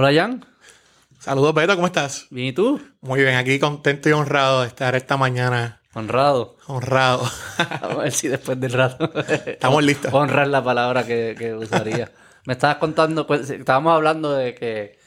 Hola, 0.00 0.12
Jan. 0.14 0.44
Saludos, 1.18 1.52
Beto, 1.54 1.74
¿cómo 1.74 1.88
estás? 1.88 2.28
Bien, 2.30 2.46
¿y 2.46 2.52
tú? 2.52 2.80
Muy 3.00 3.18
bien, 3.20 3.34
aquí 3.34 3.58
contento 3.58 4.08
y 4.08 4.12
honrado 4.12 4.60
de 4.60 4.68
estar 4.68 4.94
esta 4.94 5.16
mañana. 5.16 5.80
Honrado. 5.92 6.54
Honrado. 6.68 7.28
A 7.58 7.88
ver 7.96 8.12
si 8.12 8.28
después 8.28 8.60
del 8.60 8.74
rato. 8.74 9.10
Estamos 9.44 9.82
listos. 9.82 10.14
Honrar 10.14 10.46
la 10.46 10.62
palabra 10.62 11.04
que, 11.04 11.34
que 11.36 11.52
usaría. 11.52 12.12
Me 12.44 12.52
estabas 12.52 12.76
contando, 12.76 13.26
pues, 13.26 13.50
estábamos 13.50 13.92
hablando 13.92 14.32
de 14.34 14.54
que 14.54 15.00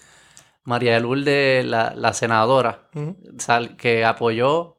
María 0.66 0.96
de 0.96 1.00
Lourdes, 1.00 1.66
la, 1.66 1.94
la 1.96 2.12
senadora, 2.12 2.90
sal- 3.40 3.78
que 3.78 4.04
apoyó 4.04 4.76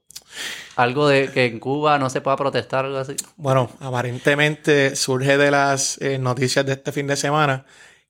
algo 0.77 1.09
de 1.09 1.31
que 1.33 1.47
en 1.47 1.59
Cuba 1.59 1.99
no 1.99 2.11
se 2.11 2.21
pueda 2.21 2.37
protestar, 2.37 2.85
algo 2.85 2.99
así. 2.99 3.17
Bueno, 3.37 3.71
aparentemente 3.81 4.95
surge 4.95 5.39
de 5.39 5.51
las 5.51 5.97
eh, 6.03 6.19
noticias 6.19 6.67
de 6.67 6.73
este 6.75 6.93
fin 6.93 7.07
de 7.07 7.17
semana 7.17 7.65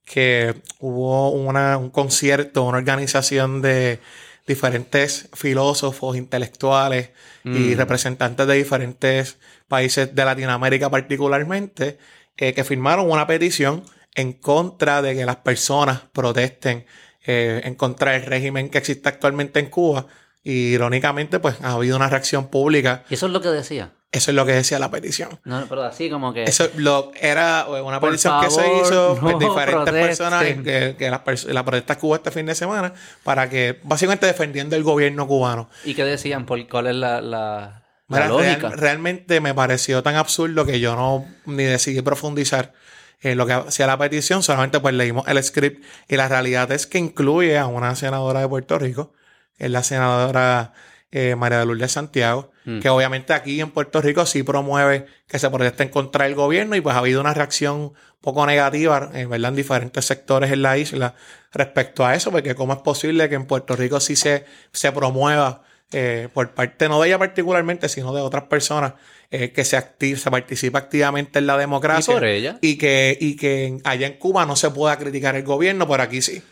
que 0.05 0.55
hubo 0.80 1.30
una- 1.30 1.77
un 1.79 1.91
concierto, 1.91 2.65
una 2.65 2.79
organización 2.79 3.62
de 3.62 4.01
diferentes 4.47 5.28
filósofos, 5.34 6.16
intelectuales 6.16 7.11
y 7.45 7.75
representantes 7.75 8.47
de 8.47 8.55
diferentes 8.55 9.38
países 9.69 10.15
de 10.15 10.25
Latinoamérica 10.25 10.91
particularmente, 10.91 11.98
eh, 12.37 12.52
que 12.52 12.65
firmaron 12.65 13.11
una 13.11 13.27
petición 13.27 13.83
en 14.15 14.33
contra 14.33 15.02
de 15.02 15.15
que 15.15 15.25
las 15.25 15.37
personas 15.37 16.03
protesten 16.12 16.84
eh, 17.25 17.61
en 17.64 17.77
contra 17.77 18.12
del 18.12 18.23
régimen 18.27 18.69
que 18.69 18.78
existe 18.78 19.09
actualmente 19.09 19.61
en 19.61 19.66
Cuba. 19.70 20.06
Y 20.42 20.73
irónicamente, 20.75 21.39
pues 21.39 21.55
ha 21.62 21.73
habido 21.75 21.97
una 21.97 22.08
reacción 22.08 22.48
pública. 22.48 23.05
Y 23.08 23.14
eso 23.14 23.27
es 23.27 23.33
lo 23.33 23.41
que 23.41 23.48
decía. 23.48 23.92
Eso 24.12 24.30
es 24.30 24.34
lo 24.34 24.44
que 24.44 24.52
decía 24.52 24.78
la 24.78 24.91
petición. 24.91 25.41
No, 25.44 25.64
pero 25.70 25.84
así 25.84 26.10
como 26.10 26.34
que... 26.34 26.44
Eso 26.44 26.68
lo, 26.77 27.12
era 27.18 27.64
una 27.66 27.98
Por 27.98 28.10
petición 28.10 28.42
que 28.42 28.50
se 28.50 28.60
hizo 28.80 29.18
no 29.22 29.38
diferentes 29.38 29.74
protesten. 29.74 30.06
personas 30.06 30.44
que, 30.44 30.96
que 30.98 31.10
la, 31.10 31.22
la 31.46 31.64
protesta 31.64 31.96
Cuba 31.98 32.16
este 32.18 32.30
fin 32.30 32.44
de 32.44 32.55
semana 32.55 32.92
para 33.24 33.48
que 33.48 33.80
básicamente 33.84 34.27
defendiendo 34.27 34.77
el 34.77 34.83
gobierno 34.83 35.27
cubano. 35.27 35.70
¿Y 35.84 35.94
qué 35.94 36.05
decían? 36.05 36.44
¿Por 36.44 36.68
cuál 36.68 36.88
es 36.88 36.96
la, 36.96 37.22
la, 37.22 37.30
la 37.30 37.83
Mira, 38.08 38.28
real- 38.28 38.60
lógica? 38.60 38.68
realmente 38.77 39.40
me 39.40 39.55
pareció 39.55 40.02
tan 40.02 40.16
absurdo 40.16 40.66
que 40.66 40.78
yo 40.78 40.94
no 40.94 41.24
ni 41.46 41.64
decidí 41.64 42.02
profundizar 42.02 42.74
en 43.22 43.38
lo 43.38 43.46
que 43.46 43.55
hacía 43.55 43.86
la 43.86 43.96
petición, 43.96 44.42
solamente 44.42 44.78
pues 44.78 44.92
leímos 44.94 45.27
el 45.27 45.42
script 45.42 45.83
y 46.08 46.16
la 46.16 46.28
realidad 46.28 46.70
es 46.70 46.86
que 46.86 46.98
incluye 46.98 47.56
a 47.56 47.66
una 47.66 47.96
senadora 47.96 48.40
de 48.40 48.48
Puerto 48.48 48.78
Rico, 48.78 49.14
que 49.56 49.64
es 49.64 49.70
la 49.70 49.83
senadora 49.83 50.74
eh, 51.12 51.34
María 51.34 51.60
de 51.60 51.64
Lourdes 51.66 51.92
Santiago, 51.92 52.52
Mm. 52.64 52.78
que 52.80 52.88
obviamente 52.88 53.32
aquí 53.32 53.60
en 53.60 53.70
Puerto 53.70 54.00
Rico 54.00 54.24
sí 54.24 54.42
promueve 54.44 55.06
que 55.27 55.38
se 55.38 55.50
protesten 55.50 55.88
contra 55.88 56.27
el 56.27 56.34
gobierno 56.36 56.77
y 56.77 56.80
pues 56.80 56.94
ha 56.94 56.98
habido 57.00 57.20
una 57.20 57.34
reacción 57.34 57.92
poco 58.20 58.46
negativa 58.46 59.10
en, 59.14 59.28
¿verdad? 59.30 59.48
en 59.48 59.56
diferentes 59.56 60.05
sectores 60.05 60.52
en 60.52 60.62
la 60.62 60.78
isla 60.78 61.14
respecto 61.52 62.06
a 62.06 62.14
eso, 62.14 62.30
porque 62.30 62.55
cómo 62.55 62.72
es 62.74 62.78
posible 62.80 63.28
que 63.28 63.34
en 63.34 63.46
Puerto 63.46 63.74
Rico 63.74 63.98
sí 64.00 64.14
se, 64.16 64.44
se 64.72 64.92
promueva 64.92 65.62
eh, 65.92 66.28
por 66.33 66.50
parte, 66.55 66.88
no 66.88 67.00
de 67.00 67.08
ella 67.08 67.18
particularmente, 67.18 67.88
sino 67.88 68.14
de 68.14 68.22
otras 68.22 68.44
personas, 68.44 68.94
eh, 69.30 69.50
que 69.52 69.64
se, 69.64 69.77
acti- 69.77 70.16
se 70.16 70.30
participa 70.30 70.78
activamente 70.78 71.38
en 71.40 71.46
la 71.46 71.58
democracia. 71.58 72.12
¿Y 72.12 72.16
por 72.16 72.24
ella? 72.24 72.58
Y 72.62 72.78
que, 72.78 73.18
y 73.20 73.36
que 73.36 73.78
allá 73.84 74.06
en 74.06 74.14
Cuba 74.18 74.46
no 74.46 74.56
se 74.56 74.70
pueda 74.70 74.96
criticar 74.98 75.34
el 75.36 75.42
gobierno, 75.42 75.86
pero 75.88 76.02
aquí 76.05 76.22
sí. 76.22 76.42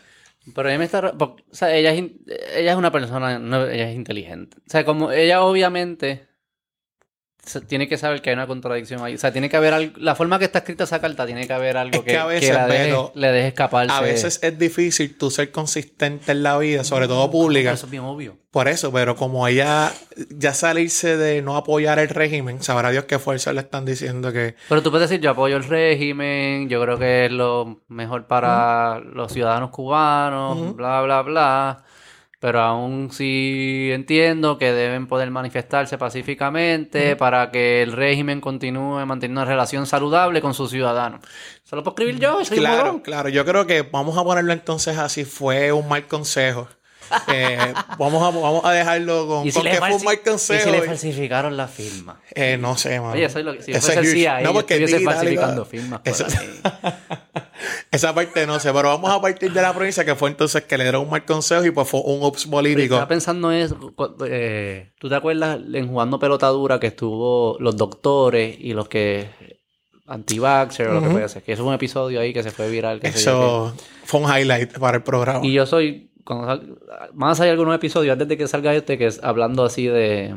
Pero 0.55 0.69
ella 0.69 0.79
me 0.79 0.85
está... 0.85 1.13
porque, 1.17 1.43
o 1.51 1.55
sea, 1.55 1.73
ella 1.75 1.93
es, 1.93 2.11
ella 2.55 2.71
es 2.71 2.77
una 2.77 2.91
persona... 2.91 3.39
no, 3.39 3.65
ella 3.67 3.89
es 3.89 3.95
inteligente. 3.95 4.57
O 4.57 4.69
sea, 4.69 4.85
como 4.85 5.11
ella 5.11 5.43
obviamente... 5.43 6.30
Tiene 7.67 7.87
que 7.87 7.97
saber 7.97 8.21
que 8.21 8.29
hay 8.29 8.35
una 8.35 8.45
contradicción 8.45 9.03
ahí. 9.03 9.15
O 9.15 9.17
sea, 9.17 9.31
tiene 9.31 9.49
que 9.49 9.57
haber 9.57 9.73
algo... 9.73 9.93
La 9.97 10.13
forma 10.15 10.37
que 10.37 10.45
está 10.45 10.59
escrita 10.59 10.83
esa 10.83 11.01
carta 11.01 11.25
tiene 11.25 11.47
que 11.47 11.53
haber 11.53 11.75
algo 11.75 11.97
Es 11.97 12.03
que, 12.03 12.11
que 12.11 12.17
a 12.17 12.25
veces, 12.25 12.53
la 12.53 12.67
deje, 12.67 12.83
Beto, 12.85 13.11
le 13.15 13.31
deje 13.31 13.47
escaparse. 13.47 13.93
A 13.93 14.01
veces 14.01 14.39
es 14.43 14.59
difícil 14.59 15.17
tú 15.17 15.31
ser 15.31 15.51
consistente 15.51 16.31
en 16.31 16.43
la 16.43 16.57
vida, 16.59 16.83
sobre 16.83 17.07
todo 17.07 17.31
pública. 17.31 17.73
Eso 17.73 17.87
es 17.87 17.91
bien 17.91 18.03
obvio. 18.03 18.37
Por 18.51 18.67
eso, 18.67 18.91
pero 18.91 19.15
como 19.15 19.47
ella 19.47 19.91
ya 20.29 20.53
salirse 20.53 21.17
de 21.17 21.41
no 21.41 21.55
apoyar 21.55 21.99
el 21.99 22.09
régimen, 22.09 22.61
sabrá 22.61 22.91
Dios 22.91 23.05
qué 23.05 23.17
fuerza 23.17 23.53
le 23.53 23.61
están 23.61 23.85
diciendo 23.85 24.31
que 24.33 24.55
Pero 24.67 24.83
tú 24.83 24.91
puedes 24.91 25.09
decir, 25.09 25.23
yo 25.23 25.31
apoyo 25.31 25.55
el 25.55 25.63
régimen, 25.63 26.67
yo 26.67 26.81
creo 26.81 26.99
que 26.99 27.25
es 27.25 27.31
lo 27.31 27.81
mejor 27.87 28.27
para 28.27 28.99
los 28.99 29.31
ciudadanos 29.31 29.69
cubanos, 29.69 30.75
bla, 30.75 31.01
bla, 31.01 31.21
bla. 31.21 31.83
Pero 32.41 32.59
aún 32.59 33.11
sí 33.11 33.91
entiendo 33.93 34.57
que 34.57 34.73
deben 34.73 35.05
poder 35.05 35.29
manifestarse 35.29 35.99
pacíficamente 35.99 37.15
para 37.15 37.51
que 37.51 37.83
el 37.83 37.91
régimen 37.91 38.41
continúe 38.41 39.05
manteniendo 39.05 39.41
una 39.43 39.49
relación 39.49 39.85
saludable 39.85 40.41
con 40.41 40.55
sus 40.55 40.71
ciudadanos. 40.71 41.21
¿Se 41.63 41.75
lo 41.75 41.83
puedo 41.83 41.93
escribir 41.93 42.19
yo? 42.19 42.43
Soy 42.43 42.57
Claro, 42.57 43.03
claro. 43.03 43.29
Yo 43.29 43.45
creo 43.45 43.67
que 43.67 43.83
vamos 43.83 44.17
a 44.17 44.23
ponerlo 44.23 44.53
entonces 44.53 44.97
así. 44.97 45.23
Fue 45.23 45.71
un 45.71 45.87
mal 45.87 46.07
consejo. 46.07 46.67
Eh, 47.31 47.59
vamos, 47.99 48.23
a, 48.23 48.35
vamos 48.35 48.65
a 48.65 48.71
dejarlo 48.71 49.27
con, 49.27 49.45
¿Y 49.45 49.51
si, 49.51 49.59
con 49.59 49.65
le 49.65 49.71
que 49.71 49.77
fue 49.77 49.93
un 49.93 50.03
mal 50.03 50.15
y 50.15 50.17
si 50.17 50.23
consejo. 50.23 50.71
le 50.71 50.81
falsificaron 50.81 51.55
la 51.55 51.67
firma? 51.67 52.21
Eh, 52.33 52.57
no 52.59 52.75
sé, 52.75 52.99
mano. 52.99 53.13
Oye, 53.13 53.25
eso 53.25 53.37
es 53.37 53.45
lo 53.45 53.53
que... 53.53 53.61
Si 53.61 53.71
Eso 53.71 53.81
fuese 53.81 53.99
es 54.01 54.07
el. 54.07 54.13
CIA, 54.13 54.41
No, 54.41 54.53
porque 54.53 54.75
es 54.77 54.81
estuviese 54.81 55.05
falsificando 55.05 55.63
firmas 55.63 55.99
por 55.99 56.11
Eso- 56.11 56.25
ahí. 56.25 56.61
Esa 57.91 58.13
parte 58.15 58.45
no 58.47 58.59
sé, 58.59 58.71
pero 58.73 58.89
vamos 58.89 59.11
a 59.11 59.19
partir 59.21 59.51
de 59.51 59.61
la 59.61 59.73
provincia 59.73 60.03
que 60.05 60.15
fue 60.15 60.29
entonces 60.29 60.63
que 60.63 60.77
le 60.77 60.83
dieron 60.85 61.03
un 61.03 61.09
mal 61.09 61.25
consejo 61.25 61.65
y 61.65 61.71
pues 61.71 61.87
fue 61.87 62.01
un 62.05 62.23
ups 62.23 62.45
político. 62.47 62.95
Estaba 62.95 63.07
pensando 63.07 63.51
eso. 63.51 63.93
cu- 63.95 64.15
eh, 64.25 64.93
¿Tú 64.99 65.09
te 65.09 65.15
acuerdas 65.15 65.59
en 65.73 65.87
jugando 65.87 66.19
pelota 66.19 66.47
dura 66.47 66.79
que 66.79 66.87
estuvo 66.87 67.57
los 67.59 67.75
doctores 67.77 68.55
y 68.59 68.73
los 68.73 68.87
que 68.87 69.29
anti-vaxxer 70.07 70.87
o 70.87 70.93
lo 70.95 71.01
que 71.01 71.09
puede 71.09 71.29
ser? 71.29 71.43
Que 71.43 71.53
eso 71.53 71.63
fue 71.63 71.69
un 71.69 71.75
episodio 71.75 72.19
ahí 72.19 72.33
que 72.33 72.43
se 72.43 72.51
fue 72.51 72.69
viral. 72.69 72.99
yo 73.01 73.09
Eso 73.09 73.73
fue 74.05 74.19
un 74.21 74.29
highlight 74.29 74.77
para 74.77 74.97
el 74.97 75.03
programa. 75.03 75.45
Y 75.45 75.53
yo 75.53 75.65
soy. 75.65 76.09
Cuando 76.23 76.45
sal- 76.47 76.77
a 77.19 77.35
salir 77.35 77.51
algunos 77.51 77.75
episodios 77.75 78.13
antes 78.13 78.27
de 78.27 78.37
que 78.37 78.47
salga 78.47 78.73
este, 78.75 78.97
que 78.97 79.07
es 79.07 79.23
hablando 79.23 79.63
así 79.65 79.87
de, 79.87 80.35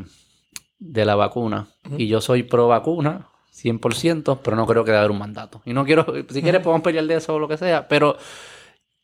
de 0.78 1.04
la 1.04 1.14
vacuna. 1.14 1.68
Y 1.98 2.06
yo 2.08 2.20
soy 2.22 2.42
pro 2.42 2.68
vacuna, 2.68 3.28
100%, 3.54 4.41
pero 4.42 4.56
no 4.56 4.66
creo 4.66 4.84
que 4.84 4.91
debe 4.91 4.98
haber 4.98 5.10
un 5.10 5.19
mandato. 5.19 5.62
Y 5.65 5.72
no 5.72 5.84
quiero. 5.84 6.06
Si 6.28 6.42
quieres, 6.42 6.60
podemos 6.60 6.82
pelear 6.82 7.06
de 7.06 7.15
eso 7.16 7.34
o 7.34 7.38
lo 7.38 7.48
que 7.48 7.56
sea, 7.56 7.88
pero. 7.88 8.16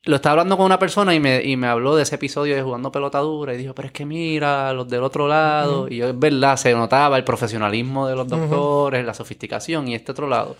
Lo 0.05 0.17
estaba 0.17 0.31
hablando 0.31 0.57
con 0.57 0.65
una 0.65 0.79
persona 0.79 1.15
y 1.15 1.21
me, 1.21 1.45
y 1.45 1.59
me 1.59 1.67
habló 1.67 1.95
de 1.95 2.05
ese 2.05 2.15
episodio 2.15 2.57
de 2.57 2.63
jugando 2.63 2.91
pelota 2.91 3.19
dura 3.19 3.53
y 3.53 3.59
dijo, 3.59 3.75
pero 3.75 3.85
es 3.85 3.93
que 3.93 4.07
mira, 4.07 4.73
los 4.73 4.89
del 4.89 5.03
otro 5.03 5.29
lado. 5.29 5.89
Y 5.91 5.99
yo, 5.99 6.09
es 6.09 6.19
verdad, 6.19 6.57
se 6.57 6.73
notaba 6.73 7.19
el 7.19 7.25
profesionalismo 7.25 8.09
de 8.09 8.17
los 8.17 8.27
doctores, 8.27 9.05
la 9.05 9.13
sofisticación 9.13 9.89
y 9.89 9.95
este 9.95 10.13
otro 10.13 10.27
lado. 10.27 10.57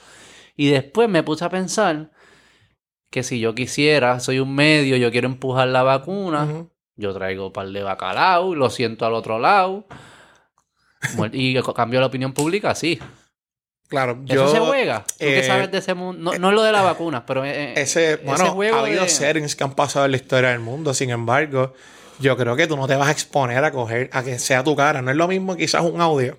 Y 0.57 0.69
después 0.69 1.09
me 1.09 1.23
puse 1.23 1.47
a 1.47 1.49
pensar 1.49 2.11
que 3.09 3.23
si 3.23 3.41
yo 3.41 3.55
quisiera, 3.55 4.21
soy 4.21 4.41
un 4.41 4.55
medio, 4.55 4.99
yo 4.99 5.11
quiero 5.11 5.27
empujar 5.27 5.69
la 5.69 5.83
vacuna, 5.83 6.67
yo 6.97 7.15
traigo 7.15 7.47
un 7.47 7.53
par 7.55 7.69
de 7.69 7.83
bacalao, 7.83 8.55
lo 8.55 8.69
siento 8.69 9.07
al 9.07 9.15
otro 9.15 9.39
lado. 9.39 9.87
Y 11.33 11.59
cambio 11.75 12.01
la 12.01 12.07
opinión 12.09 12.35
pública, 12.35 12.75
sí. 12.75 12.99
Claro, 13.91 14.19
Eso 14.27 14.35
yo. 14.35 14.49
se 14.49 14.61
juega. 14.61 15.05
¿Tú 15.05 15.15
qué 15.19 15.41
eh, 15.41 15.45
sabes 15.47 15.71
de 15.71 15.79
ese 15.79 15.93
mundo? 15.95 16.33
No, 16.33 16.39
no 16.39 16.49
es 16.49 16.55
lo 16.55 16.63
de 16.63 16.73
la 16.73 16.81
vacuna, 16.81 17.27
pero... 17.27 17.45
eh, 17.45 17.75
Ese, 17.77 18.17
bueno, 18.25 18.53
juego 18.53 18.77
ha 18.77 18.81
habido 18.81 19.03
de- 19.03 19.09
settings 19.11 19.55
que 19.57 19.65
han 19.65 19.75
pasado 19.75 20.05
en 20.07 20.13
la 20.13 20.17
historia 20.17 20.51
del 20.51 20.61
mundo. 20.61 20.95
Sin 20.95 21.11
embargo, 21.11 21.75
yo 22.21 22.37
creo 22.37 22.55
que 22.57 22.67
tú 22.69 22.77
no 22.77 22.87
te 22.87 22.95
vas 22.97 23.09
a 23.09 23.11
exponer 23.11 23.63
a 23.65 23.73
coger, 23.73 24.09
a 24.13 24.23
que 24.23 24.39
sea 24.39 24.63
tu 24.65 24.75
cara. 24.77 25.03
No 25.03 25.11
es 25.11 25.17
lo 25.17 25.27
mismo 25.29 25.57
quizás 25.57 25.83
un 25.83 26.01
audio 26.01 26.39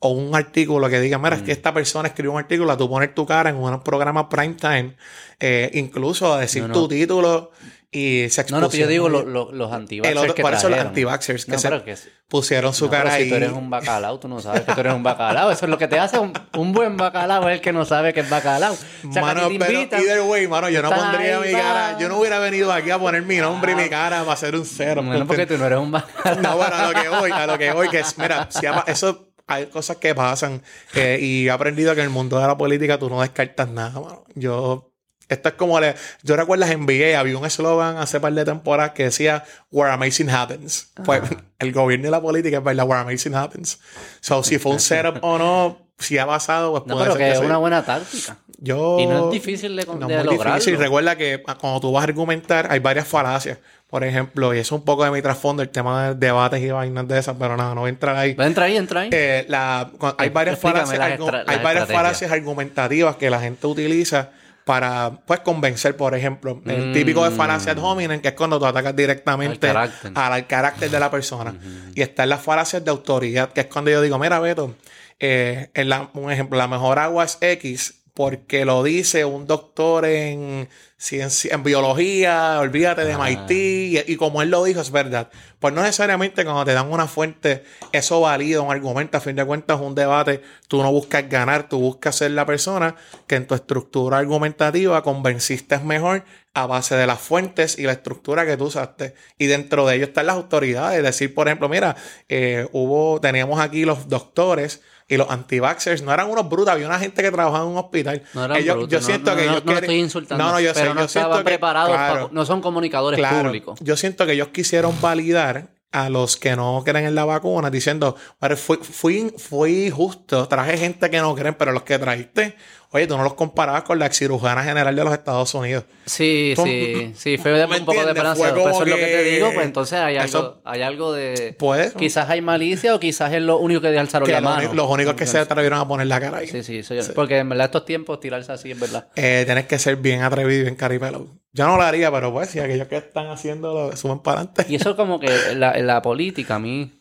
o 0.00 0.08
un 0.10 0.34
artículo 0.34 0.88
que 0.88 0.98
diga, 0.98 1.18
mira, 1.18 1.36
es 1.36 1.42
Mm. 1.42 1.44
que 1.44 1.52
esta 1.52 1.72
persona 1.72 2.08
escribió 2.08 2.32
un 2.32 2.38
artículo, 2.38 2.72
a 2.72 2.76
tú 2.76 2.88
poner 2.88 3.14
tu 3.14 3.24
cara 3.24 3.50
en 3.50 3.56
un 3.56 3.82
programa 3.84 4.28
prime 4.28 4.54
time, 4.54 4.96
eh, 5.38 5.70
incluso 5.74 6.34
a 6.34 6.40
decir 6.40 6.62
No, 6.62 6.68
no. 6.68 6.74
tu 6.74 6.88
título 6.88 7.52
y 7.92 8.28
se 8.30 8.44
No, 8.50 8.60
no, 8.60 8.68
pero 8.70 8.82
yo 8.82 8.86
digo 8.86 9.08
expusieron- 9.08 9.32
lo- 9.32 9.46
lo- 9.46 9.52
los 9.52 9.72
antivaxxers 9.72 10.34
que 10.34 10.42
eso 10.42 10.50
los 10.50 10.60
trajeron. 10.60 10.86
antivaxxers 10.86 11.44
que 11.44 11.50
No, 11.52 11.58
se 11.58 11.82
que- 11.82 11.96
pusieron 12.28 12.72
su 12.72 12.84
no, 12.84 12.90
cara 12.92 13.10
si 13.16 13.22
ahí. 13.22 13.28
tú 13.28 13.34
eres 13.34 13.50
un 13.50 13.68
bacalao, 13.68 14.20
tú 14.20 14.28
no 14.28 14.38
sabes 14.40 14.60
que 14.62 14.72
tú 14.72 14.80
eres 14.80 14.92
un 14.94 15.02
bacalao. 15.02 15.50
Eso 15.50 15.64
es 15.66 15.70
lo 15.70 15.76
que 15.76 15.88
te 15.88 15.98
hace 15.98 16.16
un, 16.20 16.32
un 16.56 16.72
buen 16.72 16.96
bacalao, 16.96 17.48
es 17.48 17.56
el 17.56 17.60
que 17.60 17.72
no 17.72 17.84
sabe 17.84 18.12
que 18.14 18.20
es 18.20 18.30
bacalao. 18.30 18.74
O 18.74 19.12
sea, 19.12 19.22
Mano, 19.22 19.48
pero 19.58 19.72
invitan, 19.72 20.00
either 20.00 20.20
way, 20.20 20.46
mano, 20.46 20.68
yo 20.68 20.82
no 20.82 20.90
pondría 20.90 21.40
mi 21.40 21.50
cara. 21.50 21.98
Yo 21.98 22.08
no 22.08 22.18
hubiera 22.18 22.38
venido 22.38 22.72
aquí 22.72 22.90
a 22.90 22.98
poner 23.00 23.22
mi 23.22 23.38
nombre 23.38 23.72
y 23.72 23.74
mi 23.74 23.88
cara 23.88 24.20
para 24.20 24.32
hacer 24.34 24.54
un 24.54 24.64
cero. 24.64 25.02
Bueno, 25.04 25.26
porque 25.26 25.46
tú 25.46 25.58
no 25.58 25.66
eres 25.66 25.78
un 25.80 25.90
bacalao. 25.90 26.40
No, 26.42 26.56
bueno, 26.56 26.76
a 26.76 26.92
lo 26.92 27.02
que 27.02 27.08
voy, 27.08 27.30
a 27.32 27.46
lo 27.48 27.58
que 27.58 27.72
voy, 27.72 27.88
que 27.88 27.98
es, 27.98 28.16
mira, 28.16 28.46
si 28.50 28.66
ama- 28.66 28.84
eso 28.86 29.26
hay 29.48 29.66
cosas 29.66 29.96
que 29.96 30.14
pasan 30.14 30.62
eh, 30.94 31.18
y 31.20 31.48
he 31.48 31.50
aprendido 31.50 31.92
que 31.96 32.02
en 32.02 32.04
el 32.06 32.10
mundo 32.12 32.38
de 32.38 32.46
la 32.46 32.56
política 32.56 33.00
tú 33.00 33.10
no 33.10 33.20
descartas 33.20 33.68
nada, 33.68 33.98
mano. 33.98 34.24
Yo, 34.36 34.89
esto 35.30 35.48
es 35.50 35.54
como, 35.54 35.80
le, 35.80 35.94
yo 36.22 36.36
recuerdo 36.36 36.64
en 36.66 36.80
NBA, 36.84 37.18
había 37.18 37.38
un 37.38 37.44
eslogan 37.46 37.96
hace 37.98 38.20
par 38.20 38.32
de 38.32 38.44
temporadas 38.44 38.92
que 38.92 39.04
decía, 39.04 39.44
Where 39.70 39.92
Amazing 39.92 40.30
Happens. 40.30 40.90
Pues 41.04 41.22
el 41.58 41.72
gobierno 41.72 42.08
y 42.08 42.10
la 42.10 42.20
política 42.20 42.58
es 42.58 42.64
verdad, 42.64 42.84
Where 42.86 43.00
Amazing 43.02 43.34
Happens. 43.34 43.78
So, 44.20 44.42
si 44.42 44.58
fue 44.58 44.72
un 44.72 44.80
setup 44.80 45.18
o 45.22 45.38
no, 45.38 45.78
si 45.98 46.18
ha 46.18 46.26
pasado, 46.26 46.72
pues 46.72 46.86
No, 46.86 46.94
puede 46.94 47.06
pero 47.06 47.16
ser 47.16 47.26
que 47.26 47.32
es 47.32 47.38
sí. 47.38 47.44
una 47.44 47.56
buena 47.58 47.84
táctica. 47.84 48.36
Yo, 48.62 48.98
Y 49.00 49.06
no 49.06 49.26
es 49.26 49.32
difícil 49.32 49.74
de, 49.74 49.86
no 49.86 50.06
de 50.06 50.14
es 50.16 50.24
muy 50.24 50.34
lograrlo. 50.34 50.54
difícil. 50.58 50.78
Recuerda 50.78 51.16
que 51.16 51.42
ah, 51.46 51.56
cuando 51.58 51.80
tú 51.80 51.92
vas 51.92 52.02
a 52.02 52.04
argumentar, 52.04 52.66
hay 52.70 52.78
varias 52.78 53.06
falacias. 53.08 53.58
Por 53.88 54.04
ejemplo, 54.04 54.54
y 54.54 54.58
eso 54.58 54.74
es 54.76 54.78
un 54.80 54.84
poco 54.84 55.02
de 55.04 55.10
mi 55.10 55.20
trasfondo, 55.22 55.62
el 55.62 55.68
tema 55.70 56.08
de 56.10 56.14
debates 56.14 56.60
y 56.62 56.70
vainas 56.70 57.08
de 57.08 57.18
esas, 57.18 57.34
pero 57.38 57.56
nada, 57.56 57.74
no 57.74 57.80
voy 57.80 57.88
a 57.88 57.90
entrar 57.90 58.16
ahí. 58.16 58.36
Entra 58.38 58.66
ahí, 58.66 58.76
entra 58.76 59.00
ahí. 59.00 59.10
Eh, 59.12 59.46
la- 59.48 59.90
hay 60.18 60.28
varias, 60.28 60.54
Explícame 60.56 60.86
falacias, 60.86 61.18
las 61.20 61.34
hay 61.48 61.56
las 61.56 61.62
varias 61.64 61.88
falacias 61.88 62.30
argumentativas 62.30 63.16
que 63.16 63.30
la 63.30 63.40
gente 63.40 63.66
utiliza 63.66 64.28
para 64.64 65.20
pues 65.26 65.40
convencer, 65.40 65.96
por 65.96 66.14
ejemplo. 66.14 66.60
El 66.66 66.92
típico 66.92 67.24
de 67.28 67.34
falacia 67.34 67.72
ad 67.72 67.78
hominem, 67.78 68.20
que 68.20 68.28
es 68.28 68.34
cuando 68.34 68.58
tú 68.58 68.66
atacas 68.66 68.94
directamente 68.94 69.68
Al 69.68 69.74
carácter. 69.74 70.12
al 70.14 70.46
carácter 70.46 70.90
de 70.90 71.00
la 71.00 71.10
persona. 71.10 71.54
Y 71.94 72.02
están 72.02 72.28
las 72.28 72.40
falacias 72.42 72.84
de 72.84 72.90
autoridad, 72.90 73.52
que 73.52 73.62
es 73.62 73.66
cuando 73.66 73.90
yo 73.90 74.00
digo, 74.02 74.18
mira, 74.18 74.38
Beto, 74.38 74.74
eh, 75.18 75.70
en 75.74 75.88
la- 75.88 76.10
un 76.14 76.30
ejemplo, 76.30 76.56
la 76.56 76.68
mejor 76.68 76.98
agua 76.98 77.24
es 77.24 77.38
X 77.40 77.99
porque 78.14 78.64
lo 78.64 78.82
dice 78.82 79.24
un 79.24 79.46
doctor 79.46 80.04
en, 80.04 80.68
ciencia, 80.96 81.54
en 81.54 81.62
biología, 81.62 82.58
olvídate 82.60 83.04
de 83.04 83.14
Ah. 83.14 83.24
MIT, 83.24 83.50
y, 83.50 84.12
y 84.12 84.16
como 84.16 84.42
él 84.42 84.50
lo 84.50 84.64
dijo, 84.64 84.80
es 84.80 84.90
verdad. 84.90 85.30
Pues 85.58 85.72
no 85.72 85.82
necesariamente 85.82 86.44
cuando 86.44 86.64
te 86.64 86.74
dan 86.74 86.90
una 86.90 87.06
fuente, 87.06 87.64
eso 87.92 88.20
valida 88.20 88.60
un 88.60 88.70
argumento, 88.70 89.16
a 89.16 89.20
fin 89.20 89.36
de 89.36 89.44
cuentas, 89.44 89.80
un 89.80 89.94
debate, 89.94 90.42
tú 90.68 90.82
no 90.82 90.90
buscas 90.92 91.28
ganar, 91.28 91.68
tú 91.68 91.78
buscas 91.78 92.16
ser 92.16 92.32
la 92.32 92.44
persona 92.44 92.96
que 93.26 93.36
en 93.36 93.46
tu 93.46 93.54
estructura 93.54 94.18
argumentativa 94.18 95.02
convenciste 95.02 95.78
mejor 95.78 96.24
a 96.52 96.66
base 96.66 96.96
de 96.96 97.06
las 97.06 97.20
fuentes 97.20 97.78
y 97.78 97.82
la 97.82 97.92
estructura 97.92 98.44
que 98.44 98.56
tú 98.56 98.64
usaste. 98.64 99.14
Y 99.38 99.46
dentro 99.46 99.86
de 99.86 99.96
ello 99.96 100.04
están 100.04 100.26
las 100.26 100.36
autoridades. 100.36 101.02
Decir, 101.02 101.34
por 101.34 101.46
ejemplo, 101.48 101.68
mira, 101.68 101.96
eh, 102.28 102.68
hubo, 102.72 103.20
teníamos 103.20 103.60
aquí 103.60 103.84
los 103.84 104.08
doctores 104.08 104.82
y 105.10 105.16
los 105.18 105.28
anti-vaxxers. 105.28 106.02
No 106.02 106.12
eran 106.14 106.30
unos 106.30 106.48
brutos, 106.48 106.68
había 106.72 106.86
una 106.86 106.98
gente 106.98 107.22
que 107.22 107.30
trabajaba 107.30 107.64
en 107.64 107.70
un 107.72 107.76
hospital. 107.78 108.22
No 108.32 108.44
eran 108.46 108.56
Ellos- 108.56 108.76
brutos, 108.76 108.92
yo 108.92 109.00
no, 109.00 109.06
siento 109.06 109.30
no, 109.32 109.36
que 109.36 109.42
no, 109.44 109.50
ellos 109.50 109.64
no 109.64 109.72
quieren- 109.72 109.84
estoy 109.90 109.98
insultando. 110.00 110.44
No, 110.44 110.52
no, 110.52 110.60
yo 110.60 110.72
sé, 110.72 110.80
pero 110.80 110.94
no 110.94 111.00
yo 111.02 111.08
siento 111.08 111.28
estaban 111.28 111.38
que- 111.44 111.50
preparados, 111.50 111.90
claro. 111.94 112.28
no 112.32 112.46
son 112.46 112.62
comunicadores 112.62 113.18
Claro. 113.18 113.48
públicos. 113.48 113.78
Yo 113.82 113.96
siento 113.98 114.24
que 114.24 114.32
ellos 114.32 114.48
quisieron 114.48 114.98
validar 115.00 115.68
a 115.92 116.08
los 116.08 116.36
que 116.36 116.54
no 116.54 116.82
creen 116.84 117.06
en 117.06 117.14
la 117.16 117.24
vacuna 117.24 117.68
diciendo, 117.68 118.14
"Vale, 118.40 118.54
fui, 118.54 118.76
fui, 118.76 119.34
fui 119.36 119.90
justo, 119.90 120.46
traje 120.46 120.78
gente 120.78 121.10
que 121.10 121.18
no 121.18 121.34
creen, 121.34 121.54
pero 121.54 121.72
los 121.72 121.82
que 121.82 121.98
trajiste, 121.98 122.54
oye, 122.92 123.06
tú 123.06 123.16
no 123.16 123.22
los 123.22 123.34
comparabas 123.34 123.82
con 123.84 123.98
la 123.98 124.10
cirujana 124.12 124.62
general 124.64 124.94
de 124.96 125.04
los 125.04 125.12
Estados 125.12 125.54
Unidos. 125.54 125.84
Sí, 126.06 126.54
sí, 126.56 127.12
sí, 127.16 127.38
fue 127.38 127.52
de 127.52 127.66
¿me 127.66 127.78
un 127.78 127.84
poco 127.84 128.02
de 128.02 128.08
esperanza. 128.08 128.52
Pues 128.54 128.66
eso 128.66 128.82
es 128.82 128.88
lo 128.88 128.96
que 128.96 129.06
te 129.06 129.22
digo, 129.24 129.50
pues 129.54 129.66
entonces 129.66 129.98
hay 130.00 130.16
algo, 130.16 130.26
Eso- 130.38 130.60
hay 130.64 130.82
algo 130.82 131.12
de... 131.12 131.54
Pues, 131.58 131.92
Quizás 131.94 132.28
hay 132.30 132.40
malicia 132.40 132.94
o 132.94 133.00
quizás 133.00 133.32
es 133.32 133.42
lo 133.42 133.58
único 133.58 133.80
que 133.80 133.96
alzaron 133.98 134.26
que 134.26 134.32
la 134.32 134.40
lo 134.40 134.48
mano. 134.50 134.74
los 134.74 134.90
únicos 134.90 135.14
que 135.14 135.26
se 135.26 135.38
atrevieron 135.38 135.78
a 135.78 135.86
poner 135.86 136.06
la 136.08 136.20
cara 136.20 136.38
ahí. 136.38 136.48
Sí, 136.48 136.62
sí, 136.62 136.82
yo- 136.82 137.14
porque 137.14 137.38
en 137.38 137.48
verdad 137.48 137.66
estos 137.66 137.84
tiempos 137.84 138.18
tirarse 138.20 138.50
así 138.52 138.70
es 138.72 138.80
verdad. 138.80 139.08
Eh, 139.16 139.42
tienes 139.46 139.66
que 139.66 139.78
ser 139.78 139.96
bien 139.96 140.22
atrevido 140.22 140.60
y 140.60 140.62
bien 140.62 140.74
caripelo. 140.76 141.26
Yo 141.52 141.66
no 141.66 141.76
lo 141.76 141.82
haría, 141.82 142.10
pero 142.12 142.32
pues, 142.32 142.50
si 142.50 142.60
aquellos 142.60 142.86
que 142.88 142.96
están 142.96 143.28
haciendo 143.28 143.72
lo 143.90 143.96
suben 143.96 144.20
para 144.20 144.40
adelante. 144.40 144.66
Y 144.68 144.76
eso 144.76 144.94
como 144.96 145.18
que 145.18 145.28
la, 145.56 145.76
la 145.78 146.00
política 146.02 146.56
a 146.56 146.58
mí... 146.58 146.92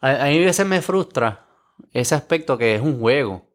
A, 0.00 0.24
a 0.24 0.28
mí 0.28 0.42
a 0.42 0.46
veces 0.46 0.64
me 0.66 0.80
frustra 0.80 1.44
ese 1.92 2.14
aspecto 2.14 2.56
que 2.56 2.74
es 2.74 2.80
un 2.80 2.98
juego. 2.98 3.49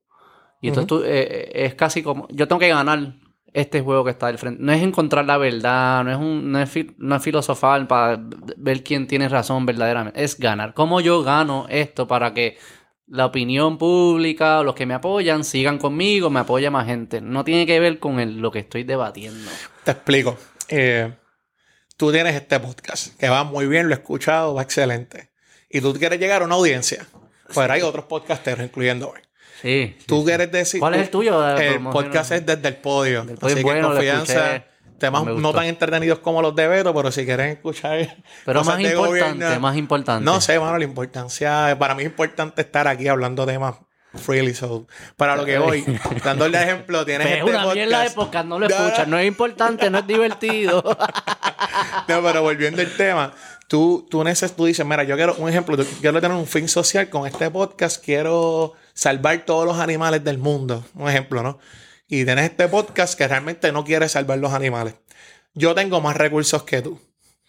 Y 0.62 0.69
entonces 0.69 0.88
tú, 0.88 1.04
eh, 1.04 1.10
eh, 1.54 1.66
es 1.66 1.75
casi 1.75 2.02
como... 2.02 2.28
Yo 2.31 2.48
tengo 2.48 2.60
que 2.60 2.69
ganar 2.69 3.13
este 3.54 3.81
juego 3.81 4.04
que 4.04 4.12
está 4.12 4.28
del 4.28 4.38
frente. 4.38 4.62
No 4.63 4.72
es 4.74 4.81
encontrar 4.81 5.25
la 5.25 5.38
verdad, 5.38 6.04
no 6.04 6.12
es, 6.12 6.18
un, 6.18 6.52
no 6.52 6.60
es, 6.60 6.72
no 6.98 7.16
es 7.16 7.24
filosofar 7.24 7.88
para 7.88 8.19
ver 8.57 8.84
quién 8.84 9.07
tiene 9.07 9.30
razón 9.30 9.66
verdaderamente. 9.66 10.24
Es 10.24 10.38
ganar. 10.40 10.74
¿Cómo 10.74 11.02
yo 11.02 11.24
gano 11.24 11.66
esto 11.69 12.07
para 12.07 12.34
que 12.34 12.57
la 13.07 13.28
opinión 13.28 13.78
pública 13.78 14.60
o 14.60 14.63
los 14.63 14.74
que 14.75 14.86
me 14.86 14.94
apoyan 14.96 15.44
sigan 15.44 15.78
conmigo, 15.78 16.30
me 16.30 16.40
apoya 16.42 16.72
más 16.72 16.86
gente? 16.88 17.22
No 17.22 17.44
tiene 17.44 17.66
que 17.66 17.80
ver 17.80 18.00
con 18.00 18.19
el- 18.19 18.40
lo 18.40 18.51
que 18.51 18.60
estoy 18.60 18.84
debatiendo. 18.84 19.50
Te 19.84 19.92
explico. 19.92 20.38
Eh, 20.68 21.13
tú 21.96 22.12
tienes 22.12 22.36
este 22.36 22.60
podcast 22.60 23.18
que 23.19 23.30
va 23.30 23.44
muy 23.44 23.68
bien, 23.68 23.88
lo 23.88 23.94
he 23.94 23.98
escuchado, 24.00 24.54
va 24.56 24.63
excelente. 24.63 25.31
Y 25.69 25.80
tú 25.81 25.94
quieres 25.94 26.19
llegar 26.19 26.42
a 26.42 26.46
una 26.46 26.56
audiencia. 26.56 27.06
Pues 27.54 27.69
hay 27.69 27.81
otros 27.84 28.06
podcasteros, 28.06 28.66
incluyendo 28.66 29.10
hoy. 29.12 29.19
Sí. 29.65 29.97
Tú 30.06 30.19
sí. 30.19 30.25
quieres 30.25 30.51
decir. 30.51 30.79
¿Cuál 30.79 30.94
es 30.94 31.01
el 31.01 31.09
tuyo? 31.09 31.57
El 31.57 31.79
podcast 31.81 32.31
es 32.31 32.45
desde 32.45 32.67
el 32.67 32.75
podio. 32.77 33.23
Del 33.25 33.38
podio 33.38 33.56
así 33.56 33.63
que 33.65 33.81
confianza. 33.81 34.63
Temas 34.97 35.25
no 35.25 35.53
tan 35.53 35.65
entretenidos 35.65 36.19
como 36.19 36.41
los 36.41 36.56
de 36.56 36.67
Beto, 36.67 36.94
pero 36.94 37.12
si 37.12 37.25
quieren 37.25 37.50
escuchar. 37.50 38.15
Pero 38.45 38.59
cosas 38.62 38.75
más 38.75 38.83
de 38.83 38.91
importante, 38.94 39.44
gobierno- 39.45 39.59
más 39.59 39.75
importante. 39.75 40.23
No 40.23 40.39
sé, 40.39 40.57
mano, 40.59 40.77
la 40.77 40.85
importancia. 40.85 41.75
Para 41.77 41.95
mí 41.95 42.03
es 42.03 42.09
importante 42.09 42.62
estar 42.62 42.88
aquí 42.88 43.07
hablando 43.07 43.45
temas 43.45 43.75
freely. 44.13 44.53
So, 44.53 44.88
para 45.17 45.35
lo 45.35 45.44
que 45.44 45.57
voy, 45.57 45.83
dándole 46.23 46.62
ejemplo, 46.62 47.06
tienes 47.06 47.27
Pero 47.27 47.47
es 47.47 47.53
este 47.53 47.57
una 47.65 47.73
mierda 47.73 48.01
de 48.03 48.09
podcast. 48.12 48.45
no 48.47 48.59
lo 48.59 48.67
escuchas. 48.67 49.07
No 49.07 49.17
es 49.19 49.27
importante, 49.27 49.89
no 49.89 49.97
es 49.97 50.07
divertido. 50.07 50.83
No, 52.07 52.21
pero 52.21 52.41
volviendo 52.41 52.81
al 52.81 52.91
tema, 52.95 53.33
tú, 53.67 54.07
tú, 54.09 54.23
neces 54.23 54.56
tú 54.56 54.65
dices, 54.65 54.85
mira, 54.85 55.03
yo 55.03 55.15
quiero, 55.15 55.35
un 55.35 55.50
ejemplo, 55.50 55.75
yo 55.75 55.83
quiero 56.00 56.21
tener 56.21 56.38
un 56.38 56.45
fin 56.47 56.69
social 56.69 57.09
con 57.09 57.27
este 57.27 57.50
podcast, 57.50 58.03
quiero 58.03 58.73
salvar 58.95 59.45
todos 59.45 59.65
los 59.65 59.77
animales 59.80 60.24
del 60.24 60.39
mundo, 60.39 60.83
un 60.95 61.07
ejemplo, 61.07 61.44
¿no? 61.44 61.59
Y 62.07 62.25
tienes 62.25 62.50
este 62.50 62.68
podcast 62.68 63.15
que 63.18 63.27
realmente 63.27 63.71
no 63.71 63.83
quiere 63.83 64.09
salvar 64.09 64.39
los 64.39 64.53
animales. 64.53 64.95
Yo 65.53 65.75
tengo 65.75 66.01
más 66.01 66.18
recursos 66.18 66.63
que 66.63 66.81
tú. 66.81 67.00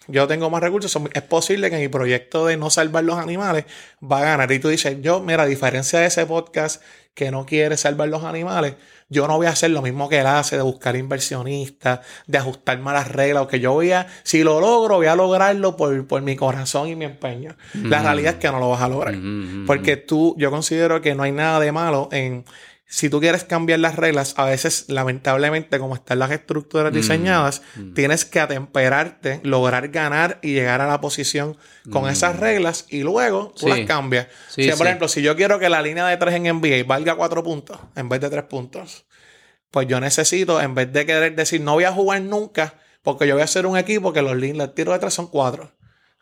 Yo 0.08 0.26
tengo 0.26 0.50
más 0.50 0.62
recursos. 0.62 0.96
Es 1.14 1.22
posible 1.22 1.70
que 1.70 1.78
mi 1.78 1.88
proyecto 1.88 2.46
de 2.46 2.56
no 2.56 2.70
salvar 2.70 3.04
los 3.04 3.18
animales 3.18 3.64
va 4.02 4.18
a 4.18 4.24
ganar. 4.24 4.52
Y 4.52 4.58
tú 4.58 4.68
dices, 4.68 4.98
yo, 5.00 5.20
mira, 5.20 5.44
a 5.44 5.46
diferencia 5.46 5.98
de 6.00 6.06
ese 6.06 6.26
podcast 6.26 6.82
que 7.16 7.30
no 7.30 7.46
quiere 7.46 7.78
salvar 7.78 8.10
los 8.10 8.24
animales, 8.24 8.74
yo 9.08 9.26
no 9.26 9.38
voy 9.38 9.46
a 9.46 9.50
hacer 9.50 9.70
lo 9.70 9.80
mismo 9.80 10.10
que 10.10 10.20
él 10.20 10.26
hace 10.26 10.56
de 10.56 10.62
buscar 10.62 10.96
inversionistas, 10.96 12.00
de 12.26 12.36
ajustar 12.36 12.78
malas 12.78 13.10
reglas, 13.10 13.44
o 13.44 13.48
que 13.48 13.58
yo 13.58 13.72
voy 13.72 13.92
a, 13.92 14.06
si 14.22 14.44
lo 14.44 14.60
logro, 14.60 14.96
voy 14.96 15.06
a 15.06 15.16
lograrlo 15.16 15.76
por, 15.78 16.06
por 16.06 16.20
mi 16.20 16.36
corazón 16.36 16.88
y 16.88 16.94
mi 16.94 17.06
empeño. 17.06 17.56
La 17.72 18.02
realidad 18.02 18.34
es 18.34 18.38
que 18.38 18.48
no 18.48 18.60
lo 18.60 18.68
vas 18.68 18.82
a 18.82 18.88
lograr. 18.88 19.16
Mm, 19.16 19.64
Porque 19.64 19.96
tú, 19.96 20.34
yo 20.36 20.50
considero 20.50 21.00
que 21.00 21.14
no 21.14 21.22
hay 21.22 21.32
nada 21.32 21.58
de 21.58 21.72
malo 21.72 22.10
en, 22.12 22.44
si 22.88 23.10
tú 23.10 23.18
quieres 23.20 23.42
cambiar 23.44 23.80
las 23.80 23.96
reglas, 23.96 24.34
a 24.36 24.44
veces, 24.44 24.84
lamentablemente, 24.88 25.78
como 25.78 25.94
están 25.96 26.20
las 26.20 26.30
estructuras 26.30 26.92
diseñadas, 26.92 27.62
tienes 27.94 28.24
que 28.24 28.38
atemperarte, 28.38 29.40
lograr 29.42 29.88
ganar 29.88 30.38
y 30.42 30.52
llegar 30.54 30.80
a 30.80 30.86
la 30.86 31.00
posición 31.00 31.56
con 31.90 32.08
esas 32.08 32.38
reglas 32.38 32.86
y 32.88 33.02
luego 33.02 33.52
tú 33.56 33.66
Sí. 33.66 33.68
las 33.70 33.80
cambias. 33.86 34.28
Sí, 34.48 34.62
Si, 34.64 34.68
por 34.70 34.78
sí. 34.78 34.84
ejemplo, 34.84 35.08
si 35.08 35.22
yo 35.22 35.34
quiero 35.36 35.58
que 35.58 35.68
la 35.68 35.82
línea 35.82 36.06
de 36.06 36.16
3 36.16 36.34
en 36.36 36.46
NBA 36.46 36.84
valga 36.86 37.16
4 37.16 37.42
puntos 37.42 37.78
en 37.96 38.08
vez 38.08 38.20
de 38.20 38.30
3 38.30 38.44
puntos, 38.44 39.04
pues 39.72 39.88
yo 39.88 39.98
necesito, 40.00 40.60
en 40.60 40.74
vez 40.74 40.92
de 40.92 41.04
querer 41.04 41.34
decir 41.34 41.60
no 41.60 41.72
voy 41.74 41.84
a 41.84 41.92
jugar 41.92 42.22
nunca, 42.22 42.74
porque 43.02 43.26
yo 43.26 43.34
voy 43.34 43.42
a 43.42 43.44
hacer 43.46 43.66
un 43.66 43.76
equipo 43.76 44.12
que 44.12 44.22
los, 44.22 44.36
los 44.36 44.74
tiros 44.74 44.94
de 44.94 44.98
3 45.00 45.12
son 45.12 45.26
4. 45.26 45.72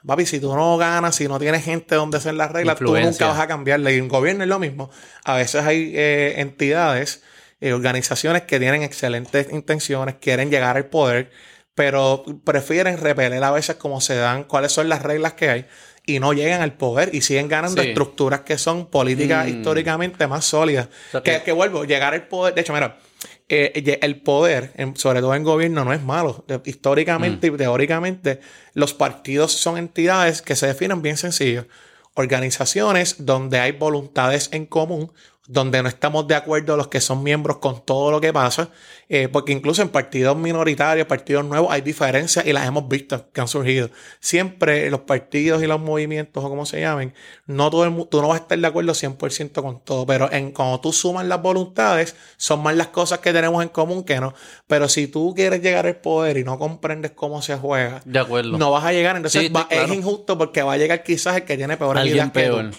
Papi, 0.07 0.27
si 0.27 0.39
tú 0.41 0.55
no 0.55 0.77
ganas, 0.77 1.17
si 1.17 1.27
no 1.29 1.39
tienes 1.39 1.65
gente 1.65 1.95
donde 1.95 2.19
hacer 2.19 2.35
las 2.35 2.51
reglas, 2.53 2.77
tú 2.79 2.95
nunca 2.97 3.27
vas 3.29 3.41
a 3.41 3.47
cambiarle. 3.47 3.95
Y 3.95 3.99
en 3.99 4.09
gobierno 4.09 4.43
es 4.45 4.49
lo 4.49 4.59
mismo. 4.59 4.91
A 5.25 5.37
veces 5.37 5.65
hay 5.65 5.93
eh, 5.95 6.35
entidades, 6.39 7.23
eh, 7.61 7.73
organizaciones 7.73 8.43
que 8.43 8.59
tienen 8.59 8.83
excelentes 8.83 9.51
intenciones, 9.51 10.17
quieren 10.21 10.51
llegar 10.51 10.77
al 10.77 10.87
poder, 10.87 11.31
pero 11.75 12.25
prefieren 12.45 12.99
repeler 12.99 13.43
a 13.43 13.51
veces 13.51 13.77
como 13.77 14.01
se 14.01 14.15
dan, 14.17 14.45
cuáles 14.45 14.73
son 14.73 14.89
las 14.89 15.03
reglas 15.03 15.33
que 15.33 15.49
hay, 15.49 15.67
y 16.07 16.21
no 16.21 16.35
llegan 16.35 16.61
al 16.61 16.75
poder 16.75 17.15
y 17.15 17.23
siguen 17.23 17.49
ganando 17.49 17.81
Sí. 17.83 17.89
estructuras 17.89 18.41
que 18.41 18.59
son 18.59 18.87
políticas 18.91 19.47
Mm. 19.47 19.49
históricamente 19.49 20.27
más 20.27 20.45
sólidas. 20.45 20.89
sea 21.11 21.23
que- 21.23 21.43
que 21.43 21.53
vuelvo, 21.53 21.85
llegar 21.85 22.13
al 22.13 22.27
poder. 22.29 22.55
De 22.55 22.61
hecho, 22.61 22.75
mira, 22.75 22.99
eh, 23.49 23.99
el 24.03 24.23
poder, 24.23 24.73
en- 24.77 24.97
sobre 24.97 25.21
todo 25.21 25.35
en 25.35 25.43
gobierno, 25.45 25.85
no 25.85 25.93
es 25.93 26.03
malo. 26.03 26.45
Históricamente 26.65 27.51
Mm. 27.51 27.55
y 27.55 27.59
teóricamente, 27.59 28.41
los 28.73 28.95
partidos 28.95 29.53
son 29.53 29.77
entidades 29.79 30.41
que 30.43 30.57
se 30.57 30.67
definen 30.67 31.03
bien 31.03 31.17
sencillo. 31.17 31.67
Organizaciones 32.15 33.17
donde 33.27 33.59
hay 33.59 33.73
voluntades 33.73 34.49
en 34.53 34.67
común, 34.67 35.13
donde 35.47 35.83
no 35.83 35.89
estamos 35.91 36.27
de 36.27 36.35
acuerdo 36.35 36.77
los 36.77 36.89
que 36.89 37.01
son 37.03 37.23
miembros 37.23 37.59
con 37.59 37.85
todo 37.85 38.11
lo 38.11 38.21
que 38.21 38.33
pasa, 38.33 38.71
eh, 39.11 39.29
porque 39.29 39.53
incluso 39.53 39.83
en 39.83 39.91
partidos 39.91 40.37
minoritarios, 40.39 41.07
partidos 41.07 41.45
nuevos, 41.45 41.71
hay 41.71 41.83
diferencias 41.83 42.47
y 42.47 42.53
las 42.55 42.67
hemos 42.67 42.89
visto 42.89 43.31
que 43.31 43.41
han 43.43 43.49
surgido. 43.49 43.91
Siempre 44.21 44.91
los 44.91 45.01
partidos 45.01 45.63
y 45.63 45.67
los 45.67 45.79
movimientos, 45.81 46.43
o 46.43 46.49
como 46.49 46.65
se 46.65 46.81
llamen, 46.81 47.13
no 47.47 47.69
todo 47.71 47.85
el 47.85 48.09
tú 48.09 48.23
no 48.23 48.29
vas 48.29 48.39
a 48.41 48.43
estar 48.43 48.59
de 48.59 48.67
acuerdo 48.67 48.93
100% 48.95 49.61
con 49.63 49.81
todo, 49.85 50.07
pero 50.07 50.33
en, 50.33 50.51
cuando 50.53 50.81
tú 50.81 50.93
sumas 50.95 51.27
las 51.27 51.43
voluntades, 51.43 52.17
son 52.39 52.63
más 52.63 52.75
las 52.75 52.87
cosas 52.89 53.19
que 53.19 53.33
tenemos 53.33 53.63
en 53.63 53.69
común 53.69 54.03
que 54.05 54.19
no. 54.21 54.33
Pero 54.67 54.89
si 54.89 55.09
tú 55.09 55.35
quieres 55.37 55.61
llegar 55.61 55.87
al 55.87 55.97
poder 55.97 56.39
y 56.39 56.45
no 56.45 56.59
comprendes 56.59 57.11
cómo 57.11 57.43
se 57.43 57.55
juega, 57.57 58.01
De 58.07 58.19
acuerdo. 58.19 58.57
no 58.57 58.71
vas 58.71 58.85
a 58.85 58.93
llegar. 58.93 59.17
Entonces 59.17 59.43
Sí, 59.43 59.49
va- 59.49 59.69
claro. 59.69 59.85
es 59.93 59.93
injusto 59.99 60.39
porque 60.39 60.63
va 60.63 60.73
a 60.73 60.79
llegar 60.79 61.03
quizás 61.03 61.37
el 61.37 61.45
que 61.45 61.57
tiene 61.59 61.77
peores 61.77 62.01
Alguien 62.01 62.17
ideas 62.17 62.33
que 62.33 62.49
tú. 62.71 62.79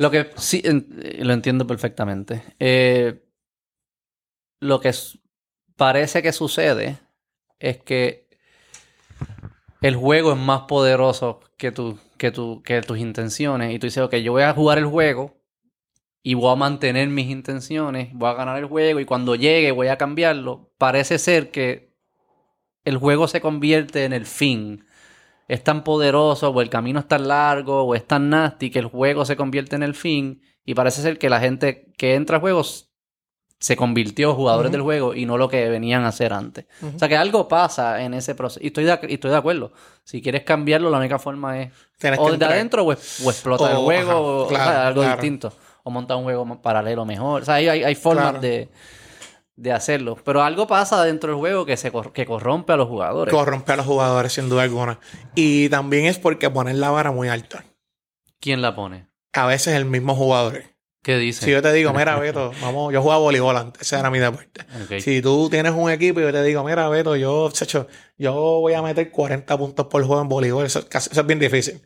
Lo 0.00 0.10
que 0.10 0.30
sí, 0.36 0.62
eh, 0.64 1.22
lo 1.22 1.34
entiendo 1.34 1.66
perfectamente. 1.66 2.42
Eh, 2.58 3.22
lo 4.58 4.80
que 4.80 4.94
parece 5.76 6.22
que 6.22 6.32
sucede 6.32 6.98
es 7.58 7.82
que 7.82 8.26
el 9.82 9.96
juego 9.96 10.32
es 10.32 10.38
más 10.38 10.62
poderoso 10.62 11.40
que, 11.58 11.70
tu, 11.70 11.98
que, 12.16 12.30
tu, 12.30 12.62
que 12.62 12.80
tus 12.80 12.96
intenciones. 12.96 13.74
Y 13.74 13.78
tú 13.78 13.88
dices, 13.88 14.02
ok, 14.02 14.14
yo 14.16 14.32
voy 14.32 14.44
a 14.44 14.54
jugar 14.54 14.78
el 14.78 14.86
juego 14.86 15.36
y 16.22 16.32
voy 16.32 16.50
a 16.50 16.56
mantener 16.56 17.06
mis 17.08 17.28
intenciones, 17.28 18.08
voy 18.14 18.30
a 18.30 18.34
ganar 18.34 18.56
el 18.56 18.64
juego 18.64 19.00
y 19.00 19.04
cuando 19.04 19.34
llegue 19.34 19.70
voy 19.70 19.88
a 19.88 19.98
cambiarlo. 19.98 20.72
Parece 20.78 21.18
ser 21.18 21.50
que 21.50 21.92
el 22.86 22.96
juego 22.96 23.28
se 23.28 23.42
convierte 23.42 24.06
en 24.06 24.14
el 24.14 24.24
fin 24.24 24.86
es 25.50 25.64
tan 25.64 25.82
poderoso, 25.82 26.50
o 26.50 26.60
el 26.60 26.70
camino 26.70 27.00
es 27.00 27.08
tan 27.08 27.26
largo, 27.26 27.82
o 27.82 27.94
es 27.96 28.06
tan 28.06 28.30
nasty 28.30 28.70
que 28.70 28.78
el 28.78 28.86
juego 28.86 29.24
se 29.24 29.36
convierte 29.36 29.74
en 29.74 29.82
el 29.82 29.94
fin. 29.94 30.42
Y 30.64 30.74
parece 30.74 31.02
ser 31.02 31.18
que 31.18 31.28
la 31.28 31.40
gente 31.40 31.92
que 31.98 32.14
entra 32.14 32.36
a 32.36 32.40
juegos 32.40 32.92
se 33.58 33.76
convirtió 33.76 34.34
jugadores 34.34 34.70
del 34.70 34.82
juego 34.82 35.14
y 35.14 35.26
no 35.26 35.36
lo 35.36 35.48
que 35.48 35.68
venían 35.68 36.04
a 36.04 36.08
hacer 36.08 36.32
antes. 36.32 36.66
O 36.94 36.98
sea 36.98 37.08
que 37.08 37.16
algo 37.16 37.48
pasa 37.48 38.00
en 38.00 38.14
ese 38.14 38.36
proceso. 38.36 38.60
Y 38.62 38.68
estoy 38.68 38.84
de, 38.84 38.98
y 39.08 39.14
estoy 39.14 39.32
de 39.32 39.36
acuerdo. 39.36 39.72
Si 40.04 40.22
quieres 40.22 40.44
cambiarlo, 40.44 40.88
la 40.88 40.98
única 40.98 41.18
forma 41.18 41.60
es 41.60 41.72
o 42.16 42.30
desde 42.30 42.44
adentro 42.44 42.84
o, 42.84 42.92
explota 42.92 43.72
el 43.72 43.78
juego 43.78 44.46
o, 44.46 44.56
algo 44.56 45.02
distinto. 45.02 45.52
O 45.82 45.90
montar 45.90 46.16
un 46.16 46.24
juego 46.24 46.62
paralelo 46.62 47.04
mejor. 47.04 47.42
O 47.42 47.44
sea, 47.44 47.56
hay, 47.56 47.68
hay 47.68 47.94
formas 47.96 48.40
de, 48.40 48.68
de, 49.60 49.72
hacerlo. 49.72 50.16
Pero 50.24 50.42
algo 50.42 50.66
pasa 50.66 51.02
dentro 51.04 51.30
del 51.30 51.38
juego 51.38 51.66
que, 51.66 51.76
se 51.76 51.92
que 52.12 52.26
corrompe 52.26 52.72
a 52.72 52.76
los 52.76 52.88
jugadores. 52.88 53.32
Corrompe 53.32 53.72
a 53.72 53.76
los 53.76 53.86
jugadores, 53.86 54.32
sin 54.32 54.48
duda 54.48 54.62
alguna. 54.62 54.98
Y 55.34 55.68
también 55.68 56.06
es 56.06 56.18
porque 56.18 56.50
ponen 56.50 56.80
la 56.80 56.90
vara 56.90 57.12
muy 57.12 57.28
alta. 57.28 57.64
¿Quién 58.40 58.62
la 58.62 58.74
pone? 58.74 59.08
A 59.32 59.46
veces 59.46 59.74
el 59.74 59.84
mismo 59.84 60.14
jugador. 60.14 60.64
¿Qué 61.02 61.16
dice? 61.16 61.46
Si 61.46 61.50
yo 61.50 61.62
te 61.62 61.72
digo, 61.72 61.92
mira, 61.94 62.18
Beto, 62.20 62.52
vamos, 62.60 62.92
yo 62.92 63.00
jugaba 63.00 63.20
voleibol 63.20 63.56
antes, 63.56 63.82
ese 63.82 63.98
era 63.98 64.10
mi 64.10 64.18
deporte. 64.18 64.64
Si 65.00 65.22
tú 65.22 65.48
tienes 65.48 65.72
un 65.72 65.90
equipo 65.90 66.20
y 66.20 66.24
yo 66.24 66.32
te 66.32 66.42
digo, 66.42 66.62
mira, 66.62 66.88
Beto, 66.88 67.16
yo, 67.16 67.50
yo 68.18 68.32
voy 68.34 68.74
a 68.74 68.82
meter 68.82 69.10
40 69.10 69.56
puntos 69.56 69.86
por 69.86 70.04
juego 70.04 70.20
en 70.20 70.28
voleibol, 70.28 70.66
eso, 70.66 70.86
es 70.90 71.26
bien 71.26 71.38
difícil. 71.38 71.80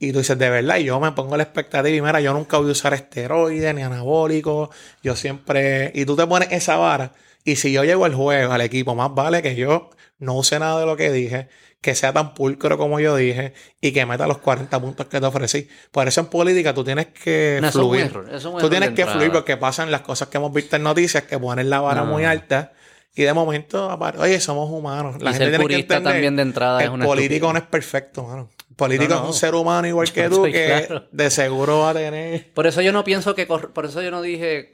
Y 0.00 0.12
tú 0.12 0.18
dices, 0.18 0.36
de 0.38 0.50
verdad, 0.50 0.78
y 0.78 0.84
yo 0.84 0.98
me 0.98 1.12
pongo 1.12 1.36
la 1.36 1.42
expectativa 1.44 1.94
y 1.94 2.00
mira, 2.00 2.20
yo 2.20 2.32
nunca 2.32 2.56
voy 2.56 2.70
a 2.70 2.72
usar 2.72 2.94
esteroides 2.94 3.74
ni 3.74 3.82
anabólicos, 3.82 4.70
yo 5.02 5.14
siempre... 5.14 5.92
Y 5.94 6.06
tú 6.06 6.16
te 6.16 6.26
pones 6.26 6.48
esa 6.50 6.76
vara 6.76 7.12
y 7.44 7.56
si 7.56 7.70
yo 7.70 7.84
llego 7.84 8.06
al 8.06 8.14
juego, 8.14 8.52
al 8.52 8.62
equipo, 8.62 8.94
más 8.94 9.14
vale 9.14 9.42
que 9.42 9.54
yo 9.54 9.90
no 10.18 10.34
use 10.36 10.58
nada 10.58 10.80
de 10.80 10.86
lo 10.86 10.96
que 10.96 11.12
dije 11.12 11.48
que 11.80 11.94
sea 11.94 12.12
tan 12.12 12.34
pulcro 12.34 12.76
como 12.76 13.00
yo 13.00 13.16
dije 13.16 13.54
y 13.80 13.92
que 13.92 14.04
meta 14.04 14.26
los 14.26 14.38
40 14.38 14.80
puntos 14.80 15.06
que 15.06 15.18
te 15.18 15.26
ofrecí. 15.26 15.68
Por 15.90 16.06
eso 16.06 16.20
en 16.20 16.26
política 16.26 16.74
tú 16.74 16.84
tienes 16.84 17.06
que 17.06 17.60
fluir. 17.72 18.12
tú 18.60 18.68
tienes 18.68 18.90
que 18.90 19.06
fluir 19.06 19.32
porque 19.32 19.56
pasan 19.56 19.90
las 19.90 20.02
cosas 20.02 20.28
que 20.28 20.36
hemos 20.36 20.52
visto 20.52 20.76
en 20.76 20.82
noticias 20.82 21.24
que 21.24 21.38
ponen 21.38 21.70
la 21.70 21.80
vara 21.80 22.04
muy 22.04 22.24
alta. 22.24 22.72
Y 23.14 23.22
de 23.22 23.32
momento, 23.32 23.98
oye, 24.18 24.40
somos 24.40 24.70
humanos. 24.70 25.20
La 25.20 25.32
gente 25.32 25.58
tiene 25.58 25.86
que 25.86 26.00
también 26.00 26.36
de 26.36 26.42
entrada 26.42 26.82
el 26.82 27.00
político 27.00 27.52
no 27.52 27.58
es 27.58 27.64
perfecto, 27.64 28.24
mano. 28.24 28.50
Político 28.80 29.14
es 29.14 29.20
un 29.20 29.34
ser 29.34 29.54
humano 29.54 29.86
igual 29.86 30.10
que 30.12 30.28
tú, 30.28 30.42
que 30.44 31.02
de 31.12 31.30
seguro 31.30 31.80
va 31.80 31.90
a 31.90 31.94
tener. 31.94 32.52
Por 32.54 32.66
eso 32.66 32.80
yo 32.80 32.92
no 32.92 33.04
pienso 33.04 33.34
que. 33.34 33.46
Por 33.46 33.84
eso 33.84 34.00
yo 34.00 34.10
no 34.10 34.22
dije. 34.22 34.72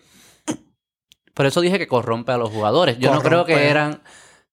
Por 1.35 1.45
eso 1.45 1.61
dije 1.61 1.79
que 1.79 1.89
corrompe 1.89 2.33
a 2.33 2.39
los 2.39 2.51
jugadores. 2.51 2.99
Yo 2.99 3.13
no 3.13 3.21
creo 3.21 3.45
que 3.45 3.69
eran 3.69 4.01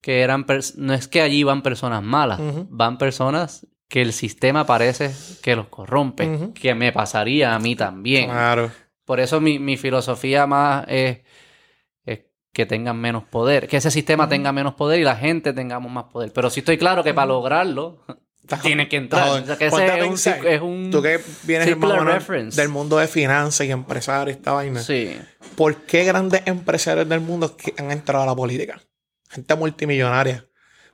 que 0.02 0.22
eran, 0.22 0.46
no 0.76 0.94
es 0.94 1.08
que 1.08 1.22
allí 1.22 1.44
van 1.44 1.62
personas 1.62 2.04
malas, 2.04 2.42
van 2.70 2.98
personas 2.98 3.68
que 3.88 4.02
el 4.02 4.12
sistema 4.12 4.66
parece 4.66 5.12
que 5.42 5.56
los 5.56 5.68
corrompe, 5.68 6.52
que 6.56 6.76
me 6.76 6.92
pasaría 6.92 7.56
a 7.56 7.60
mí 7.60 7.78
también. 7.78 8.26
Claro. 8.26 8.70
Por 9.06 9.22
eso 9.22 9.40
mi, 9.40 9.78
filosofía 9.78 10.46
más 10.46 10.86
es, 10.90 11.20
que 12.52 12.66
tengan 12.66 12.98
menos 12.98 13.24
poder, 13.24 13.68
que 13.68 13.78
ese 13.78 13.92
sistema 13.92 14.28
tenga 14.28 14.52
menos 14.52 14.74
poder 14.74 15.00
y 15.00 15.04
la 15.04 15.16
gente 15.16 15.54
tengamos 15.54 15.90
más 15.90 16.06
poder. 16.06 16.34
Pero 16.34 16.50
sí 16.50 16.60
estoy 16.60 16.78
claro 16.78 17.04
que 17.04 17.14
para 17.14 17.28
lograrlo 17.28 18.04
tiene 18.62 18.90
que 18.90 18.98
entrar. 18.98 19.30
o 19.30 19.46
sea, 19.46 19.58
que 19.58 19.68
ese 19.68 20.56
es 20.56 20.62
un, 20.62 20.92
Tú 20.92 21.02
que 21.02 21.20
vienes 21.44 21.68
del 22.56 22.70
mundo 22.70 22.98
de 22.98 23.08
finanzas 23.08 23.68
y 23.68 23.72
empresarios 23.72 24.36
y 24.36 24.40
esta 24.40 24.52
vaina. 24.52 24.82
Sí. 24.82 25.18
¿Por 25.56 25.76
qué 25.84 26.04
grandes 26.04 26.42
empresarios 26.46 27.08
del 27.08 27.22
mundo 27.22 27.56
han 27.78 27.92
entrado 27.92 28.24
a 28.24 28.28
la 28.28 28.36
política? 28.36 28.82
gente 29.34 29.56
multimillonaria. 29.56 30.48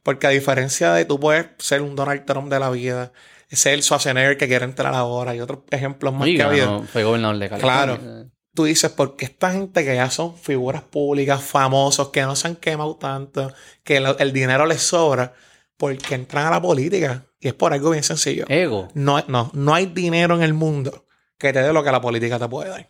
Porque 0.04 0.28
a 0.28 0.30
diferencia 0.30 0.94
de 0.94 1.06
tú 1.06 1.20
puedes 1.20 1.48
ser 1.58 1.82
un 1.82 1.96
Donald 1.96 2.26
Trump 2.26 2.50
de 2.50 2.60
la 2.60 2.70
vida, 2.70 3.12
ser 3.52 3.74
el 3.74 3.84
Schwarzenegger 3.84 4.38
que 4.38 4.48
quiere 4.48 4.66
entrar 4.66 4.94
ahora 4.96 5.36
y 5.36 5.42
otros 5.42 5.60
ejemplos 5.72 6.14
más 6.14 6.28
que 6.28 6.42
ha 6.42 6.48
habido. 6.48 6.84
fue 6.84 7.04
gobernador 7.04 7.38
de 7.38 7.50
California. 7.50 7.98
Claro. 7.98 8.30
Tú 8.56 8.64
dices, 8.64 8.92
porque 8.92 9.26
esta 9.26 9.52
gente 9.52 9.86
que 9.86 9.96
ya 9.96 10.10
son 10.10 10.36
figuras 10.38 10.82
públicas, 10.82 11.42
famosos, 11.42 12.10
que 12.10 12.22
no 12.22 12.36
se 12.36 12.48
han 12.48 12.56
quemado 12.56 12.96
tanto, 12.96 13.54
que 13.84 13.98
el, 13.98 14.34
dinero 14.34 14.66
les 14.66 14.82
sobra, 14.82 15.34
porque 15.78 16.16
entran 16.16 16.48
a 16.48 16.52
la 16.52 16.62
política. 16.62 17.26
Y 17.40 17.48
es 17.48 17.54
por 17.54 17.74
algo 17.74 17.92
bien 17.92 18.04
sencillo. 18.04 18.46
Ego. 18.50 18.90
No, 18.94 19.24
no, 19.28 19.50
no 19.54 19.74
hay 19.74 19.86
dinero 19.86 20.36
en 20.36 20.44
el 20.44 20.54
mundo 20.54 21.06
que 21.38 21.54
te 21.54 21.62
dé 21.62 21.72
lo 21.72 21.84
que 21.84 21.92
la 21.92 22.02
política 22.02 22.38
te 22.38 22.48
puede 22.50 22.70
dar. 22.70 22.90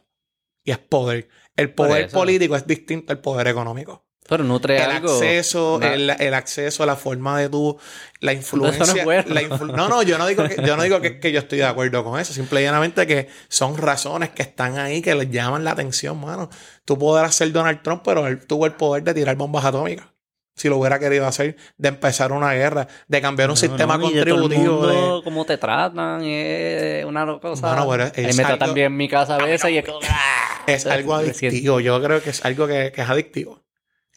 Y 0.63 0.71
es 0.71 0.77
poder. 0.77 1.29
El 1.55 1.73
poder 1.73 2.09
político 2.09 2.55
es 2.55 2.65
distinto 2.65 3.13
al 3.13 3.19
poder 3.19 3.47
económico. 3.47 4.05
Pero 4.27 4.43
nutre 4.43 4.77
el 4.77 4.91
Acceso, 4.91 5.81
el, 5.81 6.33
acceso 6.35 6.83
a 6.83 6.85
la 6.85 6.95
forma 6.95 7.39
de 7.39 7.49
tu... 7.49 7.79
La 8.19 8.31
influencia... 8.31 9.03
No, 9.75 9.89
no, 9.89 10.03
yo 10.03 10.19
no 10.19 10.27
digo, 10.27 10.47
que, 10.47 10.55
yo, 10.63 10.77
no 10.77 10.83
digo 10.83 11.01
que, 11.01 11.31
yo 11.31 11.39
estoy 11.39 11.57
de 11.57 11.65
acuerdo 11.65 12.03
con 12.03 12.19
eso. 12.19 12.31
Simplemente 12.31 13.07
que 13.07 13.27
son 13.47 13.75
razones 13.75 14.29
que 14.29 14.43
están 14.43 14.77
ahí 14.77 15.01
que 15.01 15.15
les 15.15 15.31
llaman 15.31 15.63
la 15.63 15.71
atención, 15.71 16.19
mano. 16.19 16.49
Tú 16.85 16.99
podrás 16.99 17.33
ser 17.33 17.51
Donald 17.51 17.81
Trump, 17.81 18.03
pero 18.05 18.27
él 18.27 18.45
tuvo 18.45 18.67
el 18.67 18.73
poder 18.73 19.03
de 19.03 19.15
tirar 19.15 19.35
bombas 19.35 19.65
atómicas. 19.65 20.05
Si 20.59 20.67
lo 20.67 20.77
hubiera 20.77 20.99
querido 20.99 21.25
hacer, 21.25 21.55
de 21.77 21.87
empezar 21.87 22.33
una 22.33 22.53
guerra, 22.53 22.85
de 23.07 23.21
cambiar 23.21 23.49
un 23.49 23.55
sistema 23.55 23.97
contributivo. 23.97 24.87
De 24.87 25.23
Cómo 25.23 25.45
te 25.45 25.57
tratan, 25.57 26.21
es 26.21 27.05
una 27.05 27.39
cosa. 27.39 27.81
Bueno, 27.85 28.11
pero 28.13 28.27
es, 28.27 28.35
me 28.35 28.43
tratan 28.43 28.73
bien 28.73 28.87
en 28.87 28.97
mi 28.97 29.07
casa 29.07 29.35
a 29.35 29.37
veces 29.37 29.71
y 29.71 29.77
es. 29.77 29.85
Es 30.67 30.85
algo 30.85 31.15
adictivo. 31.15 31.79
Yo 31.79 32.03
creo 32.03 32.21
que 32.21 32.31
es 32.31 32.43
algo 32.43 32.67
que, 32.67 32.91
que 32.93 33.01
es 33.01 33.09
adictivo. 33.09 33.61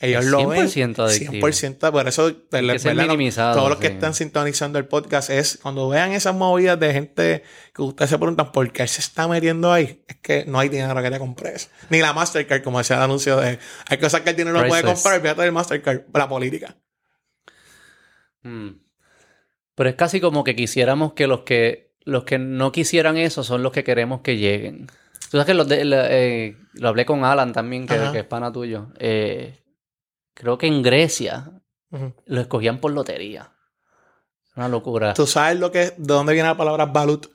Ellos 0.03 0.25
lo 0.25 0.49
ven 0.49 0.67
100%, 0.67 1.91
por 1.93 2.09
eso 2.09 2.35
todos 2.35 3.69
los 3.71 3.79
que 3.79 3.87
están 3.87 4.15
sintonizando 4.15 4.81
el 4.81 4.87
podcast 4.87 5.31
es 5.31 5.61
cuando 5.63 5.89
vean 5.89 6.11
esas 6.11 6.35
movidas 6.35 6.79
de 6.81 6.93
gente 6.93 7.45
que 7.73 7.83
ustedes 7.83 8.11
se 8.11 8.19
preguntan 8.19 8.51
por 8.51 8.73
qué 8.73 8.85
se 8.89 9.01
está 9.01 9.29
metiendo 9.29 9.73
ahí, 9.73 10.03
es 10.09 10.17
que 10.17 10.45
no 10.45 10.59
hay 10.59 10.69
dinero 10.69 11.01
que 11.01 11.09
te 11.09 11.19
compres. 11.21 11.71
Ni 11.89 12.01
la 12.01 12.13
Mastercard, 12.13 12.65
como 12.65 12.79
decía 12.79 12.97
el 12.97 13.03
anuncio 13.03 13.37
de 13.37 13.61
hay 13.89 13.99
cosas 13.99 14.23
que 14.23 14.31
el 14.31 14.37
dinero 14.37 14.61
no 14.61 14.67
puede 14.67 14.83
comprar, 14.83 15.21
fíjate 15.21 15.43
del 15.43 15.53
Mastercard, 15.53 16.01
la 16.13 16.29
política. 16.29 16.77
Hmm. 18.43 18.71
Pero 19.77 19.89
es 19.89 19.95
casi 19.95 20.21
como 20.21 20.43
que 20.43 20.57
quisiéramos 20.57 21.13
que 21.13 21.29
los 21.29 21.43
que 21.43 21.93
los 22.05 22.25
que 22.25 22.41
no 22.41 22.73
quisieran 22.73 23.17
eso 23.17 23.45
son 23.45 23.63
los 23.63 23.71
que 23.71 23.85
queremos 23.85 24.23
que 24.23 24.37
lleguen. 24.37 24.89
Tú 25.31 25.39
sabes 25.39 25.47
que 25.47 25.55
lo, 25.55 25.65
eh, 25.71 26.57
lo 26.75 26.89
hablé 26.89 27.07
con 27.07 27.25
Alan 27.25 27.53
también, 27.53 27.87
que, 27.87 27.97
que 28.13 28.19
es 28.19 28.25
pana 28.25 28.53
tuyo. 28.53 28.89
Eh, 28.99 29.62
creo 30.35 30.59
que 30.59 30.67
en 30.67 30.83
Grecia 30.83 31.63
lo 32.25 32.41
escogían 32.41 32.79
por 32.81 32.93
lotería. 32.93 33.53
Una 34.57 34.69
locura. 34.69 35.15
¿Tú 35.15 35.27
sabes 35.27 35.59
lo 35.59 35.73
que, 35.73 35.79
de 35.79 35.95
dónde 35.97 36.33
viene 36.33 36.49
la 36.49 36.57
palabra 36.57 36.87
balut? 36.87 37.27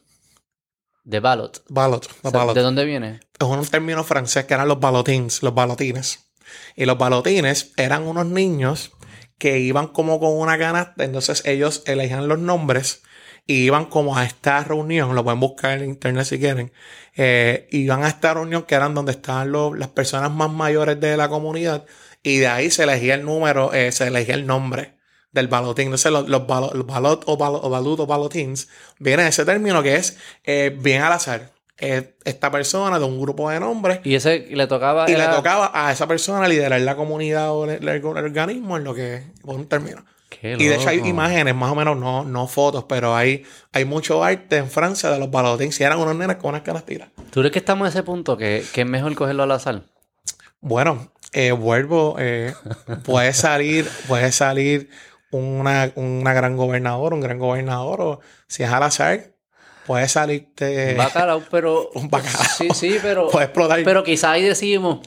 De 1.04 1.20
ballot. 1.20 1.63
Ballot, 1.70 2.06
¿De 2.54 2.62
dónde 2.62 2.84
viene? 2.84 3.22
Es 3.39 3.48
un 3.48 3.66
término 3.66 4.04
francés 4.04 4.46
que 4.46 4.54
eran 4.54 4.68
los 4.68 4.80
balotines, 4.80 5.42
los 5.42 5.54
balotines. 5.54 6.32
Y 6.75 6.86
los 6.86 6.98
balotines 6.98 7.72
eran 7.77 8.04
unos 8.04 8.25
niños 8.25 8.92
que 9.38 9.60
iban 9.60 9.88
como 9.88 10.20
con 10.20 10.38
una 10.38 10.58
canasta, 10.58 11.04
entonces 11.04 11.44
ellos 11.46 11.84
elegían 11.86 12.27
los 12.27 12.39
nombres 12.39 13.04
y 13.46 13.63
iban 13.63 13.86
como 13.86 14.18
a 14.18 14.25
esta 14.25 14.63
reunión, 14.63 15.16
lo 15.16 15.24
pueden 15.24 15.39
buscar 15.39 15.82
en 15.82 15.92
internet 15.92 16.25
si 16.25 16.39
quieren, 16.39 16.74
eh, 17.16 17.68
iban 17.72 18.04
a 18.04 18.10
esta 18.10 18.34
reunión 18.34 18.63
que 18.63 18.75
eran 18.75 18.94
donde 18.94 19.13
estaban 19.13 19.51
las 19.80 19.89
personas 19.89 20.32
más 20.32 20.51
mayores 20.51 21.00
de 21.00 21.16
la 21.16 21.30
comunidad 21.30 21.86
y 22.24 22.38
de 22.38 22.48
ahí 22.48 22.72
se 22.72 22.84
elegía 22.84 23.16
el 23.16 23.26
número, 23.26 23.74
eh, 23.74 23.92
se 23.92 24.08
elegía 24.08 24.36
el 24.36 24.46
nombre 24.46 24.98
del 25.32 25.48
balotín. 25.48 25.86
Entonces, 25.86 26.12
los, 26.12 26.28
los, 26.28 26.48
balot, 26.48 27.24
o, 27.26 27.38
balut 27.38 28.00
o 28.00 28.06
balotins 28.08 28.70
viene 29.00 29.28
ese 29.28 29.46
término 29.46 29.84
que 29.84 29.96
es 29.96 30.18
eh, 30.44 30.76
bien 30.78 31.02
al 31.02 31.14
azar. 31.14 31.52
esta 31.78 32.52
persona 32.52 33.00
de 33.00 33.06
un 33.06 33.22
grupo 33.22 33.50
de 33.50 33.60
nombres. 33.60 34.00
Y 34.04 34.16
ese 34.16 34.48
le 34.50 34.68
tocaba. 34.68 35.10
Y 35.10 35.16
le 35.16 35.28
tocaba 35.28 35.72
a 35.74 35.92
esa 35.92 36.08
persona 36.08 36.48
liderar 36.48 36.82
la 36.82 36.96
comunidad 36.96 37.52
o 37.52 37.66
el, 37.66 38.06
organismo 38.06 38.78
en 38.78 38.84
lo 38.84 38.94
que 38.94 39.24
por 39.44 39.56
un 39.56 39.68
término. 39.68 40.04
y 40.42 40.66
de 40.66 40.76
hecho 40.76 40.90
hay 40.90 41.00
imágenes, 41.00 41.56
más 41.56 41.72
o 41.72 41.76
menos, 41.76 41.98
no, 41.98 42.24
no 42.24 42.48
fotos, 42.48 42.86
pero 42.90 43.16
hay, 43.16 43.44
hay 43.72 43.86
mucho 43.86 44.24
arte 44.24 44.58
en 44.58 44.70
Francia 44.70 45.10
de 45.12 45.20
los 45.20 45.30
balotines. 45.30 45.80
Y 45.80 45.84
eran 45.84 46.00
unos 46.00 46.16
nenes 46.16 46.38
con 46.38 46.50
unas 46.50 46.64
canastiras. 46.64 47.10
¿Tú 47.32 47.42
crees 47.42 47.54
que 47.54 47.60
estamos 47.60 47.88
en 47.88 47.90
ese 47.90 48.04
punto 48.04 48.38
que, 48.38 48.64
que 48.74 48.82
es 48.82 48.88
mejor 48.88 49.14
cogerlo 49.16 49.44
al 49.44 49.52
azar? 49.52 49.84
Bueno, 50.60 51.12
eh, 51.34 51.51
vuelvo, 51.51 52.15
eh, 52.19 52.53
puede 53.03 53.34
salir, 53.34 53.89
puede 54.07 54.31
salir 54.31 54.89
una, 55.31 55.88
gran 55.88 56.55
gobernadora, 56.55 57.15
un 57.15 57.22
gran 57.22 57.39
gobernador, 57.39 58.01
o 58.01 58.19
si 58.48 58.63
es 58.63 58.69
al 58.69 58.84
azar, 58.84 59.36
puede 59.86 60.07
salirte. 60.07 60.96
Bacalao, 60.96 61.43
pero. 61.51 61.89
Un 61.96 62.10
bacalao. 62.10 62.43
Sí, 62.57 62.69
sí, 62.74 62.98
pero. 63.01 63.29
Puede 63.29 63.46
explotar. 63.46 63.84
Pero 63.84 64.03
quizá 64.03 64.31
ahí 64.31 64.43
decimos. 64.43 65.00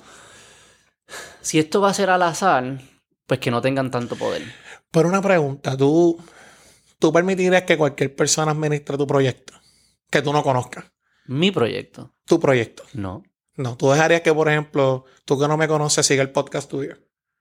Si 1.41 1.59
esto 1.59 1.81
va 1.81 1.91
a 1.91 1.95
ser 1.95 2.11
al 2.11 2.23
azar, 2.23 2.81
pues 3.27 3.41
que 3.41 3.51
no 3.51 3.63
tengan 3.63 3.91
tanto 3.91 4.17
poder. 4.17 4.43
Pero 4.91 5.09
una 5.09 5.23
pregunta, 5.23 5.77
¿tú, 5.77 6.23
tú 6.99 7.13
permitirías 7.13 7.63
que 7.63 7.79
cualquier 7.79 8.15
persona 8.15 8.53
administre 8.53 8.99
tu 8.99 9.07
proyecto? 9.07 9.55
Que 10.11 10.21
tú 10.21 10.33
no 10.33 10.43
conozcas. 10.43 10.85
Mi 11.27 11.51
proyecto. 11.51 12.15
Tu 12.27 12.39
proyecto. 12.39 12.83
No. 12.93 13.23
No, 13.61 13.77
tú 13.77 13.91
dejarías 13.91 14.23
que, 14.23 14.33
por 14.33 14.49
ejemplo, 14.49 15.05
tú 15.25 15.39
que 15.39 15.47
no 15.47 15.57
me 15.57 15.69
conoces, 15.69 16.07
siga 16.07 16.23
el 16.23 16.31
podcast 16.31 16.71
tuyo. 16.71 16.97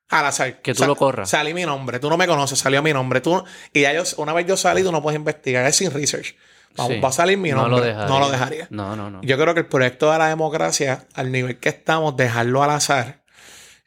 Al 0.10 0.26
azar. 0.26 0.62
Que 0.62 0.74
tú 0.74 0.86
lo 0.86 0.96
corras. 0.96 1.30
Salí 1.30 1.54
mi 1.54 1.64
nombre. 1.64 2.00
Tú 2.00 2.10
no 2.10 2.18
me 2.18 2.28
conoces, 2.28 2.60
salió 2.60 2.82
mi 2.82 2.92
nombre. 2.92 3.22
Tú, 3.22 3.44
y 3.74 3.82
ya 3.82 3.94
yo, 3.94 4.04
una 4.18 4.34
vez 4.34 4.46
yo 4.48 4.58
salí, 4.58 4.84
tú 4.84 4.92
no 4.92 5.02
puedes 5.02 5.18
investigar. 5.18 5.66
Es 5.66 5.78
sin 5.78 5.92
research. 5.92 6.36
Vamos, 6.76 6.98
Va 7.04 7.10
a 7.10 7.12
salir 7.12 7.38
mi 7.38 7.52
nombre. 7.52 7.94
No 7.94 8.20
lo, 8.20 8.30
dejaría. 8.30 8.68
No 8.70 8.96
No, 8.96 9.10
no, 9.10 9.22
Yo 9.24 9.38
creo 9.38 9.54
que 9.54 9.62
el 9.62 9.68
proyecto 9.68 10.12
de 10.12 10.18
la 10.18 10.28
democracia, 10.28 11.08
al 11.14 11.32
nivel 11.32 11.60
que 11.60 11.70
estamos, 11.70 12.18
dejarlo 12.18 12.64
al 12.64 12.72
azar, 12.72 13.24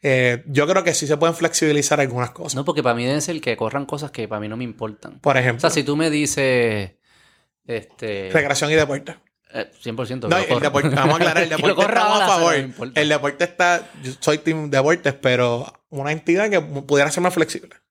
Eh, 0.05 0.43
yo 0.47 0.67
creo 0.67 0.83
que 0.83 0.95
sí 0.95 1.07
se 1.07 1.17
pueden 1.17 1.37
flexibilizar 1.37 2.01
algunas 2.01 2.33
cosas. 2.33 2.57
No, 2.57 2.65
porque 2.65 2.83
para 2.83 2.97
mí 2.97 3.05
debe 3.05 3.21
ser 3.21 3.41
que 3.41 3.57
corran 3.57 3.87
cosas 3.87 4.11
que 4.11 4.27
para 4.27 4.41
mí 4.41 4.49
no 4.49 4.57
me 4.57 4.65
importan. 4.65 5.21
Por 5.21 5.37
O 5.37 5.39
ejemplo, 5.39 5.61
sea, 5.61 5.71
si 5.71 5.85
tú 5.85 5.97
me 5.97 6.11
dices. 6.11 6.93
Este. 7.65 8.31
recreación 8.33 8.73
y 8.73 8.75
deporte. 8.75 9.17
Eh, 9.55 9.71
100%. 9.85 10.29
No, 10.29 10.37
que 10.37 10.49
lo 10.49 10.57
el 10.57 10.63
deporte, 10.63 10.89
vamos 10.91 11.15
a 11.15 11.17
aclarar, 11.17 11.43
el 11.43 11.49
deporte 11.51 11.83
estamos 11.83 12.21
a 12.21 12.27
favor. 12.27 12.55
no. 12.57 12.93
El 12.95 13.09
deporte 13.09 13.45
está, 13.45 13.91
yo 14.03 14.13
soy 14.21 14.39
team 14.39 14.71
deportes, 14.71 15.15
pero 15.15 15.67
una 15.91 16.13
entidad 16.13 16.49
que 16.51 16.61
pudiera 16.61 17.11
ser 17.11 17.23
más 17.23 17.35
flexible. 17.35 17.82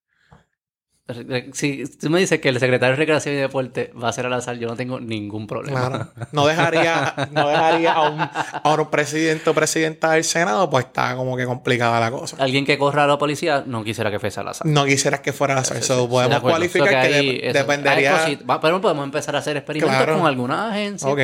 Si 1.53 1.83
tú 1.99 2.09
me 2.09 2.19
dices 2.19 2.39
que 2.39 2.49
el 2.49 2.59
secretario 2.59 2.91
de 2.93 2.97
Recreación 2.97 3.35
y 3.35 3.37
Deporte 3.37 3.91
va 4.01 4.09
a 4.09 4.13
ser 4.13 4.25
al 4.25 4.33
azar, 4.33 4.57
yo 4.57 4.67
no 4.67 4.75
tengo 4.75 4.99
ningún 4.99 5.47
problema. 5.47 5.87
Claro. 5.87 6.07
No 6.31 6.45
dejaría, 6.47 7.13
no 7.31 7.47
dejaría 7.47 7.93
a 7.93 8.09
un, 8.09 8.19
a 8.21 8.75
un 8.77 8.89
presidente 8.89 9.49
o 9.49 9.53
presidenta 9.53 10.11
del 10.11 10.23
Senado, 10.23 10.69
pues 10.69 10.85
está 10.85 11.15
como 11.15 11.35
que 11.37 11.45
complicada 11.45 11.99
la 11.99 12.11
cosa. 12.11 12.37
Alguien 12.39 12.65
que 12.65 12.77
corra 12.77 13.03
a 13.03 13.07
la 13.07 13.17
policía 13.17 13.63
no 13.65 13.83
quisiera 13.83 14.11
que 14.11 14.19
fuese 14.19 14.39
al 14.39 14.47
azar. 14.49 14.67
No 14.67 14.85
quisieras 14.85 15.19
que 15.21 15.33
fuera 15.33 15.55
a 15.55 15.59
hacer 15.59 15.77
Sí, 15.77 15.83
eso. 15.83 16.01
de 16.03 16.07
Podemos 16.07 16.39
cualificar 16.39 16.87
So 16.87 16.91
que, 16.91 16.97
ahí, 16.97 17.39
de- 17.39 17.49
eso, 17.49 17.57
dependería. 17.59 18.37
Va- 18.49 18.59
Pero 18.61 18.81
podemos 18.81 19.03
empezar 19.05 19.35
a 19.35 19.39
hacer 19.39 19.57
experimentos 19.57 19.95
Claro. 19.97 20.17
con 20.17 20.27
alguna 20.27 20.69
agencia. 20.71 21.07
Ok, 21.09 21.19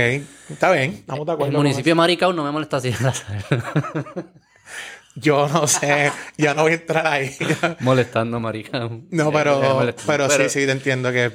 está 0.49 0.71
bien, 0.71 0.91
estamos 0.93 1.25
de 1.25 1.31
acuerdo. 1.33 1.51
El 1.51 1.57
municipio 1.57 1.91
de 1.91 1.95
Maricao 1.95 2.33
no 2.33 2.43
me 2.43 2.51
molesta 2.51 2.79
si 2.79 2.89
es 2.89 2.99
al 3.01 3.07
azar. 3.09 3.37
eso. 3.49 3.57
Yo 5.19 5.47
no 5.49 5.67
sé, 5.67 6.11
yo 6.37 6.53
no 6.53 6.63
voy 6.63 6.73
a 6.73 6.75
entrar 6.75 7.07
ahí. 7.07 7.31
Molestando 7.79 8.37
a 8.37 8.39
Maricao. 8.39 9.01
No, 9.09 9.29
Eh, 9.29 9.31
pero, 9.33 9.81
eh, 9.89 9.95
pero, 10.05 10.29
sí, 10.29 10.43
sí, 10.49 10.65
te 10.65 10.71
entiendo 10.71 11.11
que 11.11 11.31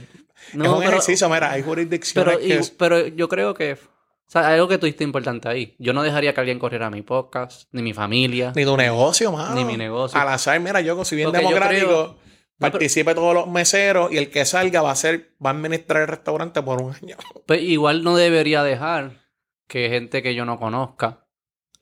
No, 0.55 0.65
es 0.65 0.71
un 0.71 0.79
pero- 0.79 0.91
ejercicio. 0.93 1.29
Mira, 1.29 1.51
hay 1.53 1.63
jurisdicciones 1.63 2.35
Pero, 2.35 2.39
que. 2.41 2.47
y- 2.49 2.53
es- 2.53 2.71
pero 2.71 3.07
yo 3.09 3.29
creo 3.29 3.55
que... 3.55 3.73
O 3.73 4.31
sea, 4.33 4.49
hay 4.49 4.55
algo 4.55 4.69
que 4.69 4.79
tuviste 4.79 5.05
importante 5.05 5.49
ahí. 5.49 5.77
Yo 5.79 5.93
no 5.93 6.03
dejaría 6.03 6.33
que 6.33 6.41
alguien 6.41 6.59
corriera 6.59 6.89
mi 6.91 7.03
podcast, 7.03 7.69
ni 7.73 7.83
mi 7.83 7.93
familia. 7.93 8.53
Ni 8.57 8.65
tu 8.65 8.77
negocio, 8.77 9.31
mano. 9.33 9.55
Ni 9.55 9.65
mi 9.65 9.77
negocio. 9.77 10.19
Al 10.19 10.29
azar, 10.29 10.59
mira, 10.61 10.81
yo 10.81 11.05
soy 11.05 11.17
bien 11.17 11.33
democrático. 11.33 11.87
creo- 11.87 12.17
pero- 12.17 12.23
Participe 12.71 13.15
todos 13.17 13.35
los 13.35 13.49
meseros 13.49 14.13
y 14.13 14.19
el 14.19 14.31
que 14.31 14.45
salga 14.45 14.81
va 14.83 14.93
a 14.93 14.97
ser, 14.97 15.35
va 15.45 15.51
a 15.51 15.53
administrar 15.53 16.03
el 16.03 16.09
restaurante 16.09 16.63
por 16.63 16.81
un 16.81 16.95
año. 16.95 17.17
Pues 17.47 17.61
igual 17.63 18.05
no 18.05 18.15
debería 18.17 18.63
dejar 18.63 19.21
que 19.67 19.89
gente 19.89 20.23
que 20.23 20.35
yo 20.37 20.45
no 20.45 20.59
conozca 20.61 21.27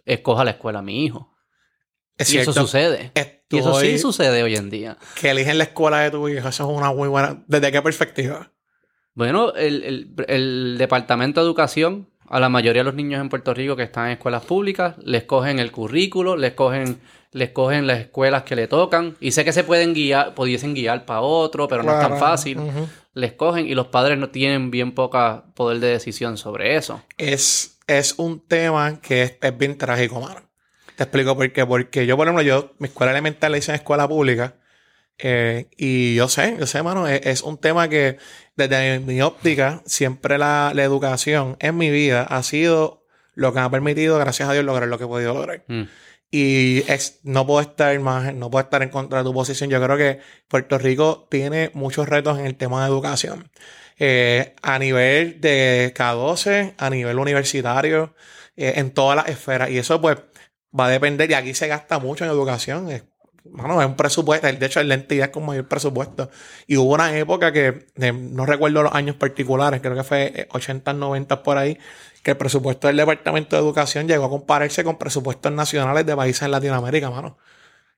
escoja 0.06 0.42
la 0.44 0.52
escuela 0.52 0.78
a 0.78 0.82
mi 0.82 1.04
hijo. 1.04 1.29
Es 2.22 2.32
y 2.34 2.38
eso 2.38 2.52
sucede. 2.62 3.12
Y 3.50 3.58
eso 3.58 3.70
sí 3.80 3.98
sucede 3.98 4.42
hoy 4.42 4.54
en 4.56 4.70
día. 4.70 4.96
Que 5.20 5.30
eligen 5.30 5.58
la 5.58 5.64
escuela 5.64 6.00
de 6.00 6.10
tu 6.10 6.28
hijo, 6.28 6.48
eso 6.48 6.70
es 6.70 6.76
una 6.78 6.92
muy 6.92 7.08
buena. 7.08 7.42
¿Desde 7.46 7.72
qué 7.72 7.82
perspectiva? 7.82 8.52
Bueno, 9.14 9.52
el, 9.54 9.82
el- 9.82 10.14
el 10.28 10.76
Departamento 10.78 11.40
de 11.40 11.46
Educación, 11.46 12.08
a 12.28 12.38
la 12.40 12.48
mayoría 12.48 12.80
de 12.80 12.84
los 12.84 12.94
niños 12.94 13.20
en 13.20 13.28
Puerto 13.28 13.52
Rico 13.54 13.74
que 13.74 13.82
están 13.82 14.06
en 14.06 14.12
escuelas 14.12 14.44
públicas, 14.44 14.94
les 15.02 15.24
cogen 15.24 15.58
el 15.58 15.72
currículo, 15.72 16.36
les 16.36 16.52
cogen, 16.52 17.00
les 17.32 17.50
cogen 17.50 17.88
las 17.88 17.98
escuelas 17.98 18.44
que 18.44 18.54
le 18.54 18.68
tocan. 18.68 19.16
Y 19.20 19.32
sé 19.32 19.44
que 19.44 19.52
se 19.52 19.64
pueden 19.64 19.94
guiar, 19.94 20.34
pudiesen 20.34 20.74
guiar 20.74 21.04
para 21.06 21.22
otro, 21.22 21.66
pero 21.66 21.82
no 21.82 21.90
es 21.92 21.98
tan 22.08 22.18
fácil. 22.20 22.58
Les 23.14 23.32
cogen 23.32 23.66
y 23.66 23.74
los 23.74 23.88
padres 23.88 24.16
no 24.16 24.28
tienen 24.30 24.70
bien 24.70 24.92
poca 24.94 25.46
poder 25.56 25.80
de 25.80 25.88
decisión 25.88 26.36
sobre 26.36 26.76
eso. 26.76 27.02
es, 27.18 27.78
es 27.88 28.14
un 28.18 28.38
tema 28.46 29.00
que 29.00 29.22
es, 29.24 29.34
es 29.42 29.58
bien 29.58 29.76
trágico, 29.76 30.20
mano. 30.20 30.40
Te 31.00 31.04
explico 31.04 31.34
por 31.34 31.50
qué. 31.50 31.64
Porque 31.64 32.04
yo, 32.04 32.14
por 32.18 32.26
ejemplo, 32.26 32.42
yo, 32.42 32.74
mi 32.78 32.88
escuela 32.88 33.12
elemental 33.12 33.50
la 33.52 33.56
hice 33.56 33.70
en 33.72 33.76
escuela 33.76 34.06
pública. 34.06 34.56
eh, 35.16 35.70
y 35.78 36.14
yo 36.14 36.28
sé, 36.28 36.56
yo 36.58 36.66
sé, 36.66 36.82
mano, 36.82 37.08
es, 37.08 37.24
es 37.24 37.40
un 37.42 37.56
tema 37.56 37.88
que 37.88 38.18
desde 38.54 38.98
mi, 38.98 39.14
mi 39.14 39.22
óptica, 39.22 39.82
siempre 39.86 40.36
la, 40.36 40.72
la 40.74 40.84
educación 40.84 41.56
en 41.60 41.78
mi 41.78 41.90
vida 41.90 42.24
ha 42.24 42.42
sido 42.42 43.06
lo 43.34 43.54
que 43.54 43.60
me 43.60 43.64
ha 43.64 43.70
permitido, 43.70 44.18
gracias 44.18 44.46
a 44.50 44.52
Dios, 44.52 44.62
lograr 44.62 44.88
lo 44.90 44.98
que 44.98 45.04
he 45.04 45.06
podido 45.06 45.32
lograr. 45.32 45.64
Mm. 45.68 45.84
Y 46.30 46.80
es, 46.86 47.20
no 47.22 47.46
puedo 47.46 47.62
estar 47.62 47.98
más, 48.00 48.34
no 48.34 48.50
puedo 48.50 48.62
estar 48.64 48.82
en 48.82 48.90
contra 48.90 49.20
de 49.20 49.24
tu 49.24 49.32
posición. 49.32 49.70
Yo 49.70 49.82
creo 49.82 49.96
que 49.96 50.20
Puerto 50.48 50.76
Rico 50.76 51.28
tiene 51.30 51.70
muchos 51.72 52.10
retos 52.10 52.38
en 52.38 52.44
el 52.44 52.56
tema 52.56 52.82
de 52.82 52.90
educación. 52.90 53.50
Eh, 53.98 54.54
a 54.60 54.78
nivel 54.78 55.40
de 55.40 55.94
K12, 55.96 56.74
a 56.76 56.90
nivel 56.90 57.18
universitario, 57.18 58.14
eh, 58.56 58.74
en 58.76 58.90
todas 58.90 59.16
las 59.16 59.28
esferas. 59.28 59.70
Y 59.70 59.78
eso 59.78 59.98
pues 60.02 60.18
va 60.78 60.86
a 60.86 60.88
depender, 60.90 61.30
y 61.30 61.34
aquí 61.34 61.54
se 61.54 61.68
gasta 61.68 61.98
mucho 61.98 62.24
en 62.24 62.30
educación. 62.30 62.90
Es, 62.90 63.04
mano, 63.50 63.80
es 63.80 63.86
un 63.86 63.96
presupuesto, 63.96 64.46
de 64.46 64.66
hecho 64.66 64.80
es 64.80 64.86
la 64.86 64.94
entidad 64.94 65.30
con 65.30 65.46
mayor 65.46 65.68
presupuesto. 65.68 66.30
Y 66.66 66.76
hubo 66.76 66.94
una 66.94 67.16
época 67.16 67.52
que, 67.52 67.86
eh, 67.96 68.12
no 68.12 68.46
recuerdo 68.46 68.82
los 68.82 68.94
años 68.94 69.16
particulares, 69.16 69.80
creo 69.80 69.94
que 69.94 70.04
fue 70.04 70.32
eh, 70.34 70.48
80, 70.50 70.92
90 70.92 71.42
por 71.42 71.58
ahí, 71.58 71.78
que 72.22 72.32
el 72.32 72.36
presupuesto 72.36 72.86
del 72.86 72.96
Departamento 72.96 73.56
de 73.56 73.62
Educación 73.62 74.06
llegó 74.06 74.26
a 74.26 74.30
compararse 74.30 74.84
con 74.84 74.98
presupuestos 74.98 75.52
nacionales 75.52 76.04
de 76.06 76.14
países 76.16 76.42
en 76.42 76.50
Latinoamérica, 76.50 77.10
mano. 77.10 77.38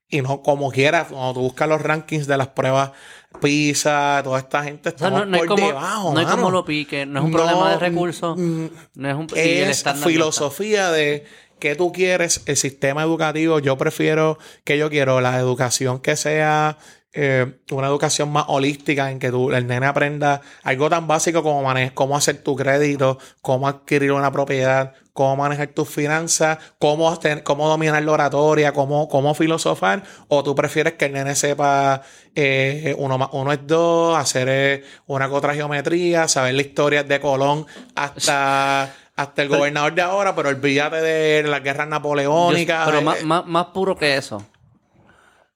Y 0.09 0.21
no 0.21 0.43
como 0.43 0.71
quieras, 0.71 1.09
cuando 1.09 1.33
tú 1.33 1.41
buscas 1.41 1.67
los 1.69 1.81
rankings 1.81 2.27
de 2.27 2.37
las 2.37 2.49
pruebas 2.49 2.93
PISA, 3.41 4.21
toda 4.23 4.39
esta 4.41 4.63
gente 4.63 4.91
O 4.91 4.99
sea, 4.99 5.09
estamos 5.09 5.21
no, 5.21 5.27
no 5.27 5.35
hay 5.37 5.41
por 5.41 5.49
como, 5.49 5.67
debajo, 5.69 6.09
no 6.13 6.23
mano. 6.23 6.31
como 6.37 6.51
lo 6.51 6.65
pique, 6.67 7.07
no 7.07 7.21
es 7.21 7.25
un 7.25 7.31
No, 7.31 7.37
problema 7.39 7.71
de 7.71 7.79
recursos, 7.79 8.39
mm, 8.39 8.67
no 8.95 9.09
es 9.09 9.15
un 9.15 9.27
es 9.35 9.85
filosofía 10.05 10.91
de 10.91 11.25
qué 11.63 11.77
tú 11.77 11.93
quieres, 11.93 12.43
el 12.47 12.57
sistema 12.57 13.03
educativo. 13.05 13.61
Yo 13.61 13.79
prefiero 13.79 14.37
que 14.65 14.77
yo 14.77 14.91
quiero 14.91 15.21
la 15.21 15.39
educación 15.39 16.01
que 16.01 16.17
sea 16.17 16.77
eh, 17.13 17.61
una 17.71 17.87
educación 17.87 18.33
más 18.33 18.47
holística 18.49 19.11
en 19.13 19.19
que 19.21 19.31
tú, 19.31 19.53
el 19.53 19.67
nene 19.69 19.87
aprenda 19.87 20.41
algo 20.65 20.89
tan 20.91 21.07
básico 21.07 21.43
como 21.45 21.63
mane- 21.63 21.93
cómo 21.95 22.17
hacer 22.17 22.43
tu 22.43 22.57
crédito, 22.57 23.19
cómo 23.43 23.69
adquirir 23.69 24.11
una 24.13 24.33
propiedad, 24.33 24.95
cómo 25.13 25.37
manejar 25.37 25.69
tus 25.69 25.89
finanzas, 25.89 26.59
cómo, 26.79 27.17
cómo 27.45 27.69
dominar 27.69 28.03
la 28.03 28.13
oratoria, 28.13 28.73
cómo, 28.73 29.09
cómo 29.09 29.35
filosofar, 29.35 30.03
o 30.29 30.43
tú 30.43 30.55
prefieres 30.55 30.95
que 30.95 31.05
el 31.05 31.13
nene 31.13 31.35
sepa 31.37 32.03
eh, 32.35 32.95
uno 32.99 33.19
más 33.19 33.29
uno 33.33 33.53
es 33.53 33.61
dos, 33.67 34.17
hacer 34.19 34.49
eh, 34.51 34.83
una 35.07 35.29
que 35.29 35.35
otra 35.35 35.55
geometría, 35.55 36.27
saber 36.29 36.55
la 36.55 36.63
historia 36.63 37.05
de 37.05 37.21
Colón 37.21 37.67
hasta, 37.95 38.91
hasta 39.23 39.43
el 39.43 39.49
gobernador 39.49 39.95
de 39.95 40.03
ahora, 40.03 40.35
pero 40.35 40.49
olvídate 40.51 40.97
de 40.97 41.43
las 41.45 41.63
guerras 41.63 41.87
Yo- 41.87 41.91
napoleónicas. 41.91 42.87
pero 42.87 42.99
eh, 42.99 43.05
más, 43.05 43.25
más, 43.25 43.47
más 43.47 43.67
puro 43.67 43.97
que 43.97 44.17
eso. 44.17 44.45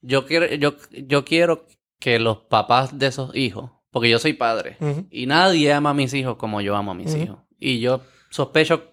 Yo 0.03 0.27
quiero, 0.27 0.47
yo, 0.55 0.75
yo 0.91 1.25
quiero 1.25 1.67
que 1.99 2.19
los 2.19 2.39
papás 2.39 2.99
de 2.99 3.07
esos 3.09 3.35
hijos, 3.35 3.71
porque 3.91 4.09
yo 4.11 4.19
soy 4.19 4.35
padre, 4.35 4.77
y 5.11 5.27
nadie 5.27 5.73
ama 5.73 5.91
a 5.91 5.95
mis 5.95 6.13
hijos 6.15 6.37
como 6.37 6.61
yo 6.61 6.77
amo 6.77 6.93
a 6.93 6.95
mis 6.95 7.15
hijos. 7.15 7.39
Y 7.59 7.81
yo 7.81 8.03
sospecho 8.31 8.93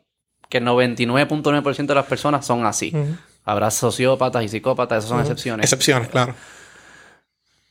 que 0.50 0.58
el 0.60 0.66
99.9% 0.66 1.86
de 1.86 1.96
las 1.96 2.06
personas 2.06 2.46
son 2.46 2.66
así. 2.66 2.94
Habrá 3.44 3.70
sociópatas 3.72 4.44
y 4.44 4.48
psicópatas, 4.50 5.00
esas 5.00 5.10
son 5.10 5.20
excepciones. 5.20 5.66
Excepciones, 5.66 6.08
claro. 6.08 6.34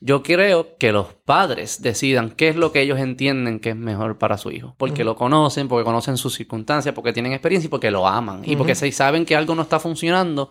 Yo 0.05 0.25
creo 0.25 0.77
que 0.79 0.91
los 0.91 1.15
padres 1.15 1.81
decidan 1.81 2.31
qué 2.31 2.49
es 2.49 2.57
lo 2.57 2.73
que 2.73 2.81
ellos 2.81 2.99
entienden 2.99 3.61
que 3.61 3.71
es 3.71 3.77
mejor 3.77 4.19
para 4.19 4.37
su 4.37 4.51
hijo. 4.51 4.75
Porque 4.77 5.05
lo 5.05 5.15
conocen, 5.15 5.69
porque 5.69 5.85
conocen 5.85 6.17
sus 6.17 6.35
circunstancias, 6.35 6.93
porque 6.93 7.13
tienen 7.13 7.33
experiencia 7.33 7.69
y 7.69 7.71
porque 7.71 7.93
lo 7.93 8.09
aman. 8.09 8.43
Y 8.45 8.57
porque 8.57 8.75
si 8.75 8.91
saben 8.91 9.25
que 9.25 9.37
algo 9.37 9.55
no 9.55 9.63
está 9.63 9.79
funcionando, 9.79 10.51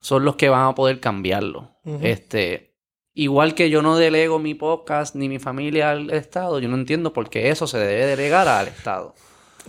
son 0.00 0.24
los 0.24 0.36
que 0.36 0.48
van 0.48 0.68
a 0.68 0.74
poder 0.74 1.00
cambiarlo. 1.00 1.76
Este, 2.00 2.78
igual 3.12 3.54
que 3.54 3.68
yo 3.68 3.82
no 3.82 3.98
delego 3.98 4.38
mi 4.38 4.54
podcast 4.54 5.14
ni 5.14 5.28
mi 5.28 5.38
familia 5.38 5.90
al 5.90 6.10
Estado, 6.10 6.58
yo 6.58 6.70
no 6.70 6.76
entiendo 6.76 7.12
por 7.12 7.28
qué 7.28 7.50
eso 7.50 7.66
se 7.66 7.76
debe 7.76 8.06
delegar 8.06 8.48
al 8.48 8.68
Estado. 8.68 9.14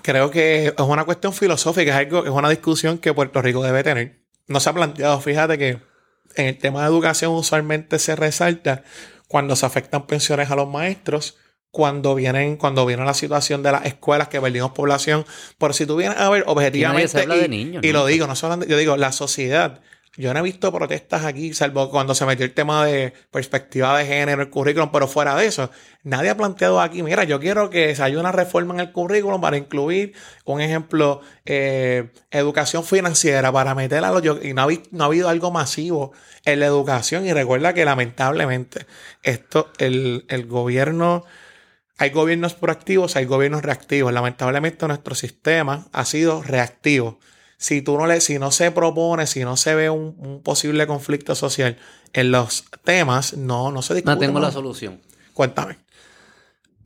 Creo 0.01 0.31
que 0.31 0.67
es 0.67 0.79
una 0.79 1.03
cuestión 1.03 1.33
filosófica, 1.33 1.91
es 1.91 2.07
algo, 2.07 2.23
es 2.23 2.31
una 2.31 2.49
discusión 2.49 2.97
que 2.97 3.13
Puerto 3.13 3.41
Rico 3.41 3.61
debe 3.63 3.83
tener. 3.83 4.21
No 4.47 4.61
se 4.61 4.69
ha 4.69 4.73
planteado, 4.73 5.19
fíjate 5.19 5.57
que 5.57 5.88
en 6.35 6.47
el 6.47 6.57
tema 6.57 6.81
de 6.81 6.87
educación 6.87 7.33
usualmente 7.33 7.99
se 7.99 8.15
resalta 8.15 8.83
cuando 9.27 9.55
se 9.55 9.65
afectan 9.65 10.07
pensiones 10.07 10.49
a 10.49 10.55
los 10.55 10.67
maestros, 10.67 11.37
cuando 11.71 12.15
vienen, 12.15 12.57
cuando 12.57 12.85
viene 12.85 13.05
la 13.05 13.13
situación 13.13 13.61
de 13.61 13.71
las 13.71 13.85
escuelas 13.85 14.27
que 14.27 14.41
perdimos 14.41 14.71
población. 14.71 15.25
Pero 15.57 15.73
si 15.73 15.85
tú 15.85 15.97
vienes 15.97 16.17
a 16.17 16.29
ver 16.29 16.43
objetivamente, 16.47 17.23
y, 17.23 17.27
de 17.27 17.47
niños, 17.47 17.83
y 17.83 17.87
¿no? 17.87 17.99
lo 17.99 18.05
digo, 18.05 18.25
no 18.27 18.35
solamente, 18.35 18.71
yo 18.71 18.77
digo, 18.77 18.97
la 18.97 19.11
sociedad. 19.11 19.81
Yo 20.19 20.33
no 20.33 20.39
he 20.41 20.43
visto 20.43 20.71
protestas 20.73 21.23
aquí, 21.23 21.53
salvo 21.53 21.89
cuando 21.89 22.13
se 22.13 22.25
metió 22.25 22.45
el 22.45 22.53
tema 22.53 22.85
de 22.85 23.13
perspectiva 23.31 23.97
de 23.97 24.05
género, 24.05 24.41
el 24.41 24.49
currículum, 24.49 24.91
pero 24.91 25.07
fuera 25.07 25.33
de 25.35 25.45
eso, 25.45 25.71
nadie 26.03 26.29
ha 26.29 26.35
planteado 26.35 26.81
aquí, 26.81 27.03
mira, 27.03 27.23
yo 27.23 27.39
quiero 27.39 27.69
que 27.69 27.95
se 27.95 28.03
haya 28.03 28.19
una 28.19 28.33
reforma 28.33 28.73
en 28.73 28.81
el 28.81 28.91
currículum 28.91 29.39
para 29.39 29.55
incluir, 29.55 30.13
un 30.43 30.59
ejemplo, 30.59 31.21
eh, 31.45 32.11
educación 32.31 32.83
financiera, 32.83 33.51
para 33.53 33.73
meter 33.75 34.03
a 34.03 34.11
los... 34.11 34.21
yo- 34.21 34.39
Y 34.43 34.53
no 34.53 34.63
ha, 34.63 34.67
no 34.91 35.03
ha 35.05 35.07
habido 35.07 35.29
algo 35.29 35.51
masivo 35.51 36.11
en 36.43 36.59
la 36.59 36.65
educación. 36.65 37.25
Y 37.25 37.31
recuerda 37.31 37.73
que 37.73 37.85
lamentablemente 37.85 38.85
esto, 39.23 39.71
el, 39.77 40.25
el 40.29 40.45
gobierno... 40.47 41.23
Hay 41.97 42.11
gobiernos 42.11 42.53
proactivos, 42.53 43.15
hay 43.17 43.25
gobiernos 43.25 43.61
reactivos. 43.61 44.13
Lamentablemente 44.13 44.87
nuestro 44.87 45.15
sistema 45.15 45.87
ha 45.91 46.05
sido 46.05 46.41
reactivo. 46.43 47.19
Si 47.61 47.81
tú 47.81 47.97
no 47.97 48.07
le, 48.07 48.21
si 48.21 48.39
no 48.39 48.51
se 48.51 48.71
propone, 48.71 49.27
si 49.27 49.43
no 49.43 49.57
se 49.57 49.75
ve 49.75 49.89
un, 49.89 50.15
un 50.17 50.41
posible 50.41 50.87
conflicto 50.87 51.35
social 51.35 51.77
en 52.13 52.31
los 52.31 52.63
temas, 52.85 53.35
no, 53.35 53.69
no 53.69 53.81
se 53.81 53.95
discute. 53.95 54.15
No 54.15 54.17
tengo 54.17 54.39
la 54.39 54.49
solución. 54.49 55.01
Cuéntame. 55.33 55.77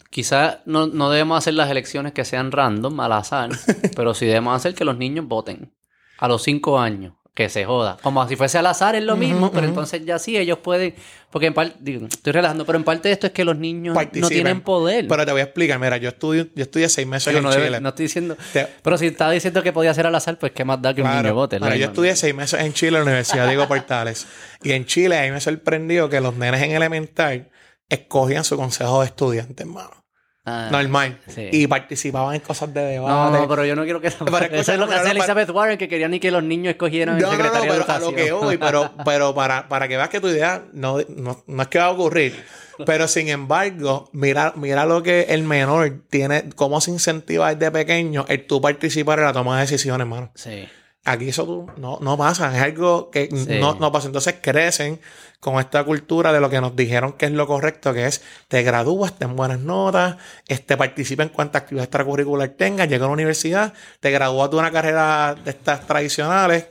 Quizás 0.09 0.57
no, 0.65 0.87
no 0.87 1.11
debemos 1.11 1.37
hacer 1.37 1.53
las 1.53 1.69
elecciones 1.69 2.11
que 2.11 2.25
sean 2.25 2.51
random, 2.51 2.99
al 3.01 3.13
azar, 3.13 3.51
pero 3.95 4.15
sí 4.15 4.25
debemos 4.25 4.55
hacer 4.55 4.73
que 4.73 4.83
los 4.83 4.97
niños 4.97 5.27
voten 5.27 5.71
a 6.17 6.27
los 6.27 6.41
cinco 6.41 6.79
años. 6.79 7.13
Que 7.33 7.49
se 7.49 7.65
joda. 7.65 7.97
Como 8.03 8.27
si 8.27 8.35
fuese 8.35 8.59
al 8.59 8.67
azar, 8.67 8.95
es 8.95 9.03
lo 9.03 9.15
mismo, 9.15 9.51
pero 9.51 9.65
entonces 9.65 10.05
ya 10.05 10.19
sí, 10.19 10.37
ellos 10.37 10.59
pueden. 10.59 10.93
Porque 11.31 11.47
en 11.47 11.55
parte, 11.55 11.75
estoy 12.07 12.31
relajando, 12.31 12.63
pero 12.63 12.77
en 12.77 12.83
parte 12.83 13.07
de 13.07 13.13
esto 13.13 13.25
es 13.25 13.33
que 13.33 13.43
los 13.43 13.57
niños 13.57 13.97
no 14.13 14.29
tienen 14.29 14.61
poder. 14.61 15.07
Pero 15.07 15.25
te 15.25 15.31
voy 15.31 15.41
a 15.41 15.45
explicar, 15.45 15.79
mira, 15.79 15.97
yo 15.97 16.09
estudio, 16.09 16.47
yo 16.53 16.61
estudié 16.61 16.87
seis 16.89 17.07
meses 17.07 17.35
en 17.35 17.49
Chile. 17.49 17.81
no 17.81 17.89
estoy 17.89 18.05
diciendo. 18.05 18.37
Pero 18.83 18.97
si 18.99 19.07
estaba 19.07 19.31
diciendo 19.31 19.63
que 19.63 19.73
podía 19.73 19.93
ser 19.95 20.05
al 20.05 20.13
azar, 20.13 20.37
pues 20.37 20.51
qué 20.51 20.63
más 20.63 20.79
da 20.81 20.93
que 20.93 21.01
un 21.01 21.09
niño 21.09 21.33
vote. 21.33 21.59
Mira, 21.59 21.75
yo 21.75 21.87
estudié 21.87 22.15
seis 22.15 22.35
meses 22.35 22.59
en 22.59 22.73
Chile, 22.73 22.99
en 22.99 23.05
la 23.05 23.11
Universidad 23.11 23.47
Diego 23.47 23.67
Portales. 23.67 24.27
y 24.61 24.73
en 24.73 24.85
Chile 24.85 25.17
a 25.17 25.23
mí 25.23 25.31
me 25.31 25.41
sorprendió 25.41 26.09
que 26.09 26.21
los 26.21 26.35
nenes 26.35 26.61
en 26.61 26.71
elemental 26.71 27.49
escogían 27.89 28.43
su 28.43 28.57
consejo 28.57 29.01
de 29.01 29.07
estudiante, 29.07 29.63
hermano. 29.63 30.02
Ah, 30.45 30.67
normal. 30.69 31.19
Y 31.37 31.67
participaban 31.67 32.35
en 32.35 32.41
cosas 32.41 32.73
de 32.73 32.81
debate. 32.81 33.37
No, 33.39 33.47
pero 33.47 33.65
yo 33.65 33.75
no 33.75 33.83
quiero 33.83 34.01
que 34.01 34.07
eso. 34.09 34.25
Eso 34.27 34.73
es 34.73 34.79
lo 34.79 34.87
que 34.87 34.95
hace 34.95 35.11
Elizabeth 35.11 35.49
Warren, 35.49 35.77
que 35.77 35.87
quería 35.87 36.09
ni 36.09 36.19
que 36.19 36.31
los 36.31 36.43
niños 36.43 36.71
escogieran 36.71 37.15
el 37.17 37.25
secretario 37.25 37.71
no, 37.71 37.79
no, 37.79 37.85
pero 37.85 37.93
a 37.93 37.99
lo 37.99 38.13
que 38.13 38.31
voy, 38.33 38.57
pero, 38.57 38.91
pero 39.05 39.33
para, 39.33 39.69
para 39.69 39.87
que 39.87 39.95
veas 39.95 40.09
que 40.09 40.19
tu 40.19 40.27
idea 40.27 40.65
no, 40.73 40.97
no, 41.15 41.61
es 41.61 41.67
que 41.69 41.79
va 41.79 41.85
a 41.85 41.91
ocurrir. 41.91 42.43
Pero 42.85 43.07
sin 43.07 43.29
embargo, 43.29 44.09
mira, 44.11 44.51
mira 44.55 44.85
lo 44.85 45.01
que 45.01 45.27
el 45.29 45.43
menor 45.43 46.01
tiene, 46.09 46.49
cómo 46.55 46.81
se 46.81 46.91
incentiva 46.91 47.53
desde 47.53 47.71
pequeño 47.71 48.25
el 48.27 48.45
tú 48.45 48.59
participar 48.59 49.19
en 49.19 49.25
la 49.25 49.33
toma 49.33 49.55
de 49.55 49.61
decisiones, 49.61 50.05
hermano. 50.05 50.31
Sí. 50.35 50.67
Aquí 51.05 51.29
eso 51.29 51.67
no, 51.77 51.99
no 52.01 52.17
pasa, 52.17 52.55
es 52.55 52.63
algo 52.63 53.11
que 53.11 53.29
no, 53.59 53.75
no 53.75 53.91
pasa. 53.91 54.07
Entonces 54.07 54.35
crecen 54.41 54.99
con 55.43 55.59
esta 55.59 55.83
cultura 55.83 56.31
de 56.31 56.39
lo 56.39 56.49
que 56.49 56.61
nos 56.61 56.73
dijeron 56.73 57.13
que 57.13 57.25
es 57.25 57.31
lo 57.33 57.45
correcto, 57.45 57.93
que 57.93 58.05
es 58.05 58.23
te 58.47 58.63
gradúas, 58.63 59.19
ten 59.19 59.35
buenas 59.35 59.59
notas, 59.59 60.15
este, 60.47 60.77
participa 60.77 61.21
en 61.23 61.29
cuantas 61.29 61.63
actividades 61.63 61.87
extracurriculares 61.87 62.55
tengas, 62.55 62.87
llega 62.87 63.03
a 63.03 63.09
la 63.09 63.13
universidad, 63.13 63.73
te 63.99 64.09
gradúas 64.09 64.49
de 64.51 64.55
una 64.55 64.71
carrera 64.71 65.35
de 65.35 65.51
estas 65.51 65.85
tradicionales 65.85 66.69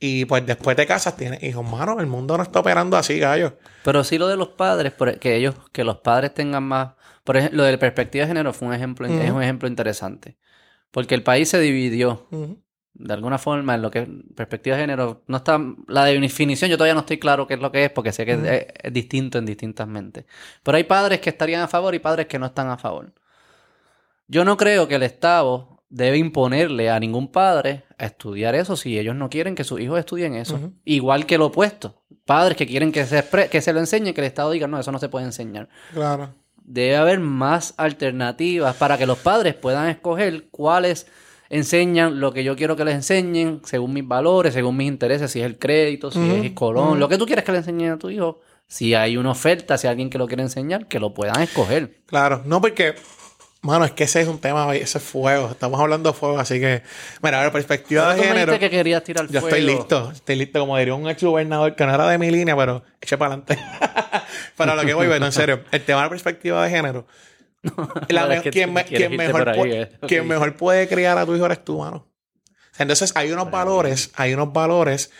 y 0.00 0.24
pues 0.24 0.46
después 0.46 0.74
te 0.74 0.86
casas, 0.86 1.18
tienes 1.18 1.42
hijos. 1.42 1.70
Mano, 1.70 2.00
el 2.00 2.06
mundo 2.06 2.38
no 2.38 2.42
está 2.42 2.60
operando 2.60 2.96
así, 2.96 3.18
gallo. 3.18 3.58
Pero 3.84 4.02
sí 4.04 4.16
lo 4.16 4.26
de 4.26 4.36
los 4.36 4.48
padres, 4.48 4.94
e, 4.98 5.18
que 5.18 5.36
ellos, 5.36 5.54
que 5.70 5.84
los 5.84 5.98
padres 5.98 6.32
tengan 6.32 6.62
más... 6.62 6.94
Por 7.24 7.36
ejemplo, 7.36 7.58
lo 7.58 7.64
de 7.64 7.72
la 7.72 7.78
perspectiva 7.78 8.24
de 8.24 8.28
género 8.28 8.54
fue 8.54 8.68
un 8.68 8.74
ejemplo, 8.74 9.06
es 9.06 9.30
un 9.30 9.42
ejemplo 9.42 9.68
interesante. 9.68 10.38
Porque 10.90 11.14
el 11.14 11.22
país 11.22 11.50
se 11.50 11.60
dividió 11.60 12.26
de 12.94 13.12
alguna 13.12 13.38
forma, 13.38 13.74
en 13.74 13.82
lo 13.82 13.90
que 13.90 14.00
es 14.00 14.08
perspectiva 14.36 14.76
de 14.76 14.82
género, 14.82 15.22
no 15.26 15.38
está 15.38 15.60
la 15.88 16.04
definición, 16.04 16.70
yo 16.70 16.76
todavía 16.76 16.94
no 16.94 17.00
estoy 17.00 17.18
claro 17.18 17.46
qué 17.46 17.54
es 17.54 17.60
lo 17.60 17.72
que 17.72 17.84
es, 17.84 17.90
porque 17.90 18.12
sé 18.12 18.24
que 18.24 18.68
es, 18.82 18.92
distinto 18.92 19.38
en 19.38 19.46
distintas 19.46 19.88
mentes. 19.88 20.26
Pero 20.62 20.76
hay 20.76 20.84
padres 20.84 21.20
que 21.20 21.30
estarían 21.30 21.62
a 21.62 21.68
favor 21.68 21.94
y 21.94 21.98
padres 21.98 22.26
que 22.26 22.38
no 22.38 22.46
están 22.46 22.68
a 22.68 22.78
favor. 22.78 23.12
Yo 24.28 24.44
no 24.44 24.56
creo 24.56 24.86
que 24.86 24.94
el 24.94 25.02
Estado 25.02 25.82
debe 25.90 26.18
imponerle 26.18 26.88
a 26.90 26.98
ningún 27.00 27.28
padre 27.28 27.84
a 27.98 28.06
estudiar 28.06 28.54
eso 28.54 28.76
si 28.76 28.98
ellos 28.98 29.16
no 29.16 29.28
quieren 29.28 29.54
que 29.54 29.64
sus 29.64 29.80
hijos 29.80 29.98
estudien 29.98 30.34
eso. 30.34 30.72
Igual 30.84 31.26
que 31.26 31.36
lo 31.36 31.46
opuesto. 31.46 32.02
Padres 32.24 32.56
que 32.56 32.66
quieren 32.66 32.90
que 32.90 33.04
se, 33.06 33.24
que 33.50 33.60
se 33.60 33.72
lo 33.72 33.80
enseñe, 33.80 34.14
que 34.14 34.20
el 34.20 34.26
Estado 34.26 34.52
diga, 34.52 34.66
no, 34.66 34.78
eso 34.78 34.92
no 34.92 34.98
se 34.98 35.08
puede 35.08 35.26
enseñar. 35.26 35.68
Claro. 35.92 36.34
Debe 36.62 36.96
haber 36.96 37.20
más 37.20 37.74
alternativas 37.76 38.76
para 38.76 38.96
que 38.96 39.04
los 39.04 39.18
padres 39.18 39.54
puedan 39.54 39.88
escoger 39.88 40.48
cuáles 40.50 41.06
enseñan 41.54 42.18
lo 42.18 42.32
que 42.32 42.42
yo 42.42 42.56
quiero 42.56 42.74
que 42.74 42.84
les 42.84 42.94
enseñen, 42.94 43.60
según 43.64 43.92
mis 43.92 44.06
valores, 44.06 44.54
según 44.54 44.76
mis 44.76 44.88
intereses, 44.88 45.30
si 45.30 45.40
es 45.40 45.46
el 45.46 45.56
crédito, 45.56 46.10
si 46.10 46.18
es 46.18 46.44
el 46.44 46.52
colón, 46.52 46.98
lo 46.98 47.08
que 47.08 47.16
tú 47.16 47.26
quieres 47.26 47.44
que 47.44 47.52
le 47.52 47.58
enseñen 47.58 47.92
a 47.92 47.98
tu 47.98 48.10
hijo. 48.10 48.40
Si 48.66 48.94
hay 48.94 49.16
una 49.16 49.30
oferta, 49.30 49.78
si 49.78 49.86
hay 49.86 49.92
alguien 49.92 50.10
que 50.10 50.18
lo 50.18 50.26
quiere 50.26 50.42
enseñar, 50.42 50.88
que 50.88 50.98
lo 50.98 51.14
puedan 51.14 51.40
escoger. 51.42 52.00
Claro, 52.06 52.42
no 52.44 52.60
porque, 52.60 52.94
mano, 53.60 53.84
es 53.84 53.92
que 53.92 54.04
ese 54.04 54.22
es 54.22 54.26
un 54.26 54.40
tema, 54.40 54.74
ese 54.74 54.98
es 54.98 55.04
fuego. 55.04 55.50
Estamos 55.50 55.78
hablando 55.78 56.10
de 56.10 56.18
fuego, 56.18 56.38
así 56.38 56.58
que, 56.58 56.82
mira, 57.22 57.40
a 57.40 57.42
ver, 57.44 57.52
perspectiva 57.52 58.14
de 58.14 58.24
género. 58.24 58.58
que 58.58 58.70
querías 58.70 59.04
tirar 59.04 59.28
yo 59.28 59.38
estoy 59.38 59.60
listo, 59.60 60.10
estoy 60.10 60.36
listo, 60.36 60.58
como 60.58 60.76
diría 60.76 60.94
un 60.94 61.08
ex 61.08 61.22
gobernador 61.22 61.76
que 61.76 61.86
no 61.86 61.94
era 61.94 62.08
de 62.08 62.18
mi 62.18 62.30
línea, 62.32 62.56
pero 62.56 62.82
eche 63.00 63.16
para 63.16 63.34
adelante. 63.34 63.58
para 64.56 64.74
lo 64.74 64.84
que 64.84 64.94
voy, 64.94 65.06
pero 65.06 65.24
en 65.24 65.32
serio, 65.32 65.60
el 65.70 65.84
tema 65.84 66.02
de 66.02 66.08
perspectiva 66.08 66.64
de 66.64 66.70
género 66.70 67.06
quien, 68.50 68.72
mejor, 70.26 70.56
puede, 70.56 70.88
criar 70.88 71.18
a 71.18 71.26
tu 71.26 71.34
hijo 71.34 71.46
eres 71.46 71.64
tú, 71.64 71.78
mano. 71.78 72.06
Entonces 72.78 73.12
hay 73.16 73.30
unos 73.30 73.50
valores, 73.50 74.10
hay 74.16 74.34
unos 74.34 74.52
valores 74.52 75.10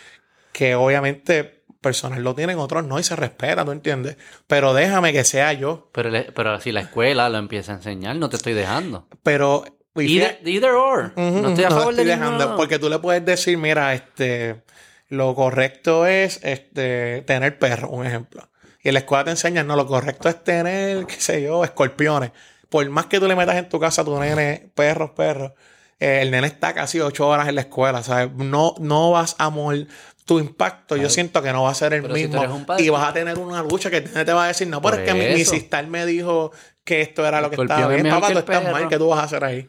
que 0.51 0.75
obviamente 0.75 1.63
personas 1.81 2.19
lo 2.19 2.33
tienen, 2.33 2.57
otros 2.57 2.85
no, 2.85 2.99
y 2.99 3.03
se 3.03 3.15
respeta, 3.15 3.63
¿tú 3.63 3.71
entiendes? 3.71 4.17
Pero 4.47 4.73
déjame 4.73 5.13
que 5.13 5.23
sea 5.23 5.53
yo. 5.53 5.89
Pero, 5.93 6.11
pero 6.33 6.59
si 6.59 6.71
la 6.71 6.81
escuela 6.81 7.29
lo 7.29 7.37
empieza 7.37 7.73
a 7.73 7.75
enseñar, 7.75 8.15
no 8.15 8.29
te 8.29 8.37
estoy 8.37 8.53
dejando. 8.53 9.07
Pero... 9.23 9.63
Either, 9.97 10.71
or. 10.71 11.13
no 11.15 11.49
estoy 11.49 11.63
a 11.63 11.69
favor 11.69 11.95
de 11.95 12.03
dejando, 12.03 12.57
Porque 12.57 12.79
tú 12.79 12.89
le 12.89 12.99
puedes 12.99 13.23
decir, 13.23 13.57
mira, 13.57 13.93
este... 13.93 14.63
Lo 15.07 15.35
correcto 15.35 16.07
es 16.07 16.39
este, 16.43 17.21
tener 17.21 17.59
perro, 17.59 17.89
un 17.89 18.05
ejemplo. 18.05 18.49
Y 18.85 18.89
en 18.89 18.93
la 18.93 18.99
escuela 18.99 19.23
te 19.23 19.31
enseñan, 19.31 19.65
no, 19.65 19.75
lo 19.75 19.87
correcto 19.87 20.29
es 20.29 20.43
tener, 20.43 21.07
qué 21.07 21.19
sé 21.19 21.41
yo, 21.41 21.63
escorpiones. 21.63 22.29
Por 22.69 22.87
más 22.91 23.07
que 23.07 23.19
tú 23.19 23.27
le 23.27 23.35
metas 23.35 23.55
en 23.55 23.67
tu 23.67 23.79
casa 23.79 24.03
a 24.03 24.05
tu 24.05 24.19
nene, 24.19 24.69
perros, 24.75 25.09
perros, 25.09 25.53
eh, 25.99 26.19
el 26.21 26.29
nene 26.29 26.45
está 26.45 26.71
casi 26.75 26.99
ocho 26.99 27.27
horas 27.27 27.47
en 27.47 27.55
la 27.55 27.61
escuela, 27.61 28.03
¿sabes? 28.03 28.31
No, 28.35 28.75
no 28.77 29.09
vas 29.09 29.37
a 29.39 29.49
morir. 29.49 29.87
Tu 30.25 30.37
impacto, 30.37 30.97
yo 30.97 31.09
siento 31.09 31.41
que 31.41 31.51
no 31.51 31.63
va 31.63 31.71
a 31.71 31.73
ser 31.73 31.93
el 31.93 32.07
mismo. 32.07 32.67
y 32.77 32.89
vas 32.89 33.09
a 33.09 33.13
tener 33.13 33.39
una 33.39 33.63
lucha 33.63 33.89
que 33.89 34.01
te 34.01 34.33
va 34.33 34.45
a 34.45 34.47
decir, 34.49 34.67
no, 34.67 34.83
pero 34.83 34.97
es 34.97 35.11
que 35.11 35.15
mi, 35.15 35.33
mi 35.33 35.45
sistar 35.45 35.87
me 35.87 36.05
dijo 36.05 36.51
que 36.83 37.01
esto 37.01 37.25
era 37.25 37.41
lo 37.41 37.49
que 37.49 37.59
estaba 37.59 37.87
bien. 37.87 38.07
Papá, 38.07 38.33
tú 38.33 38.37
estás 38.37 38.71
mal, 38.71 38.87
¿qué 38.87 38.99
tú 38.99 39.07
vas 39.07 39.19
a 39.19 39.23
hacer 39.23 39.43
ahí? 39.43 39.67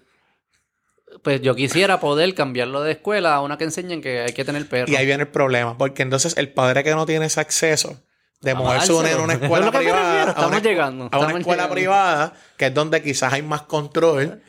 Pues 1.23 1.41
yo 1.41 1.55
quisiera 1.55 2.01
poder 2.01 2.35
cambiarlo 2.35 2.83
de 2.83 2.93
escuela 2.93 3.35
a 3.35 3.41
una 3.41 3.57
que 3.57 3.65
enseñen 3.65 4.03
que 4.03 4.21
hay 4.21 4.35
que 4.35 4.45
tener 4.45 4.69
perros. 4.69 4.91
Y 4.91 4.97
ahí 4.97 5.07
viene 5.07 5.23
el 5.23 5.31
problema, 5.31 5.79
porque 5.79 6.03
entonces 6.03 6.37
el 6.37 6.53
padre 6.53 6.85
que 6.85 6.95
no 6.95 7.07
tiene 7.07 7.25
ese 7.25 7.41
acceso 7.41 7.99
de 8.47 8.55
moverse 8.55 8.93
en 9.13 9.21
una 9.21 9.33
escuela 9.35 9.71
privada. 9.71 10.31
Estamos 10.31 10.45
a 10.45 10.47
una, 10.47 10.59
llegando. 10.61 11.09
a 11.11 11.19
una 11.19 11.39
escuela 11.39 11.69
privada, 11.69 12.33
que 12.57 12.67
es 12.67 12.75
donde 12.75 13.03
quizás 13.03 13.33
hay 13.33 13.43
más 13.43 13.63
control. 13.63 14.41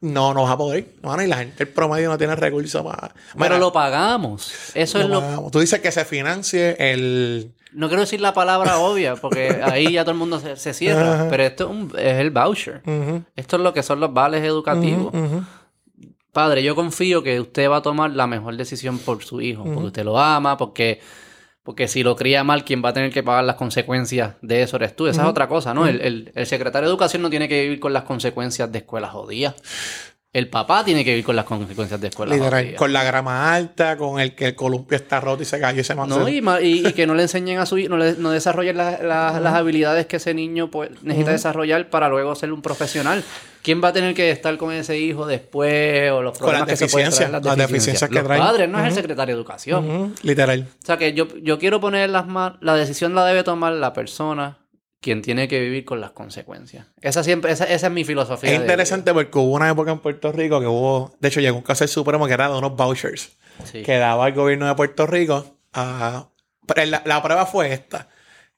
No, 0.00 0.34
no 0.34 0.42
vas 0.42 0.52
a 0.52 0.58
poder. 0.58 0.88
No, 1.02 1.20
y 1.20 1.26
la 1.26 1.38
gente, 1.38 1.64
el 1.64 1.70
promedio 1.70 2.10
no 2.10 2.18
tiene 2.18 2.36
recursos 2.36 2.84
para. 2.84 3.14
Pero 3.36 3.58
lo 3.58 3.72
pagamos. 3.72 4.52
Eso 4.74 5.00
es 5.00 5.08
lo. 5.08 5.48
Tú 5.50 5.60
dices 5.60 5.80
que 5.80 5.90
se 5.90 6.04
financie 6.04 6.76
el. 6.78 7.52
No 7.72 7.88
quiero 7.88 8.02
decir 8.02 8.20
la 8.20 8.32
palabra 8.32 8.78
obvia, 8.78 9.16
porque 9.16 9.60
ahí 9.64 9.92
ya 9.92 10.04
todo 10.04 10.12
el 10.12 10.18
mundo 10.18 10.40
se, 10.40 10.74
cierra. 10.74 11.28
Pero 11.30 11.42
esto 11.42 11.74
es, 11.96 12.18
el 12.18 12.30
voucher. 12.30 12.82
Esto 13.36 13.56
es 13.56 13.62
lo 13.62 13.72
que 13.72 13.82
son 13.82 14.00
los 14.00 14.12
vales 14.12 14.44
educativos. 14.44 15.12
Padre, 16.32 16.62
yo 16.62 16.74
confío 16.74 17.22
que 17.22 17.40
usted 17.40 17.70
va 17.70 17.78
a 17.78 17.82
tomar 17.82 18.10
la 18.10 18.26
mejor 18.26 18.54
decisión 18.56 18.98
por 18.98 19.24
su 19.24 19.40
hijo, 19.40 19.64
porque 19.64 19.86
usted 19.86 20.04
lo 20.04 20.18
ama, 20.18 20.58
porque 20.58 21.00
porque 21.66 21.88
si 21.88 22.04
lo 22.04 22.14
cría 22.14 22.44
mal, 22.44 22.64
quien 22.64 22.80
va 22.82 22.90
a 22.90 22.92
tener 22.92 23.10
que 23.10 23.24
pagar 23.24 23.42
las 23.42 23.56
consecuencias 23.56 24.36
de 24.40 24.62
eso 24.62 24.76
eres 24.76 24.94
tú. 24.94 25.08
Esa 25.08 25.22
es 25.22 25.28
otra 25.28 25.48
cosa, 25.48 25.74
¿no? 25.74 25.88
el, 25.88 26.30
el, 26.32 26.46
secretario 26.46 26.86
de 26.86 26.92
Educación 26.92 27.22
no 27.22 27.28
tiene 27.28 27.48
que 27.48 27.60
vivir 27.60 27.80
con 27.80 27.92
las 27.92 28.04
consecuencias 28.04 28.70
de 28.70 28.78
escuelas 28.78 29.10
jodidas. 29.10 29.56
El 30.36 30.48
papá 30.48 30.84
tiene 30.84 31.02
que 31.02 31.12
vivir 31.12 31.24
con 31.24 31.34
las 31.34 31.46
consecuencias 31.46 31.98
de 31.98 32.08
escuelas 32.08 32.38
jodidas. 32.38 32.74
Con 32.76 32.92
la 32.92 33.02
grama 33.02 33.54
alta, 33.54 33.96
con 33.96 34.20
el 34.20 34.34
que 34.34 34.48
el 34.48 34.54
columpio 34.54 34.96
está 34.96 35.18
roto 35.18 35.42
y 35.42 35.46
se 35.46 35.58
cayó 35.58 35.80
y 35.80 35.84
se 35.84 35.94
mandó. 35.94 36.18
No, 36.18 36.28
y, 36.28 36.42
y, 36.60 36.92
que 36.92 37.06
no 37.06 37.14
le 37.14 37.22
enseñen 37.22 37.58
a 37.58 37.64
su 37.64 37.78
hijo, 37.78 37.88
no, 37.88 37.96
le, 37.96 38.16
no 38.16 38.30
desarrollen 38.30 38.76
las 38.76 39.54
habilidades 39.54 40.04
que 40.04 40.16
ese 40.16 40.34
niño 40.34 40.70
pues, 40.70 40.90
necesita 41.02 41.30
desarrollar 41.30 41.88
para 41.88 42.10
luego 42.10 42.34
ser 42.34 42.52
un 42.52 42.60
profesional. 42.60 43.24
¿Quién 43.62 43.82
va 43.82 43.88
a 43.88 43.92
tener 43.94 44.14
que 44.14 44.30
estar 44.30 44.54
con 44.58 44.74
ese 44.74 44.98
hijo 44.98 45.26
después? 45.26 46.10
O 46.12 46.20
los 46.20 46.36
problemas 46.36 46.68
que 46.68 46.76
se 46.76 46.88
pueden 46.88 47.12
traer, 47.12 47.30
las, 47.30 47.56
deficiencias, 47.56 48.10
que 48.10 48.20
traen. 48.20 48.42
padres, 48.42 48.68
no 48.68 48.78
es 48.80 48.88
el 48.88 48.92
secretario 48.92 49.34
de 49.34 49.40
Educación. 49.40 50.14
Literal. 50.20 50.68
O 50.82 50.84
sea 50.84 50.98
que 50.98 51.14
yo, 51.14 51.28
yo 51.38 51.58
quiero 51.58 51.80
poner 51.80 52.10
las 52.10 52.26
manos... 52.26 52.58
La 52.60 52.74
decisión 52.74 53.14
la 53.14 53.24
debe 53.24 53.42
tomar 53.42 53.72
la 53.72 53.94
persona 53.94 54.58
quien 55.06 55.22
tiene 55.22 55.46
que 55.46 55.60
vivir 55.60 55.84
con 55.84 56.00
las 56.00 56.10
consecuencias. 56.10 56.84
Esa 57.00 57.22
siempre, 57.22 57.52
esa, 57.52 57.62
esa 57.62 57.86
es 57.86 57.92
mi 57.92 58.02
filosofía. 58.02 58.50
Es 58.50 58.60
interesante 58.60 59.14
porque 59.14 59.38
hubo 59.38 59.54
una 59.54 59.70
época 59.70 59.92
en 59.92 60.00
Puerto 60.00 60.32
Rico 60.32 60.58
que 60.58 60.66
hubo, 60.66 61.14
de 61.20 61.28
hecho 61.28 61.40
llegó 61.40 61.56
un 61.56 61.62
caso 61.62 61.84
del 61.84 61.90
Supremo 61.90 62.26
que 62.26 62.32
era 62.32 62.48
de 62.48 62.58
unos 62.58 62.74
vouchers 62.74 63.36
que 63.72 63.98
daba 63.98 64.26
el 64.26 64.34
gobierno 64.34 64.66
de 64.66 64.74
Puerto 64.74 65.06
Rico 65.06 65.58
a... 65.72 66.28
La, 66.74 67.02
la, 67.04 67.22
prueba 67.22 67.46
fue 67.46 67.72
esta. 67.72 68.08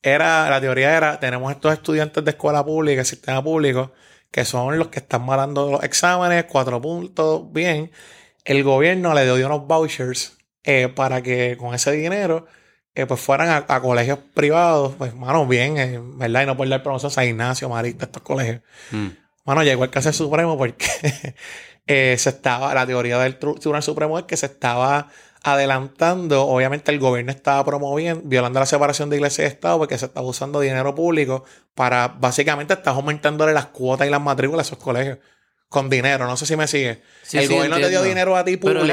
Era, 0.01 0.49
la 0.49 0.59
teoría 0.59 0.97
era, 0.97 1.21
tenemos 1.21 1.53
estos 1.53 1.71
estudiantes 1.71 2.25
de 2.25 2.31
escuela 2.31 2.65
pública, 2.65 3.05
sistema 3.05 3.45
público, 3.45 3.93
que 4.31 4.47
son 4.47 4.79
los 4.79 4.89
que 4.89 5.01
están 5.01 5.27
mandando 5.27 5.71
los 5.71 5.83
exámenes, 5.83 6.45
cuatro 6.45 6.81
puntos, 6.81 7.53
bien. 7.53 7.93
El 8.47 8.65
gobierno 8.65 9.13
le 9.13 9.25
dio 9.27 9.45
unos 9.45 9.67
vouchers 9.67 10.39
eh, 10.65 10.89
para 10.89 11.21
que 11.21 11.59
con 11.59 11.75
ese 11.75 11.93
dinero 11.93 12.47
eh, 12.99 13.07
pues 13.07 13.21
fueran 13.21 13.65
a, 13.69 13.81
colegios 13.81 14.19
privados, 14.35 14.95
pues, 14.99 15.15
mano, 15.15 15.47
bien, 15.47 15.79
eh, 15.79 16.01
¿verdad? 16.03 16.43
Y 16.43 16.47
no 16.47 16.57
por 16.57 16.69
dar 16.69 16.83
promoción 16.83 17.13
a 17.15 17.25
Ignacio, 17.25 17.69
Marita, 17.69 18.07
estos 18.07 18.23
colegios. 18.23 18.61
Mm. 18.91 19.07
Mano, 19.45 19.63
llegó 19.63 19.85
el 19.85 19.91
caso 19.91 20.13
Supremo 20.13 20.59
porque 20.59 20.85
se 21.87 22.29
estaba, 22.29 22.75
la 22.75 22.85
teoría 22.87 23.21
del 23.21 23.39
Tribunal 23.39 23.85
Supremo 23.85 24.19
es 24.19 24.25
que 24.25 24.37
se 24.37 24.47
estaba 24.47 25.07
adelantando, 25.45 26.45
obviamente 26.49 26.91
el 26.91 26.99
gobierno 26.99 27.31
estaba 27.31 27.65
promoviendo, 27.65 28.23
violando 28.25 28.59
la 28.59 28.67
separación 28.67 29.11
de 29.11 29.17
iglesia 29.19 29.45
y 29.45 29.47
Estado 29.47 29.79
porque 29.79 29.97
se 29.97 30.07
estaba 30.07 30.27
usando 30.27 30.59
dinero 30.59 30.93
público 30.97 31.45
para, 31.77 32.09
básicamente, 32.09 32.75
estar 32.75 32.95
aumentándole 32.95 33.53
las 33.53 33.67
cuotas 33.67 34.09
y 34.09 34.11
las 34.11 34.21
matrículas 34.21 34.67
a 34.67 34.75
esos 34.75 34.83
colegios. 34.83 35.19
Con 35.69 35.91
dinero. 35.91 36.27
No 36.27 36.37
sé 36.37 36.47
si 36.47 36.57
me 36.57 36.67
sigue. 36.67 37.03
Sí, 37.23 37.37
el 37.39 37.47
sí, 37.49 37.55
gobierno 37.55 37.77
te 37.77 37.81
dio 37.81 37.89
entiendo. 37.89 38.09
dinero 38.09 38.37
a 38.37 38.45
ti 38.45 38.57
público 38.57 38.87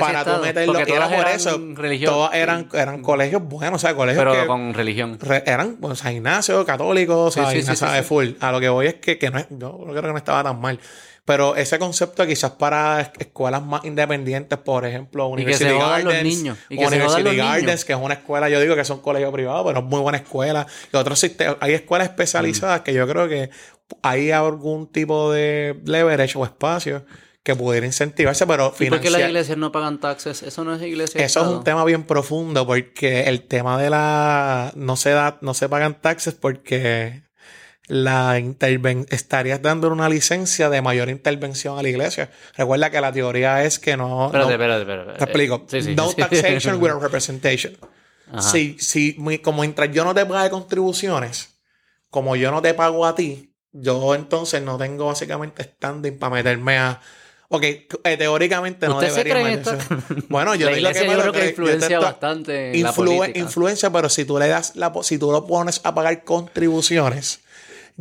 para 0.00 0.24
tú 0.24 0.40
meterlo. 0.42 0.78
Y 0.78 0.92
era 0.92 1.08
por 1.08 1.26
eso. 1.28 1.60
religión. 1.74 2.12
Todas 2.12 2.34
eran, 2.34 2.68
eran 2.74 3.02
colegios 3.02 3.42
buenos, 3.42 3.82
o 3.82 3.86
sea, 3.86 3.94
colegios 3.96 4.24
Pero 4.24 4.40
que 4.40 4.46
con 4.46 4.72
religión. 4.72 5.18
re- 5.20 5.42
eran, 5.46 5.76
pues, 5.80 5.98
San 5.98 6.14
Ignacio, 6.14 6.64
católicos, 6.64 7.34
sí, 7.34 7.40
sí, 7.50 7.58
Ignacio 7.58 8.04
full. 8.04 8.30
A 8.40 8.52
lo 8.52 8.60
que 8.60 8.68
voy 8.68 8.86
es 8.86 8.94
que, 8.94 9.18
que 9.18 9.30
no 9.30 9.38
es, 9.38 9.46
yo 9.50 9.78
creo 9.90 10.02
que 10.02 10.08
no 10.08 10.16
estaba 10.16 10.44
tan 10.44 10.60
mal. 10.60 10.78
Pero 11.24 11.54
ese 11.54 11.78
concepto 11.78 12.26
quizás 12.26 12.50
para 12.52 13.00
es- 13.00 13.10
escuelas 13.18 13.62
más 13.62 13.84
independientes, 13.84 14.58
por 14.58 14.84
ejemplo, 14.84 15.32
Y 15.38 15.44
que 15.44 15.54
se 15.54 15.64
University 15.66 15.80
jodan 15.80 16.04
los 16.04 16.12
Gardens, 16.14 16.36
niños. 16.38 16.58
Y 16.68 16.76
que 16.76 16.80
se 16.82 16.86
University 16.88 17.22
los 17.22 17.32
niños. 17.32 17.46
Gardens, 17.46 17.84
que 17.84 17.92
es 17.92 17.98
una 18.00 18.14
escuela, 18.14 18.48
yo 18.48 18.60
digo 18.60 18.74
que 18.74 18.80
es 18.80 18.90
un 18.90 19.00
colegio 19.00 19.30
privado, 19.30 19.64
pero 19.64 19.78
es 19.80 19.84
muy 19.84 20.00
buena 20.00 20.18
escuela. 20.18 20.66
Y 20.92 20.96
otros 20.96 21.18
sistemas, 21.20 21.56
hay 21.60 21.74
escuelas 21.74 22.08
especializadas 22.08 22.80
Mm. 22.80 22.84
que 22.84 22.94
yo 22.94 23.06
creo 23.08 23.28
que 23.28 23.50
hay 24.02 24.30
algún 24.30 24.90
tipo 24.90 25.30
de 25.32 25.80
leverage 25.84 26.38
o 26.38 26.44
espacio 26.44 27.04
que 27.42 27.56
pudiera 27.56 27.84
incentivarse, 27.86 28.46
pero 28.46 28.72
¿Y 28.78 28.88
por 28.88 29.00
qué 29.00 29.10
las 29.10 29.20
financiar- 29.20 29.28
iglesias 29.30 29.58
no 29.58 29.72
pagan 29.72 29.98
taxes? 29.98 30.42
Eso 30.44 30.62
no 30.64 30.74
es 30.74 30.82
iglesia. 30.82 31.24
eso 31.24 31.40
es 31.42 31.48
un 31.48 31.64
tema 31.64 31.84
bien 31.84 32.04
profundo 32.04 32.64
porque 32.66 33.22
el 33.24 33.42
tema 33.42 33.80
de 33.82 33.90
la 33.90 34.72
no 34.76 34.94
se 34.96 35.10
da, 35.10 35.38
no 35.40 35.52
se 35.52 35.68
pagan 35.68 36.00
taxes 36.00 36.34
porque 36.34 37.24
la 37.88 38.38
interven 38.38 39.06
estarías 39.10 39.60
dando 39.60 39.90
una 39.90 40.08
licencia 40.08 40.70
de 40.70 40.80
mayor 40.82 41.08
intervención 41.10 41.78
a 41.78 41.82
la 41.82 41.88
iglesia. 41.88 42.30
Recuerda 42.56 42.90
que 42.90 43.00
la 43.00 43.12
teoría 43.12 43.64
es 43.64 43.80
que 43.80 43.96
no, 43.96 44.26
Espérate, 44.26 44.46
no- 44.48 44.52
espérate, 44.54 44.80
espérate. 44.82 45.18
te 45.18 45.24
explico. 45.24 45.64
Sí, 45.68 45.82
sí. 45.82 45.94
no 45.96 46.08
sí. 46.10 46.16
taxation 46.16 46.76
without 46.80 47.02
representation. 47.02 47.76
Ajá. 48.30 48.40
Si, 48.42 48.76
si 48.78 49.16
como 49.42 49.62
mientras 49.62 49.90
yo 49.90 50.04
no 50.04 50.14
te 50.14 50.24
pague 50.24 50.48
contribuciones, 50.48 51.58
como 52.08 52.36
yo 52.36 52.50
no 52.52 52.62
te 52.62 52.72
pago 52.72 53.04
a 53.04 53.14
ti, 53.16 53.51
yo 53.72 54.14
entonces 54.14 54.62
no 54.62 54.76
tengo 54.78 55.06
básicamente 55.06 55.62
standing 55.64 56.18
para 56.18 56.34
meterme 56.34 56.78
a. 56.78 57.00
Ok, 57.54 57.62
eh, 57.64 57.88
teóricamente 58.16 58.88
no 58.88 58.94
¿Usted 58.96 59.10
se 59.10 59.24
debería 59.24 59.44
meterse. 59.56 59.86
Bueno, 60.30 60.54
yo 60.54 60.70
la 60.70 60.92
que 60.94 61.04
yo 61.06 61.12
creo 61.20 61.32
que 61.32 61.38
te 61.40 61.48
influencia 61.50 61.98
bastante 62.00 62.74
en 62.74 62.82
la 62.82 62.92
Influe- 62.94 63.18
política. 63.18 63.38
influencia, 63.38 63.90
pero 63.92 64.08
si 64.08 64.24
tú 64.24 64.38
le 64.38 64.48
das 64.48 64.74
la 64.74 64.90
si 65.02 65.18
tú 65.18 65.30
lo 65.30 65.46
pones 65.46 65.82
a 65.84 65.94
pagar 65.94 66.24
contribuciones, 66.24 67.40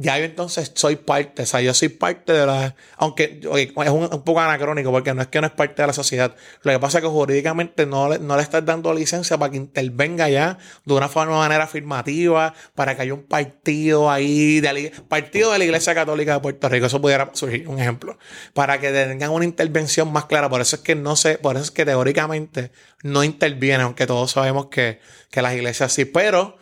ya 0.02 0.18
yo 0.18 0.26
entonces 0.26 0.72
soy 0.76 0.96
parte, 0.96 1.44
o 1.44 1.46
sea, 1.46 1.62
yo 1.62 1.74
soy 1.74 1.90
parte 1.90 2.34
de 2.34 2.46
la, 2.46 2.76
aunque 2.98 3.40
es 3.44 3.90
un, 3.90 4.10
un 4.12 4.24
poco 4.24 4.40
anacrónico 4.40 4.92
porque 4.92 5.14
no 5.14 5.22
es 5.22 5.28
que 5.28 5.40
no 5.40 5.48
es 5.48 5.54
parte 5.54 5.82
de 5.82 5.88
la 5.88 5.94
sociedad, 5.94 6.36
lo 6.64 6.72
que 6.72 6.80
pasa 6.80 6.98
es 6.98 7.04
que 7.04 7.10
jurídicamente 7.10 7.86
no 7.86 8.10
le, 8.10 8.20
no 8.20 8.36
le 8.36 8.42
estás 8.42 8.66
dando 8.66 8.94
licencia 8.94 9.38
para 9.38 9.52
que 9.52 9.58
intervenga 9.58 10.30
ya 10.30 10.58
de 10.86 10.94
una 10.94 11.08
forma 11.08 11.38
manera 11.38 11.66
afirmativa, 11.66 12.54
para 12.76 12.96
que 12.96 13.04
haya 13.04 13.14
un 13.14 13.24
partido 13.24 14.10
ahí, 14.10 14.60
de 14.60 14.74
la, 14.74 15.04
partido 15.08 15.52
de 15.52 15.60
la 15.60 15.66
Iglesia 15.66 15.94
Católica 15.94 16.34
de 16.34 16.40
Puerto 16.40 16.68
Rico, 16.70 16.88
eso 16.88 17.00
pudiera 17.00 17.30
surgir 17.34 17.68
un 17.68 17.80
ejemplo, 17.80 18.18
para 18.54 18.80
que 18.80 18.92
tengan 18.92 19.32
una 19.32 19.46
intervención 19.46 20.12
más 20.12 20.26
clara, 20.26 20.50
por 20.50 20.62
eso 20.62 20.78
es 20.78 20.82
que 20.82 20.96
no 20.96 21.16
sé, 21.16 21.38
por 21.38 21.56
eso 21.56 21.66
es 21.66 21.72
que 21.72 21.86
teóricamente 21.86 22.72
no 23.04 23.24
interviene, 23.24 23.84
aunque 23.84 24.08
todos 24.08 24.32
sabemos 24.32 24.68
que, 24.68 25.00
que 25.30 25.42
las 25.42 25.54
iglesias 25.54 25.94
sí, 25.94 26.06
pero 26.06 26.58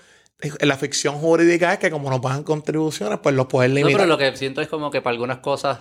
la 0.61 0.77
ficción 0.77 1.15
jurídica 1.15 1.73
es 1.73 1.79
que 1.79 1.91
como 1.91 2.09
no 2.09 2.21
pagan 2.21 2.43
contribuciones, 2.43 3.19
pues 3.21 3.35
los 3.35 3.47
pueden 3.47 3.71
No, 3.71 3.75
limitar. 3.77 3.97
pero 4.01 4.07
lo 4.07 4.17
que 4.17 4.35
siento 4.37 4.61
es 4.61 4.67
como 4.67 4.89
que 4.89 5.01
para 5.01 5.13
algunas 5.13 5.39
cosas, 5.39 5.79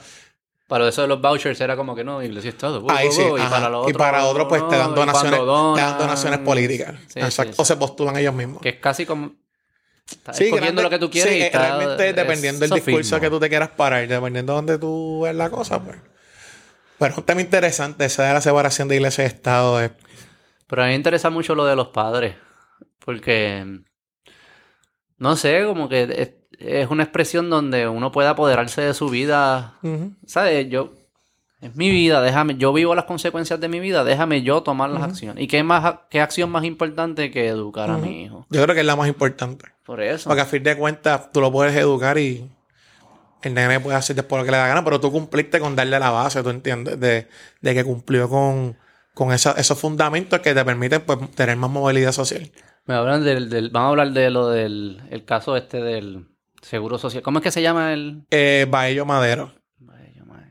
para 0.67 0.89
eso 0.89 1.03
de 1.03 1.09
los 1.09 1.21
vouchers 1.21 1.61
era 1.61 1.77
como 1.77 1.95
que 1.95 2.03
no, 2.05 2.23
iglesia 2.23 2.51
Estado. 2.51 2.81
uh, 2.83 2.91
Ahí 2.91 3.09
uh, 3.09 3.13
sí, 3.13 3.23
uh, 3.23 3.39
y 3.39 3.43
para 3.43 3.69
lo 3.69 3.79
otro. 3.81 3.91
y 3.91 3.93
para 3.95 4.25
otro, 4.27 4.49
pues 4.49 4.69
te 4.69 4.77
dan 4.77 4.91
no, 4.91 4.97
donaciones, 4.97 5.39
cuando 5.41 5.75
te 5.75 5.81
dan 5.81 5.91
donan, 5.91 5.99
donaciones 5.99 6.39
políticas. 6.41 6.95
Sí, 7.07 7.21
Exacto. 7.21 7.53
sí, 7.53 7.63
O 7.63 7.65
se 7.65 7.77
postulan 7.77 8.17
ellos 8.17 8.35
mismos. 8.35 8.61
Que 8.61 8.71
es 8.71 8.77
casi 8.77 9.07
como. 9.07 9.33
Estás 10.11 10.37
Sí, 10.39 10.45
escogiendo 10.45 10.83
lo 10.83 10.89
que 10.91 10.99
tú 10.99 11.11
quieres 11.11 11.33
sí, 11.33 11.39
y 11.39 11.43
eh, 11.43 11.47
está- 11.47 11.59
realmente 11.77 12.09
es 12.09 12.17
dependiendo 12.17 12.61
del 12.67 12.71
discurso 12.83 13.21
que 13.21 13.29
tú 13.31 13.39
te 13.39 13.49
quieras 13.51 13.69
parar, 13.71 14.09
dependiendo 14.09 14.53
de 14.55 14.57
dónde 14.57 14.79
tú 14.79 15.21
ves 15.25 15.35
la 15.35 15.51
cosa, 15.51 15.83
pues. 15.85 15.99
Pero 16.99 17.13
es 17.13 17.19
un 17.19 17.25
tema 17.25 17.41
interesante, 17.43 18.05
esa 18.07 18.25
de 18.25 18.33
la 18.35 18.41
separación 18.41 18.89
de 18.89 18.97
iglesia 18.97 19.25
y 19.25 19.27
Estado. 19.29 19.81
es- 19.83 19.93
Pero 20.67 20.83
a 20.83 20.87
mí 20.87 20.91
me 20.93 20.97
interesa 20.97 21.31
mucho 21.31 21.55
lo 21.55 21.65
de 21.65 21.77
los 21.77 21.89
padres. 21.89 22.35
Porque. 23.05 23.83
No 25.19 25.37
sé, 25.37 25.65
como 25.67 25.89
que 25.89 26.03
es, 26.03 26.31
es 26.61 26.89
una 26.91 27.03
expresión 27.03 27.51
donde 27.51 27.89
uno 27.89 28.13
puede 28.13 28.29
apoderarse 28.29 28.81
de 28.83 28.95
su 28.95 29.09
vida. 29.09 29.75
¿Sabes? 30.27 30.69
Yo. 30.69 30.93
Es 31.61 31.75
mi 31.75 31.91
vida, 31.91 32.23
déjame. 32.23 32.55
Yo 32.57 32.73
vivo 32.73 32.95
las 32.95 33.05
consecuencias 33.07 33.59
de 33.61 33.69
mi 33.69 33.81
vida, 33.81 34.05
déjame 34.05 34.43
yo 34.43 34.63
tomar 34.63 34.91
las 34.91 35.03
acciones. 35.03 35.43
¿Y 35.43 35.49
qué, 35.49 35.65
más, 35.65 35.97
qué 36.09 36.21
acción 36.21 36.51
más 36.51 36.63
importante 36.65 37.33
que 37.33 37.49
educar 37.49 37.91
a 37.91 37.99
mi 37.99 38.23
hijo? 38.23 38.47
Yo 38.51 38.63
creo 38.63 38.75
que 38.77 38.83
es 38.83 38.87
la 38.87 38.95
más 38.95 39.09
importante. 39.09 39.65
Por 39.85 40.01
eso. 40.01 40.29
Porque 40.31 40.43
a 40.43 40.47
fin 40.47 40.63
de 40.63 40.77
cuentas 40.77 41.33
tú 41.33 41.41
lo 41.41 41.51
puedes 41.51 41.75
educar 41.75 42.17
y 42.17 42.49
el 43.43 43.55
nene 43.55 43.81
puede 43.81 43.97
hacer 43.97 44.15
después 44.15 44.39
lo 44.41 44.45
que 44.45 44.53
le 44.53 44.57
da 44.59 44.69
gana, 44.69 44.85
pero 44.85 45.01
tú 45.01 45.11
cumpliste 45.11 45.59
con 45.59 45.75
darle 45.75 45.99
la 45.99 46.11
base, 46.11 46.43
tú 46.45 46.51
entiendes, 46.51 47.01
de, 47.01 47.27
de 47.61 47.75
que 47.75 47.83
cumplió 47.83 48.29
con, 48.29 48.77
con 49.15 49.33
esa- 49.33 49.53
esos 49.59 49.79
fundamentos 49.81 50.39
que 50.39 50.55
te 50.55 50.65
permiten 50.65 51.01
pues, 51.01 51.19
tener 51.33 51.57
más 51.57 51.71
movilidad 51.71 52.13
social. 52.13 52.51
Me 52.89 52.95
hablan 52.95 53.23
del, 53.23 53.51
del- 53.51 53.69
vamos 53.71 53.87
a 53.87 53.91
hablar 53.91 54.11
de 54.13 54.31
lo 54.31 54.49
del 54.49 55.01
el 55.11 55.25
caso 55.25 55.57
este 55.57 55.81
del 55.83 56.27
seguro 56.63 56.99
social. 56.99 57.23
¿Cómo 57.23 57.39
es 57.39 57.43
que 57.45 57.53
se 57.53 57.63
llama 57.63 57.93
el? 57.93 58.23
Eh, 58.31 58.67
Baello 58.69 59.05
Madero, 59.05 59.53
Ay, 59.93 60.15
yo, 60.17 60.25
madre. 60.25 60.47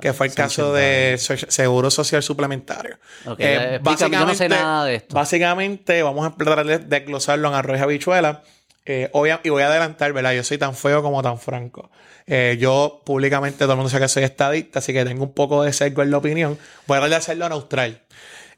que 0.00 0.12
fue 0.12 0.26
el 0.26 0.32
Sánchez 0.32 0.56
caso 0.58 0.72
de 0.74 1.16
so- 1.18 1.36
seguro 1.50 1.90
social 1.90 2.22
suplementario. 2.22 2.98
Ok, 3.26 3.40
Eh, 3.40 3.74
explícame, 3.76 4.16
yo 4.18 4.26
no 4.26 4.34
sé 4.34 4.48
nada 4.50 4.84
de 4.84 4.96
esto. 4.96 5.14
Básicamente, 5.14 6.02
vamos 6.02 6.26
a 6.26 6.36
tratar 6.36 6.66
de 6.66 6.78
desglosarlo 6.78 7.48
en 7.48 7.54
arroz 7.54 7.78
y 7.78 7.82
habichuela. 7.82 8.42
Eh, 8.84 9.08
obvia- 9.12 9.40
y 9.42 9.48
voy 9.50 9.62
a 9.62 9.68
adelantar, 9.68 10.12
¿verdad? 10.12 10.32
Yo 10.34 10.44
soy 10.44 10.58
tan 10.58 10.74
feo 10.74 11.02
como 11.02 11.22
tan 11.22 11.38
franco. 11.38 11.90
Eh, 12.26 12.58
yo 12.60 13.02
públicamente 13.04 13.58
todo 13.60 13.72
el 13.72 13.76
mundo 13.78 13.88
sabe 13.90 14.04
que 14.04 14.08
soy 14.08 14.24
estadista, 14.24 14.78
así 14.80 14.92
que 14.92 15.04
tengo 15.06 15.24
un 15.24 15.32
poco 15.32 15.62
de 15.62 15.72
sesgo 15.72 16.02
en 16.02 16.10
la 16.10 16.18
opinión. 16.18 16.58
Voy 16.86 16.96
a 16.96 17.00
tratar 17.00 17.10
de 17.10 17.16
hacerlo 17.16 17.48
neutral. 17.48 18.02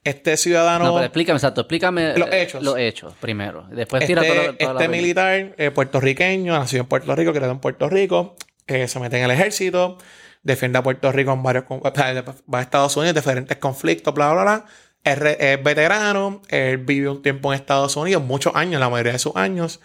Este 0.03 0.37
ciudadano, 0.39 0.87
No, 0.87 0.95
pero 0.95 1.05
explícame, 1.05 1.37
exacto, 1.37 1.61
explícame 1.61 2.17
Los 2.17 2.29
eh, 2.31 2.43
hechos. 2.43 2.63
Los 2.63 2.79
hechos 2.79 3.15
primero. 3.21 3.67
Después 3.71 4.03
este, 4.03 4.15
tira 4.15 4.23
toda 4.59 4.73
la 4.75 4.81
este 4.81 4.89
militar 4.89 5.55
eh, 5.59 5.71
puertorriqueño, 5.71 6.59
nacido 6.59 6.83
en 6.83 6.89
Puerto 6.89 7.15
Rico, 7.15 7.33
creado 7.33 7.53
en 7.53 7.59
Puerto 7.59 7.89
Rico, 7.91 8.35
eh, 8.67 8.89
se 8.89 8.99
mete 8.99 9.19
en 9.19 9.25
el 9.25 9.31
ejército, 9.31 9.99
defiende 10.43 10.79
a 10.79 10.83
Puerto 10.83 11.13
Rico 11.13 11.33
en 11.33 11.43
varios, 11.43 11.65
va 11.65 12.59
a 12.59 12.63
Estados 12.63 12.97
Unidos, 12.97 13.15
diferentes 13.15 13.59
conflictos, 13.59 14.15
bla, 14.15 14.33
bla, 14.33 14.43
bla. 14.43 14.65
Es, 15.05 15.19
es 15.39 15.63
veterano, 15.63 16.41
él 16.49 16.79
vivió 16.79 17.13
un 17.13 17.23
tiempo 17.23 17.53
en 17.53 17.61
Estados 17.61 17.95
Unidos, 17.97 18.23
muchos 18.23 18.55
años, 18.57 18.81
la 18.81 18.89
mayoría 18.89 19.13
de 19.13 19.19
sus 19.19 19.37
años, 19.37 19.81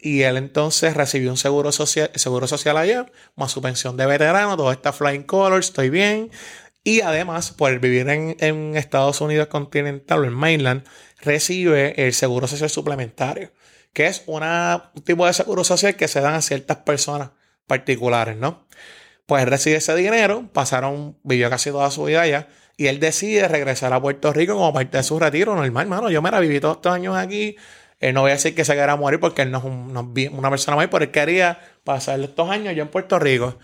y 0.00 0.22
él 0.22 0.36
entonces 0.36 0.94
recibió 0.94 1.30
un 1.30 1.36
seguro 1.36 1.72
social, 1.72 2.10
seguro 2.14 2.46
social 2.46 2.76
allá, 2.76 3.06
más 3.34 3.50
su 3.50 3.60
pensión 3.60 3.96
de 3.96 4.06
veterano, 4.06 4.56
todo 4.56 4.72
está 4.72 4.92
flying 4.92 5.24
colors, 5.24 5.68
estoy 5.68 5.90
bien. 5.90 6.30
Y 6.88 7.02
además, 7.02 7.50
por 7.50 7.78
vivir 7.80 8.08
en, 8.08 8.34
en 8.40 8.74
Estados 8.74 9.20
Unidos 9.20 9.48
continental 9.48 10.20
o 10.20 10.24
en 10.24 10.32
mainland, 10.32 10.84
recibe 11.20 11.92
el 12.02 12.14
seguro 12.14 12.46
social 12.46 12.70
suplementario, 12.70 13.52
que 13.92 14.06
es 14.06 14.22
un 14.24 14.42
tipo 15.04 15.26
de 15.26 15.34
seguro 15.34 15.64
social 15.64 15.96
que 15.96 16.08
se 16.08 16.22
dan 16.22 16.32
a 16.32 16.40
ciertas 16.40 16.78
personas 16.78 17.32
particulares, 17.66 18.38
¿no? 18.38 18.66
Pues 19.26 19.42
él 19.42 19.50
recibe 19.50 19.76
ese 19.76 19.94
dinero, 19.96 20.48
pasaron, 20.54 21.18
vivió 21.24 21.50
casi 21.50 21.68
toda 21.70 21.90
su 21.90 22.04
vida 22.04 22.22
allá, 22.22 22.48
y 22.78 22.86
él 22.86 23.00
decide 23.00 23.46
regresar 23.48 23.92
a 23.92 24.00
Puerto 24.00 24.32
Rico 24.32 24.54
como 24.54 24.72
parte 24.72 24.96
de 24.96 25.02
su 25.02 25.18
retiro 25.18 25.54
normal, 25.54 25.88
mano. 25.88 26.08
Yo 26.08 26.22
me 26.22 26.30
la 26.30 26.40
viví 26.40 26.58
todos 26.58 26.76
estos 26.76 26.94
años 26.94 27.14
aquí. 27.18 27.56
Eh, 28.00 28.14
no 28.14 28.22
voy 28.22 28.30
a 28.30 28.34
decir 28.34 28.54
que 28.54 28.64
se 28.64 28.74
quería 28.74 28.96
morir 28.96 29.20
porque 29.20 29.42
él 29.42 29.50
no 29.50 29.58
es 29.58 30.30
una 30.30 30.48
persona 30.48 30.74
mayor, 30.74 30.88
pero 30.88 31.04
él 31.04 31.10
quería 31.10 31.60
pasar 31.84 32.18
estos 32.20 32.48
años 32.48 32.74
yo 32.74 32.82
en 32.82 32.88
Puerto 32.88 33.18
Rico. 33.18 33.58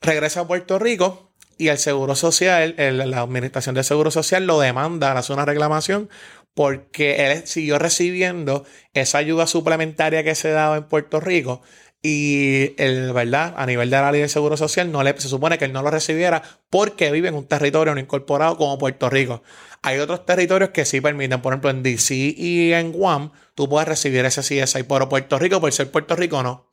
Regresa 0.00 0.40
a 0.40 0.46
Puerto 0.46 0.78
Rico 0.78 1.31
y 1.62 1.68
el 1.68 1.78
Seguro 1.78 2.16
Social, 2.16 2.74
la 2.76 3.20
Administración 3.20 3.76
del 3.76 3.84
Seguro 3.84 4.10
Social 4.10 4.46
lo 4.46 4.58
demanda, 4.58 5.12
hace 5.12 5.32
una 5.32 5.44
reclamación 5.44 6.10
porque 6.54 7.24
él 7.26 7.46
siguió 7.46 7.78
recibiendo 7.78 8.64
esa 8.94 9.18
ayuda 9.18 9.46
suplementaria 9.46 10.24
que 10.24 10.34
se 10.34 10.50
daba 10.50 10.76
en 10.76 10.84
Puerto 10.84 11.20
Rico 11.20 11.62
y 12.02 12.74
el, 12.82 13.12
¿verdad? 13.12 13.54
A 13.56 13.64
nivel 13.64 13.90
de 13.90 13.96
la 13.96 14.10
ley 14.10 14.22
del 14.22 14.28
Seguro 14.28 14.56
Social 14.56 14.90
no 14.90 15.04
se 15.04 15.28
supone 15.28 15.56
que 15.56 15.66
él 15.66 15.72
no 15.72 15.82
lo 15.82 15.90
recibiera 15.92 16.42
porque 16.68 17.12
vive 17.12 17.28
en 17.28 17.36
un 17.36 17.46
territorio 17.46 17.94
no 17.94 18.00
incorporado 18.00 18.56
como 18.56 18.76
Puerto 18.76 19.08
Rico. 19.08 19.44
Hay 19.82 20.00
otros 20.00 20.26
territorios 20.26 20.70
que 20.70 20.84
sí 20.84 21.00
permiten, 21.00 21.40
por 21.40 21.52
ejemplo 21.52 21.70
en 21.70 21.84
DC 21.84 22.14
y 22.14 22.72
en 22.72 22.90
Guam, 22.90 23.30
tú 23.54 23.68
puedes 23.68 23.86
recibir 23.86 24.24
ese 24.24 24.40
CSI, 24.40 24.82
pero 24.82 25.08
Puerto 25.08 25.38
Rico, 25.38 25.60
por 25.60 25.72
ser 25.72 25.92
Puerto 25.92 26.16
Rico, 26.16 26.42
no. 26.42 26.66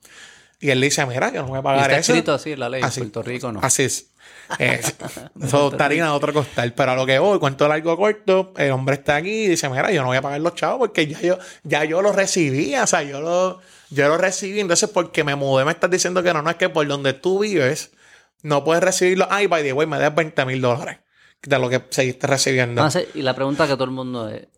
Y 0.60 0.70
él 0.70 0.80
dice, 0.80 1.04
mira, 1.06 1.32
yo 1.32 1.42
no 1.42 1.48
voy 1.48 1.56
a 1.56 1.60
Y 1.60 1.62
pagar 1.62 1.90
está 1.90 1.98
eso. 2.00 2.12
escrito 2.12 2.34
así 2.34 2.54
la 2.54 2.68
ley, 2.68 2.82
Así. 2.82 3.00
en 3.00 3.10
Puerto 3.10 3.28
Rico 3.28 3.50
no. 3.52 3.60
Así 3.62 3.84
es. 3.84 4.06
Eh, 4.58 4.80
eso 5.40 5.70
de 5.70 6.02
otro 6.02 6.32
costal. 6.32 6.72
Pero 6.74 6.90
a 6.90 6.96
lo 6.96 7.06
que 7.06 7.20
voy, 7.20 7.38
cuento 7.38 7.68
largo 7.68 7.96
corto, 7.96 8.52
el 8.56 8.72
hombre 8.72 8.96
está 8.96 9.14
aquí 9.16 9.44
y 9.44 9.48
dice, 9.48 9.68
mira, 9.68 9.92
yo 9.92 10.02
no 10.02 10.08
voy 10.08 10.16
a 10.16 10.22
pagar 10.22 10.40
los 10.40 10.56
chavos 10.56 10.78
porque 10.80 11.06
ya 11.06 11.20
yo, 11.20 11.38
ya 11.62 11.84
yo 11.84 12.02
lo 12.02 12.10
recibí. 12.10 12.74
O 12.74 12.86
sea, 12.86 13.04
yo 13.04 13.20
lo, 13.20 13.60
yo 13.90 14.08
lo 14.08 14.18
recibí. 14.18 14.58
Entonces, 14.58 14.90
porque 14.90 15.22
me 15.22 15.36
mudé, 15.36 15.64
me 15.64 15.70
estás 15.70 15.88
diciendo 15.88 16.20
que 16.24 16.32
no, 16.34 16.42
no 16.42 16.50
es 16.50 16.56
que 16.56 16.68
por 16.68 16.84
donde 16.88 17.12
tú 17.12 17.38
vives, 17.38 17.92
no 18.42 18.64
puedes 18.64 18.82
recibirlo. 18.82 19.28
Ay, 19.30 19.46
by 19.46 19.62
the 19.62 19.72
way, 19.72 19.86
me 19.86 20.00
das 20.00 20.12
20 20.14 20.44
mil 20.44 20.60
dólares 20.60 20.98
de 21.42 21.58
lo 21.58 21.68
que 21.70 21.82
seguiste 21.90 22.26
recibiendo. 22.26 22.82
Ah, 22.82 22.90
sí, 22.90 23.06
y 23.14 23.22
la 23.22 23.34
pregunta 23.34 23.66
que 23.68 23.74
todo 23.74 23.84
el 23.84 23.92
mundo 23.92 24.28
es, 24.28 24.48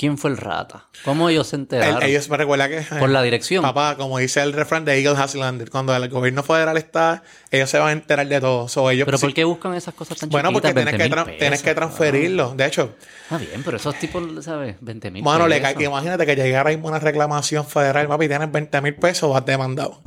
¿Quién 0.00 0.16
fue 0.16 0.30
el 0.30 0.38
rata? 0.38 0.88
¿Cómo 1.04 1.28
ellos 1.28 1.48
se 1.48 1.56
El- 1.56 1.60
enteraron? 1.62 2.02
ellos 2.02 2.30
me 2.30 2.38
recuerda 2.38 2.70
que... 2.70 2.80
Por 2.98 3.10
la 3.10 3.20
dirección. 3.20 3.60
Papá, 3.60 3.96
como 3.98 4.16
dice 4.16 4.40
el 4.40 4.54
refrán 4.54 4.86
de 4.86 4.98
Eagle 4.98 5.20
Has 5.22 5.34
Landed, 5.34 5.68
cuando 5.68 5.94
el 5.94 6.08
gobierno 6.08 6.42
federal 6.42 6.78
está, 6.78 7.22
ellos 7.50 7.68
se 7.68 7.78
van 7.78 7.88
a 7.88 7.92
enterar 7.92 8.26
de 8.26 8.40
todo. 8.40 8.66
So, 8.68 8.90
ellos, 8.90 9.04
Pero 9.04 9.18
sí- 9.18 9.26
¿por 9.26 9.34
qué 9.34 9.44
buscan 9.44 9.74
esas 9.74 9.92
cosas 9.92 10.16
tan 10.16 10.30
Bueno, 10.30 10.52
porque 10.52 10.68
chiquitas? 10.68 10.84
tienes 10.86 10.92
que, 10.94 11.14
20 11.14 11.16
tra- 11.16 11.26
mil 11.26 11.38
tienes 11.38 11.60
que 11.60 11.64
pesos, 11.74 11.76
transferirlo. 11.76 12.54
De 12.56 12.64
hecho, 12.64 12.94
Ah, 13.28 13.36
bien, 13.36 13.62
pero 13.62 13.76
esos 13.76 13.94
tipos, 13.98 14.22
¿sabes? 14.42 14.76
20 14.80 15.10
mil 15.10 15.22
le 15.22 15.60
pesos. 15.60 15.76
que 15.76 15.84
imagínate 15.84 16.24
que 16.24 16.34
llegara 16.34 16.70
ahí 16.70 16.80
una 16.82 16.98
reclamación 16.98 17.66
federal, 17.66 18.08
papi, 18.08 18.26
tienes 18.26 18.50
20 18.50 18.80
mil 18.80 18.94
pesos, 18.94 19.30
vas 19.30 19.44
demandado. 19.44 20.00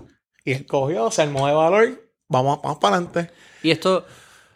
Y 0.43 0.53
él 0.53 0.65
cogió, 0.65 1.11
se 1.11 1.21
armó 1.21 1.45
de 1.47 1.53
valor, 1.53 2.01
vamos, 2.27 2.59
vamos 2.63 2.79
para 2.79 2.95
adelante. 2.95 3.31
Y 3.61 3.69
esto, 3.69 4.07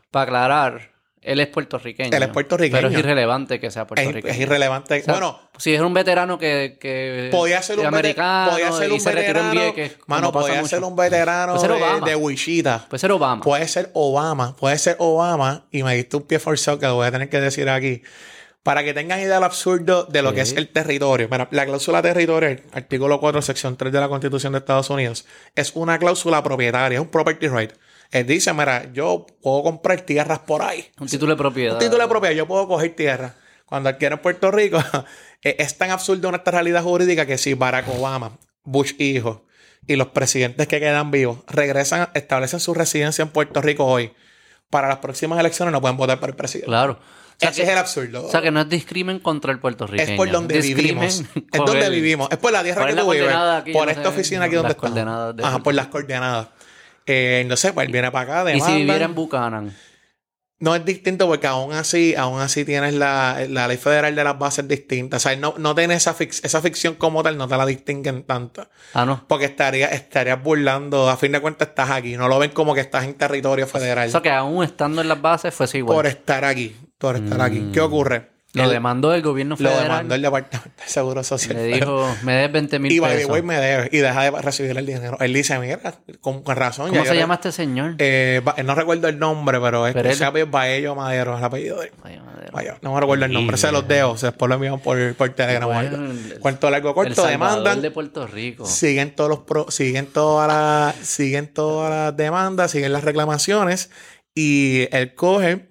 para 0.09 0.23
aclarar, 0.23 0.91
él 1.27 1.41
es 1.41 1.47
puertorriqueño. 1.47 2.15
Él 2.15 2.23
es 2.23 2.29
puertorriqueño. 2.29 2.77
Pero 2.77 2.87
es 2.87 2.97
irrelevante 2.97 3.59
que 3.59 3.69
sea 3.69 3.85
puertorriqueño. 3.85 4.33
es 4.33 4.39
irrelevante. 4.39 5.01
O 5.01 5.03
sea, 5.03 5.13
bueno, 5.13 5.39
si 5.57 5.73
es 5.73 5.81
un 5.81 5.93
veterano 5.93 6.39
que, 6.39 6.77
que 6.79 7.27
podía 7.31 7.61
ser 7.61 7.79
un, 7.79 7.85
americano 7.85 8.51
podía 8.51 8.71
ser 8.71 8.89
y 8.89 8.93
un 8.93 8.99
se 9.01 9.11
retiró 9.11 9.39
en 9.41 9.49
veterano. 9.49 9.73
Vieques, 9.73 9.97
mano, 10.07 10.31
podía 10.31 10.55
mucho. 10.55 10.67
ser 10.67 10.83
un 10.83 10.95
veterano 10.95 11.55
Puede 11.55 11.67
ser 11.67 11.77
de, 11.77 11.83
Obama. 11.83 12.07
de 12.07 12.15
Wichita. 12.15 12.85
Puede 12.87 12.99
ser 12.99 13.11
Obama. 13.11 13.43
Puede 13.43 13.67
ser 13.67 13.91
Obama. 13.93 14.55
Puede 14.55 14.77
ser 14.77 14.95
Obama. 14.99 15.65
Y 15.69 15.83
me 15.83 15.95
diste 15.95 16.15
un 16.15 16.23
pie 16.23 16.39
forzado 16.39 16.79
que 16.79 16.85
lo 16.85 16.95
voy 16.95 17.07
a 17.07 17.11
tener 17.11 17.29
que 17.29 17.41
decir 17.41 17.67
aquí. 17.67 18.03
Para 18.63 18.83
que 18.85 18.93
tengan 18.93 19.19
idea 19.19 19.35
del 19.35 19.43
absurdo 19.43 20.05
de 20.05 20.21
lo 20.21 20.33
que 20.33 20.41
es 20.41 20.53
el 20.53 20.69
territorio. 20.69 21.27
Mira, 21.29 21.49
la 21.51 21.65
cláusula 21.65 22.01
territorial, 22.01 22.63
artículo 22.73 23.19
4, 23.19 23.41
sección 23.41 23.75
3 23.75 23.91
de 23.91 23.99
la 23.99 24.07
Constitución 24.07 24.53
de 24.53 24.59
Estados 24.59 24.89
Unidos, 24.89 25.25
es 25.55 25.71
una 25.75 25.97
cláusula 25.99 26.43
propietaria, 26.43 26.97
es 26.97 27.01
un 27.01 27.09
property 27.09 27.47
right. 27.47 27.71
Él 28.11 28.25
dice, 28.25 28.53
mira, 28.53 28.91
yo 28.93 29.25
puedo 29.41 29.63
comprar 29.63 30.01
tierras 30.01 30.39
por 30.39 30.61
ahí. 30.61 30.87
un 30.99 31.07
título 31.07 31.33
de 31.33 31.37
propiedad. 31.37 31.73
Un 31.73 31.79
título 31.79 32.01
de 32.03 32.09
propiedad, 32.09 32.35
yo 32.35 32.47
puedo 32.47 32.67
coger 32.67 32.95
tierra. 32.95 33.35
Cuando 33.65 33.89
en 33.89 34.17
Puerto 34.19 34.49
Rico, 34.49 34.79
eh, 35.43 35.55
es 35.59 35.77
tan 35.77 35.91
absurdo 35.91 36.29
nuestra 36.31 36.51
realidad 36.51 36.83
jurídica 36.83 37.25
que 37.25 37.37
si 37.37 37.53
Barack 37.53 37.87
Obama, 37.89 38.37
Bush 38.63 38.93
hijo 38.97 39.45
y 39.85 39.95
los 39.97 40.07
presidentes 40.07 40.67
que 40.67 40.79
quedan 40.79 41.11
vivos 41.11 41.39
regresan, 41.47 42.09
establecen 42.13 42.59
su 42.61 42.73
residencia 42.73 43.23
en 43.23 43.29
Puerto 43.29 43.61
Rico 43.61 43.85
hoy, 43.85 44.13
para 44.69 44.87
las 44.87 44.97
próximas 44.97 45.39
elecciones 45.39 45.71
no 45.73 45.81
pueden 45.81 45.97
votar 45.97 46.19
por 46.19 46.29
el 46.29 46.35
presidente. 46.35 46.67
Claro. 46.67 46.93
O 47.01 47.39
sea, 47.39 47.49
Ese 47.51 47.61
que, 47.61 47.67
es 47.67 47.73
el 47.73 47.77
absurdo. 47.77 48.25
o 48.25 48.31
sea, 48.31 48.41
que 48.41 48.49
no 48.51 48.61
es 48.61 48.69
discrimen 48.69 49.19
contra 49.19 49.51
el 49.51 49.59
puertorriqueño. 49.59 50.11
es 50.11 50.17
por 50.17 50.31
donde 50.31 50.59
Discrimen 50.59 51.07
vivimos. 51.09 51.23
Es 51.51 51.59
donde 51.65 51.85
el- 51.85 51.91
vivimos. 51.93 52.29
Es 52.31 52.37
por 52.37 52.51
la 52.51 52.63
tierra 52.63 52.81
¿Cuál 52.81 52.95
que 52.95 53.01
tú 53.01 53.11
vives. 53.11 53.35
aquí? 53.35 53.73
Por 53.73 53.85
no 53.85 53.91
esta 53.91 54.03
sé. 54.03 54.07
oficina 54.09 54.45
aquí 54.45 54.55
donde 54.55 54.69
Las 54.75 54.83
estamos. 54.83 55.43
Ajá, 55.45 55.59
por 55.59 55.73
las 55.75 55.87
coordenadas. 55.87 56.47
Eh, 57.07 57.45
no 57.47 57.55
sé, 57.55 57.73
pues 57.73 57.87
él 57.87 57.91
viene 57.93 58.11
para 58.11 58.41
acá, 58.41 58.53
Y 58.53 58.59
si 58.59 58.75
viviera 58.75 59.05
en 59.05 59.15
Buchanan. 59.15 59.73
No 60.59 60.75
es 60.75 60.83
distinto 60.83 61.27
porque 61.27 61.45
aún 61.45 61.71
así, 61.73 62.15
aún 62.15 62.41
así 62.41 62.65
tienes 62.65 62.95
la, 62.95 63.45
la 63.47 63.67
ley 63.67 63.77
federal 63.77 64.15
de 64.15 64.23
las 64.23 64.39
bases 64.39 64.67
distintas. 64.67 65.23
O 65.23 65.29
sea, 65.29 65.37
no, 65.37 65.53
no 65.59 65.75
tienes 65.75 65.97
esa, 66.07 66.15
esa 66.19 66.61
ficción 66.61 66.95
como 66.95 67.21
tal, 67.21 67.37
no 67.37 67.47
te 67.47 67.55
la 67.55 67.65
distinguen 67.65 68.23
tanto. 68.23 68.67
Ah, 68.93 69.05
no. 69.05 69.23
Porque 69.27 69.45
estaría, 69.45 69.87
estarías 69.89 70.41
burlando, 70.41 71.09
a 71.09 71.17
fin 71.17 71.31
de 71.31 71.41
cuentas 71.41 71.67
estás 71.69 71.91
aquí. 71.91 72.17
No 72.17 72.27
lo 72.27 72.39
ven 72.39 72.49
como 72.51 72.73
que 72.73 72.81
estás 72.81 73.03
en 73.03 73.13
territorio 73.13 73.67
federal. 73.67 74.07
O 74.07 74.11
sea, 74.11 74.21
que 74.21 74.31
aún 74.31 74.63
estando 74.63 75.01
en 75.01 75.09
las 75.09 75.21
bases 75.21 75.53
fuese 75.53 75.77
igual. 75.77 75.95
por 75.95 76.07
estar 76.07 76.43
aquí. 76.43 76.75
Por 76.97 77.17
estar 77.17 77.39
aquí. 77.39 77.69
¿Qué 77.71 77.79
ocurre? 77.79 78.36
Lo 78.53 78.69
demandó 78.69 79.13
el 79.13 79.21
gobierno 79.21 79.55
lo 79.59 79.69
federal. 79.69 79.83
demandó 79.83 80.15
el 80.15 80.21
Departamento 80.23 80.81
de 80.83 80.89
Seguro 80.89 81.23
Social. 81.23 81.55
Le 81.57 81.63
dijo, 81.65 82.07
me 82.23 82.33
des 82.37 82.51
20 82.51 82.79
mil 82.79 82.91
y 82.91 82.99
by 82.99 83.15
pesos. 83.17 83.43
me 83.43 83.55
debe. 83.59 83.89
Y 83.91 83.97
deja 83.97 84.23
de 84.23 84.41
recibir 84.41 84.75
el 84.75 84.85
dinero. 84.85 85.17
Él 85.19 85.33
dice, 85.33 85.59
mira, 85.59 85.79
con, 86.21 86.41
con 86.41 86.55
razón. 86.55 86.89
¿Cómo 86.89 87.05
se 87.05 87.15
llama 87.15 87.35
este 87.35 87.51
señor? 87.51 87.95
Eh, 87.99 88.41
no 88.65 88.73
recuerdo 88.73 89.07
el 89.09 89.19
nombre, 89.19 89.59
pero 89.59 89.85
es 89.85 89.93
que 89.95 90.13
se 90.13 90.19
llama 90.23 90.39
Baello 90.45 90.95
Madero, 90.95 91.33
es 91.33 91.39
el 91.39 91.45
apellido 91.45 91.79
de 91.81 91.87
él. 91.87 91.91
Vaya, 92.53 92.77
no 92.81 92.93
me 92.93 92.99
recuerdo 93.01 93.25
el 93.25 93.33
nombre, 93.33 93.57
se 93.57 93.71
los 93.71 93.87
dejo, 93.87 94.17
se 94.17 94.27
después 94.27 94.47
lo 94.49 94.55
envían 94.55 94.79
por, 94.79 95.13
por 95.15 95.29
Telegram. 95.29 95.69
o 95.69 95.73
Bueno, 95.73 95.97
algo. 95.97 96.11
el- 96.11 96.39
Cuento 96.39 96.71
largo 96.71 96.95
corto, 96.95 97.27
demandan, 97.27 97.81
de 97.81 97.91
Puerto 97.91 98.25
Rico. 98.25 98.65
siguen 98.65 99.13
todos 99.13 99.29
los 99.29 99.39
pro- 99.39 99.69
siguen 99.69 100.07
todas 100.07 100.47
las, 100.47 100.95
siguen 101.05 101.53
todas 101.53 101.91
las 101.91 102.17
demandas, 102.17 102.71
siguen 102.71 102.93
las 102.93 103.03
reclamaciones, 103.03 103.91
y 104.33 104.87
él 104.95 105.13
coge, 105.13 105.67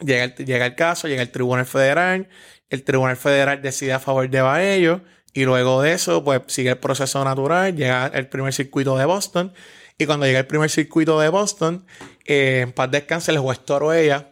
llega 0.00 0.24
el, 0.24 0.34
llega 0.34 0.66
el 0.66 0.74
caso, 0.74 1.08
llega 1.08 1.22
el 1.22 1.30
Tribunal 1.30 1.66
Federal, 1.66 2.28
el 2.70 2.82
Tribunal 2.84 3.16
Federal 3.16 3.60
decide 3.62 3.92
a 3.92 3.98
favor 4.00 4.28
de 4.28 4.40
Baello, 4.40 5.00
y 5.34 5.44
luego 5.44 5.80
de 5.82 5.92
eso, 5.92 6.22
pues 6.24 6.42
sigue 6.48 6.70
el 6.70 6.78
proceso 6.78 7.24
natural, 7.24 7.74
llega 7.74 8.06
el 8.08 8.28
primer 8.28 8.52
circuito 8.52 8.96
de 8.98 9.04
Boston, 9.04 9.52
y 9.98 10.06
cuando 10.06 10.26
llega 10.26 10.40
el 10.40 10.46
primer 10.46 10.70
circuito 10.70 11.20
de 11.20 11.28
Boston, 11.28 11.86
eh, 12.26 12.60
en 12.62 12.72
paz 12.72 12.90
descanse, 12.90 13.30
el 13.30 13.38
juez 13.38 13.60
Toroella 13.60 14.30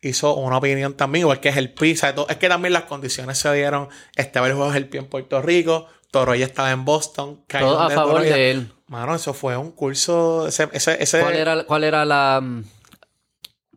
hizo 0.00 0.34
una 0.34 0.56
opinión 0.58 0.94
también, 0.96 1.22
igual 1.22 1.38
que 1.40 1.48
es 1.50 1.56
el 1.56 1.72
PISA. 1.72 2.14
Es 2.28 2.36
que 2.36 2.48
también 2.48 2.72
las 2.72 2.84
condiciones 2.84 3.38
se 3.38 3.52
dieron. 3.54 3.88
Estaba 4.16 4.48
el 4.48 4.54
juego 4.54 4.72
del 4.72 4.88
pie 4.88 5.00
en 5.00 5.06
Puerto 5.06 5.40
Rico, 5.42 5.86
Torolla 6.10 6.44
estaba 6.44 6.70
en 6.72 6.84
Boston. 6.84 7.44
Todo 7.46 7.80
a 7.80 7.88
favor 7.90 8.14
Torolla. 8.16 8.34
de 8.34 8.50
él. 8.50 8.72
Mano, 8.88 9.14
eso 9.14 9.32
fue 9.32 9.56
un 9.56 9.70
curso. 9.70 10.48
Ese, 10.48 10.68
ese, 10.72 11.02
ese- 11.02 11.20
¿Cuál 11.20 11.36
era, 11.36 11.64
cuál 11.64 11.84
era 11.84 12.04
la...? 12.04 12.42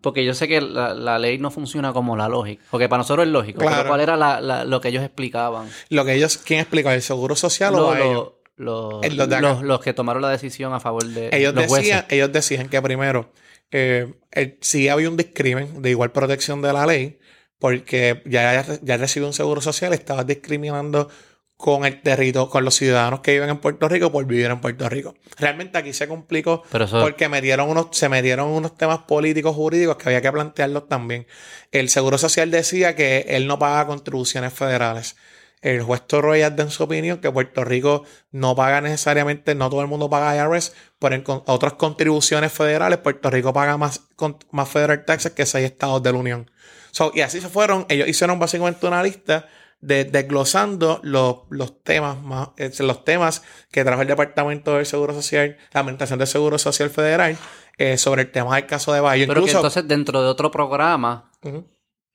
Porque 0.06 0.24
yo 0.24 0.34
sé 0.36 0.48
que 0.48 0.62
la, 0.62 0.94
la 0.94 1.18
ley 1.18 1.40
no 1.40 1.50
funciona 1.50 1.92
como 1.92 2.16
la 2.16 2.30
lógica. 2.30 2.64
Porque 2.70 2.88
para 2.88 3.00
nosotros 3.00 3.26
es 3.26 3.32
lógico. 3.34 3.60
Claro. 3.62 3.76
Pero 3.78 3.90
¿cuál 3.90 4.02
era 4.02 4.16
la- 4.16 4.40
la- 4.40 4.64
lo 4.64 4.80
que 4.80 4.90
ellos 4.90 5.04
explicaban? 5.04 5.68
Lo 5.90 6.06
que 6.06 6.14
ellos, 6.14 6.38
¿quién 6.38 6.60
explicó? 6.60 6.92
¿El 6.92 7.02
seguro 7.02 7.36
social 7.36 7.74
o 7.76 7.92
a 7.92 7.98
lo- 7.98 8.42
los 8.58 9.04
acá. 9.20 9.42
los, 9.42 9.64
los 9.64 9.82
que 9.82 9.94
tomaron 9.94 10.22
la 10.22 10.30
decisión 10.30 10.74
a 10.74 10.80
favor 10.80 11.04
de 11.06 11.30
Ellos 11.34 11.54
los 11.56 11.64
decían, 11.64 12.02
jueces. 12.02 12.06
ellos 12.14 12.32
decían 12.32 12.70
que 12.70 12.82
primero, 12.82 13.32
eh, 13.72 14.14
el- 14.32 14.58
sí 14.62 14.88
había 14.90 15.10
un 15.10 15.18
discrimen 15.18 15.82
de 15.82 15.90
igual 15.90 16.12
protección 16.12 16.62
de 16.62 16.72
la 16.72 16.86
ley, 16.86 17.18
porque 17.60 18.22
ya, 18.26 18.64
ya 18.84 18.98
recibió 18.98 19.28
un 19.28 19.34
seguro 19.34 19.60
social, 19.62 19.92
estabas 19.94 20.28
discriminando 20.28 21.10
con 21.58 21.86
el 21.86 22.02
territorio, 22.02 22.50
con 22.50 22.66
los 22.66 22.76
ciudadanos 22.76 23.22
que 23.22 23.32
viven 23.32 23.50
en 23.50 23.58
Puerto 23.60 23.88
Rico 23.88 24.12
por 24.12 24.26
vivir 24.26 24.46
en 24.48 24.60
Puerto 24.60 24.90
Rico. 24.90 25.16
Realmente 25.38 25.78
aquí 25.78 25.94
se 25.94 26.08
complicó 26.08 26.64
Pero 26.72 26.86
eso- 26.86 27.00
porque 27.02 27.30
metieron 27.30 27.70
unos, 27.70 27.88
se 27.92 28.10
metieron 28.10 28.50
unos 28.50 28.76
temas 28.78 29.00
políticos 29.00 29.56
jurídicos 29.56 29.96
que 29.96 30.10
había 30.10 30.22
que 30.22 30.32
plantearlos 30.32 30.90
también. 30.90 31.28
El 31.72 31.88
seguro 31.90 32.18
social 32.18 32.52
decía 32.52 32.96
que 32.96 33.26
él 33.30 33.48
no 33.48 33.58
paga 33.58 33.88
contribuciones 33.88 34.54
federales. 34.54 35.16
El 35.62 35.82
juez 35.82 36.06
Torroya 36.06 36.50
da 36.52 36.64
en 36.64 36.70
su 36.70 36.84
opinión 36.84 37.20
que 37.20 37.32
Puerto 37.32 37.64
Rico 37.64 38.04
no 38.32 38.56
paga 38.56 38.82
necesariamente, 38.82 39.56
no 39.56 39.70
todo 39.70 39.82
el 39.82 39.88
mundo 39.88 40.10
paga 40.10 40.36
IRS, 40.36 40.74
pero 41.00 41.16
en 41.16 41.24
con- 41.24 41.42
otras 41.48 41.74
contribuciones 41.74 42.52
federales, 42.52 43.00
Puerto 43.00 43.32
Rico 43.32 43.52
paga 43.54 43.78
más, 43.78 44.02
con- 44.16 44.38
más 44.52 44.70
federal 44.70 45.06
taxes 45.06 45.32
que 45.32 45.46
seis 45.46 45.66
estados 45.66 46.04
de 46.04 46.12
la 46.12 46.18
Unión. 46.20 46.52
So, 46.92 47.12
y 47.16 47.22
así 47.22 47.42
se 47.42 47.50
fueron, 47.50 47.86
ellos 47.90 48.08
hicieron 48.08 48.38
básicamente 48.38 48.86
una 48.86 49.02
lista 49.02 49.48
de, 49.82 50.06
desglosando 50.06 51.00
los, 51.04 51.38
los 51.50 51.84
temas 51.84 52.22
más, 52.22 52.50
eh, 52.58 52.72
los 52.80 53.04
temas 53.04 53.44
que 53.72 53.84
trajo 53.84 54.02
el 54.02 54.08
Departamento 54.08 54.76
del 54.76 54.86
Seguro 54.86 55.14
Social, 55.14 55.58
la 55.74 55.82
Administración 55.82 56.20
del 56.20 56.28
Seguro 56.28 56.58
Social 56.58 56.90
Federal, 56.90 57.38
eh, 57.78 57.98
sobre 57.98 58.24
el 58.24 58.32
tema 58.32 58.56
del 58.56 58.66
caso 58.66 58.94
de 58.94 59.02
Bayo. 59.02 59.26
Pero 59.28 59.44
que 59.46 59.52
entonces 59.52 59.88
dentro 59.88 60.22
de 60.22 60.28
otro 60.28 60.50
programa 60.50 61.32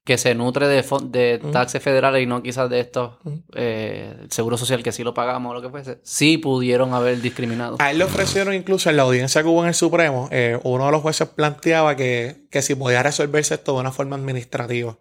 que 0.04 0.16
se 0.16 0.34
nutre 0.34 0.66
de, 0.66 0.82
de 1.10 1.40
Ujú. 1.42 1.52
taxes 1.52 1.82
federales 1.82 2.22
y 2.22 2.26
no 2.26 2.42
quizás 2.42 2.70
de 2.70 2.80
estos 2.80 3.18
eh, 3.54 4.16
el 4.22 4.32
seguro 4.32 4.56
social 4.56 4.82
que 4.82 4.92
sí 4.92 5.04
lo 5.04 5.12
pagamos 5.12 5.50
o 5.50 5.54
lo 5.54 5.62
que 5.62 5.68
fuese, 5.68 6.00
sí 6.02 6.38
pudieron 6.38 6.94
haber 6.94 7.20
discriminado. 7.20 7.76
A 7.78 7.90
él 7.90 7.98
le 7.98 8.04
ofrecieron 8.04 8.54
incluso 8.54 8.88
en 8.90 8.96
la 8.96 9.02
audiencia 9.02 9.42
que 9.42 9.48
hubo 9.48 9.62
en 9.62 9.68
el 9.68 9.74
Supremo, 9.74 10.28
eh, 10.32 10.58
uno 10.64 10.86
de 10.86 10.92
los 10.92 11.02
jueces 11.02 11.28
planteaba 11.28 11.94
que, 11.96 12.46
que 12.50 12.62
si 12.62 12.74
podía 12.74 13.02
resolverse 13.02 13.54
esto 13.54 13.74
de 13.74 13.80
una 13.80 13.92
forma 13.92 14.16
administrativa. 14.16 14.98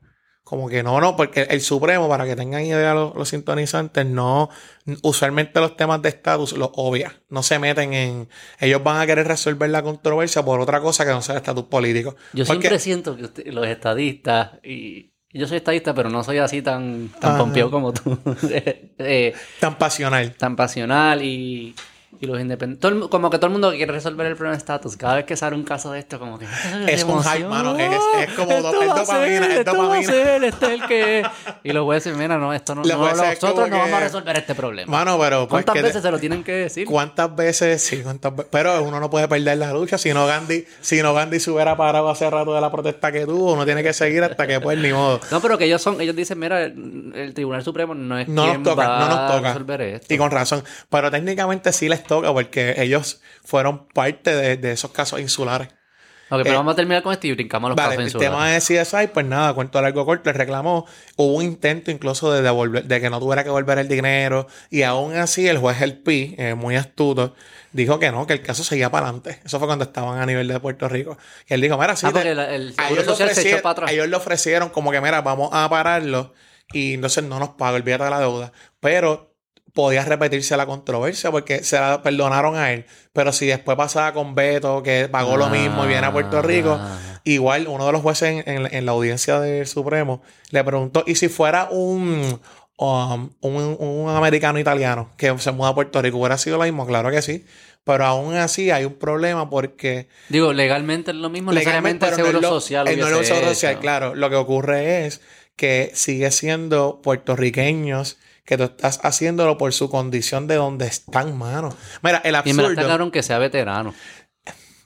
Como 0.50 0.68
que 0.68 0.82
no, 0.82 1.00
no, 1.00 1.16
porque 1.16 1.42
el 1.44 1.62
Supremo, 1.62 2.10
para 2.10 2.26
que 2.26 2.36
tengan 2.36 2.66
idea 2.66 2.96
los, 2.96 3.14
los 3.14 3.30
sintonizantes, 3.30 4.04
no, 4.04 4.50
usualmente 5.04 5.60
los 5.60 5.78
temas 5.78 6.02
de 6.02 6.10
estatus 6.10 6.54
los 6.54 6.72
obvia, 6.74 7.22
no 7.30 7.44
se 7.44 7.60
meten 7.60 7.94
en, 7.94 8.28
ellos 8.60 8.82
van 8.84 9.00
a 9.00 9.06
querer 9.06 9.28
resolver 9.28 9.70
la 9.70 9.84
controversia 9.84 10.44
por 10.44 10.60
otra 10.60 10.82
cosa 10.82 11.06
que 11.06 11.12
no 11.12 11.22
sea 11.22 11.36
el 11.36 11.42
estatus 11.42 11.66
político. 11.66 12.16
Yo 12.34 12.46
Porque- 12.46 12.62
siempre 12.62 12.80
siento 12.80 13.16
que 13.16 13.26
usted- 13.26 13.46
los 13.54 13.68
estadistas, 13.68 14.54
y 14.64 15.12
yo 15.32 15.46
soy 15.48 15.58
estadista, 15.58 15.94
pero 15.94 16.10
no 16.10 16.24
soy 16.24 16.40
así 16.40 16.64
tan, 16.64 17.10
tan 17.20 17.34
Ajá. 17.34 17.38
pompeado 17.42 17.70
como 17.70 17.94
tú, 17.94 18.18
Eh, 18.98 19.34
tan 19.60 19.78
pasional. 19.78 20.34
tan 20.36 20.56
pasional 20.56 21.22
y, 21.24 21.76
y 22.22 22.26
los 22.26 22.40
independientes. 22.40 23.08
como 23.10 23.30
que 23.30 23.38
todo 23.38 23.48
el 23.48 23.52
mundo 23.54 23.72
quiere 23.72 23.92
resolver 23.92 24.26
el 24.28 24.34
problema 24.36 24.54
de 24.54 24.58
estatus. 24.58 24.98
Cada 24.98 25.16
vez 25.16 25.26
que 25.26 25.36
sale 25.38 25.56
un 25.56 25.64
caso 25.64 25.92
de 25.92 26.00
esto, 26.00 26.20
como 26.20 26.38
que. 26.40 26.46
Es 26.88 27.04
un 27.04 27.24
hype, 27.24 27.46
mano, 27.48 27.78
es- 27.78 27.90
es 28.28 28.34
como 28.34 28.52
Esto 28.52 28.72
do- 28.72 28.82
es 28.82 28.88
dopamina, 28.96 29.42
ser, 29.42 29.52
es 29.52 29.60
esto 29.60 29.74
dopamina. 29.74 30.12
ser, 30.12 30.44
este 30.44 30.66
es 30.66 30.72
el 30.82 30.88
que. 30.88 31.24
Y 31.64 31.72
los 31.72 31.84
jueces, 31.86 32.18
mira, 32.18 32.38
no, 32.38 32.54
esto 32.54 32.76
no. 32.76 32.82
No, 32.84 32.98
nosotros 33.16 33.70
no 33.70 33.78
vamos 33.78 33.94
a 33.94 34.00
resolver 34.02 34.38
este 34.38 34.56
problema. 34.56 34.92
Mano, 34.92 35.18
pero 35.20 35.48
pues 35.48 35.64
¿Cuántas 35.66 35.84
veces 35.84 36.02
se 36.02 36.12
lo 36.12 36.20
tienen 36.20 36.44
que 36.44 36.52
decir? 36.54 36.86
¿Cuántas 36.88 37.36
veces? 37.36 37.82
Sí, 37.84 38.02
cuántas 38.02 38.36
ve- 38.36 38.46
Pero 38.50 38.82
uno 38.84 39.00
no 39.00 39.10
puede 39.10 39.28
perder 39.28 39.58
la 39.58 39.72
lucha. 39.72 39.98
Si 39.98 40.14
no 40.14 40.26
Gandhi, 40.26 40.66
si 40.82 41.02
no 41.02 41.14
Gandhi 41.14 41.40
se 41.40 41.52
hubiera 41.52 41.78
parado 41.78 42.10
hace 42.10 42.30
rato 42.30 42.54
de 42.54 42.62
la 42.62 42.72
protesta 42.72 43.12
que 43.12 43.26
tuvo, 43.26 43.54
uno 43.54 43.66
tiene 43.66 43.84
que 43.84 43.94
seguir 43.94 44.24
hasta 44.24 44.48
que 44.48 44.60
pues 44.60 44.78
ni 44.80 44.92
modo. 44.92 45.20
No, 45.32 45.40
pero 45.42 45.58
que 45.58 45.66
ellos 45.66 45.82
son, 45.82 46.02
ellos 46.02 46.16
dicen, 46.16 46.40
mira, 46.40 46.64
el, 46.64 47.12
el 47.16 47.34
Tribunal 47.34 47.64
Supremo 47.64 47.94
no 47.94 48.18
es 48.18 48.28
No 48.28 48.44
quien 48.44 48.64
nos 48.64 48.74
toca, 48.76 48.88
va 48.88 49.00
no 49.00 49.08
nos 49.10 49.36
toca. 49.36 49.48
resolver 49.54 49.82
esto. 49.82 50.14
Y 50.14 50.18
con 50.18 50.32
razón. 50.32 50.64
Pero 50.90 51.12
técnicamente 51.12 51.72
sí 51.72 51.88
les 51.88 51.99
toca 52.04 52.32
porque 52.34 52.76
ellos 52.78 53.22
fueron 53.44 53.88
parte 53.90 54.36
de, 54.36 54.58
de 54.58 54.72
esos 54.72 54.92
casos 54.92 55.20
insulares. 55.20 55.70
Ok, 56.32 56.42
pero 56.44 56.54
Eh, 56.54 56.58
vamos 56.58 56.74
a 56.74 56.76
terminar 56.76 57.02
con 57.02 57.12
esto 57.12 57.26
y 57.26 57.32
brincamos 57.34 57.70
los 57.72 57.76
Vale, 57.76 57.96
casos 57.96 58.06
el 58.14 58.20
tema 58.20 58.54
insulares. 58.56 58.68
de 58.68 58.84
CSI, 58.86 59.08
pues 59.12 59.26
nada, 59.26 59.52
cuento 59.56 59.82
largo 59.82 60.06
corto, 60.06 60.30
le 60.30 60.38
reclamó. 60.38 60.86
Hubo 61.16 61.34
un 61.38 61.44
intento 61.44 61.90
incluso 61.90 62.32
de 62.32 62.44
devolver, 62.44 62.84
de 62.86 63.02
que 63.02 63.10
no 63.10 63.20
tuviera 63.20 63.44
que 63.44 63.50
volver 63.50 63.80
el 63.80 63.88
dinero. 63.88 64.46
Y 64.70 64.84
aún 64.84 65.16
así, 65.16 65.48
el 65.48 65.58
juez 65.58 65.82
El 65.82 65.98
Pi, 66.04 66.36
eh, 66.38 66.54
muy 66.54 66.76
astuto, 66.76 67.34
dijo 67.72 67.98
que 67.98 68.12
no, 68.12 68.28
que 68.28 68.34
el 68.34 68.44
caso 68.44 68.64
seguía 68.64 68.92
para 68.92 69.08
adelante. 69.08 69.40
Eso 69.44 69.58
fue 69.58 69.68
cuando 69.68 69.86
estaban 69.86 70.20
a 70.22 70.26
nivel 70.28 70.48
de 70.48 70.60
Puerto 70.60 70.88
Rico. 70.88 71.18
Y 71.48 71.56
él 71.56 71.62
dijo, 71.62 71.80
mira, 71.80 71.96
sí, 71.96 72.06
Ah, 72.08 72.14
te- 72.14 72.30
el 72.30 72.40
a 72.40 72.46
Seguro 72.46 72.68
ellos 72.90 72.98
le 72.98 73.04
Social 73.06 73.30
se 73.32 73.50
echó 73.50 73.62
para 73.64 73.72
atrás. 73.72 73.90
a 73.90 73.94
ellos 73.94 74.08
le 74.08 74.16
ofrecieron 74.16 74.70
como 74.70 74.92
que, 74.92 75.02
mira, 75.02 75.22
vamos 75.22 75.50
a 75.52 75.68
pararlo 75.68 76.34
y 76.72 76.94
entonces 76.94 77.24
no 77.24 77.40
nos 77.40 77.50
paga, 77.50 77.78
olvídate 77.78 78.04
de 78.04 78.10
la 78.12 78.20
deuda. 78.20 78.52
Pero 78.80 79.29
podía 79.74 80.04
repetirse 80.06 80.56
la 80.58 80.66
controversia 80.66 81.32
porque 81.32 81.64
se 81.64 81.80
la 81.80 82.02
perdonaron 82.02 82.56
a 82.56 82.72
él. 82.74 82.86
Pero 83.14 83.32
si 83.32 83.46
después 83.48 83.78
pasaba 83.78 84.14
con 84.14 84.36
Beto, 84.36 84.82
que 84.84 85.08
pagó 85.10 85.38
lo 85.38 85.50
mismo 85.50 85.86
y 85.86 85.88
viene 85.88 86.08
a 86.08 86.12
Puerto 86.12 86.42
Rico, 86.42 86.78
Ah. 86.80 86.98
igual 87.24 87.68
uno 87.68 87.86
de 87.86 87.92
los 87.92 88.02
jueces 88.02 88.44
en, 88.46 88.50
en- 88.66 88.74
en 88.76 88.86
la 88.86 88.92
audiencia 88.94 89.40
del 89.40 89.68
Supremo 89.68 90.22
le 90.52 90.64
preguntó, 90.64 91.04
¿y 91.06 91.16
si 91.16 91.28
fuera 91.30 91.68
un, 91.72 92.40
um, 92.78 93.30
un, 93.42 93.78
un 93.80 94.10
americano 94.10 94.58
italiano 94.60 95.12
que 95.18 95.38
se 95.40 95.52
muda 95.52 95.70
a 95.70 95.76
Puerto 95.76 96.02
Rico, 96.02 96.18
hubiera 96.18 96.38
sido 96.38 96.58
lo 96.58 96.64
mismo? 96.64 96.88
Claro 96.88 97.12
que 97.12 97.22
sí. 97.22 97.46
Pero 97.84 98.06
aún 98.06 98.36
así 98.36 98.70
hay 98.72 98.86
un 98.86 98.94
problema 98.96 99.50
porque 99.50 100.10
Digo, 100.28 100.54
legalmente 100.54 101.12
es 101.12 101.18
lo 101.18 101.30
mismo, 101.30 101.52
Legalmente, 101.52 102.06
el 102.06 102.12
pero 102.12 102.18
no 102.18 102.26
seguro 102.26 102.38
es 102.40 102.42
lo- 102.44 102.60
social. 102.62 102.88
eh, 102.88 102.96
no 102.98 103.08
es 103.08 103.28
seguro 103.28 103.48
social, 103.50 103.80
claro. 103.80 104.16
Lo 104.16 104.30
que 104.30 104.36
ocurre 104.36 105.06
es 105.08 105.22
que 105.56 105.92
sigue 105.96 106.30
siendo 106.32 107.02
puertorriqueños 107.02 108.18
que 108.50 108.58
tú 108.58 108.64
estás 108.64 109.00
haciéndolo 109.04 109.58
por 109.60 109.72
su 109.74 109.90
condición 109.92 110.48
de 110.48 110.56
donde 110.56 110.88
están, 110.88 111.38
mano. 111.38 111.70
Mira, 112.02 112.18
el 112.26 112.32
Y 112.46 112.54
me 112.54 112.64
absurdo. 112.64 112.82
claro 112.84 113.12
que 113.12 113.22
sea 113.22 113.38
veterano. 113.38 113.94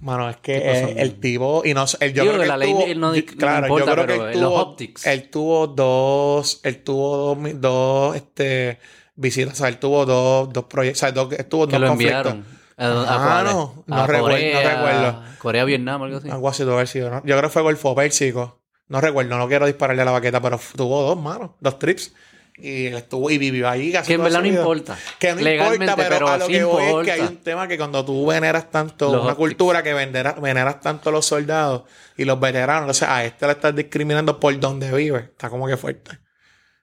Mano, 0.02 0.30
es 0.30 0.36
que 0.38 0.58
eh, 0.58 0.96
el 0.98 1.18
tipo, 1.22 1.62
y 1.64 1.74
no 1.74 1.88
sé, 1.88 1.96
el- 2.02 2.14
yo 2.14 2.24
Digo 2.24 2.34
creo 2.34 2.42
que 2.42 2.44
que 2.44 2.48
la 2.50 2.54
él 2.56 2.60
ley 2.60 2.74
tuvo- 2.74 2.96
no- 3.00 3.16
yo- 3.16 3.22
no 3.22 3.38
claro, 3.38 3.66
importa, 3.68 3.86
yo 3.86 3.92
creo 3.94 4.06
que 4.06 4.14
pero 4.14 4.28
él 4.28 4.34
en 4.36 4.42
los 4.42 4.50
tuvo, 4.52 4.62
optics. 4.62 5.08
él 5.08 5.30
tuvo 5.30 5.68
dos, 5.68 6.60
él 6.64 6.84
tuvo 6.84 7.36
dos, 7.36 7.62
dos, 7.62 8.16
este, 8.18 8.80
visitas, 9.16 9.54
o 9.54 9.56
sea, 9.56 9.70
él 9.70 9.78
tuvo 9.78 10.06
dos, 10.06 10.52
dos 10.52 10.66
proyectos, 10.66 11.00
o 11.00 11.06
sea, 11.06 11.12
dos, 11.14 11.32
estuvo 11.32 11.66
Que 11.68 11.72
dos 11.74 11.82
lo 11.82 11.88
conflictos. 11.88 12.18
enviaron. 12.34 12.46
¿A, 12.76 13.40
Ah, 13.40 13.44
no, 13.46 13.84
no 13.88 13.96
A 13.96 14.06
recuerdo, 14.08 14.28
no 14.28 14.34
Corea, 14.34 14.76
recuerdo. 14.76 15.24
Corea, 15.40 15.64
Vietnam, 15.64 16.04
algo 16.04 16.18
así. 16.18 16.30
Algo 16.30 16.50
así 16.50 16.58
tuvo 16.64 16.72
que 16.72 16.76
haber 16.76 16.88
sido, 16.90 17.10
¿no? 17.10 17.18
Yo 17.24 17.38
creo 17.38 17.44
que 17.44 17.50
fue 17.50 17.62
Golfo 17.62 17.96
Pérsico. 17.96 18.60
No 18.90 19.00
recuerdo, 19.00 19.38
no 19.38 19.48
quiero 19.48 19.66
dispararle 19.68 20.02
a 20.02 20.06
la 20.06 20.12
baqueta, 20.12 20.42
pero 20.42 20.60
tuvo 20.76 21.04
dos, 21.04 21.18
manos, 21.18 21.52
dos 21.62 21.80
trips. 21.80 22.14
Y 22.56 22.86
estuvo 22.88 23.32
y 23.32 23.38
vivió 23.40 23.68
allí 23.68 23.92
casi 23.92 24.10
Que 24.10 24.14
en 24.14 24.24
verdad 24.24 24.42
no 24.42 24.48
importa. 24.48 24.98
Que 25.20 25.34
no 25.34 25.42
Legalmente, 25.42 25.86
importa, 25.86 25.96
pero, 25.96 26.10
pero 26.26 26.28
a 26.30 26.38
lo 26.38 26.46
sí 26.46 26.52
que 26.54 26.64
voy 26.64 26.84
es 26.84 27.06
que 27.06 27.12
hay 27.12 27.22
un 27.22 27.38
tema 27.38 27.68
que 27.68 27.78
cuando 27.78 28.06
tú 28.06 28.26
veneras 28.28 28.70
tanto, 28.70 29.12
Los 29.12 29.24
una 29.24 29.36
cultura 29.36 29.82
que 29.82 29.94
venera- 29.94 30.34
veneras 30.34 30.80
tanto 30.80 31.10
a 31.10 31.12
los 31.12 31.26
soldados 31.26 31.84
y 32.16 32.26
los 32.26 32.40
veteranos, 32.40 32.82
entonces 32.84 33.08
a 33.10 33.26
este 33.26 33.48
le 33.48 33.54
estás 33.54 33.76
discriminando 33.76 34.40
por 34.40 34.58
donde 34.60 34.92
vive. 34.92 35.20
Está 35.20 35.50
como 35.50 35.68
que 35.68 35.78
fuerte. 35.78 36.20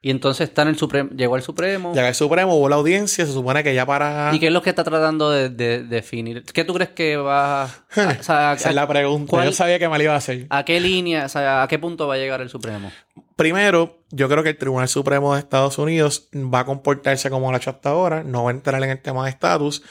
Y 0.02 0.10
entonces 0.10 0.48
está 0.48 0.62
en 0.62 0.68
el 0.68 0.76
Supremo, 0.78 1.10
llegó 1.10 1.34
al 1.34 1.42
Supremo. 1.42 1.92
Llega 1.92 2.08
el 2.08 2.14
Supremo, 2.14 2.54
hubo 2.54 2.70
la 2.70 2.76
audiencia, 2.76 3.26
se 3.26 3.32
supone 3.32 3.62
que 3.62 3.74
ya 3.74 3.84
para... 3.84 4.30
¿Y 4.34 4.38
qué 4.40 4.46
es 4.46 4.52
lo 4.52 4.62
que 4.62 4.70
está 4.70 4.82
tratando 4.82 5.30
de, 5.30 5.50
de 5.50 5.82
definir? 5.82 6.42
¿Qué 6.44 6.64
tú 6.64 6.72
crees 6.72 6.88
que 6.90 7.18
va 7.18 7.64
a, 7.64 7.66
o 8.18 8.22
sea, 8.22 8.52
a- 8.52 8.54
Esa 8.54 8.70
es 8.70 8.74
la 8.74 8.88
pregunta. 8.88 9.28
¿cuál- 9.28 9.44
Yo 9.44 9.52
sabía 9.52 9.78
que 9.78 9.88
me 9.90 9.98
la 9.98 10.04
iba 10.04 10.14
a 10.14 10.16
hacer. 10.16 10.46
a 10.48 10.64
qué 10.64 10.80
línea, 10.80 11.26
o 11.26 11.28
sea, 11.28 11.62
a 11.62 11.68
qué 11.68 11.78
punto 11.78 12.06
va 12.08 12.14
a 12.14 12.16
llegar 12.16 12.40
el 12.40 12.48
Supremo? 12.48 12.90
Primero, 13.36 14.02
yo 14.10 14.28
creo 14.28 14.42
que 14.42 14.50
el 14.50 14.56
Tribunal 14.58 14.88
Supremo 14.88 15.34
de 15.34 15.40
Estados 15.40 15.78
Unidos 15.78 16.28
va 16.34 16.60
a 16.60 16.64
comportarse 16.64 17.28
como 17.30 17.50
lo 17.50 17.54
ha 17.54 17.58
hecho 17.58 17.70
hasta 17.70 17.90
ahora, 17.90 18.22
no 18.22 18.44
va 18.44 18.50
a 18.50 18.54
entrar 18.54 18.82
en 18.82 18.90
el 18.90 19.00
tema 19.02 19.24
de 19.24 19.30
estatus. 19.30 19.82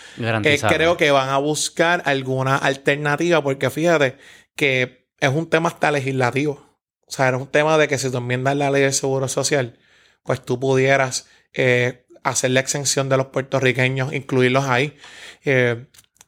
Eh, 0.43 0.60
creo 0.70 0.97
que 0.97 1.12
van 1.12 1.30
a 1.30 1.38
buscar 1.38 2.01
alguna 2.05 2.57
alternativa 2.57 3.41
porque 3.43 3.70
fíjate 3.70 4.18
que 4.55 5.07
es 5.20 5.30
un 5.30 5.47
tema 5.49 5.70
hasta 5.70 5.91
legislativo. 5.91 6.66
O 7.07 7.12
sea, 7.12 7.28
era 7.28 7.38
un 7.38 7.47
tema 7.47 7.78
de 7.78 7.88
que 7.88 7.97
si 7.97 8.12
tú 8.12 8.18
enmiendas 8.18 8.55
la 8.55 8.70
ley 8.70 8.84
del 8.84 8.93
Seguro 8.93 9.28
Social, 9.28 9.80
pues 10.30 10.45
tú 10.45 10.59
pudieras 10.59 11.25
eh, 11.55 12.05
hacer 12.21 12.51
la 12.51 12.59
exención 12.59 13.09
de 13.09 13.17
los 13.17 13.25
puertorriqueños, 13.25 14.13
incluirlos 14.13 14.65
ahí. 14.65 14.95
Eh, 15.43 15.88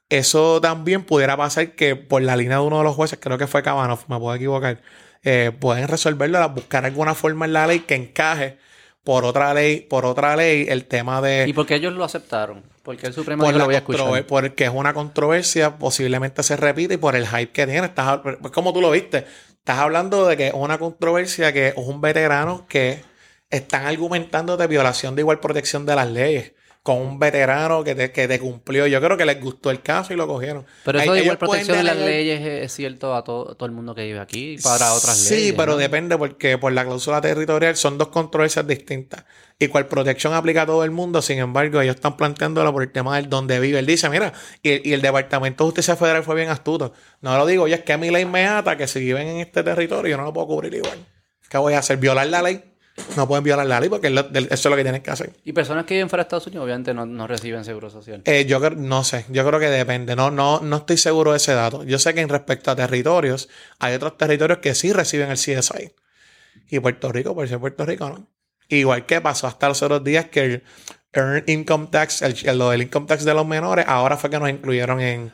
eso 0.10 0.60
también 0.60 1.04
pudiera 1.04 1.38
pasar 1.38 1.76
que 1.76 1.96
por 1.96 2.24
la 2.24 2.36
línea 2.36 2.58
de 2.58 2.64
uno 2.64 2.80
de 2.80 2.84
los 2.84 2.96
jueces, 2.96 3.20
creo 3.22 3.38
que 3.38 3.46
fue 3.46 3.62
Kavanaugh, 3.62 4.00
me 4.08 4.18
puedo 4.18 4.34
equivocar, 4.34 4.82
eh, 5.22 5.52
pueden 5.60 5.88
resolverlo, 5.88 6.50
buscar 6.50 6.84
alguna 6.84 7.14
forma 7.14 7.46
en 7.46 7.54
la 7.54 7.68
ley 7.68 7.82
que 7.82 7.94
encaje 7.94 8.58
por 9.04 9.24
otra 9.24 9.54
ley, 9.54 9.82
por 9.82 10.08
otra 10.08 10.36
ley, 10.36 10.66
el 10.68 10.86
tema 10.86 11.22
de 11.22 11.46
¿Y 11.48 11.54
por 11.54 11.68
qué 11.68 11.76
ellos 11.76 11.94
lo 11.94 12.04
aceptaron? 12.04 12.64
Porque 12.82 13.06
el 13.06 13.14
Supremo 13.14 13.44
por 13.44 13.54
lo 13.54 13.66
voy 13.66 13.76
a 13.76 13.78
escuchar. 13.78 14.26
porque 14.26 14.64
es 14.64 14.72
una 14.74 14.96
controversia, 14.96 15.78
posiblemente 15.78 16.42
se 16.42 16.58
repite 16.58 16.96
y 16.96 16.98
por 16.98 17.16
el 17.16 17.28
hype 17.28 17.52
que 17.52 17.68
tiene. 17.68 17.86
Estás, 17.86 18.22
pues 18.24 18.52
como 18.52 18.74
tú 18.74 18.82
lo 18.82 18.90
viste, 18.90 19.28
estás 19.60 19.78
hablando 19.78 20.26
de 20.26 20.38
que 20.38 20.48
es 20.48 20.54
una 20.56 20.80
controversia 20.80 21.54
que 21.54 21.68
es 21.68 21.74
un 21.78 22.02
veterano 22.02 22.66
que 22.68 23.11
están 23.52 23.86
argumentando 23.86 24.58
de 24.58 24.68
violación 24.68 25.16
de 25.16 25.22
igual 25.22 25.40
protección 25.40 25.86
de 25.86 25.96
las 25.96 26.10
leyes 26.10 26.54
con 26.84 26.98
un 26.98 27.20
veterano 27.20 27.84
que 27.84 27.94
te, 27.94 28.12
que 28.12 28.28
te 28.28 28.40
cumplió. 28.40 28.88
Yo 28.88 29.00
creo 29.00 29.16
que 29.16 29.24
les 29.24 29.40
gustó 29.40 29.70
el 29.70 29.84
caso 29.84 30.14
y 30.14 30.16
lo 30.16 30.26
cogieron. 30.26 30.66
Pero 30.84 31.00
eso 31.00 31.12
Ahí- 31.12 31.18
de 31.20 31.24
igual 31.26 31.38
protección 31.38 31.78
de 31.78 31.84
las 31.84 31.96
leyes 31.96 32.42
es, 32.42 32.74
cierto 32.74 33.14
a 33.16 33.24
todo, 33.24 33.54
todo 33.54 33.68
el 33.68 33.72
mundo 33.72 33.94
que 33.94 34.04
vive 34.04 34.20
aquí 34.20 34.58
para 34.64 34.94
otras 34.94 35.16
Sí, 35.16 35.36
leyes. 35.36 35.54
pero 35.56 35.74
¿no? 35.74 35.78
depende 35.78 36.18
porque 36.18 36.58
por 36.58 36.72
la 36.74 36.84
cláusula 36.84 37.22
territorial 37.22 37.76
son 37.76 38.00
dos 38.00 38.08
controversias 38.08 38.66
distintas. 38.66 39.26
Y 39.60 39.68
cual 39.68 39.86
protección 39.86 40.34
aplica 40.34 40.64
a 40.64 40.66
todo 40.66 40.84
el 40.84 40.90
mundo, 40.90 41.22
sin 41.22 41.38
embargo, 41.38 41.82
ellos 41.82 41.94
están 41.98 42.18
planteándolo 42.18 42.74
por 42.74 42.82
el 42.82 42.92
tema 42.92 43.16
del 43.18 43.30
donde 43.30 43.60
vive. 43.60 43.78
Él 43.78 43.86
dice, 43.86 44.10
mira, 44.10 44.34
y, 44.64 44.90
y 44.90 44.94
el 44.94 45.04
Departamento 45.04 45.64
de 45.64 45.68
Justicia 45.68 45.96
Federal 45.96 46.24
fue 46.24 46.34
bien 46.34 46.50
astuto. 46.50 46.94
No 47.22 47.38
lo 47.38 47.46
digo, 47.46 47.66
oye, 47.66 47.76
es 47.76 47.82
que 47.84 47.94
a 47.94 48.00
mi 48.00 48.10
ley 48.10 48.26
me 48.26 48.48
ata 48.48 48.76
que 48.76 48.88
si 48.88 49.02
viven 49.02 49.28
en 49.28 49.38
este 49.38 49.62
territorio 49.62 50.10
yo 50.10 50.18
no 50.18 50.24
lo 50.24 50.34
puedo 50.34 50.48
cubrir 50.48 50.74
igual. 50.74 50.98
¿Qué 51.48 51.60
voy 51.60 51.76
a 51.76 51.80
hacer? 51.80 51.98
¿Violar 51.98 52.26
la 52.26 52.42
ley? 52.42 52.64
No 53.18 53.28
pueden 53.28 53.44
violar 53.44 53.66
la 53.66 53.80
ley 53.80 53.90
porque 53.90 54.08
es 54.08 54.14
lo- 54.14 54.30
eso 54.32 54.48
es 54.54 54.66
lo 54.66 54.76
que 54.76 54.84
tienen 54.84 55.02
que 55.02 55.12
hacer. 55.12 55.34
Y 55.44 55.52
personas 55.54 55.86
que 55.86 55.94
viven 55.96 56.10
fuera 56.10 56.24
de 56.24 56.28
Estados 56.28 56.48
Unidos 56.48 56.64
obviamente 56.66 56.94
no, 56.94 57.06
no 57.06 57.28
reciben 57.28 57.64
seguro 57.66 57.90
social. 57.90 58.22
Eh, 58.26 58.46
yo 58.46 58.60
creo- 58.60 58.78
no 58.78 59.04
sé, 59.04 59.26
yo 59.30 59.46
creo 59.46 59.60
que 59.60 59.70
depende, 59.70 60.16
no, 60.16 60.32
no, 60.32 60.60
no 60.62 60.78
estoy 60.78 60.98
seguro 60.98 61.32
de 61.32 61.38
ese 61.38 61.54
dato. 61.54 61.84
Yo 61.84 62.00
sé 62.00 62.14
que 62.14 62.22
en 62.22 62.30
respecto 62.30 62.72
a 62.72 62.76
territorios, 62.76 63.50
hay 63.80 63.96
otros 63.96 64.18
territorios 64.18 64.60
que 64.60 64.76
sí 64.76 64.94
reciben 64.94 65.30
el 65.32 65.38
CSI. 65.38 65.92
Y 66.70 66.80
Puerto 66.80 67.12
Rico, 67.12 67.34
por 67.36 67.48
ser 67.48 67.60
Puerto 67.60 67.86
Rico, 67.86 68.10
¿no? 68.10 68.28
Igual 68.70 69.06
que 69.06 69.20
pasó 69.20 69.48
hasta 69.48 69.68
los 69.68 69.82
otros 69.84 70.04
días 70.04 70.26
que 70.28 70.40
el 70.46 70.64
Earned 71.14 71.44
Income 71.50 71.88
Tax, 71.92 72.22
el, 72.22 72.36
el- 72.44 72.58
lo 72.58 72.70
del 72.70 72.84
Income 72.84 73.06
Tax 73.08 73.26
de 73.26 73.34
los 73.34 73.46
menores, 73.46 73.86
ahora 73.88 74.16
fue 74.16 74.30
que 74.30 74.40
nos 74.40 74.50
incluyeron 74.50 75.02
en, 75.02 75.34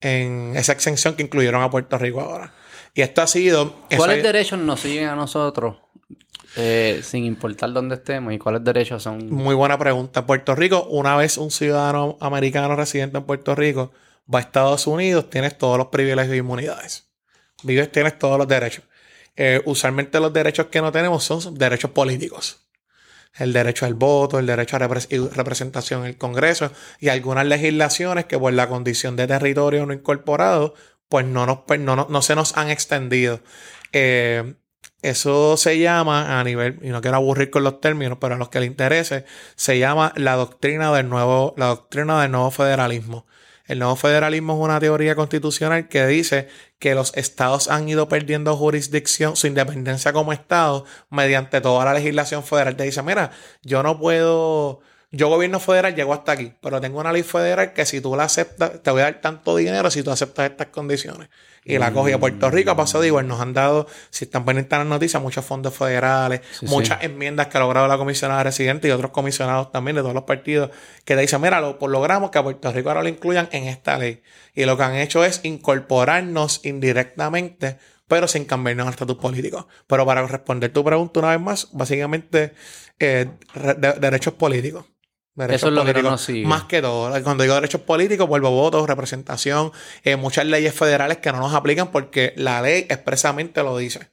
en 0.00 0.54
esa 0.56 0.72
exención 0.72 1.14
que 1.14 1.22
incluyeron 1.22 1.62
a 1.62 1.70
Puerto 1.70 1.98
Rico 1.98 2.20
ahora. 2.22 2.54
Y 2.94 3.02
esto 3.02 3.20
ha 3.22 3.26
sido... 3.26 3.76
¿Cuáles 3.96 4.22
derechos 4.22 4.58
nos 4.58 4.80
siguen 4.80 5.08
a 5.08 5.14
nosotros 5.14 5.76
eh, 6.56 7.00
sin 7.02 7.24
importar 7.24 7.72
dónde 7.72 7.96
estemos? 7.96 8.32
¿Y 8.32 8.38
cuáles 8.38 8.64
derechos 8.64 9.02
son...? 9.02 9.30
Muy 9.30 9.54
buena 9.54 9.78
pregunta. 9.78 10.26
Puerto 10.26 10.54
Rico, 10.54 10.84
una 10.84 11.16
vez 11.16 11.38
un 11.38 11.50
ciudadano 11.50 12.16
americano 12.20 12.74
residente 12.76 13.18
en 13.18 13.24
Puerto 13.24 13.54
Rico 13.54 13.92
va 14.32 14.40
a 14.40 14.42
Estados 14.42 14.86
Unidos, 14.86 15.30
tienes 15.30 15.56
todos 15.56 15.78
los 15.78 15.88
privilegios 15.88 16.34
y 16.34 16.38
inmunidades. 16.38 17.08
Vives, 17.62 17.90
tienes 17.90 18.18
todos 18.18 18.38
los 18.38 18.46
derechos. 18.46 18.84
Eh, 19.36 19.62
usualmente 19.64 20.20
los 20.20 20.32
derechos 20.32 20.66
que 20.66 20.80
no 20.80 20.92
tenemos 20.92 21.24
son 21.24 21.54
derechos 21.56 21.92
políticos. 21.92 22.68
El 23.36 23.52
derecho 23.52 23.86
al 23.86 23.94
voto, 23.94 24.38
el 24.38 24.46
derecho 24.46 24.76
a 24.76 24.80
representación 24.80 26.00
en 26.00 26.06
el 26.08 26.18
Congreso 26.18 26.72
y 26.98 27.08
algunas 27.08 27.46
legislaciones 27.46 28.24
que 28.24 28.38
por 28.38 28.52
la 28.52 28.68
condición 28.68 29.14
de 29.16 29.28
territorio 29.28 29.86
no 29.86 29.92
incorporado, 29.92 30.74
pues 31.08 31.24
no, 31.24 31.46
nos, 31.46 31.60
pues 31.60 31.78
no, 31.78 32.08
no 32.08 32.22
se 32.22 32.34
nos 32.34 32.56
han 32.56 32.70
extendido. 32.70 33.40
Eh, 33.92 34.54
eso 35.02 35.56
se 35.56 35.78
llama 35.78 36.40
a 36.40 36.44
nivel, 36.44 36.78
y 36.82 36.88
no 36.88 37.00
quiero 37.00 37.16
aburrir 37.16 37.50
con 37.50 37.64
los 37.64 37.80
términos, 37.80 38.18
pero 38.20 38.34
a 38.34 38.38
los 38.38 38.48
que 38.48 38.60
les 38.60 38.68
interese, 38.68 39.24
se 39.54 39.78
llama 39.78 40.12
la 40.16 40.34
doctrina 40.34 40.92
del 40.92 41.08
nuevo, 41.08 41.54
la 41.56 41.66
doctrina 41.66 42.20
del 42.22 42.32
nuevo 42.32 42.50
federalismo. 42.50 43.26
El 43.68 43.80
nuevo 43.80 43.96
federalismo 43.96 44.54
es 44.54 44.60
una 44.60 44.80
teoría 44.80 45.14
constitucional 45.14 45.88
que 45.88 46.06
dice 46.06 46.48
que 46.78 46.94
los 46.94 47.14
estados 47.16 47.68
han 47.68 47.86
ido 47.88 48.08
perdiendo 48.08 48.56
jurisdicción, 48.56 49.36
su 49.36 49.46
independencia 49.46 50.12
como 50.12 50.32
estado, 50.32 50.86
mediante 51.10 51.60
toda 51.60 51.84
la 51.84 51.92
legislación 51.92 52.42
federal. 52.42 52.76
Te 52.76 52.84
dice, 52.84 53.02
mira, 53.02 53.30
yo 53.62 53.82
no 53.82 53.98
puedo, 54.00 54.80
yo 55.10 55.28
gobierno 55.28 55.60
federal 55.60 55.94
llego 55.94 56.14
hasta 56.14 56.32
aquí, 56.32 56.54
pero 56.62 56.80
tengo 56.80 56.98
una 56.98 57.12
ley 57.12 57.22
federal 57.22 57.74
que 57.74 57.84
si 57.84 58.00
tú 58.00 58.16
la 58.16 58.24
aceptas, 58.24 58.82
te 58.82 58.90
voy 58.90 59.02
a 59.02 59.04
dar 59.04 59.20
tanto 59.20 59.54
dinero 59.54 59.90
si 59.90 60.02
tú 60.02 60.10
aceptas 60.10 60.50
estas 60.50 60.68
condiciones. 60.68 61.28
Y 61.64 61.78
la 61.78 61.92
cogí 61.92 62.12
a 62.12 62.18
Puerto 62.18 62.50
Rico, 62.50 62.70
ha 62.70 62.76
pasado 62.76 63.04
igual, 63.04 63.28
nos 63.28 63.40
han 63.40 63.52
dado, 63.52 63.86
si 64.10 64.24
están 64.24 64.44
pendientes 64.44 64.70
de 64.70 64.78
las 64.78 64.86
noticias, 64.86 65.22
muchos 65.22 65.44
fondos 65.44 65.74
federales, 65.74 66.40
Sí, 66.58 66.66
muchas 66.66 67.02
enmiendas 67.02 67.48
que 67.48 67.58
ha 67.58 67.60
logrado 67.60 67.86
la 67.88 67.98
comisionada 67.98 68.42
residente 68.42 68.88
y 68.88 68.90
otros 68.90 69.10
comisionados 69.10 69.70
también 69.70 69.96
de 69.96 70.02
todos 70.02 70.14
los 70.14 70.24
partidos 70.24 70.70
que 71.04 71.14
te 71.14 71.20
dicen, 71.20 71.40
mira, 71.42 71.60
lo, 71.60 71.78
pues 71.78 71.92
logramos 71.92 72.30
que 72.30 72.38
a 72.38 72.42
Puerto 72.42 72.72
Rico 72.72 72.88
ahora 72.88 73.02
lo 73.02 73.08
incluyan 73.08 73.48
en 73.52 73.64
esta 73.64 73.98
ley. 73.98 74.22
Y 74.54 74.64
lo 74.64 74.76
que 74.76 74.82
han 74.84 74.96
hecho 74.96 75.24
es 75.24 75.40
incorporarnos 75.44 76.60
indirectamente, 76.64 77.78
pero 78.06 78.26
sin 78.28 78.44
cambiarnos 78.44 78.86
el 78.86 78.90
estatus 78.92 79.16
político. 79.16 79.68
Pero 79.86 80.06
para 80.06 80.26
responder 80.26 80.72
tu 80.72 80.82
pregunta 80.84 81.20
una 81.20 81.30
vez 81.30 81.40
más, 81.40 81.68
básicamente, 81.72 82.54
eh, 82.98 83.28
re- 83.54 83.74
de- 83.74 83.92
derechos 83.94 84.34
políticos. 84.34 84.86
Derechos 85.38 85.62
Eso 85.62 85.68
es 85.68 85.74
lo 85.74 85.84
que 85.84 86.02
no 86.02 86.18
sigue. 86.18 86.46
Más 86.46 86.64
que 86.64 86.82
todo. 86.82 87.10
Cuando 87.22 87.44
digo 87.44 87.54
derechos 87.54 87.80
políticos, 87.82 88.28
vuelvo 88.28 88.50
votos, 88.50 88.88
representación, 88.88 89.72
eh, 90.02 90.16
muchas 90.16 90.46
leyes 90.46 90.74
federales 90.74 91.18
que 91.18 91.30
no 91.30 91.38
nos 91.38 91.54
aplican 91.54 91.92
porque 91.92 92.32
la 92.36 92.60
ley 92.60 92.86
expresamente 92.88 93.62
lo 93.62 93.76
dice. 93.78 94.10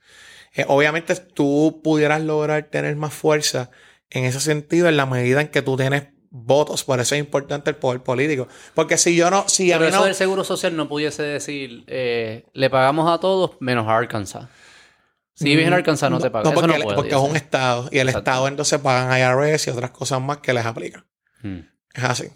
Eh, 0.53 0.65
obviamente 0.67 1.15
tú 1.15 1.81
pudieras 1.83 2.21
lograr 2.21 2.63
tener 2.65 2.95
más 2.95 3.13
fuerza 3.13 3.71
en 4.09 4.23
ese 4.25 4.39
sentido 4.39 4.87
en 4.87 4.97
la 4.97 5.05
medida 5.05 5.41
en 5.41 5.47
que 5.47 5.61
tú 5.61 5.75
tienes 5.75 6.03
votos. 6.29 6.83
Por 6.83 6.99
eso 6.99 7.15
es 7.15 7.19
importante 7.19 7.71
el 7.71 7.75
poder 7.75 8.03
político. 8.03 8.47
Porque 8.73 8.97
si 8.97 9.15
yo 9.15 9.31
no, 9.31 9.45
si 9.47 9.71
a 9.71 9.77
Pero 9.77 9.85
mí 9.85 9.89
eso 9.89 9.99
no... 9.99 10.05
del 10.05 10.15
seguro 10.15 10.43
social 10.43 10.75
no 10.75 10.87
pudiese 10.87 11.23
decir, 11.23 11.83
eh, 11.87 12.45
le 12.53 12.69
pagamos 12.69 13.11
a 13.11 13.19
todos 13.19 13.51
menos 13.59 13.87
a 13.87 13.97
Arkansas. 13.97 14.47
Si 15.33 15.45
vives 15.49 15.67
en 15.67 15.73
Arkansas 15.73 16.09
no, 16.09 16.19
te 16.19 16.29
pagan. 16.29 16.45
Mm, 16.45 16.55
No, 16.55 16.61
porque, 16.61 16.77
no 16.77 16.83
puede, 16.83 16.95
porque 16.95 17.15
es 17.15 17.21
un 17.21 17.35
estado. 17.35 17.89
Y 17.91 17.99
el 17.99 18.07
Exacto. 18.07 18.29
estado 18.29 18.47
entonces 18.47 18.79
pagan 18.79 19.19
IRS 19.19 19.67
y 19.67 19.69
otras 19.71 19.91
cosas 19.91 20.21
más 20.21 20.37
que 20.37 20.53
les 20.53 20.65
aplican. 20.65 21.05
Mm. 21.45 21.59
Es 21.93 22.03
así. 22.03 22.29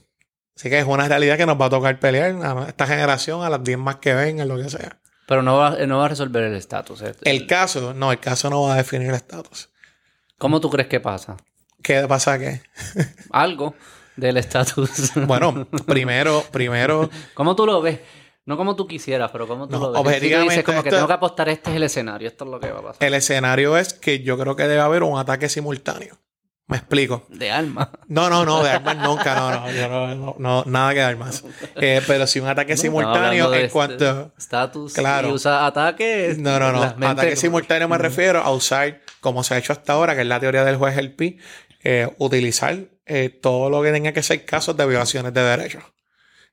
Así 0.56 0.70
que 0.70 0.78
es 0.80 0.86
una 0.86 1.08
realidad 1.08 1.38
que 1.38 1.46
nos 1.46 1.60
va 1.60 1.66
a 1.66 1.70
tocar 1.70 2.00
pelear 2.00 2.36
a 2.44 2.68
esta 2.68 2.86
generación, 2.86 3.44
a 3.44 3.50
las 3.50 3.64
10 3.64 3.78
más 3.78 3.96
que 3.98 4.14
vengan, 4.14 4.48
lo 4.48 4.58
que 4.58 4.70
sea. 4.70 5.00
Pero 5.26 5.42
no 5.42 5.58
va, 5.58 5.78
no 5.86 6.00
va 6.00 6.06
a 6.06 6.10
resolver 6.10 6.44
el 6.44 6.56
estatus. 6.56 7.02
eh. 7.02 7.14
El 7.24 7.48
caso, 7.48 7.94
no, 7.94 8.12
el 8.12 8.20
caso 8.20 8.50
no 8.50 8.64
va 8.64 8.74
a 8.74 8.78
definir 8.78 9.10
el 9.10 9.16
estatus. 9.16 9.70
¿Cómo 10.38 10.60
tú 10.60 10.70
crees 10.70 10.88
que 10.88 11.00
pasa? 11.00 11.38
¿Qué 11.82 12.06
pasa 12.08 12.38
que? 12.38 12.62
Algo 13.32 13.76
del 14.16 14.38
estatus. 14.38 15.12
Bueno, 15.28 15.68
primero, 15.88 16.44
primero, 16.52 17.10
¿Cómo 17.34 17.56
tú 17.56 17.66
lo 17.66 17.82
ves? 17.82 18.00
No 18.46 18.58
como 18.58 18.76
tú 18.76 18.88
quisieras, 18.88 19.32
pero 19.32 19.48
como 19.48 19.68
tú 19.68 19.78
No, 19.80 19.80
lo 19.80 19.92
ves. 19.92 19.98
Si 19.98 20.04
tú 20.04 20.08
objetivamente, 20.10 20.52
dices 20.54 20.66
como 20.66 20.84
que 20.84 20.90
tengo 20.90 21.08
que 21.08 21.14
apostar, 21.14 21.50
este 21.50 21.70
es 21.70 21.76
el 21.78 21.84
escenario, 21.84 22.28
esto 22.28 22.46
es 22.46 22.52
lo 22.52 22.60
que 22.60 22.72
va 22.72 22.80
a 22.80 22.84
pasar. 22.84 23.08
el 23.08 23.14
escenario 23.14 23.78
es 23.78 23.94
que 23.94 24.24
yo 24.24 24.38
creo 24.38 24.56
que 24.56 24.64
debe 24.64 24.82
haber 24.82 25.04
un 25.04 25.18
ataque 25.20 25.48
simultáneo. 25.48 26.18
Me 26.70 26.78
explico. 26.78 27.26
De 27.30 27.50
alma. 27.50 27.92
No, 28.08 28.30
no, 28.30 28.46
no, 28.46 28.62
de 28.64 28.70
armas 28.70 28.96
nunca, 28.98 29.34
no, 29.34 29.50
no, 29.50 29.72
yo 29.72 29.90
no, 29.90 30.16
no, 30.16 30.36
no, 30.38 30.64
nada 30.68 30.94
que 30.94 31.00
de 31.00 31.06
armas. 31.06 31.44
Eh, 31.82 32.02
pero 32.06 32.28
si 32.28 32.40
un 32.40 32.48
ataque 32.48 32.78
simultáneo 32.78 33.52
en 33.54 33.70
cuanto... 33.70 34.22
este 34.22 34.32
Status 34.38 34.94
Claro. 34.94 35.30
y 35.30 35.32
usa 35.32 35.66
ataque. 35.66 36.36
No, 36.38 36.60
no, 36.60 36.72
no. 36.72 37.08
Ataque 37.08 37.36
simultáneo 37.36 37.88
me 37.90 37.98
refiero 37.98 38.40
a 38.42 38.52
usar, 38.52 39.02
como 39.20 39.44
se 39.44 39.56
ha 39.56 39.58
hecho 39.58 39.74
hasta 39.74 39.94
ahora, 39.94 40.14
que 40.14 40.22
es 40.22 40.28
la 40.28 40.40
teoría 40.40 40.64
del 40.64 40.76
juez 40.76 40.96
El 40.98 41.12
Pi, 41.14 41.40
eh, 41.84 42.08
utilizar 42.20 42.78
eh, 43.08 43.30
todo 43.30 43.72
lo 43.72 43.82
que 43.82 43.92
tenga 43.92 44.12
que 44.12 44.22
ser 44.22 44.46
casos 44.46 44.78
de 44.78 44.86
violaciones 44.86 45.34
de 45.34 45.42
derechos. 45.42 45.84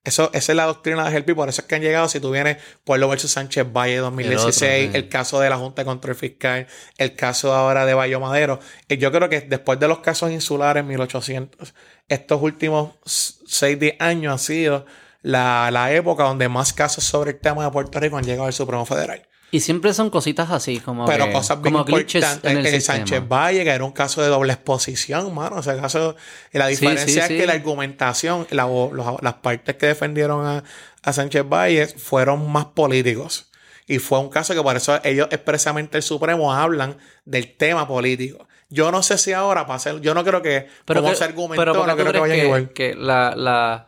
Eso, 0.07 0.31
esa 0.33 0.53
es 0.53 0.57
la 0.57 0.65
doctrina 0.67 1.09
de 1.09 1.17
Helpi, 1.17 1.35
por 1.35 1.49
eso 1.49 1.61
es 1.63 1.67
que 1.67 1.75
han 1.75 1.83
llegado, 1.83 2.09
si 2.09 2.21
tú 2.21 2.31
vienes 2.31 2.59
Pueblo 2.85 3.09
versus 3.09 3.33
Sánchez 3.33 3.67
Valle 3.73 3.97
2016, 3.97 4.91
el, 4.91 4.95
El 4.95 5.09
caso 5.09 5.41
de 5.41 5.51
la 5.51 5.57
Junta 5.57 5.83
de 5.83 5.87
Control 5.87 6.15
Fiscal, 6.15 6.69
el 6.97 7.17
caso 7.17 7.53
ahora 7.53 7.85
de 7.85 7.93
Bayo 7.93 8.21
Madero. 8.21 8.61
Eh, 8.89 8.99
Yo 8.99 9.11
creo 9.11 9.29
que 9.29 9.41
después 9.41 9.81
de 9.81 9.89
los 9.89 9.99
casos 9.99 10.31
insulares 10.31 10.83
en 10.83 10.87
1800, 10.87 11.75
estos 12.09 12.41
últimos 12.41 12.95
6-10 13.05 13.97
años 13.99 14.33
han 14.33 14.39
sido 14.39 14.87
la, 15.23 15.71
la 15.73 15.93
época 15.93 16.23
donde 16.23 16.49
más 16.49 16.73
casos 16.73 17.03
sobre 17.03 17.33
el 17.33 17.41
tema 17.41 17.65
de 17.65 17.71
Puerto 17.73 17.99
Rico 17.99 18.17
han 18.17 18.25
llegado 18.25 18.47
al 18.47 18.53
Supremo 18.53 18.87
Federal. 18.87 19.27
Y 19.53 19.61
siempre 19.61 19.95
son 19.95 20.11
cositas 20.11 20.51
así, 20.51 20.81
como. 20.81 21.07
Pero 21.07 21.27
que- 21.27 21.33
cosas 21.33 21.63
bien 21.63 21.73
como 21.75 21.85
importantes. 21.99 22.51
en 22.51 22.59
el 22.59 22.67
El. 22.67 22.83
Sánchez 22.83 23.23
Valle, 23.29 23.63
que 23.65 23.71
era 23.71 23.85
un 23.85 23.93
caso 23.93 24.21
de 24.21 24.29
doble 24.29 24.53
exposición, 24.53 25.33
mano. 25.35 25.57
O 25.57 25.63
sea, 25.63 25.75
el 25.75 25.81
caso, 25.81 26.17
la 26.53 26.67
diferencia 26.67 27.07
sí, 27.07 27.19
es 27.19 27.27
sí. 27.29 27.37
que 27.39 27.47
la 27.47 27.53
argumentación, 27.53 28.47
la- 28.51 28.65
los- 28.67 29.23
las 29.23 29.35
partes 29.35 29.77
que 29.77 29.87
defendieron 29.87 30.45
a, 30.47 30.65
a 31.03 31.13
Sánchez 31.13 31.45
Valle 31.49 31.87
fueron 31.87 32.51
más 32.51 32.67
políticos. 32.67 33.51
Y 33.87 33.99
fue 34.01 34.19
un 34.19 34.29
caso 34.31 34.53
que 34.53 34.63
por 34.63 34.75
eso 34.77 34.99
ellos 35.05 35.29
expresamente 35.31 35.97
el 35.97 36.03
Supremo 36.03 36.53
hablan 36.53 36.97
del 37.25 37.57
tema 37.57 37.87
político. 37.87 38.49
Yo 38.69 38.91
no 38.91 39.01
sé 39.05 39.17
si 39.17 39.33
ahora 39.33 39.65
pasa, 39.65 39.93
yo 40.01 40.13
no 40.13 40.25
creo 40.25 40.43
que 40.43 40.67
Pero 40.85 41.01
como 41.01 41.13
que- 41.13 41.19
se 41.19 41.25
argumentó, 41.25 41.61
pero 41.63 41.73
¿por 41.73 41.87
qué 41.97 42.03
no 42.05 42.11
creo 42.11 42.25
que 42.25 42.31
que, 42.31 42.45
igual. 42.45 42.73
que 42.73 42.95
la, 42.97 43.37
la- 43.37 43.87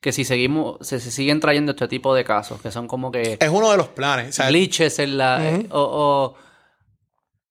que 0.00 0.12
si 0.12 0.24
seguimos, 0.24 0.76
se, 0.80 0.98
se 1.00 1.10
siguen 1.10 1.40
trayendo 1.40 1.72
este 1.72 1.86
tipo 1.88 2.14
de 2.14 2.24
casos, 2.24 2.60
que 2.62 2.70
son 2.72 2.88
como 2.88 3.10
que 3.12 3.36
Es 3.38 3.48
uno 3.50 3.70
de 3.70 3.76
los 3.76 3.88
planes. 3.88 4.30
o 4.30 4.32
sea, 4.32 4.48
glitches 4.48 4.98
en 4.98 5.18
la. 5.18 5.40
Ujú. 5.54 5.66
o, 5.70 5.80
o 5.80 6.36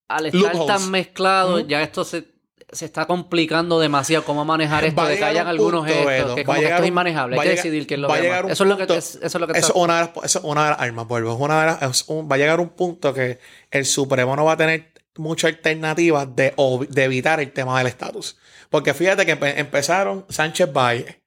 al 0.08 0.26
estar 0.26 0.42
Loopholes. 0.56 0.66
tan 0.66 0.90
mezclado, 0.92 1.60
ya 1.60 1.84
esto 1.84 2.04
se, 2.04 2.26
se 2.72 2.86
está 2.86 3.06
complicando 3.06 3.80
demasiado 3.80 4.26
cómo 4.26 4.44
manejar 4.44 4.84
esto, 4.84 5.06
de 5.06 5.18
que 5.18 5.24
hayan 5.24 5.46
algunos 5.48 5.86
punto, 5.86 6.10
gestos, 6.10 6.36
que 6.36 6.44
como 6.46 6.60
que 6.60 6.66
esto 6.66 6.82
es 6.82 6.88
inmanejable, 6.88 7.36
hay 7.36 7.40
a 7.40 7.44
que 7.44 7.50
llegar- 7.50 7.64
decidir 7.64 7.88
es 7.94 8.00
lo 8.00 8.08
va 8.08 8.16
a 8.16 8.18
que 8.18 8.52
Eso 8.52 8.64
es 8.64 8.70
lo 8.70 8.78
que 8.78 8.84
eso 8.84 9.20
es 9.22 9.36
lo 9.36 9.46
que 9.48 9.52
Eso 9.54 9.60
está- 9.68 9.68
es 9.68 9.76
una 9.76 9.94
de 9.96 10.02
las, 10.16 10.26
eso 10.26 10.40
es 10.40 10.46
una 10.46 10.64
de 10.64 10.70
las 10.72 10.80
armas, 10.80 11.08
vuelvo. 11.08 11.34
Es 11.34 11.40
una 11.40 11.60
de 11.62 11.66
las, 11.68 11.82
es 11.84 12.06
un- 12.08 12.28
va 12.28 12.36
a 12.36 12.38
llegar 12.40 12.60
un 12.60 12.70
punto 12.70 13.14
que 13.14 13.38
el 13.70 13.86
Supremo 13.86 14.36
no 14.36 14.46
va 14.46 14.54
a 14.54 14.58
tener 14.58 14.92
muchas 15.18 15.52
alternativas 15.52 16.36
de, 16.36 16.56
de 16.90 17.04
evitar 17.04 17.40
el 17.40 17.52
tema 17.52 17.78
del 17.78 17.86
estatus. 17.88 18.38
Porque 18.72 18.96
fíjate 18.96 19.26
que 19.28 19.40
empe- 19.40 19.54
empezaron 19.58 20.26
Sánchez 20.30 20.74
Valle. 20.74 21.19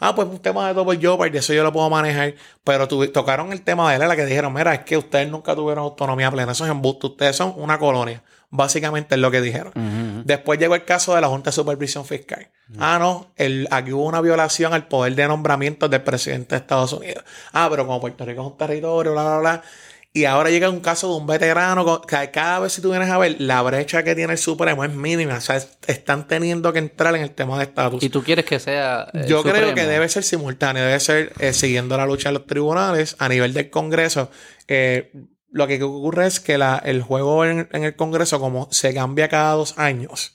Ah, 0.00 0.14
pues 0.14 0.28
un 0.28 0.38
tema 0.38 0.68
de 0.68 0.74
double 0.74 0.98
jeopardy, 0.98 1.38
eso 1.38 1.52
yo 1.52 1.64
lo 1.64 1.72
puedo 1.72 1.90
manejar. 1.90 2.34
Pero 2.62 2.86
tocaron 2.86 3.52
el 3.52 3.62
tema 3.62 3.92
de 3.92 3.98
Lela 3.98 4.14
que 4.14 4.24
dijeron, 4.24 4.52
mira, 4.52 4.72
es 4.74 4.80
que 4.80 4.96
ustedes 4.96 5.28
nunca 5.28 5.56
tuvieron 5.56 5.84
autonomía 5.84 6.30
plena. 6.30 6.52
Eso 6.52 6.64
es 6.64 6.70
embuste. 6.70 7.08
Ustedes 7.08 7.36
son 7.36 7.54
una 7.56 7.78
colonia. 7.78 8.22
Básicamente 8.50 9.16
es 9.16 9.20
lo 9.20 9.30
que 9.30 9.40
dijeron. 9.40 9.72
Después 10.24 10.58
llegó 10.58 10.74
el 10.74 10.84
caso 10.84 11.14
de 11.14 11.20
la 11.20 11.28
Junta 11.28 11.50
de 11.50 11.52
Supervisión 11.52 12.04
Fiscal. 12.04 12.48
Ah, 12.78 12.98
no, 12.98 13.32
el, 13.36 13.66
aquí 13.70 13.92
hubo 13.92 14.04
una 14.04 14.20
violación 14.20 14.72
al 14.72 14.86
poder 14.88 15.14
de 15.14 15.26
nombramiento 15.26 15.88
del 15.88 16.02
presidente 16.02 16.54
de 16.54 16.60
Estados 16.60 16.92
Unidos. 16.92 17.24
Ah, 17.52 17.66
pero 17.70 17.86
como 17.86 18.00
Puerto 18.00 18.24
Rico 18.24 18.42
es 18.42 18.46
un 18.46 18.56
territorio, 18.56 19.12
bla, 19.12 19.24
bla, 19.24 19.38
bla. 19.38 19.62
Y 20.18 20.24
ahora 20.24 20.50
llega 20.50 20.68
un 20.68 20.80
caso 20.80 21.08
de 21.12 21.20
un 21.20 21.26
veterano. 21.26 21.84
con- 21.84 22.00
que 22.02 22.30
Cada 22.30 22.58
vez 22.60 22.72
si 22.72 22.82
tú 22.82 22.90
vienes 22.90 23.08
a 23.10 23.18
ver, 23.18 23.36
la 23.38 23.62
brecha 23.62 24.02
que 24.02 24.14
tiene 24.14 24.32
el 24.32 24.38
Supremo 24.38 24.84
es 24.84 24.92
mínima. 24.92 25.36
O 25.36 25.40
sea, 25.40 25.56
es- 25.56 25.78
están 25.86 26.26
teniendo 26.26 26.72
que 26.72 26.80
entrar 26.80 27.14
en 27.14 27.22
el 27.22 27.30
tema 27.30 27.56
de 27.58 27.64
estatus. 27.64 28.02
Y 28.02 28.08
tú 28.08 28.22
quieres 28.22 28.44
que 28.44 28.58
sea. 28.58 29.08
eh, 29.14 29.24
Yo 29.28 29.42
creo 29.42 29.74
que 29.74 29.86
debe 29.86 30.08
ser 30.08 30.24
simultáneo, 30.24 30.82
debe 30.84 30.98
ser 31.00 31.32
eh, 31.38 31.52
siguiendo 31.52 31.96
la 31.96 32.06
lucha 32.06 32.28
en 32.30 32.34
los 32.34 32.46
tribunales 32.46 33.16
a 33.18 33.28
nivel 33.28 33.52
del 33.54 33.70
Congreso. 33.70 34.30
Eh, 34.66 35.12
lo 35.50 35.66
que 35.66 35.82
ocurre 35.82 36.26
es 36.26 36.40
que 36.40 36.58
la- 36.58 36.82
el 36.84 37.00
juego 37.02 37.44
en, 37.44 37.68
en 37.72 37.84
el 37.84 37.94
Congreso, 37.96 38.40
como 38.40 38.68
se 38.72 38.92
cambia 38.94 39.28
cada 39.28 39.52
dos 39.54 39.78
años, 39.78 40.34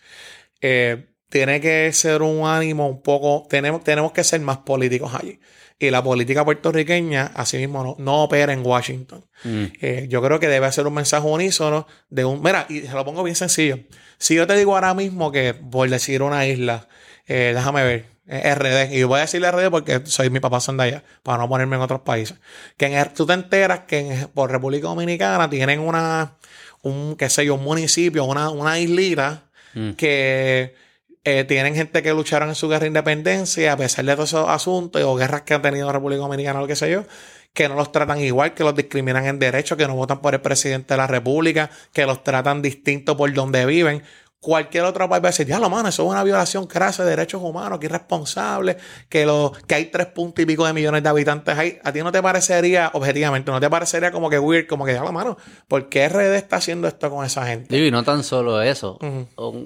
eh, 0.61 1.09
tiene 1.29 1.59
que 1.61 1.91
ser 1.93 2.21
un 2.21 2.47
ánimo 2.47 2.87
un 2.87 3.01
poco, 3.01 3.45
tenemos, 3.49 3.83
tenemos 3.83 4.11
que 4.11 4.23
ser 4.23 4.39
más 4.41 4.57
políticos 4.59 5.11
allí. 5.13 5.39
Y 5.79 5.89
la 5.89 6.03
política 6.03 6.45
puertorriqueña, 6.45 7.31
asimismo, 7.35 7.83
no, 7.83 7.95
no 7.99 8.23
opera 8.23 8.53
en 8.53 8.65
Washington. 8.65 9.25
Mm. 9.43 9.63
Eh, 9.81 10.05
yo 10.09 10.21
creo 10.21 10.39
que 10.39 10.47
debe 10.47 10.71
ser 10.71 10.87
un 10.87 10.93
mensaje 10.93 11.27
unísono 11.27 11.87
de 12.09 12.25
un... 12.25 12.41
Mira, 12.41 12.65
y 12.69 12.81
se 12.81 12.93
lo 12.93 13.03
pongo 13.03 13.23
bien 13.23 13.35
sencillo. 13.35 13.79
Si 14.17 14.35
yo 14.35 14.47
te 14.47 14.55
digo 14.55 14.75
ahora 14.75 14.93
mismo 14.93 15.31
que, 15.31 15.53
por 15.53 15.89
decir 15.89 16.21
una 16.21 16.45
isla, 16.47 16.87
eh, 17.27 17.51
déjame 17.55 17.83
ver, 17.83 18.05
eh, 18.27 18.55
RD, 18.55 18.93
y 18.95 19.03
voy 19.03 19.17
a 19.17 19.21
decirle 19.23 19.51
RD 19.51 19.69
porque 19.69 20.01
soy 20.05 20.29
mi 20.29 20.39
papá 20.39 20.61
son 20.61 20.77
de 20.77 20.83
allá, 20.83 21.03
para 21.23 21.39
no 21.39 21.49
ponerme 21.49 21.75
en 21.75 21.81
otros 21.81 22.01
países, 22.01 22.37
que 22.77 22.85
en, 22.85 23.13
tú 23.13 23.25
te 23.25 23.33
enteras 23.33 23.81
que 23.81 23.99
en- 23.99 24.27
por 24.29 24.49
República 24.49 24.87
Dominicana 24.87 25.49
tienen 25.49 25.81
una, 25.81 26.37
un, 26.83 27.15
qué 27.17 27.29
sé 27.29 27.45
yo, 27.45 27.55
un 27.55 27.63
municipio, 27.63 28.23
una, 28.25 28.49
una 28.49 28.79
islita 28.79 29.43
Mm. 29.75 29.93
que 29.93 30.75
eh, 31.23 31.45
tienen 31.45 31.75
gente 31.75 32.03
que 32.03 32.13
lucharon 32.13 32.49
en 32.49 32.55
su 32.55 32.67
guerra 32.67 32.81
de 32.81 32.87
independencia, 32.87 33.73
a 33.73 33.77
pesar 33.77 34.05
de 34.05 34.13
todos 34.15 34.29
esos 34.29 34.49
asuntos 34.49 35.01
o 35.03 35.15
guerras 35.15 35.43
que 35.43 35.53
ha 35.53 35.61
tenido 35.61 35.91
República 35.91 36.21
Dominicana 36.21 36.59
o 36.59 36.63
lo 36.63 36.67
que 36.67 36.75
sé 36.75 36.91
yo, 36.91 37.05
que 37.53 37.69
no 37.69 37.75
los 37.75 37.91
tratan 37.91 38.19
igual, 38.19 38.53
que 38.53 38.63
los 38.63 38.75
discriminan 38.75 39.25
en 39.25 39.39
derechos, 39.39 39.77
que 39.77 39.87
no 39.87 39.95
votan 39.95 40.21
por 40.21 40.33
el 40.33 40.41
presidente 40.41 40.95
de 40.95 40.97
la 40.97 41.07
República, 41.07 41.69
que 41.93 42.05
los 42.05 42.23
tratan 42.23 42.61
distinto 42.61 43.15
por 43.15 43.31
donde 43.31 43.65
viven. 43.65 44.03
Cualquier 44.43 44.83
otro 44.83 45.07
país 45.07 45.23
va 45.23 45.29
a 45.29 45.31
decir, 45.31 45.47
ya 45.47 45.57
lo 45.57 45.69
mano, 45.69 45.87
eso 45.87 46.03
es 46.03 46.09
una 46.09 46.21
violación 46.21 46.67
crasa 46.67 47.05
de 47.05 47.11
derechos 47.11 47.41
humanos, 47.41 47.79
que 47.79 47.85
irresponsable, 47.85 48.75
que, 49.07 49.25
lo, 49.25 49.53
que 49.65 49.75
hay 49.75 49.85
tres 49.85 50.07
puntos 50.07 50.43
y 50.43 50.45
pico 50.45 50.65
de 50.67 50.73
millones 50.73 51.01
de 51.01 51.07
habitantes 51.07 51.57
ahí. 51.57 51.79
¿A 51.81 51.93
ti 51.93 52.01
no 52.03 52.11
te 52.11 52.21
parecería, 52.21 52.91
objetivamente, 52.93 53.49
no 53.51 53.61
te 53.61 53.69
parecería 53.69 54.11
como 54.11 54.29
que 54.29 54.37
weird, 54.39 54.67
como 54.67 54.83
que 54.85 54.91
ya 54.93 55.01
lo 55.01 55.13
mano? 55.13 55.37
¿Por 55.69 55.87
qué 55.87 56.09
RD 56.09 56.35
está 56.35 56.57
haciendo 56.57 56.89
esto 56.89 57.09
con 57.09 57.25
esa 57.25 57.45
gente? 57.47 57.77
Y 57.77 57.89
no 57.89 58.03
tan 58.03 58.21
solo 58.21 58.61
eso. 58.61 58.99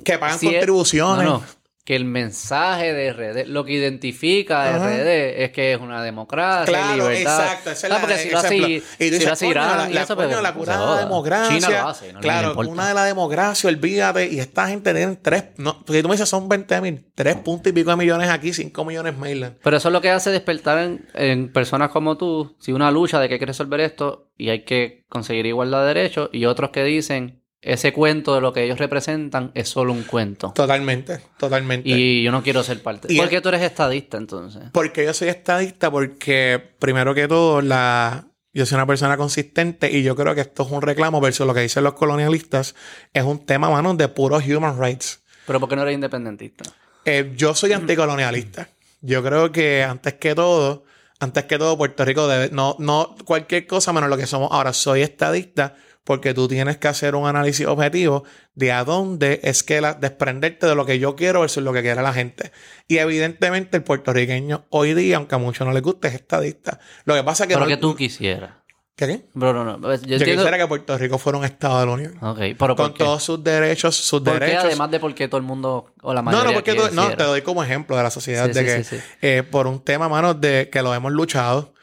Que 0.06 0.20
pagan 0.20 0.38
si 0.38 0.46
es- 0.50 0.54
contribuciones. 0.54 1.26
no, 1.26 1.40
no, 1.40 1.44
que 1.88 1.96
el 1.96 2.04
mensaje 2.04 2.92
de 2.94 3.14
RD, 3.14 3.48
lo 3.48 3.64
que 3.64 3.72
identifica 3.72 4.64
a 4.64 4.76
Ajá. 4.76 4.90
RD 4.90 5.42
es 5.46 5.52
que 5.52 5.72
es 5.72 5.80
una 5.80 6.04
democracia, 6.04 6.66
Claro, 6.66 7.08
libertad. 7.10 7.46
exacto. 7.46 7.72
Esa 7.72 7.88
es 7.88 7.94
Ah, 7.94 7.96
la, 7.96 8.02
porque 8.02 8.18
si 8.18 8.30
lo 8.30 8.38
hace, 8.40 8.58
Y 8.58 8.80
tú 8.82 8.84
dices, 9.00 9.42
Irán 9.44 9.94
la, 9.94 10.54
curada 10.54 10.80
joda. 10.80 11.00
democracia. 11.00 11.56
China 11.58 11.70
lo 11.84 11.88
hace, 11.88 12.12
no 12.12 12.20
le 12.20 12.24
claro, 12.24 12.54
una 12.60 12.90
de 12.90 12.94
la 12.94 13.06
democracia, 13.06 13.70
olvídate. 13.70 14.28
Y 14.28 14.40
esta 14.42 14.68
gente 14.68 14.94
tiene 14.94 15.16
tres, 15.16 15.46
no, 15.56 15.78
porque 15.86 16.02
tú 16.02 16.10
me 16.10 16.16
dices 16.16 16.28
son 16.28 16.50
20 16.50 16.82
mil, 16.82 17.06
tres 17.16 17.38
puntos 17.38 17.70
y 17.72 17.74
pico 17.74 17.90
de 17.92 17.96
millones 17.96 18.30
aquí, 18.30 18.52
5 18.52 18.84
millones 18.84 19.18
mainland. 19.18 19.56
Pero 19.64 19.78
eso 19.78 19.88
es 19.88 19.94
lo 19.94 20.02
que 20.02 20.10
hace 20.10 20.30
despertar 20.30 20.80
en, 20.80 21.08
en 21.14 21.54
personas 21.54 21.90
como 21.92 22.18
tú, 22.18 22.58
si 22.60 22.74
una 22.74 22.92
lucha 22.92 23.18
de 23.22 23.30
que 23.30 23.36
hay 23.36 23.40
que 23.40 23.46
resolver 23.46 23.80
esto 23.80 24.28
y 24.38 24.50
hay 24.50 24.66
que 24.66 25.06
conseguir 25.08 25.46
igualdad 25.46 25.84
de 25.88 25.94
derechos, 25.94 26.30
y 26.34 26.44
otros 26.48 26.72
que 26.72 26.84
dicen 26.84 27.37
ese 27.62 27.92
cuento 27.94 28.36
de 28.36 28.42
lo 28.42 28.54
que 28.54 28.64
ellos 28.64 28.78
representan 28.80 29.52
es 29.56 29.68
solo 29.70 29.92
un 29.94 30.04
cuento. 30.04 30.52
Totalmente, 30.56 31.20
totalmente. 31.38 31.90
Y 31.90 32.24
yo 32.24 32.32
no 32.32 32.44
quiero 32.44 32.64
ser 32.64 32.82
parte. 32.84 33.12
Y- 33.12 33.18
¿Por 33.18 33.30
qué 33.30 33.42
tú 33.42 33.50
eres 33.50 33.62
estadista 33.62 34.18
entonces? 34.18 34.64
Porque 34.72 35.04
yo 35.04 35.14
soy 35.14 35.30
estadista, 35.30 35.90
porque 35.92 36.62
primero 36.80 37.14
que 37.16 37.28
todo, 37.28 37.62
la, 37.62 38.28
yo 38.54 38.66
soy 38.66 38.76
una 38.76 38.86
persona 38.86 39.18
consistente 39.18 39.92
y 39.92 40.04
yo 40.04 40.16
creo 40.16 40.36
que 40.36 40.42
esto 40.42 40.64
es 40.64 40.72
un 40.72 40.82
reclamo 40.82 41.20
versus 41.20 41.48
lo 41.48 41.54
que 41.54 41.62
dicen 41.62 41.84
los 41.84 41.94
colonialistas. 41.94 42.76
Es 43.14 43.24
un 43.24 43.46
tema, 43.46 43.70
mano, 43.70 43.94
de 43.96 44.08
puros 44.08 44.44
human 44.46 44.80
rights. 44.80 45.22
Pero 45.46 45.60
¿por 45.60 45.68
qué 45.70 45.76
no 45.76 45.82
eres 45.82 45.96
independentista? 45.96 46.66
Eh, 47.06 47.34
yo 47.36 47.56
soy 47.56 47.74
anticolonialista. 47.74 48.70
Yo 49.02 49.24
creo 49.24 49.52
que 49.52 49.84
antes 49.84 50.16
que 50.16 50.36
todo, 50.36 50.84
antes 51.20 51.46
que 51.46 51.58
todo, 51.58 51.78
Puerto 51.78 52.04
Rico 52.06 52.28
debe, 52.28 52.50
no, 52.52 52.76
no 52.80 53.16
cualquier 53.26 53.66
cosa 53.66 53.94
menos 53.94 54.10
lo 54.10 54.18
que 54.18 54.28
somos 54.28 54.50
ahora. 54.52 54.74
Soy 54.74 55.02
estadista 55.02 55.76
porque 56.08 56.34
tú 56.34 56.48
tienes 56.48 56.78
que 56.78 56.88
hacer 56.88 57.16
un 57.16 57.28
análisis 57.28 57.68
objetivo 57.68 58.24
de 58.56 58.72
a 58.72 58.86
dónde 58.86 59.42
es 59.44 59.62
que 59.62 59.82
la, 59.82 59.94
desprenderte 59.94 60.66
de 60.66 60.74
lo 60.74 60.86
que 60.86 61.00
yo 61.00 61.18
quiero 61.18 61.42
versus 61.42 61.62
lo 61.62 61.74
que 61.74 61.82
quiere 61.82 62.02
la 62.02 62.14
gente. 62.14 62.54
Y 62.88 62.98
evidentemente 63.00 63.76
el 63.76 63.84
puertorriqueño 63.84 64.66
hoy 64.70 64.94
día, 64.94 65.18
aunque 65.18 65.36
a 65.36 65.38
muchos 65.38 65.68
no 65.68 65.74
les 65.74 65.84
guste, 65.84 66.08
es 66.08 66.14
estadista. 66.16 66.80
Lo 67.04 67.14
que 67.14 67.24
pasa 67.24 67.44
es 67.44 67.50
que... 67.50 67.56
Pero 67.56 67.66
no- 67.66 67.70
que 67.70 67.76
tú 67.78 67.94
quisieras. 67.94 68.52
¿Qué? 68.96 69.06
qué? 69.06 69.26
No, 69.34 69.54
no. 69.54 69.74
Yo, 69.80 69.82
Yo 69.82 70.16
entiendo- 70.16 70.26
quisiera 70.44 70.58
que 70.58 70.66
Puerto 70.66 70.98
Rico 70.98 71.18
fuera 71.18 71.38
un 71.38 71.44
estado 71.46 71.82
de 71.82 71.86
la 71.86 71.92
Unión. 71.92 72.18
Ok, 72.24 72.38
pero 72.38 72.58
¿por 72.58 72.76
Con 72.78 72.94
qué? 72.94 73.04
todos 73.04 73.22
sus 73.24 73.44
derechos, 73.44 73.96
sus 73.98 74.22
¿Por 74.22 74.34
qué? 74.40 74.46
derechos. 74.46 74.64
Además 74.64 74.90
de 74.90 75.00
porque 75.02 75.28
todo 75.28 75.38
el 75.38 75.44
mundo 75.46 75.94
o 76.02 76.14
la 76.14 76.22
No, 76.22 76.26
mayoría 76.32 76.48
no, 76.52 76.54
porque 76.56 76.74
tú- 76.74 76.96
no, 76.96 77.16
te 77.16 77.24
doy 77.24 77.42
como 77.42 77.64
ejemplo 77.64 77.96
de 77.98 78.04
la 78.04 78.10
sociedad 78.12 78.46
Sí, 78.48 78.54
de 78.54 78.60
sí, 78.62 78.66
que 78.66 78.84
sí, 78.86 78.96
sí. 78.98 79.04
eh, 79.22 79.44
por 79.44 79.68
un 79.68 79.84
tema, 79.84 80.08
mano, 80.10 80.34
de 80.34 80.70
que 80.72 80.82
lo 80.82 80.96
hemos 80.96 81.12
luchado 81.12 81.74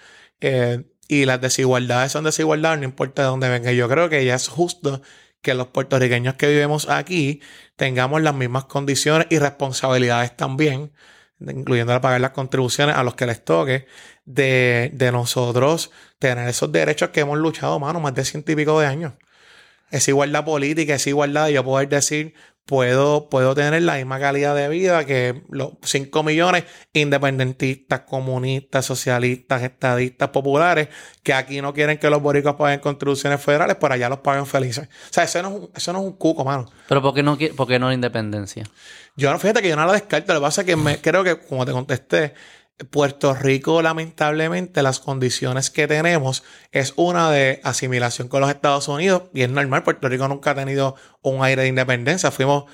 eh, 0.40 0.82
y 1.08 1.24
las 1.24 1.40
desigualdades 1.40 2.12
son 2.12 2.24
desigualdades, 2.24 2.78
no 2.78 2.84
importa 2.84 3.22
de 3.22 3.28
dónde 3.28 3.48
venga. 3.48 3.72
Yo 3.72 3.88
creo 3.88 4.08
que 4.08 4.24
ya 4.24 4.34
es 4.34 4.48
justo 4.48 5.02
que 5.42 5.54
los 5.54 5.68
puertorriqueños 5.68 6.34
que 6.34 6.48
vivimos 6.48 6.88
aquí 6.88 7.40
tengamos 7.76 8.22
las 8.22 8.34
mismas 8.34 8.64
condiciones 8.64 9.26
y 9.30 9.38
responsabilidades 9.38 10.36
también, 10.36 10.92
incluyendo 11.38 12.00
pagar 12.00 12.20
las 12.20 12.30
contribuciones 12.30 12.96
a 12.96 13.02
los 13.02 13.14
que 13.14 13.26
les 13.26 13.44
toque, 13.44 13.86
de, 14.24 14.90
de 14.94 15.12
nosotros 15.12 15.90
tener 16.18 16.48
esos 16.48 16.72
derechos 16.72 17.10
que 17.10 17.20
hemos 17.20 17.38
luchado, 17.38 17.78
mano, 17.78 18.00
más 18.00 18.14
de 18.14 18.24
ciento 18.24 18.52
y 18.52 18.56
pico 18.56 18.80
de 18.80 18.86
años. 18.86 19.12
Esa 19.90 20.10
igualdad 20.10 20.44
política, 20.44 20.94
esa 20.94 21.10
igualdad 21.10 21.46
de 21.46 21.52
yo 21.52 21.64
poder 21.64 21.88
decir, 21.88 22.34
puedo, 22.66 23.28
puedo 23.28 23.54
tener 23.54 23.82
la 23.82 23.96
misma 23.96 24.18
calidad 24.18 24.54
de 24.54 24.68
vida 24.68 25.04
que 25.04 25.42
los 25.50 25.72
5 25.82 26.22
millones 26.22 26.64
independentistas, 26.92 28.00
comunistas, 28.00 28.86
socialistas, 28.86 29.62
estadistas, 29.62 30.30
populares, 30.30 30.88
que 31.22 31.34
aquí 31.34 31.60
no 31.60 31.74
quieren 31.74 31.98
que 31.98 32.08
los 32.08 32.22
boricos 32.22 32.54
paguen 32.54 32.80
contribuciones 32.80 33.40
federales, 33.42 33.76
por 33.76 33.92
allá 33.92 34.08
los 34.08 34.20
paguen 34.20 34.46
felices. 34.46 34.88
O 34.88 35.12
sea, 35.12 35.24
eso 35.24 35.42
no 35.42 35.48
es 35.48 35.54
un, 35.54 35.70
eso 35.74 35.92
no 35.92 35.98
es 36.00 36.04
un 36.06 36.12
cuco, 36.12 36.44
mano. 36.44 36.66
Pero 36.88 37.02
¿por 37.02 37.14
qué 37.14 37.22
no, 37.22 37.36
por 37.56 37.68
qué 37.68 37.78
no 37.78 37.88
la 37.88 37.94
independencia? 37.94 38.64
Yo 39.16 39.30
no, 39.30 39.38
fíjate 39.38 39.62
que 39.62 39.68
yo 39.68 39.76
no 39.76 39.86
la 39.86 39.92
descarto. 39.92 40.32
Lo 40.32 40.40
que 40.40 40.44
pasa 40.44 40.62
es 40.62 40.66
que 40.66 40.76
me, 40.76 41.00
creo 41.00 41.22
que, 41.22 41.38
como 41.38 41.64
te 41.64 41.72
contesté, 41.72 42.34
Puerto 42.90 43.34
Rico, 43.34 43.82
lamentablemente, 43.82 44.82
las 44.82 44.98
condiciones 44.98 45.70
que 45.70 45.86
tenemos 45.86 46.42
es 46.72 46.92
una 46.96 47.30
de 47.30 47.60
asimilación 47.62 48.26
con 48.26 48.40
los 48.40 48.50
Estados 48.50 48.88
Unidos 48.88 49.24
y 49.32 49.42
es 49.42 49.50
normal. 49.50 49.84
Puerto 49.84 50.08
Rico 50.08 50.26
nunca 50.26 50.50
ha 50.50 50.54
tenido 50.56 50.96
un 51.22 51.44
aire 51.44 51.62
de 51.62 51.68
independencia. 51.68 52.32
Fuimos 52.32 52.64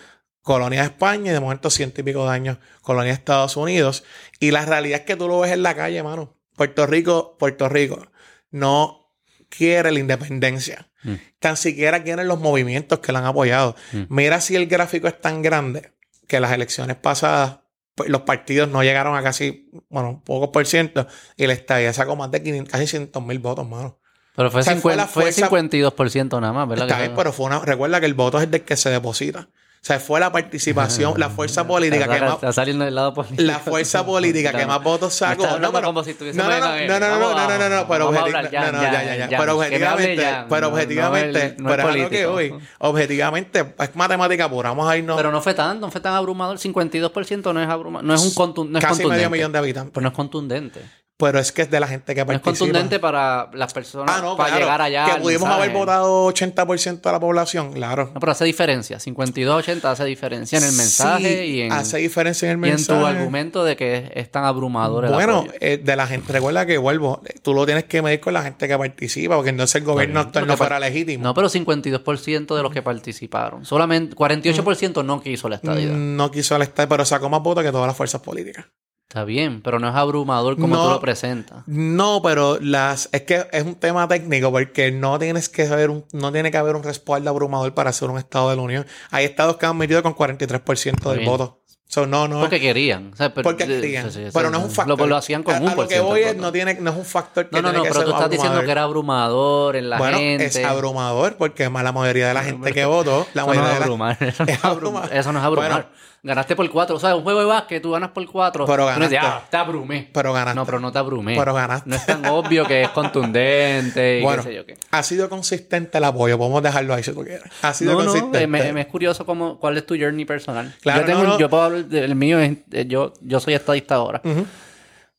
colonia 0.43 0.81
de 0.81 0.87
España 0.87 1.31
y 1.31 1.35
de 1.35 1.41
momento 1.41 1.69
ciento 1.69 2.01
y 2.01 2.05
pico 2.05 2.25
de 2.25 2.31
años 2.31 2.59
colonia 2.81 3.13
de 3.13 3.19
Estados 3.19 3.57
Unidos. 3.57 4.05
Y 4.39 4.53
la 4.53 4.65
realidad 4.65 5.01
es 5.01 5.07
que 5.07 5.17
tú 5.17 5.29
lo 5.29 5.41
ves 5.41 5.53
en 5.53 5.63
la 5.63 5.75
calle, 5.75 6.03
mano. 6.03 6.35
Puerto 6.57 6.87
Rico, 6.87 7.37
Puerto 7.39 7.69
Rico 7.69 8.07
no 8.51 9.15
quiere 9.51 9.93
la 9.93 9.99
independencia. 9.99 10.89
Mm. 11.03 11.15
Tan 11.39 11.57
siquiera 11.57 12.03
quieren 12.03 12.27
los 12.27 12.41
movimientos 12.41 13.01
que 13.01 13.13
la 13.13 13.19
han 13.19 13.27
apoyado. 13.27 13.77
Mm. 13.93 14.03
Mira 14.09 14.41
si 14.41 14.57
el 14.57 14.67
gráfico 14.67 15.09
es 15.09 15.21
tan 15.21 15.43
grande 15.43 15.93
que 16.27 16.41
las 16.41 16.53
elecciones 16.53 16.97
pasadas 16.97 17.60
los 18.09 18.23
partidos 18.23 18.69
no 18.69 18.83
llegaron 18.83 19.17
a 19.17 19.23
casi, 19.23 19.69
bueno, 19.89 20.23
pocos 20.25 20.49
por 20.51 20.67
ciento 20.67 21.07
y 21.37 21.45
el 21.45 21.51
estadía 21.51 21.93
sacó 21.93 22.17
más 22.17 22.31
de 22.31 22.43
500, 22.43 22.71
casi 22.73 22.87
100 22.87 23.11
mil 23.27 23.39
votos, 23.39 23.69
mano. 23.69 23.99
Pero 24.37 24.51
fue, 24.51 24.61
O 24.61 24.65
sea, 24.65 24.73
fue 24.77 24.93
50 24.93 24.97
la 24.97 25.07
fue 25.09 25.23
fuerza- 25.25 25.47
52% 25.49 26.41
nada 26.41 26.53
más, 26.53 26.69
¿verdad? 26.69 26.87
Está 26.87 26.99
bien, 26.99 27.11
fue- 27.15 27.17
pero 27.25 27.33
fue 27.33 27.47
una, 27.47 27.59
recuerda 27.61 28.01
que 28.01 28.07
el 28.07 28.15
voto 28.15 28.41
es 28.41 28.51
del 28.51 28.63
que 28.63 28.77
se 28.77 28.91
deposita. 28.91 29.49
O 29.83 29.87
sea, 29.87 29.99
fue 29.99 30.21
la 30.21 30.31
participación, 30.31 31.15
la 31.17 31.31
fuerza 31.31 31.67
política 31.67 32.07
que 32.07 32.21
más, 32.21 32.35
está 32.35 32.53
saliendo 32.53 32.85
del 32.85 32.95
lado 32.95 33.15
político. 33.15 33.43
la 33.43 33.59
fuerza 33.61 34.05
política 34.05 34.53
que 34.53 34.67
más 34.67 34.83
votos 34.83 35.15
sacó. 35.15 35.43
no, 35.43 35.59
no, 35.59 35.73
no, 35.73 35.81
no, 35.81 35.81
no, 35.81 35.81
no, 35.81 37.35
no, 37.35 37.49
no, 37.49 37.59
no, 37.59 37.69
no, 37.71 37.89
pero 37.89 38.05
vamos 38.07 38.21
a 38.21 38.25
objeti- 38.25 38.37
hablar, 38.37 38.51
ya, 38.51 38.73
no, 38.73 38.73
no, 38.73 38.83
ya, 38.83 38.93
ya, 38.93 39.03
ya, 39.05 39.17
ya. 39.17 39.29
ya. 39.31 39.39
Pero 39.39 39.57
objetivamente, 39.57 40.27
pero 40.51 40.69
objetivamente, 40.69 41.57
pero 41.65 41.89
es 41.91 41.97
lo 41.97 42.11
que 42.11 42.27
hoy, 42.27 42.55
objetivamente, 42.79 43.75
es 43.79 43.97
matemática 43.97 44.51
pura, 44.51 44.69
vamos 44.69 44.87
a 44.91 44.97
irnos 44.99 45.17
Pero 45.17 45.33
no 45.33 45.41
fue 45.41 45.55
tan, 45.55 45.81
no 45.81 45.91
fue 45.91 46.01
tan 46.03 46.15
abrumador. 46.15 46.59
52% 46.59 47.55
no 47.55 47.63
es 47.63 47.69
abrumador. 47.69 48.05
No 48.07 48.15
es 48.15 48.23
un 48.23 48.31
contu- 48.33 48.69
no 48.69 48.79
es 48.79 48.85
casi 48.85 48.97
contundente. 49.03 49.17
medio 49.17 49.31
millón 49.31 49.53
de 49.53 49.59
habitantes. 49.59 49.93
Pero 49.95 50.03
no 50.03 50.09
es 50.11 50.15
contundente. 50.15 50.81
Pero 51.21 51.39
es 51.39 51.53
que 51.53 51.63
es 51.63 51.71
de 51.71 51.79
la 51.79 51.87
gente 51.87 52.15
que 52.15 52.25
No 52.25 52.33
es 52.33 52.41
participa. 52.41 52.59
contundente 52.67 52.99
para 52.99 53.49
las 53.53 53.73
personas 53.73 54.17
Ah, 54.19 54.23
no, 54.23 54.37
para 54.37 54.49
claro. 54.49 54.65
llegar 54.65 54.83
allá. 54.83 55.05
Que 55.05 55.21
pudimos 55.21 55.43
mensaje. 55.49 55.63
haber 55.65 55.77
votado 55.77 56.27
80% 56.33 57.09
de 57.09 57.13
la 57.13 57.21
población, 57.21 57.73
claro. 57.73 58.11
No, 58.15 58.19
pero 58.21 58.33
hace 58.33 58.45
diferencia. 58.47 58.99
52-80 58.99 59.85
hace 59.91 60.05
diferencia 60.07 60.59
en 60.59 60.65
el 60.65 60.73
mensaje 60.73 61.29
Sí, 61.45 61.51
y 61.51 61.61
en, 61.63 61.73
hace 61.73 61.99
diferencia 61.99 62.51
en 62.51 62.59
el 62.59 62.67
y 62.67 62.71
en 62.71 62.75
mensaje. 62.77 62.99
tu 63.01 63.07
argumento 63.07 63.63
de 63.65 63.77
que 63.77 64.11
es 64.15 64.31
tan 64.31 64.45
abrumador 64.45 65.05
el 65.05 65.13
Bueno, 65.13 65.39
apoyo. 65.41 65.53
eh, 65.61 65.79
de 65.83 65.97
la 65.97 66.07
gente, 66.07 66.33
recuerda 66.33 66.65
que 66.67 66.79
vuelvo, 66.79 67.21
tú 67.43 67.53
lo 67.55 67.67
tienes 67.67 67.85
que 67.85 68.01
medir 68.03 68.21
con 68.21 68.33
la 68.35 68.43
gente 68.43 68.67
que 68.67 68.77
participa, 68.79 69.37
porque 69.37 69.51
entonces 69.51 69.75
el 69.77 69.85
gobierno 69.85 70.21
actual 70.21 70.47
no 70.47 70.57
fuera 70.57 70.81
legítimo. 70.81 71.23
No, 71.25 71.35
pero 71.35 71.49
52% 71.49 72.57
de 72.57 72.63
los 72.63 72.73
que 72.73 72.83
participaron. 72.83 73.65
Solamente 73.65 74.17
48% 74.17 75.05
no 75.05 75.21
quiso 75.23 75.49
la 75.49 75.57
estadidad. 75.57 75.93
Mm, 75.95 76.17
No 76.17 76.31
quiso 76.31 76.55
al 76.55 76.63
Estado, 76.63 76.89
pero 76.89 77.05
sacó 77.05 77.29
más 77.29 77.43
votos 77.43 77.63
que 77.65 77.71
todas 77.73 77.87
las 77.87 77.97
fuerzas 77.97 78.21
políticas. 78.21 78.67
Está 79.11 79.25
bien, 79.25 79.61
pero 79.61 79.81
no 79.81 79.89
es 79.89 79.95
abrumador 79.97 80.55
como 80.57 80.77
No. 80.77 80.85
tú 80.85 80.91
lo 80.91 81.01
presentas. 81.01 81.65
No, 81.67 82.23
pero 82.23 82.59
las 82.61 83.09
es 83.11 83.23
que 83.23 83.45
es 83.51 83.65
un 83.65 83.75
tema 83.75 84.07
técnico 84.07 84.53
porque 84.53 84.93
no 84.93 85.19
tienes 85.19 85.49
que 85.49 85.67
saber 85.67 85.91
un, 85.91 86.05
no 86.13 86.31
tiene 86.31 86.53
que 86.53 86.57
haber 86.59 86.77
un 86.77 86.85
respaldo 86.85 87.29
abrumador 87.29 87.75
para 87.75 87.93
ser 87.93 88.09
un 88.09 88.19
estado 88.19 88.51
de 88.51 88.55
la 88.57 88.63
Unión. 88.63 88.87
Hay 89.11 89.25
estados 89.25 89.57
que 89.57 89.67
han 89.67 89.77
metido 89.77 90.01
con 90.05 90.15
43% 90.15 91.11
del 91.11 91.25
voto. 91.27 91.57
So, 91.89 92.07
no, 92.07 92.29
no. 92.29 92.39
Porque 92.39 92.61
querían. 92.61 93.11
O 93.13 93.17
sea, 93.17 93.35
pero, 93.35 93.43
porque 93.43 93.67
querían. 93.67 94.13
sí, 94.13 94.27
sí, 94.27 94.31
pero 94.33 94.49
no 94.49 94.59
es 94.59 94.65
un 94.65 94.71
factor. 94.71 94.97
Lo, 94.97 95.07
lo 95.09 95.17
hacían 95.17 95.43
con 95.43 95.57
a, 95.57 95.61
un 95.61 95.69
a 95.71 95.75
lo 95.75 95.89
que 95.89 95.99
voy 95.99 96.21
es, 96.21 96.37
no 96.37 96.53
tiene, 96.53 96.75
no 96.75 96.93
es 96.93 96.97
un 96.97 97.05
factor 97.05 97.51
que 97.51 97.57
No, 97.57 97.63
no, 97.63 97.71
tiene 97.71 97.79
no, 97.79 97.83
que 97.83 97.89
pero 97.89 98.01
ser 98.03 98.05
tú 98.05 98.13
estás 98.13 98.31
diciendo 98.31 98.59
abrumador. 98.59 98.65
que 98.67 98.71
era 98.71 98.83
abrumador 98.85 99.75
en 99.77 99.91
la 99.91 99.99
bueno, 99.99 100.19
gente. 100.19 100.45
es 100.47 100.65
abrumador 100.65 101.37
porque 101.37 101.69
más 101.69 101.83
la 101.83 101.91
mayoría 101.91 102.29
de 102.29 102.35
la 102.35 102.45
gente 102.45 102.73
que 102.73 102.85
votó, 102.85 103.27
la 103.35 103.43
Eso 103.43 103.47
no 103.55 103.61
mayoría 103.61 103.69
es 103.71 103.75
de 103.75 103.81
la- 103.81 103.85
abrumar. 103.87 104.17
Eso 104.21 104.45
no 104.45 104.53
Es 104.53 104.59
es 104.59 104.65
abrumar. 104.65 105.03
abrumar. 105.03 105.19
Eso 105.19 105.33
no 105.33 105.39
es 105.41 105.45
abrumar. 105.45 105.71
Bueno. 105.73 105.87
Ganaste 106.23 106.55
por 106.55 106.69
cuatro. 106.71 106.97
O 106.97 107.01
sea, 107.01 107.17
un 107.17 107.23
juego 107.23 107.41
de 107.41 107.47
básquet, 107.47 107.83
tú 107.83 107.93
ganas 107.93 108.11
por 108.11 108.27
cuatro. 108.31 108.67
Pero 108.67 108.85
no 108.85 108.95
dices, 108.97 109.13
ganaste. 109.13 109.45
ah, 109.47 109.49
te 109.51 109.57
abrumé. 109.57 110.11
Pero 110.13 110.33
ganaste. 110.35 110.55
No, 110.55 110.67
pero 110.67 110.79
no 110.79 110.93
te 110.93 110.99
abrumé. 110.99 111.35
Pero 111.35 111.55
ganaste. 111.55 111.89
No 111.89 111.97
es 111.97 112.05
tan 112.05 112.27
obvio 112.27 112.67
que 112.67 112.83
es 112.83 112.89
contundente 112.91 114.19
y 114.19 114.23
Bueno, 114.23 114.43
qué 114.43 114.49
sé 114.51 114.55
yo 114.55 114.67
qué. 114.67 114.77
ha 114.91 115.03
sido 115.03 115.29
consistente 115.31 115.97
el 115.99 116.05
apoyo. 116.05 116.37
Podemos 116.37 116.63
dejarlo 116.63 116.93
ahí 116.95 117.03
si 117.03 117.13
tú 117.13 117.25
quieres. 117.25 117.45
Ha 117.63 117.73
sido 117.73 117.93
No, 117.93 117.99
no, 118.01 118.05
consistente. 118.07 118.43
eh, 118.43 118.47
me, 118.47 118.73
me 118.73 118.81
es 118.83 118.87
curioso 118.87 119.25
cómo, 119.25 119.59
cuál 119.59 119.77
es 119.79 119.87
tu 119.87 119.97
journey 119.99 120.25
personal. 120.27 120.75
Claro, 120.83 121.01
yo, 121.01 121.07
tengo, 121.07 121.23
no, 121.23 121.29
no. 121.31 121.39
yo 121.39 121.49
puedo 121.49 121.63
hablar 121.63 121.85
del 121.87 122.15
mío, 122.15 122.39
es- 122.39 122.59
eh, 122.73 122.85
yo, 122.87 123.15
yo 123.23 123.41
soy 123.41 123.55
estadista 123.55 123.95
ahora. 123.95 124.21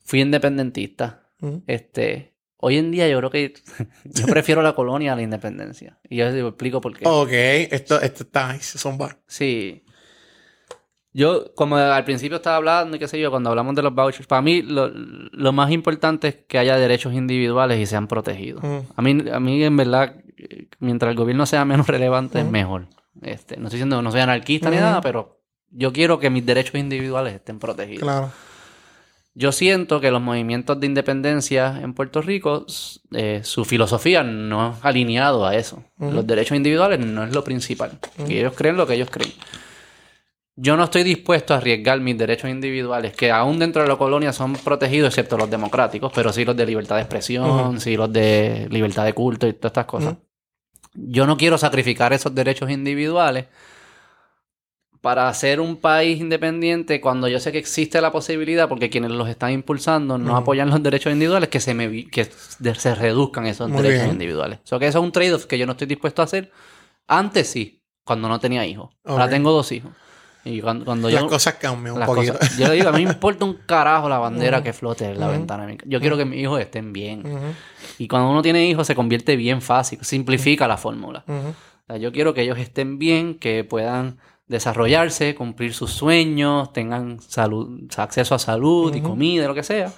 Fui 0.04 0.22
independentista. 0.22 1.24
Este, 1.66 2.36
hoy 2.58 2.78
en 2.78 2.92
día 2.92 3.08
yo 3.08 3.18
creo 3.18 3.30
que 3.32 3.54
yo 4.06 4.28
prefiero 4.28 4.62
la 4.62 4.74
colonia 4.76 5.14
a 5.14 5.16
la 5.16 5.24
independencia. 5.24 5.98
Y 6.08 6.18
yo 6.18 6.30
te 6.32 6.40
explico 6.42 6.80
por 6.82 6.96
qué. 6.96 7.06
Ok, 7.08 7.30
esto, 7.32 8.00
esto 8.02 8.24
está 8.24 8.54
nice. 8.54 8.78
Son 8.78 8.98
bar. 8.98 9.18
Sí. 9.26 9.84
Yo, 11.14 11.54
como 11.56 11.76
al 11.76 12.06
principio 12.06 12.38
estaba 12.38 12.56
hablando 12.56 12.96
y 12.96 13.00
qué 13.00 13.08
sé 13.08 13.20
yo, 13.20 13.30
cuando 13.32 13.50
hablamos 13.50 13.76
de 13.76 13.82
los 13.82 13.94
vouchers, 13.94 14.28
para 14.28 14.42
mí 14.42 14.62
lo, 14.62 14.90
lo 14.90 15.52
más 15.52 15.72
importante 15.72 16.30
es 16.30 16.36
que 16.48 16.58
haya 16.58 16.78
derechos 16.78 17.14
individuales 17.14 17.80
y 17.80 17.86
sean 17.86 18.08
protegidos. 18.08 18.64
Mm. 18.64 18.80
A 18.96 19.02
mí, 19.02 19.24
a 19.32 19.40
mí 19.40 19.64
en 19.64 19.76
verdad, 19.76 20.16
mientras 20.80 21.12
el 21.12 21.18
gobierno 21.18 21.46
sea 21.46 21.66
menos 21.66 21.88
relevante, 21.88 22.40
es 22.40 22.50
mejor. 22.50 22.86
Este, 23.22 23.58
no 23.58 23.66
estoy 23.66 23.78
diciendo, 23.78 24.02
no 24.02 24.12
soy 24.12 24.22
anarquista 24.22 24.70
ni 24.70 24.78
nada, 24.78 25.02
pero 25.02 25.42
yo 25.70 25.92
quiero 25.92 26.18
que 26.20 26.30
mis 26.30 26.46
derechos 26.46 26.76
individuales 26.76 27.36
estén 27.36 27.60
protegidos. 27.60 28.04
Claro. 28.04 28.32
Yo 29.34 29.54
siento 29.54 30.02
que 30.02 30.12
los 30.12 30.22
movimientos 30.22 30.80
de 30.80 30.88
independencia 30.88 31.80
en 31.82 31.94
Puerto 31.94 32.22
Rico, 32.22 32.66
eh, 33.14 33.42
su 33.44 33.64
filosofía 33.64 34.24
no 34.24 34.72
es 34.72 34.86
alineado 34.86 35.46
a 35.46 35.56
eso. 35.56 35.84
Los 35.98 36.28
derechos 36.28 36.58
individuales 36.58 37.00
no 37.00 37.24
es 37.24 37.34
lo 37.34 37.42
principal. 37.42 37.98
Que 38.28 38.40
ellos 38.40 38.54
creen 38.58 38.76
lo 38.76 38.86
que 38.86 38.96
ellos 38.96 39.10
creen. 39.10 39.32
Yo 40.56 40.76
no 40.78 40.84
estoy 40.84 41.04
dispuesto 41.04 41.54
a 41.54 41.58
arriesgar 41.58 42.00
mis 42.02 42.18
derechos 42.18 42.50
individuales, 42.50 43.14
que 43.14 43.32
aún 43.32 43.58
dentro 43.58 43.82
de 43.82 43.88
la 43.88 43.96
colonia 43.96 44.34
son 44.34 44.54
protegidos, 44.54 45.10
excepto 45.10 45.38
los 45.38 45.50
democráticos, 45.50 46.12
pero 46.14 46.34
sí 46.34 46.44
los 46.46 46.56
de 46.56 46.66
libertad 46.66 46.98
de 46.98 47.02
expresión, 47.04 47.80
sí 47.80 47.96
los 47.96 48.12
de 48.12 48.68
libertad 48.70 49.06
de 49.06 49.14
culto 49.14 49.48
y 49.48 49.54
todas 49.54 49.72
estas 49.72 49.86
cosas. 49.86 50.16
Yo 50.94 51.26
no 51.26 51.38
quiero 51.38 51.58
sacrificar 51.58 52.12
esos 52.12 52.36
derechos 52.36 52.70
individuales 52.70 53.46
para 55.00 55.30
hacer 55.30 55.60
un 55.60 55.78
país 55.78 56.20
independiente 56.22 57.02
cuando 57.02 57.28
yo 57.28 57.40
sé 57.40 57.52
que 57.52 57.58
existe 57.58 58.00
la 58.02 58.12
posibilidad, 58.12 58.70
porque 58.70 58.90
quienes 58.90 59.10
los 59.12 59.28
están 59.30 59.52
impulsando 59.52 60.18
no 60.20 60.38
apoyan 60.38 60.70
los 60.70 60.84
derechos 60.84 61.12
individuales, 61.12 61.50
que 61.50 61.60
se, 61.60 61.74
me, 61.74 62.08
que 62.08 62.26
se 62.26 62.96
reduzcan 62.96 63.48
esos 63.48 63.70
Muy 63.70 63.82
derechos 63.82 64.04
bien. 64.04 64.14
individuales. 64.14 64.60
O 64.64 64.68
sea, 64.68 64.80
que 64.80 64.88
eso 64.88 65.00
es 65.00 65.04
un 65.04 65.12
trade-off 65.12 65.46
que 65.46 65.58
yo 65.58 65.66
no 65.66 65.72
estoy 65.72 65.88
dispuesto 65.88 66.22
a 66.22 66.26
hacer. 66.26 66.52
Antes 67.08 67.48
sí, 67.48 67.82
cuando 68.04 68.28
no 68.30 68.40
tenía 68.40 68.66
hijos. 68.68 68.94
Ahora 69.04 69.28
tengo 69.28 69.52
dos 69.52 69.72
hijos. 69.72 69.92
Y 70.44 70.60
cuando, 70.62 70.86
cuando 70.86 71.10
Las 71.10 71.22
yo... 71.22 71.28
cosas 71.28 71.54
cambian 71.56 71.96
un 72.00 72.06
poquito. 72.06 72.34
cosas- 72.34 72.58
yo 72.58 72.68
le 72.68 72.74
digo, 72.76 72.90
a 72.90 72.92
mí 72.94 73.06
me 73.06 73.12
importa 73.12 73.46
un 73.46 73.54
carajo 73.66 74.10
la 74.10 74.18
bandera 74.18 74.64
que 74.64 74.74
flote 74.74 75.06
en 75.06 75.20
la 75.20 75.28
ventana. 75.28 75.66
de 75.66 75.72
mi 75.74 75.78
ca- 75.78 75.86
Yo 75.88 76.00
quiero 76.00 76.18
que 76.18 76.26
mis 76.26 76.40
hijos 76.40 76.60
estén 76.60 76.92
bien. 76.94 77.24
Y 78.00 78.08
cuando 78.08 78.30
uno 78.32 78.42
tiene 78.42 78.66
hijos 78.68 78.88
se 78.88 78.96
convierte 78.96 79.36
bien 79.36 79.62
fácil, 79.62 80.00
simplifica 80.02 80.68
la 80.68 80.78
fórmula. 80.78 81.24
ujú. 81.28 81.50
O 81.50 81.84
sea, 81.88 81.98
yo 81.98 82.12
quiero 82.12 82.34
que 82.34 82.42
ellos 82.42 82.58
estén 82.58 82.98
bien, 82.98 83.36
que 83.38 83.64
puedan 83.64 84.18
desarrollarse, 84.48 85.34
cumplir 85.36 85.74
sus 85.74 85.92
sueños, 85.92 86.74
tengan 86.74 87.22
salud, 87.22 87.82
acceso 87.98 88.36
a 88.36 88.40
salud 88.40 88.94
y 88.96 89.02
comida, 89.02 89.48
lo 89.48 89.54
que 89.56 89.64
sea. 89.64 89.92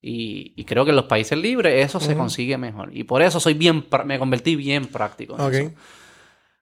Y, 0.00 0.52
y, 0.56 0.64
creo 0.64 0.84
que 0.84 0.90
en 0.90 0.96
los 0.96 1.04
países 1.04 1.38
libres 1.38 1.84
eso 1.86 2.00
se 2.00 2.16
consigue 2.16 2.58
mejor. 2.58 2.90
Y 2.96 3.04
por 3.04 3.22
eso 3.22 3.38
soy 3.38 3.54
bien, 3.54 3.84
me 4.04 4.18
convertí 4.18 4.56
bien 4.56 4.86
práctico. 4.86 5.36
En 5.38 5.54
eso. 5.54 5.70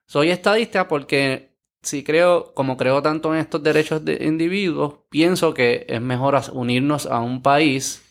Soy 0.05 0.29
estadista 0.29 0.87
porque 0.87 1.50
si 1.81 2.03
creo, 2.03 2.53
como 2.53 2.77
creo 2.77 3.01
tanto 3.01 3.33
en 3.33 3.39
estos 3.39 3.63
derechos 3.63 4.05
de 4.05 4.23
individuos, 4.25 4.95
pienso 5.09 5.53
que 5.53 5.85
es 5.89 6.01
mejor 6.01 6.39
unirnos 6.53 7.05
a 7.05 7.19
un 7.19 7.41
país 7.41 8.03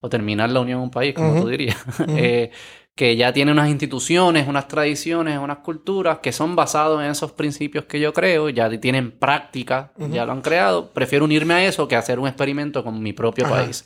o 0.00 0.08
terminar 0.08 0.50
la 0.50 0.60
unión 0.60 0.78
en 0.78 0.84
un 0.84 0.90
país, 0.90 1.14
como 1.14 1.40
tú 1.40 1.48
dirías, 1.48 1.76
eh, 2.08 2.50
que 2.94 3.16
ya 3.16 3.32
tiene 3.32 3.52
unas 3.52 3.68
instituciones, 3.68 4.46
unas 4.48 4.68
tradiciones, 4.68 5.38
unas 5.38 5.58
culturas 5.58 6.18
que 6.18 6.32
son 6.32 6.54
basados 6.54 7.02
en 7.02 7.10
esos 7.10 7.32
principios 7.32 7.86
que 7.86 7.98
yo 7.98 8.12
creo, 8.12 8.48
ya 8.48 8.68
tienen 8.80 9.12
práctica, 9.12 9.92
ya 10.10 10.26
lo 10.26 10.32
han 10.32 10.42
creado. 10.42 10.90
Prefiero 10.90 11.24
unirme 11.24 11.54
a 11.54 11.64
eso 11.64 11.88
que 11.88 11.96
hacer 11.96 12.18
un 12.18 12.28
experimento 12.28 12.84
con 12.84 13.02
mi 13.02 13.12
propio 13.12 13.48
país. 13.48 13.84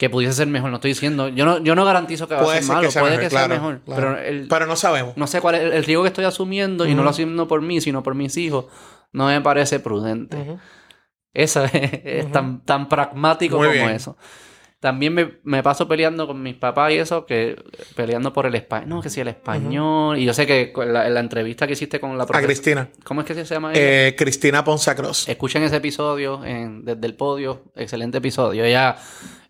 Que 0.00 0.08
pudiese 0.08 0.32
ser 0.32 0.46
mejor, 0.46 0.70
no 0.70 0.76
estoy 0.76 0.92
diciendo. 0.92 1.28
Yo 1.28 1.44
no, 1.44 1.58
yo 1.58 1.74
no 1.74 1.84
garantizo 1.84 2.26
que 2.26 2.34
va 2.34 2.40
a 2.40 2.54
ser 2.54 2.64
malo, 2.64 2.88
puede 2.90 3.18
que 3.18 3.28
sea 3.28 3.46
mejor. 3.48 3.82
Pero, 3.84 4.66
no 4.66 4.74
sabemos. 4.74 5.14
No 5.18 5.26
sé 5.26 5.42
cuál 5.42 5.56
es 5.56 5.74
el, 5.74 5.84
riesgo 5.84 6.04
que 6.04 6.08
estoy 6.08 6.24
asumiendo, 6.24 6.86
y 6.86 6.94
no 6.94 7.02
lo 7.02 7.10
asumiendo 7.10 7.46
por 7.46 7.60
mí, 7.60 7.82
sino 7.82 8.02
por 8.02 8.14
mis 8.14 8.34
hijos, 8.38 8.64
no 9.12 9.26
me 9.26 9.38
parece 9.42 9.78
prudente. 9.78 10.58
Eso 11.34 11.64
es, 11.74 12.32
tan, 12.32 12.64
tan 12.64 12.88
pragmático 12.88 13.56
como 13.58 13.70
eso. 13.70 14.16
También 14.80 15.38
me, 15.42 15.62
paso 15.62 15.86
peleando 15.86 16.26
con 16.26 16.42
mis 16.42 16.54
papás 16.54 16.90
y 16.92 16.96
eso, 16.96 17.26
que 17.26 17.62
peleando 17.94 18.32
por 18.32 18.46
el 18.46 18.54
español. 18.54 18.88
No, 18.88 19.02
que 19.02 19.10
si 19.10 19.20
el 19.20 19.28
español. 19.28 20.16
Y 20.16 20.24
yo 20.24 20.32
sé 20.32 20.46
que 20.46 20.72
en 20.74 20.92
la, 20.94 21.20
entrevista 21.20 21.66
que 21.66 21.74
hiciste 21.74 22.00
con 22.00 22.16
la 22.16 22.24
profesora. 22.24 22.38
A 22.38 22.46
Cristina. 22.46 22.88
¿Cómo 23.04 23.20
es 23.20 23.26
que 23.26 23.34
se 23.34 23.44
llama 23.44 23.72
ella? 23.72 24.08
Eh, 24.08 24.16
Cristina 24.16 24.64
Ponce 24.64 24.94
Cross. 24.94 25.28
Escuchen 25.28 25.62
ese 25.64 25.76
episodio 25.76 26.42
en, 26.46 26.82
desde 26.82 27.06
el 27.06 27.14
podio. 27.14 27.64
Excelente 27.76 28.18
episodio. 28.18 28.64
Ella, 28.64 28.96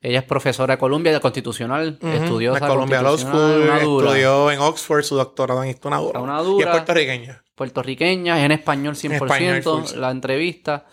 ella 0.03 0.19
es 0.19 0.25
profesora 0.25 0.75
de 0.75 0.79
Columbia 0.79 1.13
de 1.13 1.21
Constitucional. 1.21 1.97
Estudió 2.03 2.57
en 2.57 2.67
Columbia 2.67 3.01
Law 3.01 3.17
School. 3.17 3.71
Estudió 3.73 4.51
en 4.51 4.59
Oxford 4.59 5.05
su 5.05 5.15
doctorado 5.15 5.63
en 5.63 5.71
Historia 5.71 6.01
Una 6.01 6.43
dura. 6.43 6.65
Y 6.65 6.69
es 6.69 6.75
puertorriqueña. 6.75 7.45
Puertorriqueña, 7.55 8.37
es 8.37 8.47
en 8.47 8.51
español 8.51 8.97
100%. 8.97 9.95
la 9.95 10.11
entrevista. 10.11 10.87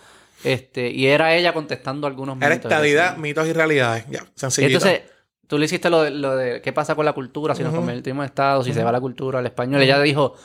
Este, 0.43 0.89
y 0.91 1.07
era 1.07 1.35
ella 1.35 1.53
contestando 1.53 2.07
algunos 2.07 2.35
mitos. 2.35 2.45
Era 2.45 2.55
estadidad, 2.55 3.17
mitos 3.17 3.47
y 3.47 3.53
realidades. 3.53 4.05
Ya, 4.09 4.25
sencillito. 4.35 4.77
Entonces, 4.77 5.01
tú 5.47 5.57
le 5.57 5.65
hiciste 5.65 5.89
lo 5.89 6.03
de, 6.03 6.11
lo 6.11 6.35
de 6.35 6.61
qué 6.61 6.73
pasa 6.73 6.95
con 6.95 7.05
la 7.05 7.13
cultura 7.13 7.55
si 7.55 7.63
nos 7.63 7.73
convertimos 7.73 8.23
en 8.23 8.27
Estado, 8.27 8.63
si 8.63 8.73
se 8.73 8.83
va 8.83 8.91
la 8.91 9.01
cultura 9.01 9.39
al 9.39 9.45
español. 9.45 9.81
Ella 9.81 9.99
dijo, 9.99 10.35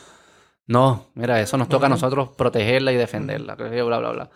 no, 0.66 1.10
mira, 1.14 1.40
eso 1.40 1.56
nos 1.56 1.68
toca 1.68 1.86
a 1.86 1.90
nosotros 1.90 2.30
protegerla 2.36 2.92
y 2.92 2.96
defenderla. 2.96 3.54
Bla, 3.54 3.98
bla, 3.98 4.10
bla. 4.10 4.30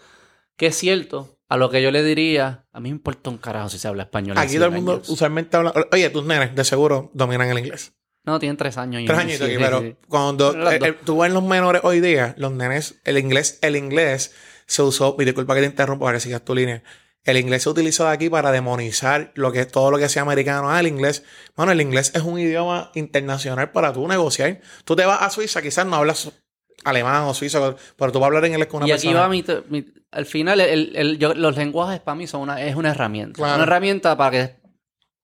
Que 0.57 0.67
es 0.67 0.77
cierto. 0.77 1.33
A 1.49 1.57
lo 1.57 1.71
que 1.71 1.81
yo 1.81 1.93
le 1.93 2.03
diría, 2.03 2.67
a 2.73 2.81
mí 2.81 2.89
me 2.89 2.97
importa 2.97 3.31
un 3.31 3.39
carajo 3.39 3.69
si 3.69 3.79
se 3.79 3.87
habla 3.87 4.03
español. 4.03 4.37
Aquí 4.37 4.57
todo 4.57 4.67
el 4.67 4.73
mundo 4.73 5.01
usualmente 5.07 5.57
habla. 5.57 5.73
Oye, 5.93 6.11
tus 6.11 6.25
nenes 6.25 6.57
de 6.57 6.65
seguro 6.65 7.11
dominan 7.15 7.49
el 7.49 7.59
inglés. 7.59 7.93
No, 8.27 8.39
tienen 8.39 8.57
tres 8.57 8.77
años. 8.77 9.03
Tres 9.07 9.19
años, 9.19 9.39
pero 9.41 9.97
cuando 10.09 10.53
eh, 10.71 10.81
eh, 10.83 10.95
tú 11.05 11.19
ves 11.19 11.33
los 11.33 11.45
menores 11.45 11.83
hoy 11.85 12.01
día, 12.01 12.35
los 12.37 12.53
nenes, 12.53 12.97
el 13.05 13.19
inglés, 13.19 13.59
el 13.63 13.77
inglés 13.77 14.35
se 14.67 14.83
usó, 14.83 15.17
y 15.19 15.25
disculpa 15.25 15.55
que 15.55 15.61
te 15.61 15.67
interrumpa 15.67 16.07
para 16.07 16.19
que 16.19 16.23
sigas 16.23 16.45
tu 16.45 16.55
línea. 16.55 16.83
El 17.23 17.37
inglés 17.37 17.63
se 17.63 17.71
utilizó 17.71 18.09
aquí 18.09 18.29
para 18.29 18.53
demonizar 18.53 19.33
lo 19.35 19.53
que 19.53 19.65
todo 19.65 19.91
lo 19.91 19.99
que 19.99 20.09
sea 20.09 20.23
americano. 20.23 20.71
Ah, 20.71 20.79
el 20.81 20.87
inglés. 20.87 21.25
Bueno, 21.57 21.73
el 21.73 21.81
inglés 21.81 22.13
es 22.15 22.23
un 22.23 22.39
idioma 22.39 22.91
internacional 22.95 23.71
para 23.71 23.93
tú 23.93 24.07
negociar. 24.07 24.61
Tú 24.85 24.95
te 24.95 25.05
vas 25.05 25.23
a 25.23 25.31
Suiza, 25.31 25.63
quizás 25.63 25.87
no 25.87 25.97
hablas 25.97 26.33
alemán 26.85 27.25
o 27.25 27.35
suizo, 27.35 27.77
pero 27.97 28.13
tú 28.13 28.21
vas 28.21 28.27
a 28.27 28.29
hablar 28.29 28.45
en 28.45 28.53
inglés 28.53 28.69
con 28.69 28.83
una 28.83 28.87
persona. 28.87 29.11
Y 29.11 29.17
aquí 29.33 29.45
va 29.45 29.63
mi, 29.69 29.85
al 30.13 30.27
final, 30.27 30.61
el, 30.61 31.19
los 31.19 31.57
lenguajes 31.57 32.01
para 32.01 32.15
mí 32.15 32.27
son 32.27 32.43
una, 32.43 32.63
es 32.63 32.77
una 32.77 32.91
herramienta. 32.91 33.43
Una 33.43 33.63
herramienta 33.63 34.17
para 34.17 34.31
que 34.31 34.57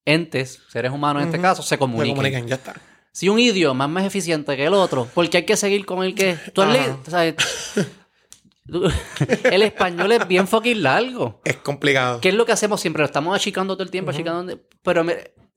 entes, 0.05 0.61
seres 0.68 0.90
humanos 0.90 1.22
en 1.22 1.28
este 1.28 1.40
caso, 1.40 1.62
se 1.62 1.78
comuniquen. 1.78 2.09
Se 2.09 2.14
comuniquen, 2.14 2.48
ya 2.48 2.57
está. 2.57 2.74
Si 3.12 3.28
un 3.28 3.38
idioma 3.38 3.84
es 3.84 3.90
más 3.90 4.04
eficiente 4.04 4.56
que 4.56 4.64
el 4.64 4.72
otro, 4.72 5.06
porque 5.12 5.38
hay 5.38 5.44
que 5.44 5.56
seguir 5.56 5.84
con 5.84 6.02
el 6.02 6.14
que 6.14 6.36
tú 6.54 6.62
has 6.62 6.72
leído. 6.72 6.98
el 9.50 9.62
español 9.62 10.12
es 10.12 10.26
bien 10.26 10.48
fucking 10.48 10.82
largo. 10.82 11.40
Es 11.44 11.56
complicado. 11.56 12.20
¿Qué 12.20 12.30
es 12.30 12.34
lo 12.34 12.46
que 12.46 12.52
hacemos 12.52 12.80
siempre? 12.80 13.02
Lo 13.02 13.06
estamos 13.06 13.36
achicando 13.36 13.74
todo 13.74 13.84
el 13.84 13.90
tiempo, 13.90 14.12
achicando. 14.12 14.58
Pero 14.82 15.04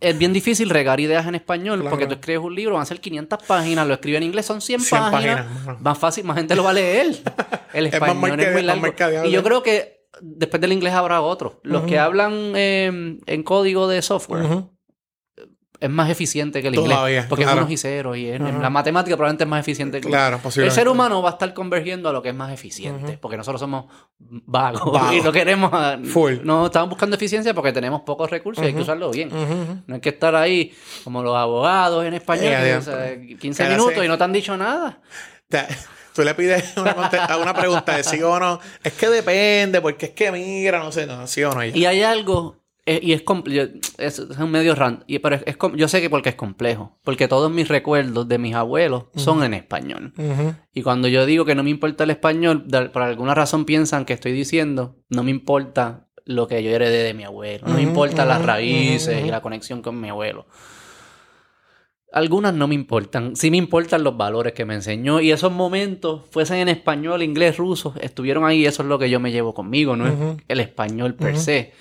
es 0.02 0.18
bien 0.18 0.34
difícil 0.34 0.70
regar 0.70 1.00
ideas 1.00 1.26
en 1.28 1.36
español 1.36 1.86
porque 1.90 2.08
tú 2.08 2.16
escribes 2.16 2.44
un 2.44 2.54
libro, 2.54 2.74
van 2.74 2.84
a 2.84 2.86
ser 2.86 3.00
500 3.00 3.44
páginas, 3.44 3.88
lo 3.88 3.94
escribes 3.94 4.18
en 4.18 4.24
inglés, 4.24 4.46
son 4.46 4.60
100, 4.60 4.82
páginas. 4.90 5.46
Más 5.80 5.98
fácil, 5.98 6.26
más 6.26 6.36
gente 6.38 6.56
lo 6.56 6.64
va 6.64 6.72
a 6.72 6.74
leer. 6.74 7.16
El 7.74 7.88
español 7.88 8.40
es, 8.40 8.54
muy 8.54 8.62
largo. 8.64 8.88
y 9.26 9.32
yo 9.32 9.44
creo 9.44 9.64
que 9.64 10.08
después 10.22 10.60
del 10.60 10.74
inglés 10.74 10.94
habrá 10.94 11.22
otro. 11.22 11.62
Los 11.64 11.84
que 11.84 12.00
hablan 12.00 12.34
eh, 12.56 13.18
en 13.26 13.44
código 13.44 13.88
de 13.88 14.02
software 14.02 14.66
es 15.86 15.92
más 15.92 16.10
eficiente 16.10 16.62
que 16.62 16.70
el 16.70 16.76
inglés. 16.76 17.26
Porque 17.28 17.44
es 17.44 17.52
unos 17.52 17.70
y 17.70 17.78
ceros. 17.78 18.18
Y 18.18 18.38
la 18.38 18.70
matemática 18.70 19.16
probablemente 19.16 19.44
es 19.44 19.50
más 19.50 19.60
eficiente 19.60 20.02
que 20.02 20.08
claro, 20.08 20.40
El 20.56 20.72
ser 20.72 20.88
humano 20.88 21.22
va 21.22 21.30
a 21.30 21.34
estar 21.34 21.54
convergiendo 21.54 22.10
a 22.10 22.14
lo 22.14 22.22
que 22.22 22.30
es 22.30 22.36
más 22.36 22.52
eficiente. 22.52 23.18
Porque 23.18 23.38
nosotros 23.38 23.60
somos 23.60 23.86
vagos. 24.20 25.02
Y 25.16 25.22
no 25.22 25.32
queremos. 25.32 25.72
Full. 26.12 26.38
No 26.44 26.66
estamos 26.66 26.90
buscando 26.90 27.16
eficiencia 27.16 27.54
porque 27.54 27.72
tenemos 27.72 28.02
pocos 28.02 28.30
recursos 28.30 28.64
y 28.64 28.68
hay 28.68 28.74
que 28.74 28.82
usarlo 28.82 29.12
bien. 29.12 29.30
No 29.88 29.96
hay 29.96 30.02
que 30.02 30.10
estar 30.10 30.36
ahí 30.36 30.74
como 31.04 31.24
los 31.24 31.36
abogados 31.36 32.06
en 32.06 32.14
español. 32.14 32.54
15 33.40 33.70
minutos 33.70 34.04
y 34.04 34.08
no 34.08 34.18
te 34.18 34.24
han 34.24 34.34
dicho 34.34 34.58
nada. 34.58 35.00
Tú 36.16 36.24
le 36.24 36.34
pides 36.34 36.78
una, 36.78 36.96
una 37.42 37.54
pregunta 37.54 37.98
de 37.98 38.04
sí 38.04 38.22
o 38.24 38.40
no. 38.40 38.60
Es 38.82 38.94
que 38.94 39.10
depende, 39.10 39.82
porque 39.82 40.08
es 40.08 40.12
que 40.14 40.32
mira, 40.32 40.80
no 40.80 40.90
sé, 40.90 41.06
no, 41.06 41.28
sí 41.28 41.44
o 41.44 41.54
no. 41.54 41.64
Y 41.66 41.86
hay 41.86 42.04
algo 42.04 42.56
eh, 42.88 43.00
y 43.02 43.14
es, 43.14 43.24
es, 43.98 44.20
es, 44.20 44.38
un 44.38 44.52
medio 44.52 44.76
random. 44.76 45.04
Y, 45.08 45.18
pero 45.18 45.40
es, 45.44 45.58
yo 45.76 45.88
sé 45.88 46.02
que 46.02 46.10
porque 46.10 46.30
es 46.30 46.36
complejo. 46.36 46.98
Porque 47.04 47.28
todos 47.28 47.52
mis 47.52 47.68
recuerdos 47.68 48.28
de 48.28 48.38
mis 48.38 48.54
abuelos 48.54 49.06
son 49.16 49.44
en 49.44 49.56
español. 49.56 50.14
Y 50.74 50.84
cuando 50.84 51.08
yo 51.08 51.26
digo 51.26 51.46
que 51.46 51.56
no 51.56 51.64
me 51.64 51.72
importa 51.72 52.04
el 52.04 52.12
español, 52.12 52.66
por 52.94 53.02
alguna 53.02 53.34
razón 53.34 53.66
piensan 53.66 54.06
que 54.06 54.14
estoy 54.14 54.34
diciendo, 54.34 54.98
no 55.10 55.24
me 55.24 55.32
importa 55.32 56.08
lo 56.26 56.48
que 56.48 56.62
yo 56.64 56.72
heredé 56.72 57.04
de 57.04 57.16
mi 57.16 57.24
abuelo. 57.24 57.68
No 57.68 57.74
me 57.74 57.82
importan 57.82 58.28
las 58.28 58.44
raíces 58.46 59.26
y 59.26 59.30
la 59.30 59.42
conexión 59.42 59.82
con 59.82 60.00
mi 60.00 60.10
abuelo. 60.10 60.46
Algunas 62.14 62.54
no 62.54 62.68
me 62.68 62.76
importan. 62.76 63.36
Sí 63.36 63.50
me 63.50 63.58
importan 63.58 64.04
los 64.04 64.16
valores 64.16 64.54
que 64.54 64.64
me 64.64 64.76
enseñó. 64.76 65.22
Y 65.22 65.32
esos 65.32 65.52
momentos, 65.52 66.22
fuesen 66.30 66.60
en 66.60 66.70
español, 66.70 67.24
inglés, 67.24 67.58
ruso, 67.58 67.96
estuvieron 68.00 68.46
ahí. 68.46 68.66
Eso 68.66 68.84
es 68.84 68.90
lo 68.90 69.00
que 69.00 69.10
yo 69.10 69.20
me 69.20 69.32
llevo 69.32 69.54
conmigo. 69.56 69.96
No 69.96 70.08
es 70.08 70.14
el 70.48 70.60
español 70.60 71.16
per 71.16 71.38
se. 71.38 71.74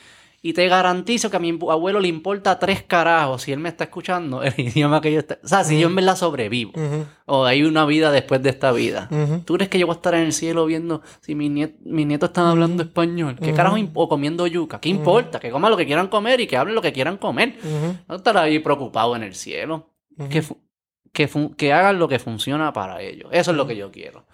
Y 0.46 0.52
te 0.52 0.68
garantizo 0.68 1.30
que 1.30 1.38
a 1.38 1.40
mi 1.40 1.58
abuelo 1.70 2.00
le 2.00 2.08
importa 2.08 2.58
tres 2.58 2.82
carajos 2.82 3.40
si 3.40 3.52
él 3.52 3.60
me 3.60 3.70
está 3.70 3.84
escuchando 3.84 4.42
el 4.42 4.52
idioma 4.58 5.00
que 5.00 5.10
yo 5.10 5.20
está. 5.20 5.38
O 5.42 5.48
sea, 5.48 5.64
si 5.64 5.80
yo 5.80 5.88
en 5.88 5.94
verdad 5.94 6.16
sobrevivo. 6.16 6.72
O 7.24 7.46
hay 7.46 7.62
una 7.62 7.86
vida 7.86 8.12
después 8.12 8.42
de 8.42 8.50
esta 8.50 8.70
vida. 8.70 9.08
¿Tú 9.46 9.54
crees 9.54 9.70
que 9.70 9.78
yo 9.78 9.86
voy 9.86 9.94
a 9.94 9.96
estar 9.96 10.14
en 10.14 10.24
el 10.24 10.34
cielo 10.34 10.66
viendo 10.66 11.00
si 11.22 11.34
mis, 11.34 11.50
nietos 11.50 12.28
están 12.28 12.44
hablando 12.44 12.82
español? 12.82 13.38
¿Qué 13.40 13.54
carajo? 13.54 13.78
O 13.94 14.06
comiendo 14.06 14.46
yuca. 14.46 14.80
¿Qué 14.80 14.90
importa? 14.90 15.40
Que 15.40 15.50
coman 15.50 15.70
lo 15.70 15.78
que 15.78 15.86
quieran 15.86 16.08
comer 16.08 16.38
y 16.42 16.46
que 16.46 16.58
hablen 16.58 16.74
lo 16.74 16.82
que 16.82 16.92
quieran 16.92 17.16
comer. 17.16 17.56
No 18.06 18.16
estar 18.16 18.36
ahí 18.36 18.58
preocupado 18.58 19.16
en 19.16 19.22
el 19.22 19.34
cielo. 19.34 19.94
Que, 20.28 20.44
que, 21.14 21.30
que 21.56 21.72
hagan 21.72 21.98
lo 21.98 22.06
que 22.06 22.18
funciona 22.18 22.70
para 22.74 23.00
ellos. 23.00 23.30
Eso 23.32 23.52
es 23.52 23.56
lo 23.56 23.66
que 23.66 23.76
yo 23.76 23.90
quiero. 23.90 24.26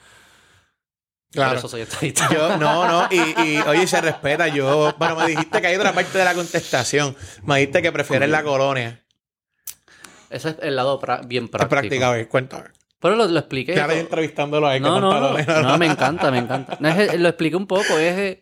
Claro. 1.33 1.59
eso 1.59 1.69
soy 1.69 1.83
estadista. 1.83 2.29
Yo, 2.33 2.57
no, 2.57 2.87
no, 2.87 3.09
y, 3.11 3.59
oye, 3.67 3.87
se 3.87 4.01
respeta. 4.01 4.49
Yo, 4.49 4.95
bueno, 4.99 5.17
me 5.17 5.27
dijiste 5.29 5.61
que 5.61 5.67
hay 5.69 5.77
otra 5.77 5.93
parte 5.93 6.19
de 6.19 6.25
la 6.25 6.35
contestación. 6.35 7.17
Me 7.45 7.59
dijiste 7.59 7.83
que 7.83 7.93
prefieres 7.93 8.29
la 8.29 8.43
colonia. 8.43 9.01
Ese 10.29 10.51
es 10.51 10.57
el 10.63 10.77
lado 10.77 11.01
bien 11.27 11.49
práctico. 11.49 11.71
práctica, 11.71 12.09
a 12.09 12.13
ver, 12.13 12.29
cuéntame. 12.29 12.71
Pero 13.01 13.17
lo, 13.17 13.27
lo 13.27 13.39
expliqué. 13.39 13.75
Ya 13.75 13.87
entrevistándolo 13.87 14.67
a 14.67 14.77
él. 14.77 14.83
No, 14.83 15.01
no, 15.01 15.13
no, 15.13 15.63
no, 15.63 15.79
me 15.79 15.87
encanta, 15.87 16.31
me 16.31 16.39
encanta. 16.39 16.79
lo 16.81 17.29
expliqué 17.29 17.57
un 17.57 17.67
poco. 17.67 17.99
Es, 17.99 18.39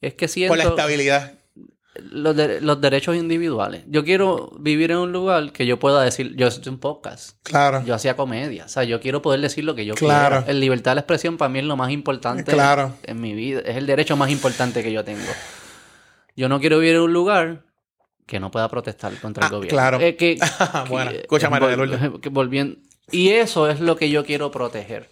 es 0.00 0.14
que 0.14 0.28
siento... 0.28 0.52
Por 0.52 0.58
la 0.58 0.70
estabilidad 0.70 1.43
los, 2.02 2.36
los, 2.60 2.80
derechos 2.80 3.16
individuales. 3.16 3.84
Yo 3.86 4.04
quiero 4.04 4.52
vivir 4.58 4.90
en 4.90 4.98
un 4.98 5.12
lugar 5.12 5.52
que 5.52 5.66
yo 5.66 5.78
pueda 5.78 6.02
decir, 6.02 6.34
yo 6.36 6.50
soy 6.50 6.68
un 6.68 6.78
podcast. 6.78 7.36
Claro. 7.42 7.84
Yo 7.84 7.94
hacía 7.94 8.16
comedia. 8.16 8.64
O 8.64 8.68
sea, 8.68 8.84
yo 8.84 9.00
quiero 9.00 9.22
poder 9.22 9.40
decir 9.40 9.64
lo 9.64 9.74
que 9.74 9.84
yo 9.84 9.94
claro. 9.94 10.38
quiero. 10.38 10.50
El 10.50 10.60
libertad 10.60 10.92
de 10.92 10.94
la 10.96 11.00
expresión 11.02 11.36
para 11.36 11.48
mí 11.48 11.60
es 11.60 11.64
lo 11.64 11.76
más 11.76 11.90
importante 11.90 12.52
claro. 12.52 12.94
en, 13.04 13.20
mi 13.20 13.34
vida. 13.34 13.60
Es 13.60 13.76
el 13.76 13.86
derecho 13.86 14.16
más 14.16 14.30
importante 14.30 14.82
que 14.82 14.92
yo 14.92 15.04
tengo. 15.04 15.22
Yo 16.36 16.48
no 16.48 16.60
quiero 16.60 16.78
vivir 16.78 16.96
en 16.96 17.02
un 17.02 17.12
lugar 17.12 17.62
que 18.26 18.40
no 18.40 18.50
pueda 18.50 18.68
protestar 18.68 19.12
contra 19.20 19.46
el 19.46 19.52
ah, 19.52 19.56
gobierno. 19.56 19.76
Claro. 19.76 20.00
Eh, 20.00 20.16
que, 20.16 20.38
bueno, 20.88 21.10
escúchame, 21.12 21.60
que 22.20 22.28
volviendo. 22.28 22.76
Y 23.10 23.30
eso 23.30 23.68
es 23.68 23.80
lo 23.80 23.96
que 23.96 24.10
yo 24.10 24.24
quiero 24.24 24.50
proteger. 24.50 25.08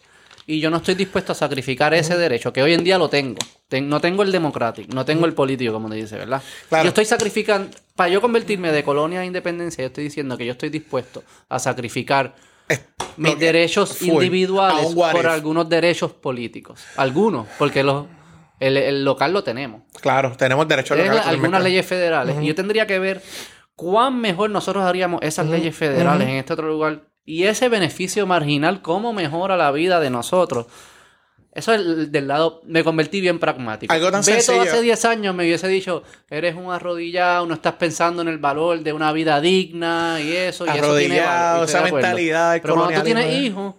Y 0.46 0.60
yo 0.60 0.70
no 0.70 0.78
estoy 0.78 0.94
dispuesto 0.94 1.32
a 1.32 1.34
sacrificar 1.34 1.94
ese 1.94 2.16
derecho, 2.16 2.52
que 2.52 2.62
hoy 2.62 2.72
en 2.74 2.82
día 2.82 2.98
lo 2.98 3.08
tengo. 3.08 3.38
No 3.80 4.00
tengo 4.00 4.22
el 4.22 4.32
democrático, 4.32 4.92
no 4.92 5.04
tengo 5.04 5.26
el 5.26 5.34
político, 5.34 5.72
como 5.72 5.88
te 5.88 5.96
dice, 5.96 6.16
¿verdad? 6.16 6.42
Yo 6.70 6.88
estoy 6.88 7.04
sacrificando, 7.04 7.70
para 7.96 8.08
yo 8.08 8.20
convertirme 8.20 8.72
de 8.72 8.82
colonia 8.84 9.20
a 9.20 9.24
independencia, 9.24 9.82
yo 9.82 9.86
estoy 9.86 10.04
diciendo 10.04 10.36
que 10.36 10.46
yo 10.46 10.52
estoy 10.52 10.68
dispuesto 10.68 11.22
a 11.48 11.58
sacrificar 11.58 12.34
mis 13.16 13.38
derechos 13.38 14.02
individuales 14.02 14.94
por 14.94 15.26
algunos 15.26 15.68
derechos 15.68 16.12
políticos. 16.12 16.84
Algunos, 16.96 17.46
porque 17.58 17.82
los, 17.82 18.06
el, 18.60 19.04
local 19.04 19.32
lo 19.32 19.42
tenemos. 19.42 19.82
Claro, 20.00 20.32
tenemos 20.36 20.66
derechos 20.68 20.96
locales. 20.96 21.26
algunas 21.26 21.62
leyes 21.62 21.86
federales. 21.86 22.36
Y 22.40 22.46
yo 22.46 22.54
tendría 22.54 22.86
que 22.86 22.98
ver 22.98 23.22
cuán 23.74 24.20
mejor 24.20 24.50
nosotros 24.50 24.84
haríamos 24.84 25.20
esas 25.22 25.46
leyes 25.46 25.74
federales 25.74 26.28
en 26.28 26.36
este 26.36 26.52
otro 26.52 26.68
lugar 26.68 27.02
y 27.24 27.44
ese 27.44 27.68
beneficio 27.68 28.26
marginal, 28.26 28.82
cómo 28.82 29.12
mejora 29.12 29.56
la 29.56 29.70
vida 29.70 30.00
de 30.00 30.10
nosotros. 30.10 30.66
Eso 31.54 31.74
es 31.74 32.10
del 32.10 32.28
lado, 32.28 32.62
me 32.64 32.82
convertí 32.82 33.20
bien 33.20 33.38
pragmático. 33.38 33.92
Algo 33.92 34.10
tan 34.10 34.24
Beto 34.24 34.58
hace 34.62 34.80
10 34.80 35.04
años 35.04 35.34
me 35.34 35.44
hubiese 35.44 35.68
dicho, 35.68 36.02
eres 36.30 36.56
un 36.56 36.72
arrodillado, 36.72 37.44
no 37.44 37.52
estás 37.52 37.74
pensando 37.74 38.22
en 38.22 38.28
el 38.28 38.38
valor 38.38 38.80
de 38.80 38.94
una 38.94 39.12
vida 39.12 39.38
digna 39.38 40.18
y 40.18 40.34
eso. 40.34 40.64
Y 40.64 40.70
eso 40.70 40.96
tiene 40.96 41.20
valor, 41.20 41.68
esa 41.68 41.82
mentalidad. 41.82 42.58
Pero 42.62 42.74
cuando 42.74 42.98
tú 42.98 43.04
tienes 43.04 43.38
hijos, 43.38 43.74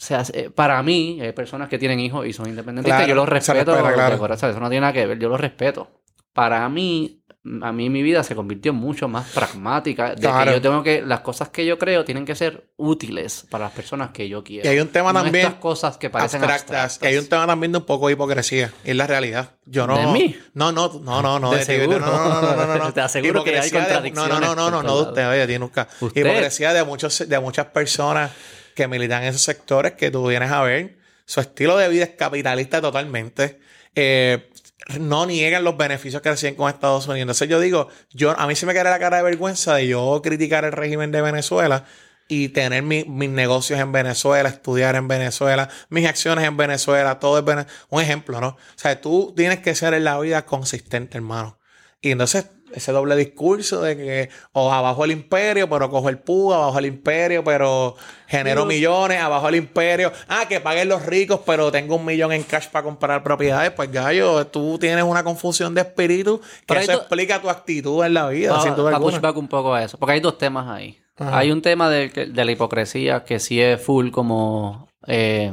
o 0.00 0.02
sea, 0.02 0.24
eh, 0.32 0.50
para 0.50 0.82
mí, 0.82 1.20
hay 1.20 1.32
personas 1.32 1.68
que 1.68 1.78
tienen 1.78 2.00
hijos 2.00 2.26
y 2.26 2.32
son 2.32 2.48
independentistas, 2.48 3.06
yo 3.06 3.14
los 3.14 3.28
respeto. 3.28 3.72
Eso 3.76 4.58
no 4.58 4.68
tiene 4.68 4.80
nada 4.80 4.92
que 4.92 5.06
ver, 5.06 5.20
yo 5.20 5.28
los 5.28 5.40
respeto. 5.40 5.88
Para 6.32 6.68
mí, 6.68 7.19
a 7.62 7.72
mí 7.72 7.88
mi 7.88 8.02
vida 8.02 8.22
se 8.22 8.34
convirtió 8.34 8.74
mucho 8.74 9.08
más 9.08 9.30
pragmática. 9.30 10.14
De 10.14 10.28
que 10.28 10.52
yo 10.52 10.60
tengo 10.60 10.82
que, 10.82 11.00
las 11.00 11.20
cosas 11.20 11.48
que 11.48 11.64
yo 11.64 11.78
creo 11.78 12.04
tienen 12.04 12.26
que 12.26 12.34
ser 12.34 12.68
útiles 12.76 13.46
para 13.48 13.64
las 13.64 13.72
personas 13.72 14.10
que 14.10 14.28
yo 14.28 14.44
quiero. 14.44 14.68
Y 14.68 14.72
hay 14.72 14.78
un 14.78 14.88
tema 14.88 15.12
también. 15.12 15.46
Estas 15.46 15.60
cosas 15.60 15.96
que 15.96 16.10
parecen 16.10 16.44
abstractas. 16.44 17.00
Y 17.02 17.06
hay 17.06 17.16
un 17.16 17.26
tema 17.28 17.46
también 17.46 17.72
de 17.72 17.78
un 17.78 17.84
poco 17.84 18.08
de 18.08 18.12
hipocresía. 18.12 18.72
Es 18.84 18.94
la 18.94 19.06
realidad. 19.06 19.52
Yo 19.64 19.86
no. 19.86 19.96
¿De 19.96 20.06
mí? 20.06 20.36
No, 20.52 20.70
no, 20.70 21.00
no, 21.02 21.22
no, 21.22 21.38
no. 21.38 21.52
De, 21.52 21.64
seguro. 21.64 21.98
No, 21.98 22.06
no, 22.06 22.42
no, 22.42 22.66
no, 22.66 22.76
no, 22.76 22.92
Te 22.92 23.00
aseguro 23.00 23.42
que 23.42 23.58
hay 23.58 23.70
contradicciones. 23.70 24.40
no, 24.40 24.40
no, 24.40 24.54
no, 24.54 24.70
no, 24.70 24.82
no, 24.82 24.96
de 24.96 25.08
usted, 25.08 25.44
oye, 25.44 25.58
nunca. 25.58 25.88
Hipocresía 26.00 26.74
de, 26.74 26.84
muchos, 26.84 27.26
de 27.26 27.40
muchas 27.40 27.66
personas 27.66 28.32
que 28.74 28.86
militan 28.86 29.22
en 29.22 29.30
esos 29.30 29.42
sectores 29.42 29.92
que 29.92 30.10
tú 30.10 30.26
vienes 30.26 30.50
a 30.50 30.62
ver. 30.62 30.98
Su 31.24 31.40
estilo 31.40 31.78
de 31.78 31.88
vida 31.88 32.04
es 32.04 32.10
capitalista 32.10 32.82
totalmente. 32.82 33.60
Eh, 33.94 34.49
no 34.98 35.26
niegan 35.26 35.64
los 35.64 35.76
beneficios 35.76 36.22
que 36.22 36.30
reciben 36.30 36.54
con 36.54 36.68
Estados 36.68 37.06
Unidos. 37.06 37.22
Entonces 37.22 37.48
yo 37.48 37.60
digo, 37.60 37.88
yo, 38.10 38.38
a 38.38 38.46
mí 38.46 38.56
se 38.56 38.66
me 38.66 38.74
cae 38.74 38.84
la 38.84 38.98
cara 38.98 39.18
de 39.18 39.22
vergüenza 39.22 39.74
de 39.74 39.86
yo 39.86 40.20
criticar 40.22 40.64
el 40.64 40.72
régimen 40.72 41.12
de 41.12 41.22
Venezuela 41.22 41.84
y 42.28 42.50
tener 42.50 42.82
mis 42.82 43.06
negocios 43.06 43.80
en 43.80 43.90
Venezuela, 43.90 44.48
estudiar 44.48 44.94
en 44.94 45.08
Venezuela, 45.08 45.68
mis 45.88 46.06
acciones 46.06 46.44
en 46.44 46.56
Venezuela, 46.56 47.18
todo 47.18 47.38
es 47.38 47.44
Venezuela. 47.44 47.76
Un 47.88 48.02
ejemplo, 48.02 48.40
¿no? 48.40 48.48
O 48.48 48.58
sea, 48.76 49.00
tú 49.00 49.34
tienes 49.36 49.58
que 49.58 49.74
ser 49.74 49.94
en 49.94 50.04
la 50.04 50.18
vida 50.20 50.46
consistente, 50.46 51.18
hermano. 51.18 51.58
Y 52.00 52.12
entonces 52.12 52.46
ese 52.74 52.92
doble 52.92 53.16
discurso 53.16 53.82
de 53.82 53.96
que 53.96 54.30
o 54.52 54.72
abajo 54.72 55.04
el 55.04 55.12
imperio, 55.12 55.68
pero 55.68 55.90
cojo 55.90 56.08
el 56.08 56.18
PUA, 56.18 56.56
abajo 56.56 56.78
el 56.78 56.86
imperio, 56.86 57.44
pero 57.44 57.96
genero 58.26 58.66
millones, 58.66 59.20
abajo 59.20 59.48
el 59.48 59.56
imperio. 59.56 60.12
Ah, 60.28 60.46
que 60.48 60.60
paguen 60.60 60.88
los 60.88 61.04
ricos, 61.04 61.40
pero 61.44 61.70
tengo 61.70 61.96
un 61.96 62.04
millón 62.04 62.32
en 62.32 62.42
cash 62.42 62.68
para 62.68 62.84
comprar 62.84 63.22
propiedades. 63.22 63.72
Pues 63.72 63.90
gallo, 63.90 64.46
tú 64.46 64.78
tienes 64.78 65.04
una 65.04 65.24
confusión 65.24 65.74
de 65.74 65.82
espíritu 65.82 66.40
que 66.66 66.78
eso 66.78 66.92
explica 66.92 67.40
tu 67.40 67.50
actitud 67.50 68.04
en 68.04 68.14
la 68.14 68.28
vida. 68.28 68.60
sin 68.62 68.74
duda 68.74 68.98
pushback 68.98 69.36
un 69.36 69.48
poco 69.48 69.74
a 69.74 69.82
eso, 69.82 69.98
porque 69.98 70.14
hay 70.14 70.20
dos 70.20 70.38
temas 70.38 70.68
ahí. 70.68 70.98
Hay 71.16 71.50
un 71.52 71.60
tema 71.60 71.90
de, 71.90 72.30
la 72.34 72.50
hipocresía 72.50 73.24
que 73.24 73.38
sí 73.38 73.60
es 73.60 73.80
full 73.80 74.10
como... 74.10 74.88
Eh, 75.06 75.52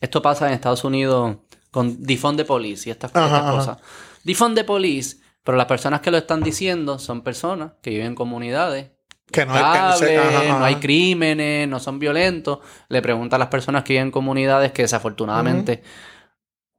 esto 0.00 0.20
pasa 0.20 0.48
en 0.48 0.54
Estados 0.54 0.84
Unidos 0.84 1.36
con 1.70 2.02
defund 2.02 2.38
de 2.38 2.44
police 2.44 2.88
y 2.88 2.92
estas, 2.92 3.12
cosas. 3.12 3.78
Defund 4.24 4.56
de 4.56 4.64
police 4.64 5.18
pero 5.46 5.56
las 5.56 5.68
personas 5.68 6.00
que 6.00 6.10
lo 6.10 6.16
están 6.16 6.42
diciendo 6.42 6.98
son 6.98 7.22
personas 7.22 7.74
que 7.80 7.90
viven 7.90 8.08
en 8.08 8.14
comunidades. 8.16 8.90
Que 9.30 9.46
no 9.46 9.54
hay, 9.54 10.48
no 10.48 10.64
hay 10.64 10.74
crímenes, 10.74 11.68
no 11.68 11.78
son 11.78 12.00
violentos. 12.00 12.58
Le 12.88 13.00
pregunta 13.00 13.36
a 13.36 13.38
las 13.38 13.46
personas 13.46 13.84
que 13.84 13.92
viven 13.92 14.08
en 14.08 14.10
comunidades 14.10 14.72
que 14.72 14.82
desafortunadamente 14.82 15.84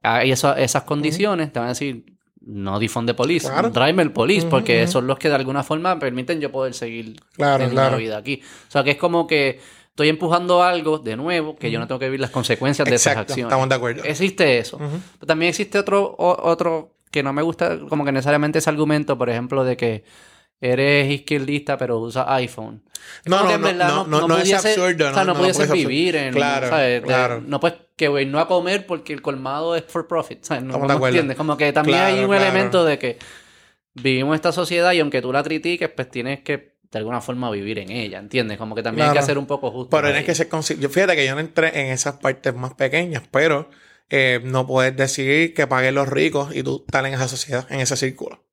hay 0.02 0.32
esas 0.32 0.82
condiciones. 0.82 1.50
Te 1.50 1.60
van 1.60 1.68
a 1.68 1.70
decir, 1.70 2.04
no 2.42 2.78
difunde 2.78 3.14
police, 3.14 3.50
drive 3.72 4.02
el 4.02 4.12
police, 4.12 4.46
porque 4.46 4.86
son 4.86 5.06
los 5.06 5.18
que 5.18 5.30
de 5.30 5.36
alguna 5.36 5.62
forma 5.62 5.98
permiten 5.98 6.38
yo 6.38 6.52
poder 6.52 6.74
seguir 6.74 7.18
claro, 7.32 7.66
la 7.72 7.96
vida 7.96 8.18
aquí. 8.18 8.42
O 8.68 8.70
sea, 8.70 8.84
que 8.84 8.90
es 8.90 8.98
como 8.98 9.26
que 9.26 9.60
estoy 9.88 10.10
empujando 10.10 10.62
algo 10.62 10.98
de 10.98 11.16
nuevo 11.16 11.56
que 11.56 11.70
yo 11.70 11.80
no 11.80 11.86
tengo 11.86 11.98
que 11.98 12.04
vivir 12.04 12.20
las 12.20 12.30
consecuencias 12.30 12.86
de 12.86 12.96
esas 12.96 13.16
acciones. 13.16 13.46
Estamos 13.46 13.70
de 13.70 13.74
acuerdo. 13.74 14.04
Existe 14.04 14.58
eso. 14.58 14.76
Pero 14.76 15.26
también 15.26 15.48
existe 15.48 15.78
otro, 15.78 16.14
otro 16.18 16.97
que 17.10 17.22
no 17.22 17.32
me 17.32 17.42
gusta 17.42 17.78
como 17.88 18.04
que 18.04 18.12
necesariamente 18.12 18.58
ese 18.58 18.70
argumento, 18.70 19.16
por 19.16 19.30
ejemplo, 19.30 19.64
de 19.64 19.76
que 19.76 20.04
eres 20.60 21.10
izquierdista 21.10 21.76
pero 21.76 21.98
usas 21.98 22.26
iPhone. 22.28 22.82
No, 23.24 23.44
no, 23.44 23.58
no, 23.58 23.72
no, 23.72 24.06
no, 24.06 24.28
no, 24.28 24.38
es 24.38 24.52
absurdo. 24.52 25.10
O 25.10 25.14
sea, 25.14 25.24
no, 25.24 25.34
puedes 25.34 25.70
vivir 25.70 26.16
en... 26.16 26.34
Claro, 26.34 26.68
claro. 27.04 27.42
no 27.44 27.60
puedes 27.60 27.78
que 27.96 28.26
no 28.26 28.38
a 28.38 28.48
comer 28.48 28.86
porque 28.86 29.12
el 29.12 29.22
colmado 29.22 29.74
es 29.76 29.84
for 29.86 30.06
profit. 30.06 30.44
¿sabes? 30.44 30.62
No, 30.62 30.78
no 30.78 31.06
entiendes. 31.06 31.36
Como 31.36 31.56
que 31.56 31.72
también 31.72 31.98
hay 31.98 32.24
un 32.24 32.34
elemento 32.34 32.84
de 32.84 32.98
que 32.98 33.18
vivimos 33.94 34.34
esta 34.34 34.52
sociedad 34.52 34.92
y 34.92 35.00
aunque 35.00 35.20
tú 35.20 35.32
la 35.32 35.42
critiques, 35.42 35.88
pues 35.88 36.10
tienes 36.10 36.40
que 36.40 36.78
de 36.90 36.98
alguna 36.98 37.20
forma 37.20 37.50
vivir 37.50 37.78
en 37.80 37.90
ella, 37.90 38.18
¿entiendes? 38.18 38.56
Como 38.56 38.74
que 38.74 38.82
también 38.82 39.08
hay 39.08 39.12
que 39.12 39.18
hacer 39.18 39.36
un 39.36 39.46
poco 39.46 39.70
justo. 39.70 39.90
Pero 39.90 40.08
tienes 40.08 40.24
que 40.24 40.34
ser 40.34 40.48
Yo 40.78 40.88
fíjate 40.88 41.16
que 41.16 41.26
yo 41.26 41.34
no 41.34 41.40
entré 41.40 41.78
en 41.80 41.88
esas 41.88 42.14
partes 42.16 42.54
más 42.54 42.74
pequeñas, 42.74 43.24
pero 43.30 43.68
eh, 44.10 44.40
no 44.42 44.66
puedes 44.66 44.96
decidir 44.96 45.54
que 45.54 45.66
paguen 45.66 45.94
los 45.94 46.08
ricos 46.08 46.54
y 46.54 46.62
tú 46.62 46.84
estás 46.86 47.04
en 47.04 47.14
esa 47.14 47.28
sociedad, 47.28 47.66
en 47.70 47.80
ese 47.80 47.96
círculo. 47.96 48.44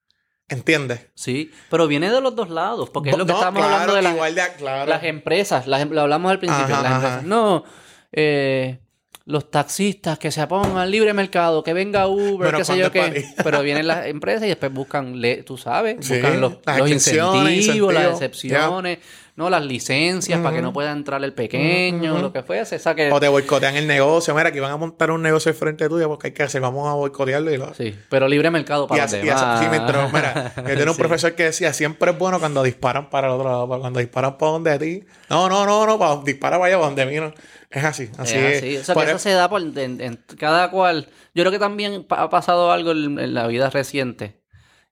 ¿Entiendes? 0.47 1.07
Sí, 1.15 1.51
pero 1.71 1.87
viene 1.87 2.11
de 2.11 2.21
los 2.21 2.35
dos 2.35 2.49
lados, 2.49 2.91
porque 2.91 3.09
es 3.09 3.17
lo 3.17 3.25
que 3.25 3.31
estamos 3.31 3.63
hablando 3.63 3.95
de, 3.95 4.01
las 4.03 5.03
empresas, 5.03 5.65
las, 5.65 5.81
em, 5.81 5.89
lo 5.89 6.01
hablamos 6.01 6.29
al 6.31 6.39
principio, 6.39 6.75
No, 7.23 7.63
eh, 8.11 8.77
los 9.25 9.49
taxistas 9.49 10.19
que 10.19 10.29
se 10.29 10.43
opongan 10.43 10.77
al 10.77 10.91
libre 10.91 11.11
mercado, 11.13 11.63
que 11.63 11.73
venga 11.73 12.07
Uber, 12.07 12.53
qué 12.53 12.63
sé 12.63 12.77
yo 12.77 12.91
qué. 12.91 13.25
Pero 13.43 13.63
vienen 13.63 13.87
las 13.87 14.05
empresas 14.05 14.43
y 14.43 14.49
después 14.49 14.71
buscan, 14.71 15.19
tú 15.43 15.57
sabes, 15.57 15.97
buscan 15.97 16.39
los, 16.39 16.59
incentivos, 16.91 17.91
las 17.91 18.11
excepciones. 18.11 18.99
¿No? 19.35 19.49
Las 19.49 19.65
licencias 19.65 20.39
para 20.39 20.55
que 20.55 20.61
no 20.61 20.71
pueda 20.71 20.91
entrar 20.91 21.23
el 21.23 21.33
pequeño, 21.33 22.19
lo 22.19 22.31
que 22.31 22.41
fuese. 22.41 22.77
O, 22.77 23.15
o 23.15 23.19
te 23.19 23.27
boicotean 23.27 23.75
el 23.75 23.85
negocio. 23.85 24.33
Mira, 24.33 24.49
aquí 24.49 24.59
van 24.59 24.71
a 24.71 24.77
montar 24.77 25.11
un 25.11 25.21
negocio 25.21 25.51
al 25.51 25.57
frente 25.57 25.89
tuyo 25.89 26.07
porque 26.07 26.27
hay 26.27 26.33
que 26.33 26.43
hacer, 26.43 26.61
vamos 26.61 26.87
a 26.87 26.93
boicotearlo 26.93 27.51
y 27.51 27.57
lo... 27.57 27.73
Sí, 27.73 27.95
pero 28.09 28.27
libre 28.27 28.49
mercado 28.49 28.87
para 28.87 29.01
y 29.01 29.03
así, 29.03 29.17
sí, 29.17 29.67
mientras, 29.69 30.13
mira, 30.13 30.53
yo 30.55 30.63
tenía 30.63 30.91
un 30.91 30.97
profesor 30.97 31.33
que 31.33 31.43
decía, 31.43 31.73
siempre 31.73 32.11
es 32.11 32.17
bueno 32.17 32.39
cuando 32.39 32.63
disparan 32.63 33.09
para 33.09 33.27
el 33.27 33.33
otro 33.33 33.49
lado, 33.49 33.67
cuando 33.67 33.99
disparan 33.99 34.37
para 34.37 34.51
donde 34.53 34.79
ti. 34.79 35.03
No, 35.29 35.49
no, 35.49 35.65
no, 35.65 35.85
no, 35.85 35.99
para, 35.99 36.21
dispara 36.23 36.57
para 36.57 36.67
allá, 36.67 36.77
para 36.77 36.87
donde 36.87 37.05
mí 37.05 37.15
no. 37.17 37.33
Es 37.69 37.83
así, 37.83 38.09
así 38.17 38.37
es. 38.37 38.57
Así. 38.57 38.77
O 38.77 38.83
sea, 38.83 38.95
que 38.95 39.03
eso 39.03 39.19
se 39.19 39.31
da 39.31 39.49
por, 39.49 39.61
en, 39.61 40.23
cada 40.39 40.71
cual. 40.71 41.09
Yo 41.33 41.43
creo 41.43 41.51
que 41.51 41.59
también 41.59 42.05
ha 42.09 42.29
pasado 42.29 42.71
algo 42.71 42.91
en 42.91 43.33
la 43.33 43.47
vida 43.47 43.69
reciente. 43.69 44.41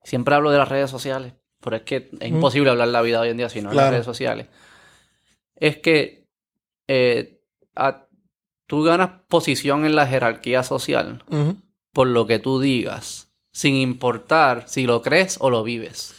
Siempre 0.04 0.36
hablo 0.36 0.52
de 0.52 0.58
las 0.58 0.68
redes 0.68 0.92
sociales 0.92 1.34
pero 1.64 1.78
es 1.78 1.84
que 1.84 2.10
es 2.20 2.30
imposible 2.30 2.70
hablar 2.70 2.90
la 2.90 3.02
vida 3.02 3.20
hoy 3.20 3.30
en 3.30 3.38
día 3.38 3.50
si 3.50 3.62
no 3.62 3.72
en 3.72 3.78
las 3.78 3.90
redes 3.90 4.06
sociales, 4.06 4.48
es 5.56 5.78
que 5.78 6.28
eh, 6.88 7.40
tú 8.68 8.84
ganas 8.84 9.10
posición 9.28 9.86
en 9.86 9.96
la 9.96 10.08
jerarquía 10.08 10.64
social 10.64 11.24
por 11.92 12.08
lo 12.08 12.28
que 12.28 12.40
tú 12.40 12.60
digas, 12.60 13.30
sin 13.52 13.76
importar 13.76 14.64
si 14.68 14.86
lo 14.86 15.02
crees 15.02 15.38
o 15.40 15.50
lo 15.50 15.64
vives. 15.64 16.16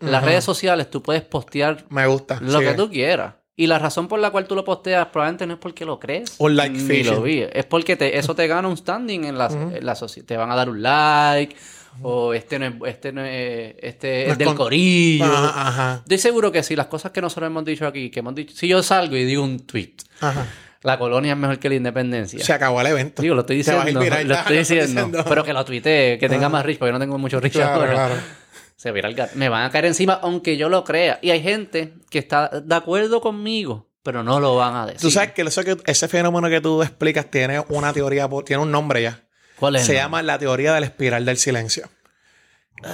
En 0.00 0.12
las 0.12 0.24
redes 0.24 0.44
sociales 0.44 0.90
tú 0.90 1.02
puedes 1.02 1.22
postear 1.22 1.84
Me 1.90 2.06
gusta, 2.06 2.38
lo 2.40 2.60
que 2.60 2.74
tú 2.74 2.90
quieras. 2.90 3.34
Y 3.56 3.66
la 3.66 3.80
razón 3.80 4.06
por 4.06 4.20
la 4.20 4.30
cual 4.30 4.46
tú 4.46 4.54
lo 4.54 4.64
posteas 4.64 5.08
probablemente 5.08 5.44
no 5.44 5.54
es 5.54 5.58
porque 5.58 5.84
lo 5.84 5.98
crees. 5.98 6.36
O 6.38 6.48
like 6.48 6.78
ni 6.78 7.02
lo 7.02 7.20
vives. 7.20 7.50
Es 7.52 7.64
porque 7.64 7.98
eso 8.14 8.34
te 8.36 8.46
gana 8.46 8.68
un 8.68 8.76
standing 8.76 9.24
en 9.24 9.36
la, 9.36 9.46
en 9.46 9.84
la 9.84 9.96
sociedad. 9.96 10.28
Te 10.28 10.36
van 10.36 10.52
a 10.52 10.54
dar 10.54 10.70
un 10.70 10.80
like 10.80 11.56
o 12.02 12.34
este 12.34 12.58
no 12.58 12.66
es, 12.66 12.74
este 12.86 13.12
no 13.12 13.24
es, 13.24 13.74
este 13.80 14.30
es, 14.30 14.38
del 14.38 14.54
corillo. 14.54 15.26
Estoy 16.02 16.18
seguro 16.18 16.52
que 16.52 16.62
si 16.62 16.76
las 16.76 16.86
cosas 16.86 17.12
que 17.12 17.20
nosotros 17.20 17.48
hemos 17.48 17.64
dicho 17.64 17.86
aquí, 17.86 18.10
que 18.10 18.20
hemos 18.20 18.34
dicho, 18.34 18.54
si 18.56 18.68
yo 18.68 18.82
salgo 18.82 19.16
y 19.16 19.24
digo 19.24 19.42
un 19.42 19.60
tweet, 19.60 19.94
la 20.82 20.98
colonia 20.98 21.32
es 21.32 21.38
mejor 21.38 21.58
que 21.58 21.68
la 21.68 21.74
independencia. 21.74 22.42
Se 22.44 22.52
acabó 22.52 22.80
el 22.80 22.86
evento. 22.86 23.22
Digo, 23.22 23.34
lo 23.34 23.40
estoy 23.40 23.56
diciendo. 23.56 23.84
lo 23.84 24.34
estoy 24.34 24.58
diciendo, 24.58 25.24
pero 25.28 25.44
que 25.44 25.52
lo 25.52 25.64
tuitee, 25.64 26.18
que 26.18 26.28
tenga 26.28 26.48
más 26.48 26.64
rich, 26.64 26.78
porque 26.78 26.90
yo 26.90 26.92
no 26.92 27.00
tengo 27.00 27.18
mucho 27.18 27.40
rich 27.40 27.56
ahora. 27.56 28.10
Se 28.76 28.92
vira 28.92 29.08
el 29.08 29.16
Me 29.34 29.48
van 29.48 29.64
a 29.64 29.70
caer 29.70 29.86
encima, 29.86 30.20
aunque 30.22 30.56
yo 30.56 30.68
lo 30.68 30.84
crea. 30.84 31.18
Y 31.20 31.30
hay 31.30 31.42
gente 31.42 31.94
que 32.10 32.20
está 32.20 32.48
de 32.48 32.74
acuerdo 32.76 33.20
conmigo, 33.20 33.88
pero 34.04 34.22
no 34.22 34.38
lo 34.38 34.54
van 34.54 34.76
a 34.76 34.86
decir. 34.86 35.00
Tú 35.00 35.10
sabes 35.10 35.32
que, 35.32 35.42
eso 35.42 35.64
que 35.64 35.76
ese 35.84 36.06
fenómeno 36.06 36.48
que 36.48 36.60
tú 36.60 36.80
explicas 36.80 37.28
tiene 37.28 37.58
una 37.70 37.92
teoría, 37.92 38.28
tiene 38.46 38.62
un 38.62 38.70
nombre 38.70 39.02
ya. 39.02 39.24
¿Cuál 39.58 39.76
es? 39.76 39.86
Se 39.86 39.94
llama 39.94 40.22
la 40.22 40.38
teoría 40.38 40.74
de 40.74 40.80
la 40.80 40.86
espiral 40.86 41.24
del 41.24 41.36
silencio. 41.36 41.88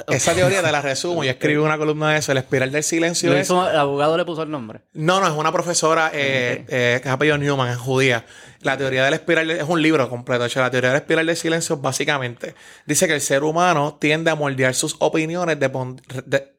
Esa 0.08 0.34
teoría 0.34 0.62
te 0.62 0.72
la 0.72 0.80
resumo. 0.80 1.24
y 1.24 1.28
escribí 1.28 1.56
una 1.56 1.76
columna 1.76 2.12
de 2.12 2.18
eso. 2.18 2.32
El 2.32 2.38
espiral 2.38 2.72
del 2.72 2.82
silencio 2.82 3.32
es... 3.34 3.50
¿El 3.50 3.76
abogado 3.76 4.16
le 4.16 4.24
puso 4.24 4.42
el 4.42 4.50
nombre? 4.50 4.80
No, 4.94 5.20
no. 5.20 5.26
Es 5.26 5.32
una 5.34 5.52
profesora 5.52 6.10
eh, 6.12 6.64
eh, 6.68 7.00
que 7.02 7.08
es 7.08 7.14
apellido 7.14 7.38
Newman, 7.38 7.70
es 7.70 7.76
judía. 7.76 8.24
La 8.60 8.76
teoría 8.76 9.04
de 9.04 9.10
la 9.10 9.16
espiral... 9.16 9.50
Es 9.50 9.64
un 9.64 9.82
libro 9.82 10.08
completo. 10.08 10.42
De 10.42 10.48
hecho, 10.48 10.60
la 10.60 10.70
teoría 10.70 10.90
de 10.90 10.94
la 10.94 11.00
espiral 11.00 11.26
del 11.26 11.36
silencio 11.36 11.76
básicamente 11.76 12.54
dice 12.86 13.06
que 13.06 13.14
el 13.14 13.20
ser 13.20 13.42
humano 13.42 13.98
tiende 14.00 14.30
a 14.30 14.34
moldear 14.34 14.74
sus 14.74 14.96
opiniones 15.00 15.58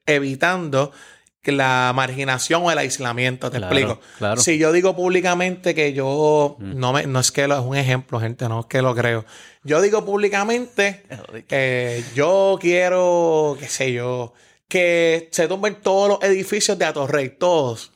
evitando 0.05 0.91
la 1.51 1.91
marginación 1.95 2.63
o 2.63 2.71
el 2.71 2.77
aislamiento, 2.77 3.49
te 3.51 3.57
Claro, 3.57 3.75
explico. 3.75 4.01
claro. 4.17 4.41
Si 4.41 4.57
yo 4.57 4.71
digo 4.71 4.95
públicamente 4.95 5.73
que 5.75 5.93
yo 5.93 6.57
no 6.59 6.93
me, 6.93 7.05
no 7.07 7.19
es 7.19 7.31
que 7.31 7.47
lo, 7.47 7.55
es 7.59 7.65
un 7.65 7.75
ejemplo, 7.77 8.19
gente, 8.19 8.47
no 8.49 8.61
es 8.61 8.65
que 8.67 8.81
lo 8.81 8.93
creo. 8.95 9.25
Yo 9.63 9.81
digo 9.81 10.05
públicamente 10.05 11.03
que 11.47 12.03
yo 12.15 12.57
quiero, 12.61 13.57
qué 13.59 13.67
sé 13.67 13.93
yo, 13.93 14.33
que 14.67 15.29
se 15.31 15.47
tumben 15.47 15.75
todos 15.75 16.09
los 16.09 16.23
edificios 16.23 16.77
de 16.77 16.85
Atorrey, 16.85 17.29
todos. 17.37 17.91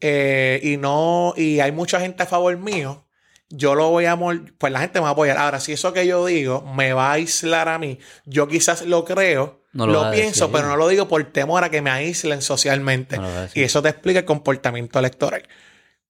Eh, 0.00 0.60
y 0.62 0.76
no, 0.76 1.32
y 1.36 1.60
hay 1.60 1.72
mucha 1.72 2.00
gente 2.00 2.22
a 2.22 2.26
favor 2.26 2.56
mío. 2.56 3.04
Yo 3.48 3.74
lo 3.76 3.90
voy 3.90 4.06
a 4.06 4.18
pues 4.58 4.72
la 4.72 4.80
gente 4.80 4.98
me 4.98 5.04
va 5.04 5.10
a 5.10 5.12
apoyar. 5.12 5.38
Ahora, 5.38 5.60
si 5.60 5.72
eso 5.72 5.92
que 5.92 6.06
yo 6.06 6.26
digo 6.26 6.62
me 6.74 6.92
va 6.92 7.10
a 7.10 7.12
aislar 7.12 7.68
a 7.68 7.78
mí, 7.78 7.98
yo 8.24 8.48
quizás 8.48 8.82
lo 8.82 9.04
creo, 9.04 9.62
No 9.76 9.86
lo 9.86 10.10
pienso, 10.10 10.50
pero 10.50 10.68
no 10.68 10.76
lo 10.76 10.88
digo 10.88 11.06
por 11.06 11.22
temor 11.24 11.64
a 11.64 11.70
que 11.70 11.82
me 11.82 11.90
aíslen 11.90 12.42
socialmente. 12.42 13.18
No 13.18 13.28
y 13.54 13.62
eso 13.62 13.82
te 13.82 13.90
explica 13.90 14.20
el 14.20 14.24
comportamiento 14.24 14.98
electoral. 14.98 15.42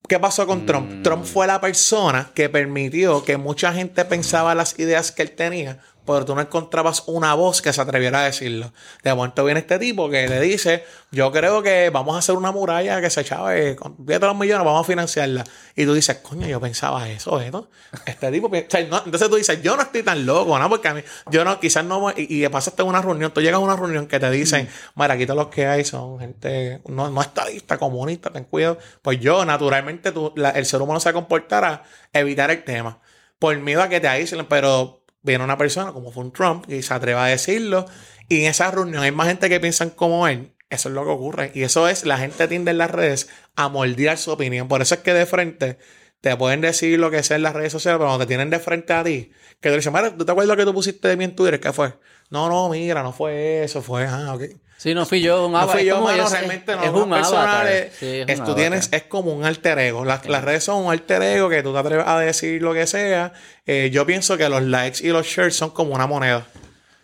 ¿Qué 0.09 0.21
pasó 0.21 0.47
con 0.47 0.67
Trump? 0.67 0.91
Mm. 0.91 1.03
Trump 1.03 1.25
fue 1.25 1.47
la 1.47 1.61
persona 1.61 2.31
que 2.35 2.49
permitió 2.49 3.25
que 3.25 3.37
mucha 3.37 3.73
gente 3.73 4.05
pensaba 4.05 4.55
las 4.55 4.79
ideas 4.79 5.11
que 5.11 5.23
él 5.23 5.33
tenía, 5.33 5.81
pero 6.07 6.25
tú 6.25 6.35
no 6.35 6.41
encontrabas 6.41 7.03
una 7.07 7.35
voz 7.35 7.61
que 7.61 7.73
se 7.73 7.81
atreviera 7.81 8.21
a 8.21 8.25
decirlo. 8.25 8.73
De 9.03 9.13
momento 9.15 9.45
viene 9.45 9.61
este 9.61 9.79
tipo 9.79 10.09
que 10.09 10.29
le 10.29 10.41
dice, 10.41 10.85
yo 11.11 11.31
creo 11.33 11.63
que 11.63 11.91
vamos 11.91 12.15
a 12.17 12.19
hacer 12.21 12.37
una 12.37 12.53
muralla 12.53 13.01
que 13.01 13.11
se 13.11 13.25
chave, 13.25 13.77
con 13.77 13.97
fíjate 14.07 14.27
los 14.27 14.37
millones, 14.37 14.65
vamos 14.65 14.83
a 14.83 14.85
financiarla. 14.87 15.45
Y 15.75 15.85
tú 15.85 15.95
dices, 15.95 16.17
coño, 16.19 16.47
yo 16.47 16.61
pensaba 16.61 17.09
eso, 17.09 17.41
¿no? 17.51 17.69
Este 18.07 18.31
tipo, 18.31 18.51
pi- 18.51 18.59
o 18.67 18.71
sea, 18.71 18.83
no- 18.87 19.03
entonces 19.05 19.29
tú 19.29 19.37
dices, 19.37 19.61
yo 19.63 19.77
no 19.77 19.83
estoy 19.83 20.03
tan 20.03 20.25
loco, 20.25 20.59
¿no? 20.59 20.69
Porque 20.69 20.89
a 20.89 20.95
mí, 20.95 21.03
yo 21.31 21.45
no, 21.45 21.59
quizás 21.61 21.85
no, 21.85 22.11
y, 22.17 22.41
de 22.41 22.47
en 22.47 22.87
una 22.87 23.03
reunión, 23.03 23.33
tú 23.33 23.41
llegas 23.41 23.57
a 23.57 23.59
una 23.65 23.77
reunión 23.77 24.07
que 24.07 24.21
te 24.21 24.31
dicen, 24.31 24.69
mira, 24.95 25.15
aquí 25.15 25.27
todos 25.27 25.39
los 25.39 25.49
que 25.49 25.67
hay 25.67 25.85
son 25.85 26.19
gente 26.21 26.81
no, 26.87 27.11
no 27.11 27.21
estadista, 27.21 27.79
comunista, 27.79 28.31
ten 28.31 28.45
cuidado. 28.45 28.79
Pues 29.03 29.21
yo, 29.21 29.45
naturalmente, 29.45 30.13
tú, 30.13 30.33
la- 30.37 30.51
el 30.51 30.67
ser 30.67 30.81
humano 30.83 31.01
se 31.01 31.09
va 31.09 31.11
a 31.11 31.15
comportar 31.15 31.65
a 31.65 31.83
evitar 32.13 32.51
el 32.51 32.65
tema. 32.65 33.01
Por 33.39 33.57
miedo 33.59 33.83
a 33.83 33.89
que 33.89 34.01
te 34.01 34.09
aíslen, 34.09 34.47
pero 34.47 34.96
viene 35.27 35.45
una 35.45 35.59
persona 35.59 35.93
como 35.93 36.13
fue 36.13 36.25
un 36.25 36.33
Trump 36.33 36.65
y 36.71 36.83
se 36.83 36.95
atreve 36.95 37.21
a 37.21 37.27
decirlo. 37.27 37.87
Y 38.29 38.43
en 38.43 38.51
esa 38.51 38.71
reunión 38.71 39.03
hay 39.03 39.13
más 39.13 39.29
gente 39.29 39.49
que 39.49 39.61
piensan 39.61 39.91
como 39.91 40.27
él. 40.29 40.53
Eso 40.71 40.89
es 40.89 40.95
lo 40.95 41.05
que 41.05 41.11
ocurre. 41.11 41.53
Y 41.55 41.63
eso 41.63 41.89
es, 41.89 42.05
la 42.07 42.19
gente 42.19 42.49
tiende 42.49 42.71
en 42.71 42.79
las 42.79 42.91
redes 42.91 43.29
a 43.55 43.69
moldear 43.69 44.19
su 44.19 44.31
opinión. 44.33 44.69
Por 44.69 44.83
eso 44.83 44.95
es 44.95 45.01
que 45.03 45.15
de 45.15 45.27
frente 45.27 45.79
te 46.21 46.37
pueden 46.37 46.61
decir 46.61 46.99
lo 46.99 47.11
que 47.11 47.23
sea 47.23 47.37
en 47.37 47.43
las 47.43 47.55
redes 47.55 47.73
sociales, 47.73 47.99
pero 47.99 48.09
cuando 48.09 48.25
te 48.25 48.29
tienen 48.29 48.51
de 48.51 48.59
frente 48.59 48.93
a 48.93 49.05
ti, 49.05 49.31
que 49.61 49.71
te 49.71 49.77
dicen, 49.77 49.93
mira, 49.93 50.17
¿tú 50.17 50.25
te 50.25 50.33
acuerdas 50.33 50.49
lo 50.49 50.57
que 50.57 50.65
tú 50.65 50.75
pusiste 50.75 51.09
de 51.09 51.17
mí 51.17 51.25
en 51.25 51.37
Twitter? 51.37 51.61
¿Qué 51.61 51.73
fue? 51.73 51.95
No, 52.31 52.49
no, 52.49 52.69
mira, 52.69 53.03
no 53.03 53.13
fue 53.13 53.63
eso, 53.65 53.83
fue, 53.83 54.07
ah, 54.07 54.35
ok. 54.35 54.43
Sí, 54.77 54.95
no 54.95 55.07
fui 55.07 55.21
yo, 55.23 55.47
un 55.47 55.53
No 55.53 55.67
fui 55.69 55.81
Es 55.81 55.87
yo, 55.87 56.01
mano, 56.03 56.29
realmente 56.29 56.77
no. 56.77 56.83
Es 56.85 56.91
un 56.91 57.13
avatar. 57.13 57.67
Sí, 57.99 58.07
es 58.21 58.29
es, 58.29 58.45
tú 58.45 58.55
tienes, 58.55 58.89
es 58.93 59.05
como 59.05 59.33
un 59.33 59.45
alter 59.45 59.79
ego. 59.79 60.05
Las, 60.05 60.27
las 60.27 60.45
redes 60.45 60.65
son 60.65 60.85
un 60.85 60.93
alter 60.93 61.23
ego 61.23 61.49
que 61.49 61.63
tú 61.63 61.73
te 61.73 61.79
atreves 61.79 62.07
a 62.07 62.19
decir 62.21 62.61
lo 62.63 62.75
que 62.75 62.87
sea. 62.87 63.33
Eh, 63.67 63.91
yo 63.93 64.05
pienso 64.07 64.37
que 64.37 64.49
los 64.49 64.63
likes 64.63 65.05
y 65.07 65.09
los 65.11 65.27
shares 65.27 65.57
son 65.57 65.71
como 65.71 65.95
una 65.95 66.07
moneda. 66.07 66.47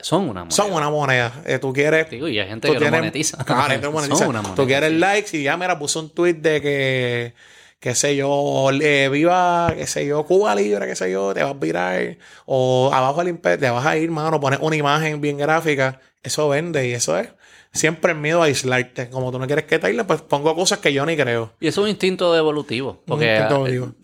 Son 0.00 0.22
una 0.28 0.40
moneda. 0.44 0.50
Son 0.54 0.72
una 0.72 0.90
moneda. 0.90 1.32
Eh, 1.46 1.58
tú 1.58 1.72
quieres. 1.72 2.10
Digo, 2.10 2.28
y 2.28 2.38
hay 2.38 2.48
gente 2.48 2.68
que 2.68 2.74
lo 2.74 2.80
tienes- 2.80 3.00
monetiza. 3.00 3.38
Claro, 3.44 3.70
gente 3.70 3.86
lo 3.86 3.92
monetiza. 3.92 4.18
Son 4.18 4.28
una 4.28 4.42
moneda. 4.42 4.56
Tú 4.56 4.66
quieres 4.66 4.90
sí. 4.90 4.98
likes 4.98 5.36
y 5.38 5.42
ya, 5.44 5.56
mira, 5.56 5.78
puso 5.78 6.00
un 6.00 6.10
tweet 6.10 6.34
de 6.34 6.60
que, 6.60 7.34
qué 7.80 7.94
sé 7.94 8.16
yo, 8.16 8.68
eh, 8.82 9.08
viva, 9.10 9.72
qué 9.76 9.86
sé 9.86 10.04
yo, 10.04 10.24
Cuba 10.24 10.54
libre, 10.54 10.86
qué 10.88 10.96
sé 10.96 11.10
yo, 11.10 11.32
te 11.32 11.42
vas 11.42 11.52
a 11.52 11.54
virar. 11.54 12.16
O 12.44 12.90
abajo 12.92 13.20
del 13.20 13.28
imperio, 13.28 13.58
te 13.60 13.70
vas 13.70 13.86
a 13.86 13.96
ir, 13.96 14.10
mano, 14.10 14.38
pones 14.40 14.58
una 14.60 14.76
imagen 14.76 15.20
bien 15.20 15.38
gráfica. 15.38 16.00
Eso 16.22 16.48
vende 16.48 16.86
y 16.86 16.92
eso 16.92 17.16
es. 17.18 17.28
Siempre 17.72 18.12
el 18.12 18.18
miedo 18.18 18.42
a 18.42 18.46
aislarte. 18.46 19.08
Como 19.10 19.32
tú 19.32 19.38
no 19.38 19.46
quieres 19.46 19.64
que 19.64 19.78
te 19.78 19.86
aíslen, 19.86 20.06
pues 20.06 20.20
pongo 20.22 20.54
cosas 20.54 20.78
que 20.80 20.92
yo 20.92 21.06
ni 21.06 21.16
creo. 21.16 21.52
Y 21.60 21.68
es 21.68 21.78
un 21.78 21.88
instinto 21.88 22.36
evolutivo. 22.36 23.02
Porque 23.06 23.32
instinto 23.32 23.66
eh, 23.66 23.74
evolutivo. 23.74 23.94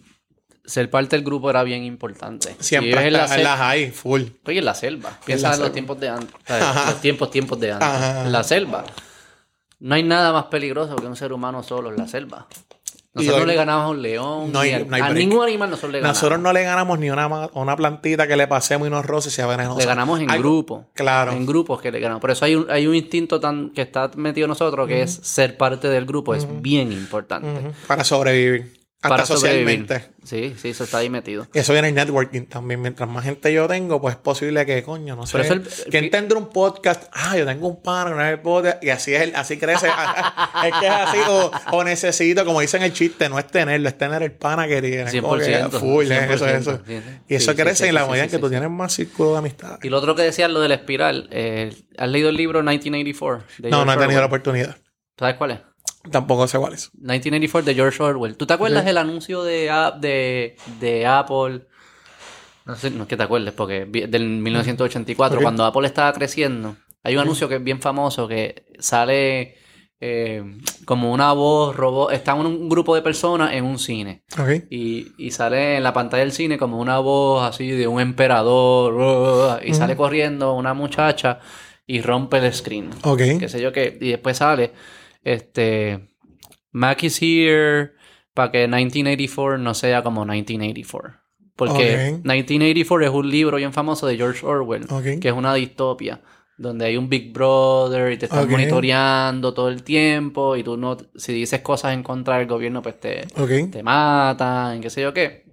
ser 0.65 0.89
parte 0.91 1.17
del 1.17 1.25
grupo 1.25 1.51
era 1.51 1.63
bien 1.63 1.85
importante. 1.85 2.57
Siempre 2.61 2.91
vives 2.91 3.07
en 3.07 3.13
la 3.13 3.29
sel- 3.29 3.43
las 3.43 3.61
hay, 3.61 3.91
full. 3.91 4.23
Estoy 4.23 4.59
en 4.59 4.65
la 4.65 4.75
selva. 4.75 5.19
Piensa 5.25 5.47
en 5.49 5.51
los 5.51 5.59
selva. 5.59 5.73
tiempos 5.73 6.01
de 6.01 6.09
antes. 6.09 6.35
Los 6.87 7.01
tiempos, 7.01 7.31
tiempos 7.31 7.61
de 7.61 7.73
antes. 7.73 7.89
Ajá. 7.89 8.25
En 8.25 8.33
la 8.33 8.43
selva. 8.43 8.85
No 9.81 9.95
hay 9.95 10.03
nada 10.03 10.33
más 10.33 10.45
peligroso 10.47 10.97
que 10.97 11.07
un 11.07 11.15
ser 11.17 11.33
humano 11.33 11.63
solo 11.63 11.91
en 11.91 11.97
la 11.99 12.09
selva. 12.09 12.49
Nosotros 13.19 13.41
hoy- 13.43 13.47
le 13.49 13.55
ganamos 13.55 13.85
a 13.85 13.89
un 13.89 14.03
león. 14.03 14.53
No 14.53 14.61
hay- 14.61 14.73
a, 14.73 14.79
no 14.81 14.97
hay 14.97 15.15
ningún 15.15 15.43
animal 15.45 15.71
nosotros 15.71 15.93
le 15.93 15.99
ganamos. 16.01 16.17
Nosotros 16.19 16.41
no 16.41 16.53
le 16.53 16.63
ganamos 16.63 16.99
ni 16.99 17.11
una, 17.11 17.49
una 17.55 17.77
plantita 17.77 18.27
que 18.27 18.37
le 18.37 18.47
pasemos 18.47 18.89
y 18.89 18.91
nos 18.91 19.05
roce 19.05 19.29
y 19.29 19.33
sea 19.33 19.47
venenosa. 19.47 19.81
Le 19.81 19.87
ganamos 19.87 20.21
en 20.21 20.31
Algo- 20.31 20.43
grupo. 20.49 20.85
Claro. 20.95 21.33
En 21.33 21.45
grupos 21.47 21.81
que 21.81 21.91
le 21.93 22.01
ganamos. 22.01 22.21
Por 22.21 22.31
eso 22.31 22.45
hay 22.45 22.55
un, 22.55 22.71
hay 22.71 22.87
un 22.87 22.95
instinto 22.95 23.39
tan 23.41 23.71
que 23.71 23.83
está 23.83 24.11
metido 24.17 24.45
en 24.47 24.51
nosotros 24.51 24.89
que 24.89 25.03
es 25.03 25.13
ser 25.23 25.57
parte 25.57 25.89
del 25.89 26.07
grupo. 26.07 26.35
Es 26.35 26.47
bien 26.63 26.93
importante. 26.93 27.49
Para 27.87 28.05
sobrevivir. 28.05 28.78
Hasta 29.01 29.09
Para 29.11 29.27
sobrevivir. 29.27 29.87
socialmente. 29.87 30.11
Sí, 30.25 30.57
sí, 30.61 30.71
eso 30.71 30.83
está 30.83 30.99
ahí 30.99 31.09
metido. 31.09 31.47
Y 31.55 31.61
eso 31.61 31.73
viene 31.73 31.87
en 31.89 31.95
networking 31.95 32.47
también. 32.47 32.83
Mientras 32.83 33.09
más 33.09 33.23
gente 33.25 33.53
yo 33.53 33.69
tengo, 33.69 34.01
pues 34.01 34.17
es 34.17 34.21
posible 34.21 34.67
que, 34.67 34.83
coño, 34.83 35.15
no 35.15 35.25
sé. 35.25 35.41
Eso 35.41 35.53
el- 35.53 35.63
¿Quién 35.89 36.11
tendrá 36.11 36.37
un 36.37 36.49
podcast? 36.49 37.05
Ah, 37.13 37.37
yo 37.39 37.47
tengo 37.47 37.69
un 37.69 37.81
pan, 37.81 38.13
una 38.13 38.29
vez 38.29 38.41
podcast. 38.41 38.83
Y 38.83 38.91
así 38.91 39.15
es, 39.15 39.23
el- 39.23 39.37
así 39.37 39.57
crece. 39.57 39.87
es 40.67 40.75
que 40.81 40.87
es 40.87 40.93
así. 40.93 41.19
O, 41.29 41.51
o 41.71 41.85
necesito, 41.85 42.45
como 42.45 42.61
dicen 42.61 42.83
el 42.83 42.93
chiste, 42.93 43.29
no 43.29 43.39
es 43.39 43.47
tenerlo, 43.47 43.89
es 43.89 43.97
tener 43.97 44.21
el 44.25 44.33
pana 44.33 44.67
que 44.67 44.83
tiene. 44.83 45.05
100%, 45.09 45.71
Full, 45.79 46.11
¿eh? 46.11 46.27
eso, 46.35 46.45
100%, 46.47 46.59
eso. 46.59 46.77
sí, 46.85 46.99
sí. 46.99 47.03
Y 47.29 47.35
eso 47.37 47.53
Sí, 47.53 47.57
crece 47.57 47.85
sí, 47.85 47.89
en 47.91 47.95
la 47.95 48.05
medida 48.07 48.25
en 48.25 48.31
que 48.31 48.39
tú 48.39 48.51
tienes 48.51 48.69
más 48.69 48.93
círculo 48.95 49.33
de 49.35 49.39
amistad. 49.39 49.79
Y 49.81 49.91
lo 49.91 49.99
otro 49.99 50.17
que 50.17 50.23
decías, 50.23 50.51
lo 50.51 50.59
de 50.61 50.71
la 50.71 50.75
espiral. 50.75 51.29
eh, 51.31 51.73
¿Has 51.97 52.09
leído 52.09 52.31
el 52.31 52.37
libro 52.37 52.59
1984? 52.65 53.45
de 53.59 53.71
No, 53.71 53.85
no 53.85 53.93
he 53.93 53.95
George 53.95 54.01
tenido 54.07 54.21
la 54.23 54.27
oportunidad. 54.27 54.77
¿Sabes 55.17 55.37
cuál 55.37 55.51
es? 55.53 55.59
Tampoco 56.11 56.47
sé 56.47 56.59
cuál 56.59 56.75
es. 56.75 56.91
1984 56.95 57.67
de 57.67 57.75
George 57.75 58.03
Orwell. 58.03 58.37
¿Tú 58.37 58.47
te 58.47 58.55
acuerdas 58.55 58.85
del 58.85 58.99
anuncio 58.99 59.43
de, 59.43 59.71
de, 60.01 60.57
de 60.81 61.07
Apple? 61.07 61.67
No 62.65 62.77
sé, 62.77 62.91
no 62.91 63.03
es 63.05 63.09
que 63.09 63.17
te 63.17 63.23
acuerdes, 63.23 63.53
porque 63.55 63.85
del 63.87 64.29
1984, 64.29 65.39
Ok. 65.39 65.43
cuando 65.43 65.65
Apple 65.65 65.87
estaba 65.87 66.13
creciendo, 66.13 66.77
hay 67.03 67.15
un 67.17 67.23
anuncio 67.23 67.49
que 67.49 67.57
es 67.57 67.65
bien 67.65 67.81
famoso 67.81 68.29
que 68.29 68.67
sale 68.79 69.57
eh, 70.01 70.43
como 70.85 71.13
una 71.13 71.33
voz 71.33 71.75
robot. 71.75 72.13
Está 72.13 72.35
un, 72.35 72.47
un 72.47 72.69
grupo 72.69 72.95
de 72.95 73.03
personas 73.03 73.53
en 73.55 73.65
un 73.65 73.79
cine. 73.79 74.23
Y, 74.71 75.13
y 75.19 75.31
sale 75.31 75.77
en 75.79 75.83
la 75.83 75.93
pantalla 75.93 76.23
del 76.23 76.33
cine 76.33 76.59
como 76.59 76.79
una 76.79 76.99
voz 76.99 77.43
así 77.43 77.69
de 77.71 77.87
un 77.89 78.01
emperador. 78.01 78.95
uh, 78.95 79.59
Y 79.67 79.75
sale 79.75 79.97
corriendo 79.97 80.55
una 80.55 80.75
muchacha 80.75 81.41
y 81.87 82.03
rompe 82.03 82.37
el 82.39 82.53
screen 82.53 82.91
Ok. 83.03 83.19
qué 83.41 83.49
sé 83.49 83.61
yo 83.61 83.73
qué. 83.73 83.97
Y 84.01 84.11
después 84.11 84.37
sale, 84.37 84.73
este, 85.35 86.09
Mac 86.73 87.03
is 87.03 87.21
here 87.21 87.93
para 88.35 88.51
que 88.51 88.67
1984 88.67 89.59
no 89.59 89.75
sea 89.75 90.03
como 90.03 90.25
1984. 90.25 91.15
Porque 91.57 92.13
Ok. 92.13 92.25
1984 92.25 93.07
es 93.07 93.13
un 93.13 93.31
libro 93.31 93.57
bien 93.57 93.73
famoso 93.73 94.07
de 94.07 94.17
George 94.17 94.47
Orwell, 94.47 94.87
que 95.21 95.29
es 95.29 95.35
una 95.35 95.55
distopia, 95.55 96.21
donde 96.57 96.87
hay 96.87 96.97
un 96.97 97.09
Big 97.09 97.33
Brother 97.33 98.13
y 98.13 98.17
te 98.17 98.27
están 98.27 98.49
monitoreando 98.53 99.53
todo 99.55 99.69
el 99.69 99.83
tiempo 99.83 100.57
y 100.57 100.63
tú 100.63 100.77
no, 100.77 100.97
si 101.17 101.33
dices 101.33 101.61
cosas 101.63 101.95
en 101.95 102.03
contra 102.05 102.39
del 102.39 102.47
gobierno, 102.47 102.81
pues 102.81 103.01
te, 103.01 103.27
te 103.71 103.83
matan, 103.83 104.81
qué 104.81 104.89
sé 104.91 105.03
yo 105.03 105.13
qué. 105.13 105.47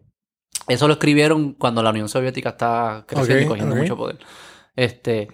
Eso 0.68 0.88
lo 0.88 0.94
escribieron 0.94 1.54
cuando 1.54 1.82
la 1.84 1.90
Unión 1.92 2.08
Soviética 2.10 2.50
estaba 2.50 3.06
creciendo 3.08 3.44
y 3.44 3.48
cogiendo 3.48 3.76
mucho 3.82 3.98
poder. 3.98 4.18
Este, 4.76 5.28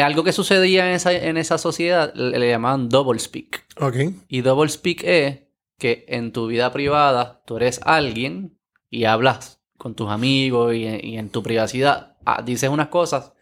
algo 0.00 0.24
que 0.24 0.32
sucedía 0.32 0.88
en 0.88 0.94
esa, 0.94 1.12
en 1.12 1.36
esa 1.36 1.58
sociedad 1.58 2.14
le, 2.14 2.38
le 2.38 2.48
llamaban 2.48 2.88
double 2.88 3.18
speak. 3.18 3.64
Ok. 3.78 3.96
Y 4.28 4.40
double 4.40 4.70
speak 4.70 5.02
es 5.04 5.40
que 5.78 6.04
en 6.08 6.32
tu 6.32 6.46
vida 6.46 6.72
privada 6.72 7.42
tú 7.44 7.56
eres 7.58 7.80
alguien 7.84 8.58
y 8.88 9.04
hablas 9.04 9.60
con 9.76 9.94
tus 9.94 10.08
amigos 10.10 10.74
y, 10.74 10.84
y 10.86 11.18
en 11.18 11.28
tu 11.28 11.42
privacidad 11.42 12.16
ah, 12.24 12.40
dices 12.42 12.70
unas 12.70 12.88
cosas, 12.88 13.32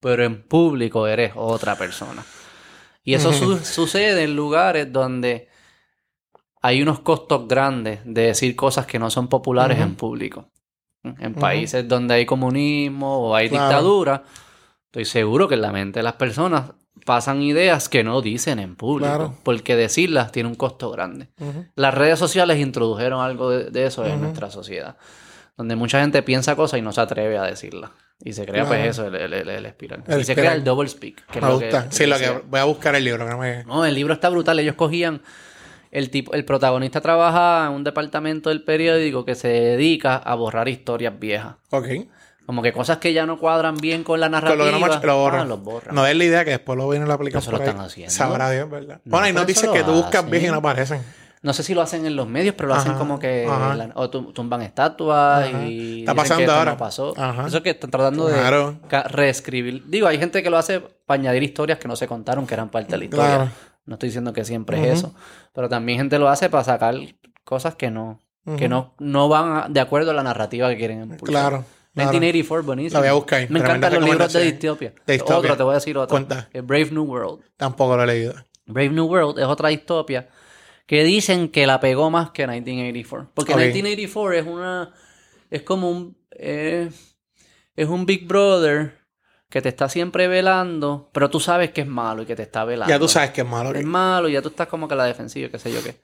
pero 0.00 0.24
en 0.24 0.42
público 0.42 1.06
eres 1.06 1.32
otra 1.36 1.76
persona. 1.76 2.24
Y 3.04 3.14
eso 3.14 3.32
su- 3.32 3.58
sucede 3.58 4.24
en 4.24 4.34
lugares 4.34 4.92
donde 4.92 5.48
hay 6.62 6.82
unos 6.82 7.00
costos 7.00 7.48
grandes 7.48 8.00
de 8.04 8.22
decir 8.22 8.54
cosas 8.56 8.86
que 8.86 8.98
no 8.98 9.10
son 9.10 9.28
populares 9.28 9.78
en 9.78 9.94
público. 9.94 10.48
En 11.02 11.34
países 11.34 11.88
donde 11.88 12.14
hay 12.14 12.26
comunismo 12.26 13.28
o 13.28 13.34
hay 13.34 13.48
Claro. 13.48 13.64
dictadura, 13.64 14.24
estoy 14.90 15.04
seguro 15.04 15.48
que 15.48 15.54
en 15.54 15.62
la 15.62 15.72
mente 15.72 16.00
de 16.00 16.02
las 16.02 16.14
personas 16.14 16.72
pasan 17.06 17.40
ideas 17.42 17.88
que 17.88 18.04
no 18.04 18.20
dicen 18.20 18.58
en 18.58 18.76
público, 18.76 19.08
Claro. 19.08 19.34
porque 19.42 19.74
decirlas 19.76 20.32
tiene 20.32 20.48
un 20.48 20.54
costo 20.56 20.90
grande. 20.90 21.28
Las 21.76 21.94
redes 21.94 22.18
sociales 22.18 22.58
introdujeron 22.58 23.20
algo 23.24 23.50
de, 23.50 23.70
de 23.70 23.86
eso 23.86 24.04
en 24.04 24.20
nuestra 24.20 24.50
sociedad, 24.50 24.96
donde 25.56 25.76
mucha 25.76 26.00
gente 26.00 26.22
piensa 26.22 26.56
cosas 26.56 26.78
y 26.78 26.82
no 26.82 26.92
se 26.92 27.00
atreve 27.00 27.38
a 27.38 27.44
decirlas. 27.44 27.90
Y 28.22 28.34
se 28.34 28.44
crea 28.44 28.66
pues 28.66 28.84
eso, 28.86 29.06
el, 29.06 29.14
el- 29.14 29.32
el- 29.32 29.48
el 29.48 29.64
espiral. 29.66 30.02
Y 30.20 30.24
se 30.24 30.34
crea 30.34 30.52
el 30.52 30.62
double 30.62 30.88
speak. 30.88 31.24
que 31.30 31.38
es 31.38 31.42
Me 31.44 31.48
lo 31.48 31.58
gusta. 31.58 31.88
que- 31.88 31.94
sí, 31.94 32.04
lo 32.06 32.18
que 32.18 32.42
voy 32.50 32.60
a 32.60 32.64
buscar 32.64 32.94
el 32.94 33.04
libro. 33.04 33.24
Que 33.24 33.30
no 33.30 33.38
me... 33.38 33.64
No, 33.64 33.84
el 33.86 33.94
libro 33.94 34.12
está 34.12 34.28
brutal. 34.28 34.58
Ellos 34.58 34.74
cogían. 34.74 35.22
El, 35.90 36.10
tipo, 36.10 36.34
el 36.34 36.44
protagonista 36.44 37.00
trabaja 37.00 37.66
en 37.66 37.72
un 37.72 37.82
departamento 37.82 38.50
del 38.50 38.62
periódico 38.62 39.24
que 39.24 39.34
se 39.34 39.48
dedica 39.48 40.16
a 40.16 40.34
borrar 40.34 40.68
historias 40.68 41.18
viejas. 41.18 41.54
Ok. 41.70 41.86
Como 42.50 42.62
que 42.62 42.72
cosas 42.72 42.98
que 42.98 43.12
ya 43.12 43.26
no 43.26 43.38
cuadran 43.38 43.76
bien 43.76 44.02
con 44.02 44.18
la 44.18 44.26
Con 44.26 44.32
narrativa. 44.32 44.56
lo 44.56 44.64
que 44.64 44.72
no 44.72 44.80
match, 44.80 45.04
lo 45.04 45.16
borran. 45.18 45.40
ah, 45.42 45.44
los 45.44 45.62
borran. 45.62 45.94
No 45.94 46.04
es 46.04 46.16
la 46.16 46.24
idea 46.24 46.44
que 46.44 46.50
después 46.50 46.76
lo 46.76 46.88
viene 46.88 47.06
la 47.06 47.14
aplicación. 47.14 47.54
Eso 47.54 47.62
lo 47.62 47.68
están 47.70 47.80
haciendo. 47.86 48.10
Sabrá 48.12 48.50
Dios, 48.50 48.68
¿verdad? 48.68 49.00
No, 49.04 49.10
bueno, 49.12 49.26
pero 49.28 49.38
noticias 49.38 49.62
eso 49.66 49.72
que 49.72 49.84
tú 49.84 49.92
buscas 49.92 50.28
bien 50.28 50.46
y 50.46 50.48
no 50.48 50.56
aparecen. 50.56 51.00
No 51.42 51.52
sé 51.52 51.62
si 51.62 51.74
lo 51.74 51.80
hacen 51.80 52.04
en 52.06 52.16
los 52.16 52.26
medios, 52.26 52.56
pero 52.56 52.70
lo 52.70 52.74
hacen 52.74 52.94
como 52.94 53.20
que... 53.20 53.46
la- 53.46 53.92
o 53.94 54.10
tum- 54.10 54.32
tumban 54.34 54.62
estatuas 54.62 55.46
Ajá. 55.48 55.62
y... 55.64 56.00
Está 56.00 56.14
pasando 56.16 56.44
que 56.44 56.50
ahora. 56.50 56.72
No 56.72 56.76
pasó. 56.76 57.14
Ajá. 57.16 57.46
Eso 57.46 57.58
es 57.58 57.62
que 57.62 57.70
están 57.70 57.92
tratando 57.92 58.26
Claro. 58.26 58.74
de 58.90 59.02
reescribir. 59.04 59.84
Digo, 59.86 60.08
hay 60.08 60.18
gente 60.18 60.42
que 60.42 60.50
lo 60.50 60.58
hace 60.58 60.80
para 60.80 61.20
añadir 61.20 61.44
historias 61.44 61.78
que 61.78 61.86
no 61.86 61.94
se 61.94 62.08
contaron, 62.08 62.48
que 62.48 62.54
eran 62.54 62.68
parte 62.68 62.90
de 62.90 62.98
la 62.98 63.04
historia. 63.04 63.26
Claro. 63.36 63.50
No 63.86 63.94
estoy 63.94 64.08
diciendo 64.08 64.32
que 64.32 64.44
siempre 64.44 64.82
es 64.90 64.98
eso. 64.98 65.14
Pero 65.54 65.68
también 65.68 65.98
gente 65.98 66.18
lo 66.18 66.28
hace 66.28 66.50
para 66.50 66.64
sacar 66.64 66.96
cosas 67.44 67.76
que 67.76 67.90
no... 67.92 68.18
Que 68.56 68.68
no, 68.68 68.94
no 68.98 69.28
van 69.28 69.52
a- 69.56 69.66
de 69.68 69.78
acuerdo 69.78 70.10
a 70.10 70.14
la 70.14 70.24
narrativa 70.24 70.68
que 70.70 70.76
quieren 70.76 71.02
impulsar. 71.02 71.26
Claro. 71.28 71.64
Claro. 71.94 72.10
1984, 72.12 72.62
buenísimo. 72.64 72.94
La 72.94 73.00
voy 73.00 73.08
a 73.08 73.12
buscar. 73.14 73.50
Me 73.50 73.58
encantan 73.60 73.94
los 73.94 74.04
libros 74.04 74.32
de 74.32 74.44
distopia. 74.44 74.94
De 75.06 75.12
distopia. 75.14 75.36
Otro, 75.38 75.56
te 75.56 75.62
voy 75.62 75.72
a 75.72 75.74
decir 75.76 75.96
otro. 75.98 76.10
Cuenta. 76.14 76.48
Brave 76.62 76.90
New 76.90 77.04
World. 77.04 77.42
Tampoco 77.56 77.96
lo 77.96 78.02
he 78.02 78.06
leído. 78.06 78.34
Brave 78.66 78.90
New 78.90 79.06
World 79.06 79.38
es 79.38 79.46
otra 79.46 79.68
distopia 79.70 80.28
que 80.86 81.02
dicen 81.04 81.48
que 81.48 81.66
la 81.66 81.80
pegó 81.80 82.10
más 82.10 82.30
que 82.30 82.46
1984. 82.46 83.30
Porque 83.34 83.52
Ok. 83.52 83.58
1984 83.58 84.32
es 84.34 84.46
una. 84.46 84.92
Es 85.50 85.62
como 85.62 85.90
un. 85.90 86.16
eh, 86.32 86.90
es 87.76 87.88
un 87.88 88.04
Big 88.06 88.26
Brother 88.26 88.98
que 89.48 89.60
te 89.62 89.68
está 89.68 89.88
siempre 89.88 90.28
velando, 90.28 91.10
pero 91.12 91.28
tú 91.30 91.40
sabes 91.40 91.70
que 91.72 91.80
es 91.80 91.86
malo 91.86 92.22
y 92.22 92.26
que 92.26 92.36
te 92.36 92.42
está 92.42 92.64
velando. 92.64 92.92
Ya 92.92 92.98
tú 93.00 93.08
sabes 93.08 93.30
que 93.30 93.40
es 93.40 93.46
malo. 93.46 93.74
Es 93.74 93.84
malo 93.84 94.28
y 94.28 94.32
ya 94.32 94.42
tú 94.42 94.48
estás 94.50 94.68
como 94.68 94.86
que 94.86 94.94
a 94.94 94.96
la 94.96 95.04
defensiva, 95.06 95.48
qué 95.48 95.58
sé 95.58 95.72
yo 95.72 95.82
qué. 95.82 96.00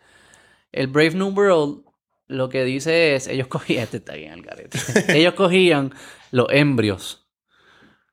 El 0.73 0.89
Brave 0.89 1.11
New 1.13 1.29
World 1.31 1.85
lo 2.29 2.49
que 2.49 2.65
dice 2.65 3.15
es, 3.15 3.29
ellos 3.29 3.47
cogían, 3.49 3.85
este 3.85 3.99
está 3.99 4.15
bien 4.15 4.33
el 4.33 4.43
garete. 4.43 4.79
ellos 5.09 5.35
cogían 5.35 5.93
los 6.31 6.47
embrios. 6.51 7.23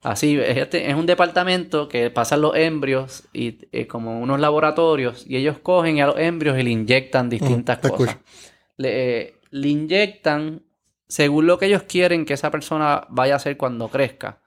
Así, 0.02 0.38
este 0.38 0.90
es 0.90 0.96
un 0.96 1.06
departamento 1.06 1.88
que 1.88 2.10
pasan 2.10 2.42
los 2.42 2.58
embrios 2.58 3.24
y 3.32 3.60
eh, 3.72 3.88
como 3.88 4.20
unos 4.20 4.38
laboratorios 4.40 5.26
y 5.26 5.38
ellos 5.38 5.60
cogen 5.60 6.02
a 6.02 6.08
los 6.08 6.20
embrios 6.20 6.60
y 6.60 6.64
le 6.64 6.72
inyectan 6.72 7.30
distintas 7.30 7.80
Mm, 7.82 7.88
cosas. 7.88 8.18
Le, 8.76 9.22
eh, 9.22 9.34
le 9.52 9.70
inyectan 9.70 10.64
según 11.08 11.48
lo 11.48 11.58
que 11.58 11.68
ellos 11.68 11.84
quieren 11.84 12.26
que 12.26 12.34
esa 12.34 12.52
persona 12.52 13.06
vaya 13.10 13.36
a 13.36 13.38
hacer 13.38 13.56
cuando 13.56 13.88
crezca. 13.88 14.42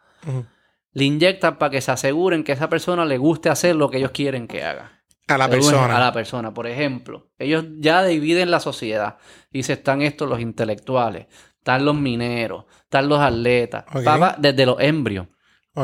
Le 0.93 1.05
inyectan 1.05 1.59
para 1.59 1.71
que 1.71 1.81
se 1.81 1.93
aseguren 1.93 2.43
que 2.43 2.53
esa 2.53 2.69
persona 2.69 3.05
le 3.05 3.17
guste 3.17 3.49
hacer 3.49 3.77
lo 3.77 3.89
que 3.89 3.99
ellos 3.99 4.11
quieren 4.11 4.49
que 4.49 4.65
haga. 4.65 4.96
A 5.29 5.39
la 5.39 5.49
persona. 5.49 5.97
A 5.97 6.01
la 6.01 6.13
persona. 6.13 6.55
Por 6.55 6.67
ejemplo, 6.67 7.31
ellos 7.39 7.65
ya 7.79 8.05
dividen 8.05 8.51
la 8.51 8.61
sociedad. 8.61 9.19
Dice, 9.51 9.75
están 9.75 10.03
estos 10.03 10.29
los 10.29 10.41
intelectuales, 10.41 11.27
están 11.59 11.85
los 11.85 11.97
mineros, 11.97 12.65
están 12.83 13.09
los 13.09 13.21
atletas. 13.21 13.85
Papá, 14.05 14.37
desde 14.39 14.67
los 14.67 14.81
embrios. 14.81 15.27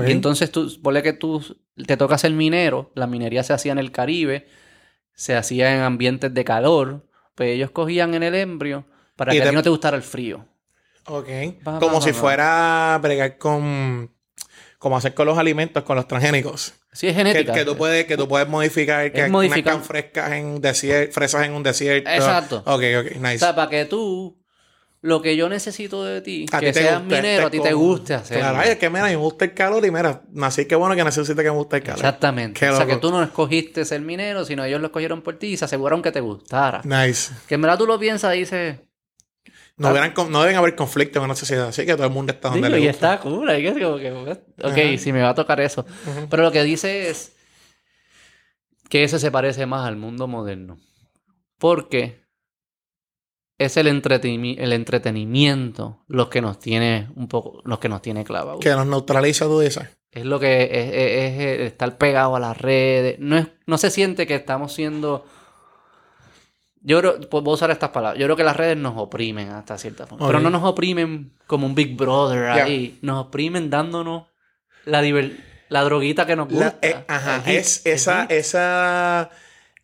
Y 0.06 0.10
entonces 0.10 0.50
tú, 0.50 0.70
ponle 0.82 1.02
que 1.02 1.12
tú 1.12 1.44
te 1.86 1.96
toca 1.96 2.16
ser 2.16 2.32
minero, 2.32 2.92
la 2.94 3.06
minería 3.06 3.42
se 3.42 3.52
hacía 3.52 3.72
en 3.72 3.78
el 3.78 3.92
Caribe, 3.92 4.46
se 5.12 5.36
hacía 5.36 5.74
en 5.74 5.82
ambientes 5.82 6.32
de 6.32 6.44
calor, 6.44 7.06
pues 7.34 7.50
ellos 7.50 7.70
cogían 7.72 8.14
en 8.14 8.22
el 8.22 8.34
embrio 8.34 8.86
para 9.16 9.34
Y 9.34 9.38
que 9.38 9.44
a 9.44 9.50
ti 9.50 9.54
no 9.54 9.62
te 9.62 9.68
gustara 9.68 9.96
el 9.96 10.02
frío. 10.02 10.46
Ok. 11.06 11.28
Como 11.80 12.00
si 12.00 12.12
fuera 12.12 12.98
bregar 13.02 13.38
con. 13.38 14.14
Como 14.78 14.96
hacer 14.96 15.14
con 15.14 15.26
los 15.26 15.38
alimentos, 15.38 15.82
con 15.84 15.96
los 15.96 16.08
transgénicos. 16.08 16.74
Sí, 16.92 17.08
es 17.08 17.14
Que, 17.14 17.18
genética. 17.24 17.54
que 17.54 17.64
tú 17.64 17.76
puedes, 17.76 18.04
que 18.04 18.16
tú 18.18 18.28
puedes 18.28 18.46
modificar, 18.48 19.10
que 19.12 19.26
modificar. 19.28 19.74
nazcan 19.74 19.84
frescas 19.84 20.32
en 20.32 20.60
desierto, 20.60 21.12
fresas 21.14 21.46
en 21.46 21.52
un 21.54 21.62
desierto. 21.62 22.10
Exacto. 22.10 22.58
Ok, 22.66 22.82
ok, 23.00 23.06
O 23.16 23.20
nice. 23.20 23.38
sea, 23.38 23.54
para 23.54 23.70
que 23.70 23.86
tú, 23.86 24.38
lo 25.00 25.22
que 25.22 25.34
yo 25.34 25.48
necesito 25.48 26.04
de 26.04 26.20
ti, 26.20 26.44
A 26.52 26.60
que 26.60 26.72
seas 26.74 27.00
guste, 27.00 27.16
minero, 27.16 27.46
a 27.46 27.50
ti 27.50 27.60
te 27.60 27.72
guste 27.72 28.12
hacerlo. 28.14 28.42
Claro, 28.42 28.58
ay, 28.60 28.70
es 28.72 28.76
que 28.78 28.90
mira, 28.90 29.04
me 29.06 29.16
gusta 29.16 29.46
el 29.46 29.54
calor 29.54 29.84
y 29.86 29.90
mira, 29.90 30.22
nací 30.32 30.66
que 30.66 30.74
bueno 30.76 30.94
que 30.94 31.02
necesita 31.02 31.42
que 31.42 31.50
me 31.50 31.56
guste 31.56 31.76
el 31.76 31.82
calor. 31.82 31.98
Exactamente. 31.98 32.60
Qué 32.60 32.68
o 32.68 32.76
sea, 32.76 32.84
loco. 32.84 32.94
que 32.94 33.00
tú 33.00 33.10
no 33.10 33.22
escogiste 33.22 33.84
ser 33.86 34.00
minero, 34.02 34.44
sino 34.44 34.62
ellos 34.62 34.80
lo 34.80 34.88
escogieron 34.88 35.22
por 35.22 35.38
ti 35.38 35.46
y 35.48 35.56
se 35.56 35.64
aseguraron 35.64 36.02
que 36.02 36.12
te 36.12 36.20
gustara. 36.20 36.82
Nice. 36.84 37.32
Que 37.48 37.54
en 37.54 37.62
verdad 37.62 37.78
tú 37.78 37.86
lo 37.86 37.98
piensas 37.98 38.34
y 38.36 38.40
dices... 38.40 38.76
No, 39.76 39.90
hubieran 39.90 40.12
no 40.30 40.42
deben 40.42 40.56
haber 40.56 40.76
conflictos 40.76 41.16
en 41.20 41.24
una 41.24 41.34
sociedad, 41.34 41.68
así 41.68 41.84
que 41.86 41.94
todo 41.94 42.06
el 42.06 42.12
mundo 42.12 42.32
está 42.32 42.50
donde 42.50 42.68
Digo, 42.68 42.76
le 42.78 42.84
y 42.84 42.88
gusta. 42.88 43.14
está 43.14 43.22
cool. 43.22 43.48
que 43.48 43.80
como 43.82 44.24
que, 44.24 44.32
ok, 44.62 44.98
si 44.98 45.12
me 45.12 45.22
va 45.22 45.30
a 45.30 45.34
tocar 45.34 45.60
eso. 45.60 45.84
Pero 46.30 46.42
lo 46.42 46.52
que 46.52 46.62
dice 46.62 47.08
es 47.08 47.34
que 48.88 49.02
ese 49.04 49.18
se 49.18 49.30
parece 49.30 49.66
más 49.66 49.86
al 49.86 49.96
mundo 49.96 50.26
moderno. 50.28 50.78
Porque 51.58 52.20
es 53.58 53.76
el, 53.76 53.86
entreteni- 53.86 54.56
el 54.58 54.72
entretenimiento 54.72 56.04
lo 56.08 56.28
que 56.28 56.40
nos 56.42 56.58
tiene 56.58 57.08
un 57.16 57.28
poco, 57.28 57.62
los 57.64 57.78
que 57.78 57.88
nos 57.88 58.02
tiene 58.02 58.24
clavados. 58.24 58.60
Que 58.60 58.70
nos 58.70 58.86
neutraliza, 58.86 59.46
tú 59.46 59.60
dices. 59.60 59.88
Es 60.10 60.24
lo 60.26 60.38
que 60.38 60.64
es, 60.64 60.92
es- 60.94 61.40
es 61.40 61.60
estar 61.72 61.96
pegado 61.96 62.36
a 62.36 62.40
las 62.40 62.56
redes. 62.58 63.18
No, 63.18 63.38
es, 63.38 63.48
no 63.66 63.78
se 63.78 63.90
siente 63.90 64.26
que 64.26 64.34
estamos 64.34 64.72
siendo. 64.74 65.24
Yo 66.84 66.98
creo, 67.00 67.20
pues 67.20 67.44
voy 67.44 67.52
a 67.52 67.54
usar 67.54 67.70
estas 67.70 67.90
palabras. 67.90 68.18
Yo 68.18 68.26
creo 68.26 68.36
que 68.36 68.44
las 68.44 68.56
redes 68.56 68.76
nos 68.76 68.94
oprimen 68.96 69.50
hasta 69.50 69.78
cierta 69.78 70.06
forma. 70.06 70.26
Pero 70.26 70.40
no 70.40 70.50
nos 70.50 70.64
oprimen 70.64 71.32
como 71.46 71.66
un 71.66 71.74
Big 71.74 71.96
Brother 71.96 72.46
ahí. 72.50 72.98
Nos 73.02 73.26
oprimen 73.26 73.70
dándonos 73.70 74.24
la, 74.84 75.00
la 75.68 75.82
droguita 75.84 76.26
que 76.26 76.34
nos 76.36 76.50
La- 76.50 76.70
gusta. 76.70 76.78
eh, 76.88 77.04
ajá, 77.06 77.42
es 77.46 77.86
esa, 77.86 78.24
esa, 78.24 79.30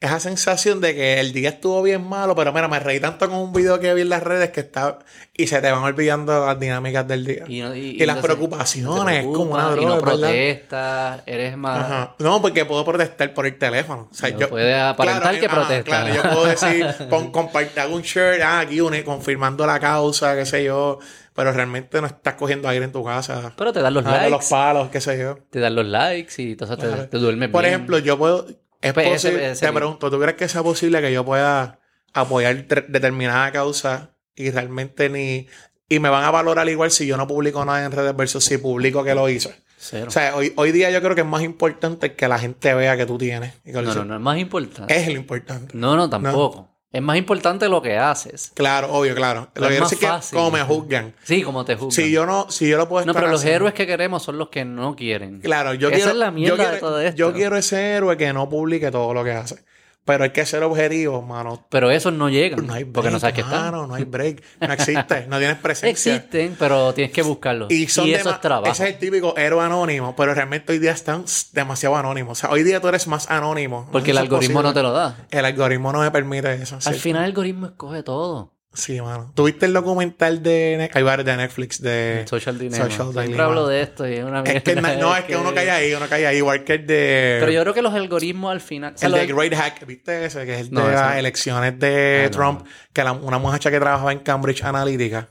esa 0.01 0.21
sensación 0.21 0.81
de 0.81 0.95
que 0.95 1.19
el 1.19 1.33
día 1.33 1.49
estuvo 1.49 1.83
bien 1.83 2.07
malo, 2.07 2.37
pero 2.37 2.53
mira, 2.53 2.69
me 2.69 2.79
reí 2.79 3.01
tanto 3.01 3.29
con 3.29 3.39
un 3.39 3.53
video 3.53 3.81
que 3.81 3.93
vi 3.95 4.03
en 4.03 4.09
las 4.11 4.23
redes 4.23 4.51
que 4.51 4.61
está 4.61 5.01
y 5.37 5.49
se 5.49 5.61
te 5.61 5.73
van 5.73 5.83
olvidando 5.83 6.47
las 6.47 6.61
dinámicas 6.61 7.09
del 7.09 7.25
día. 7.25 7.45
Y, 7.49 7.59
Y, 7.59 7.63
no- 7.63 7.75
y- 7.75 8.01
y 8.01 8.07
las 8.07 8.19
preocupaciones, 8.19 9.19
es 9.21 9.25
como 9.25 9.55
una 9.55 9.71
droga, 9.71 9.83
Y 9.83 9.87
no 9.87 9.99
protestas, 10.01 11.23
eres 11.27 11.57
más. 11.57 11.81
Ajá. 11.81 12.15
No, 12.21 12.41
porque 12.41 12.65
puedo 12.65 12.85
protestar 12.85 13.35
por 13.35 13.47
el 13.47 13.59
teléfono. 13.59 14.09
O 14.11 14.15
sea, 14.15 14.29
yo, 14.29 14.49
puedes 14.49 14.81
aparentar 14.81 15.39
que 15.41 15.49
protesta. 15.49 15.85
Claro, 15.85 16.15
yo 16.15 16.23
puedo 16.23 16.47
decir, 16.47 16.87
pon, 17.11 17.31
compartir 17.33 17.83
un 17.91 18.03
shirt, 18.03 18.41
ah, 18.43 18.61
aquí 18.61 18.81
une, 18.81 19.03
confirmando 19.03 19.67
la 19.67 19.81
causa, 19.81 20.37
qué 20.37 20.47
sé 20.47 20.63
yo, 20.65 21.01
pero 21.35 21.53
realmente 21.53 22.01
no 22.01 22.07
estás 22.07 22.35
cogiendo 22.35 22.69
aire 22.69 22.85
en 22.85 22.93
tu 22.93 23.05
casa. 23.05 23.53
Pero 23.57 23.73
te 23.73 23.81
dan 23.81 23.95
los 23.95 24.05
dando 24.05 24.19
likes. 24.19 24.31
los 24.31 24.45
palos, 24.49 24.89
qué 24.91 25.01
sé 25.01 25.19
yo. 25.19 25.39
Te 25.51 25.59
dan 25.59 25.75
los 25.75 25.87
likes 25.87 26.41
y 26.41 26.53
entonces 26.53 26.79
te, 26.79 26.87
te 27.09 27.19
duermes 27.19 27.49
Por 27.49 27.63
bien. 27.63 27.75
ejemplo, 27.75 27.99
yo 27.99 28.17
puedo. 28.17 28.47
Es 28.81 28.93
Pues 28.93 29.09
posible- 29.09 29.51
ese- 29.53 29.67
te 29.67 29.73
pregunto, 29.73 30.11
¿tú 30.11 30.19
crees 30.21 30.37
que 30.37 30.49
sea 30.49 30.63
posible 30.63 31.01
que 31.01 31.13
yo 31.13 31.25
pueda 31.25 31.79
apoyar 32.13 32.67
determinada 32.89 33.51
causa 33.53 34.11
y 34.37 34.51
realmente 34.51 35.09
ni. 35.11 35.47
Y 35.89 36.01
me 36.01 36.09
van 36.11 36.25
a 36.25 36.31
valorar 36.31 36.69
igual 36.69 36.91
si 36.91 37.07
yo 37.07 37.17
no 37.17 37.27
publico 37.27 37.65
nada 37.65 37.85
en 37.85 37.93
redes 37.93 38.15
versus 38.15 38.45
si 38.45 38.59
publico 38.59 39.03
que 39.05 39.15
lo 39.15 39.29
hice? 39.29 39.55
Cero. 39.79 40.07
O 40.09 40.11
sea, 40.11 40.35
hoy, 40.37 40.53
hoy 40.57 40.73
día 40.73 40.91
yo 40.91 41.01
creo 41.01 41.15
que 41.15 41.21
es 41.23 41.27
más 41.27 41.43
importante 41.43 42.15
que 42.15 42.29
la 42.29 42.39
gente 42.39 42.75
vea 42.75 42.97
que 42.97 43.07
tú 43.07 43.17
tienes. 43.17 43.55
y 43.65 43.73
que 43.73 43.81
lo 43.81 43.83
no, 43.83 43.95
no, 43.95 44.05
no 44.05 44.15
es 44.17 44.21
más 44.21 44.39
importante. 44.39 44.97
Es 44.97 45.07
lo 45.09 45.15
importante. 45.15 45.77
No, 45.77 45.97
no, 45.97 46.11
tampoco. 46.11 46.69
Es 46.91 47.03
más 47.03 47.19
importante 47.19 47.69
lo 47.69 47.83
que 47.83 47.99
haces. 47.99 48.51
Claro, 48.55 48.91
obvio, 48.93 49.15
claro. 49.15 49.49
Pero 49.53 49.65
Lo 49.67 49.69
que 49.69 49.75
es 49.77 49.81
decir 49.83 49.97
es 49.97 50.01
que 50.01 50.07
fácil. 50.07 50.39
como 50.39 50.51
me 50.53 50.63
juzgan. 50.63 51.15
Sí, 51.23 51.43
como 51.43 51.65
te 51.67 51.75
juzgan. 51.77 51.91
Si 51.93 52.11
yo 52.11 52.25
no, 52.25 52.51
si 52.51 52.67
yo 52.67 52.79
lo 52.79 52.89
puedo 52.89 53.05
no, 53.05 53.13
estar 53.13 53.23
pero 53.23 53.31
los 53.31 53.41
haciendo- 53.41 53.57
héroes 53.57 53.75
que 53.75 53.87
queremos 53.87 54.23
son 54.23 54.39
los 54.39 54.49
que 54.49 54.65
no 54.65 54.97
quieren. 54.97 55.41
Claro, 55.41 55.75
yo 55.75 55.89
Esa 55.89 55.97
quiero. 55.97 56.11
es 56.13 56.17
la 56.17 56.31
mierda 56.31 56.57
yo 56.57 56.57
quiero, 56.57 56.73
de 56.75 56.81
todo 56.81 57.01
esto. 57.03 57.17
Yo 57.19 57.33
quiero 57.35 57.57
ese 57.59 57.91
héroe 57.97 58.17
que 58.17 58.33
no 58.33 58.49
publique 58.49 58.91
todo 58.91 59.13
lo 59.13 59.23
que 59.23 59.33
hace. 59.33 59.63
Pero 60.09 60.25
hay 60.25 60.31
que 60.31 60.47
ser 60.47 60.63
objetivo, 60.63 61.21
mano. 61.21 61.67
Pero 61.69 61.91
esos 61.91 62.15
no 62.15 62.31
llegan. 62.31 62.67
No 62.67 62.73
hay 62.73 62.85
break, 62.85 62.95
porque 62.95 63.11
no 63.11 63.21
sabes 63.21 63.35
qué 63.35 63.43
están. 63.43 63.73
no 63.73 63.95
hay 63.95 64.05
break. 64.05 64.43
No 64.61 64.73
existe. 64.73 65.27
No 65.29 65.37
tienes 65.39 65.57
presencia. 65.63 66.15
Existen, 66.17 66.57
pero 66.59 66.95
tienes 66.95 67.13
que 67.13 67.21
buscarlos. 67.21 67.71
Y, 67.71 67.87
son 67.89 68.09
eso 68.09 68.31
dema- 68.31 68.35
es 68.37 68.41
trabajo. 68.41 68.73
Ese 68.73 68.85
es 68.89 68.95
el 68.95 68.99
típico 68.99 69.37
héroe 69.37 69.63
anónimo, 69.63 70.17
pero 70.17 70.33
realmente 70.33 70.73
hoy 70.73 70.79
día 70.79 70.93
están 70.93 71.27
demasiado 71.53 71.95
anónimos. 71.97 72.39
O 72.39 72.41
sea, 72.41 72.51
hoy 72.51 72.63
día 72.63 72.81
tú 72.81 72.89
eres 72.89 73.07
más 73.07 73.31
anónimo. 73.31 73.87
Porque 73.93 74.13
el 74.13 74.19
algoritmo 74.19 74.63
no 74.63 74.73
te 74.73 74.83
lo 74.83 74.93
da. 74.93 75.27
El 75.31 75.45
algoritmo 75.45 75.93
no 75.93 76.01
me 76.01 76.11
permite 76.11 76.55
eso. 76.55 76.77
Al 76.77 76.95
sí. 76.95 77.01
final 77.01 77.25
el 77.25 77.27
algoritmo 77.29 77.67
escoge 77.67 78.03
todo. 78.03 78.55
Sí, 78.79 79.01
mano. 79.01 79.33
¿Tuviste 79.35 79.67
el 79.67 79.73
documental 79.73 80.41
de, 80.41 80.77
Ne- 80.79 80.91
hay 80.95 81.03
varios 81.03 81.27
de 81.27 81.37
Netflix 81.37 81.83
de 81.83 82.25
Social 82.29 82.57
Dilemma. 82.59 82.85
Social 82.89 83.13
Siempre 83.13 83.43
hablo 83.43 83.67
de 83.67 83.83
esto 83.83 84.09
y 84.09 84.15
es 84.15 84.25
una 84.25 84.41
mierda. 84.43 84.53
Es 84.59 84.63
que 84.63 84.77
na- 84.77 84.95
no, 84.95 85.17
es 85.17 85.25
que 85.25 85.37
uno 85.37 85.53
cae 85.53 85.69
ahí, 85.69 85.93
uno 85.95 86.07
cae 86.09 86.25
ahí. 86.29 86.37
Igual 86.37 86.63
que 86.63 86.75
el 86.75 86.87
de. 86.87 87.37
Pero 87.41 87.51
yo 87.51 87.61
creo 87.63 87.75
que 87.75 87.83
los 87.83 87.93
algoritmos 87.93 88.53
al 88.53 88.61
final... 88.61 88.95
o 88.95 88.99
sea, 88.99 89.07
el 89.09 89.13
los- 89.13 89.21
de 89.27 89.27
Great 89.35 89.55
Hack, 89.55 89.85
¿viste 89.85 90.25
ese? 90.27 90.47
Que 90.47 90.55
es 90.55 90.61
el 90.61 90.73
No, 90.73 90.87
de 90.87 90.93
las 90.95 91.13
no. 91.15 91.19
elecciones 91.19 91.79
de 91.81 92.21
Ah, 92.21 92.25
no. 92.27 92.31
Trump. 92.31 92.67
Que 92.93 93.03
la- 93.03 93.13
una 93.13 93.39
muchacha 93.39 93.69
que 93.71 93.81
trabajaba 93.81 94.13
en 94.13 94.21
Cambridge 94.21 94.63
Analytica 94.63 95.31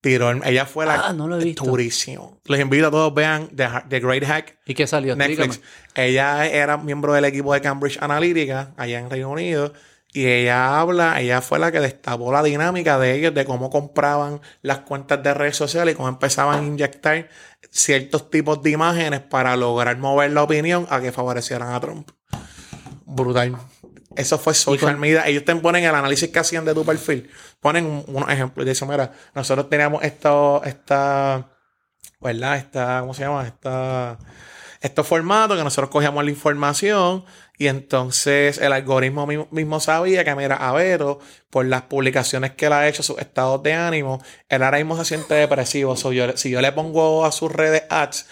tiró. 0.00 0.30
el- 0.30 0.42
Ella 0.44 0.66
fue 0.66 0.84
la. 0.84 1.06
Ah, 1.06 1.12
no 1.12 1.28
lo 1.28 1.40
he 1.40 1.44
visto. 1.44 1.62
Durísimo. 1.62 2.40
Les 2.46 2.58
invito 2.60 2.88
a 2.88 2.90
todos 2.90 3.14
vean 3.14 3.48
The, 3.54 4.00
Great 4.00 4.24
Hack. 4.24 4.58
¿Y 4.66 4.74
qué 4.74 4.88
salió? 4.88 5.14
Netflix. 5.14 5.60
Ella 5.94 6.46
era 6.48 6.76
miembro 6.78 7.12
del 7.12 7.26
equipo 7.26 7.54
de 7.54 7.60
Cambridge 7.60 7.98
Analytica 8.02 8.72
allá 8.76 8.98
en 8.98 9.08
Reino 9.08 9.30
Unido. 9.30 9.72
Y 10.14 10.26
ella 10.26 10.78
habla, 10.78 11.20
ella 11.20 11.40
fue 11.40 11.58
la 11.58 11.72
que 11.72 11.80
destapó 11.80 12.30
la 12.32 12.42
dinámica 12.42 12.98
de 12.98 13.14
ellos, 13.14 13.32
de 13.34 13.46
cómo 13.46 13.70
compraban 13.70 14.40
las 14.60 14.80
cuentas 14.80 15.22
de 15.22 15.32
redes 15.32 15.56
sociales 15.56 15.94
y 15.94 15.96
cómo 15.96 16.08
empezaban 16.08 16.62
a 16.62 16.66
inyectar 16.66 17.28
ciertos 17.70 18.28
tipos 18.30 18.62
de 18.62 18.70
imágenes 18.70 19.20
para 19.20 19.56
lograr 19.56 19.96
mover 19.96 20.30
la 20.32 20.42
opinión 20.42 20.86
a 20.90 21.00
que 21.00 21.12
favorecieran 21.12 21.72
a 21.72 21.80
Trump. 21.80 22.10
Brutal. 23.06 23.56
Eso 24.14 24.38
fue 24.38 24.52
social 24.52 24.98
media. 24.98 25.26
Ellos 25.26 25.44
te 25.46 25.56
ponen 25.56 25.84
el 25.84 25.94
análisis 25.94 26.28
que 26.28 26.38
hacían 26.38 26.66
de 26.66 26.74
tu 26.74 26.84
perfil. 26.84 27.30
Ponen 27.60 27.86
un- 27.86 28.04
unos 28.08 28.28
ejemplos. 28.30 28.66
Y 28.66 28.68
dicen, 28.68 28.88
mira, 28.88 29.12
nosotros 29.34 29.70
teníamos 29.70 30.02
esto, 30.04 30.62
esta, 30.64 31.48
¿verdad? 32.20 32.58
Esta, 32.58 33.00
¿cómo 33.00 33.14
se 33.14 33.22
llama? 33.22 33.46
Esta, 33.46 34.18
estos 34.82 35.06
formatos 35.06 35.56
que 35.56 35.64
nosotros 35.64 35.90
cogíamos 35.90 36.24
la 36.24 36.30
información 36.30 37.24
y 37.56 37.68
entonces 37.68 38.58
el 38.58 38.72
algoritmo 38.72 39.26
mismo, 39.26 39.80
sabía 39.80 40.24
que, 40.24 40.34
mira, 40.34 40.56
a 40.56 40.72
Vero, 40.72 41.20
por 41.50 41.64
las 41.66 41.82
publicaciones 41.82 42.52
que 42.52 42.66
él 42.66 42.72
ha 42.72 42.88
hecho, 42.88 43.02
sus 43.02 43.18
estados 43.18 43.62
de 43.62 43.74
ánimo, 43.74 44.20
él 44.48 44.62
ahora 44.62 44.78
mismo 44.78 44.96
se 44.96 45.04
siente 45.04 45.34
depresivo. 45.34 45.96
So, 45.96 46.12
yo- 46.12 46.36
si 46.36 46.50
yo 46.50 46.60
le 46.60 46.72
pongo 46.72 47.24
a 47.24 47.32
sus 47.32 47.52
redes 47.52 47.84
ads 47.88 48.26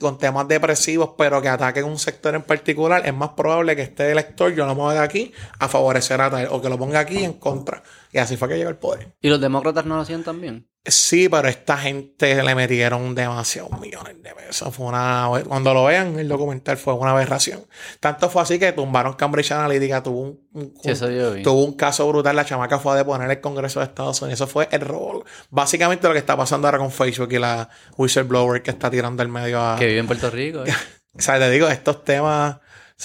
con 0.00 0.18
temas 0.18 0.46
depresivos, 0.48 1.10
pero 1.16 1.40
que 1.40 1.48
ataquen 1.48 1.84
un 1.84 1.98
sector 1.98 2.34
en 2.34 2.42
particular, 2.42 3.06
es 3.06 3.14
más 3.14 3.30
probable 3.30 3.76
que 3.76 3.82
este 3.82 4.10
elector 4.10 4.52
yo 4.54 4.66
lo 4.66 4.90
de 4.90 4.98
aquí 4.98 5.32
a 5.58 5.68
favorecer 5.68 6.20
a 6.20 6.30
tal, 6.30 6.48
o 6.50 6.60
que 6.60 6.68
lo 6.68 6.78
ponga 6.78 7.00
aquí 7.00 7.24
en 7.24 7.34
contra. 7.34 7.82
Y 8.12 8.18
así 8.18 8.36
fue 8.36 8.48
que 8.48 8.56
llegó 8.56 8.70
el 8.70 8.76
poder. 8.76 9.14
¿Y 9.20 9.28
los 9.28 9.40
demócratas 9.40 9.84
no 9.84 9.96
lo 9.96 10.02
hacían 10.02 10.24
también? 10.24 10.67
Sí, 10.84 11.28
pero 11.28 11.48
esta 11.48 11.76
gente 11.76 12.42
le 12.42 12.54
metieron 12.54 13.14
demasiados 13.14 13.78
millones 13.78 14.22
de 14.22 14.34
pesos. 14.34 14.74
Fue 14.74 14.86
una. 14.86 15.28
Cuando 15.46 15.74
lo 15.74 15.84
vean, 15.84 16.18
el 16.18 16.28
documental 16.28 16.78
fue 16.78 16.94
una 16.94 17.10
aberración. 17.10 17.66
Tanto 18.00 18.30
fue 18.30 18.42
así 18.42 18.58
que 18.58 18.72
tumbaron 18.72 19.12
Cambridge 19.12 19.52
Analytica, 19.52 20.02
tuvo 20.02 20.20
un, 20.52 20.74
Sí, 20.82 20.94
tuvo 21.42 21.64
un 21.64 21.74
caso 21.74 22.08
brutal. 22.08 22.34
La 22.34 22.44
chamaca 22.44 22.78
fue 22.78 22.94
a 22.94 22.96
deponer 22.96 23.30
el 23.30 23.40
Congreso 23.40 23.80
de 23.80 23.86
Estados 23.86 24.22
Unidos. 24.22 24.40
Eso 24.40 24.46
fue 24.46 24.68
el 24.70 24.80
rol. 24.80 25.24
Básicamente 25.50 26.06
lo 26.06 26.14
que 26.14 26.20
está 26.20 26.36
pasando 26.36 26.66
ahora 26.68 26.78
con 26.78 26.90
Facebook 26.90 27.32
y 27.32 27.38
la 27.38 27.68
whistleblower 27.96 28.62
que 28.62 28.70
está 28.70 28.90
tirando 28.90 29.22
el 29.22 29.28
medio 29.28 29.60
a. 29.60 29.76
Que 29.76 29.86
vive 29.86 29.98
en 29.98 30.06
Puerto 30.06 30.30
Rico. 30.30 30.64
¿eh? 30.64 30.72
O 31.14 31.20
sea, 31.20 31.38
te 31.38 31.50
digo, 31.50 31.68
estos 31.68 32.04
temas. 32.04 32.58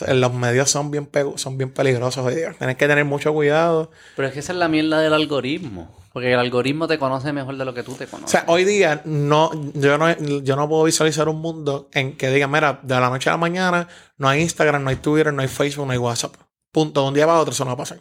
Los 0.07 0.33
medios 0.33 0.69
son 0.71 0.89
bien, 0.89 1.09
son 1.35 1.57
bien 1.57 1.71
peligrosos 1.71 2.25
hoy 2.25 2.35
día. 2.35 2.53
Tienes 2.57 2.77
que 2.77 2.87
tener 2.87 3.05
mucho 3.05 3.31
cuidado. 3.33 3.91
Pero 4.15 4.27
es 4.27 4.33
que 4.33 4.39
esa 4.39 4.53
es 4.53 4.57
la 4.57 4.67
mierda 4.67 4.99
del 4.99 5.13
algoritmo. 5.13 6.02
Porque 6.13 6.31
el 6.31 6.39
algoritmo 6.39 6.87
te 6.87 6.97
conoce 6.99 7.33
mejor 7.33 7.57
de 7.57 7.65
lo 7.65 7.73
que 7.73 7.81
tú 7.83 7.95
te 7.95 8.03
O 8.05 8.07
conoces. 8.07 8.29
sea, 8.29 8.45
hoy 8.47 8.63
día 8.63 9.01
no, 9.03 9.49
yo 9.73 9.97
no, 9.97 10.11
yo 10.41 10.55
no 10.55 10.69
puedo 10.69 10.83
visualizar 10.83 11.27
un 11.27 11.41
mundo 11.41 11.89
en 11.91 12.15
que 12.15 12.29
diga, 12.29 12.47
mira, 12.47 12.79
de 12.83 12.99
la 12.99 13.09
noche 13.09 13.29
a 13.29 13.33
la 13.33 13.37
mañana 13.37 13.87
no 14.17 14.29
hay 14.29 14.41
Instagram, 14.41 14.83
no 14.83 14.91
hay 14.91 14.97
Twitter, 14.97 15.33
no 15.33 15.41
hay 15.41 15.47
Facebook, 15.47 15.87
no 15.87 15.91
hay 15.91 15.97
WhatsApp. 15.97 16.35
Punto. 16.71 17.01
De 17.01 17.07
un 17.07 17.13
día 17.15 17.25
para 17.25 17.39
otro 17.39 17.51
eso 17.51 17.63
no 17.65 17.69
va 17.71 17.73
a 17.73 17.77
pasar. 17.77 17.99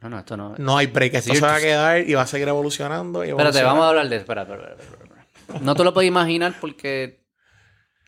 no, 0.00 0.08
no, 0.08 0.18
esto 0.18 0.36
no. 0.38 0.54
No 0.56 0.78
hay 0.78 0.86
break. 0.86 1.14
Esto 1.14 1.32
Sí, 1.34 1.38
se 1.38 1.44
va 1.46 1.56
a 1.56 1.60
quedar 1.60 2.00
y 2.08 2.14
va 2.14 2.22
a 2.22 2.26
seguir 2.26 2.48
evolucionando. 2.48 3.22
Y 3.24 3.28
Espérate, 3.28 3.58
evolucionando. 3.58 3.68
vamos 3.74 3.84
a 3.84 3.88
hablar 3.90 4.08
de. 4.08 4.16
Espera, 4.16 4.42
espera, 4.42 4.62
espera, 4.70 4.82
espera, 4.82 5.04
espera. 5.04 5.60
No 5.60 5.74
te 5.74 5.84
lo 5.84 5.92
puedes 5.94 6.08
imaginar 6.08 6.54
porque. 6.60 7.21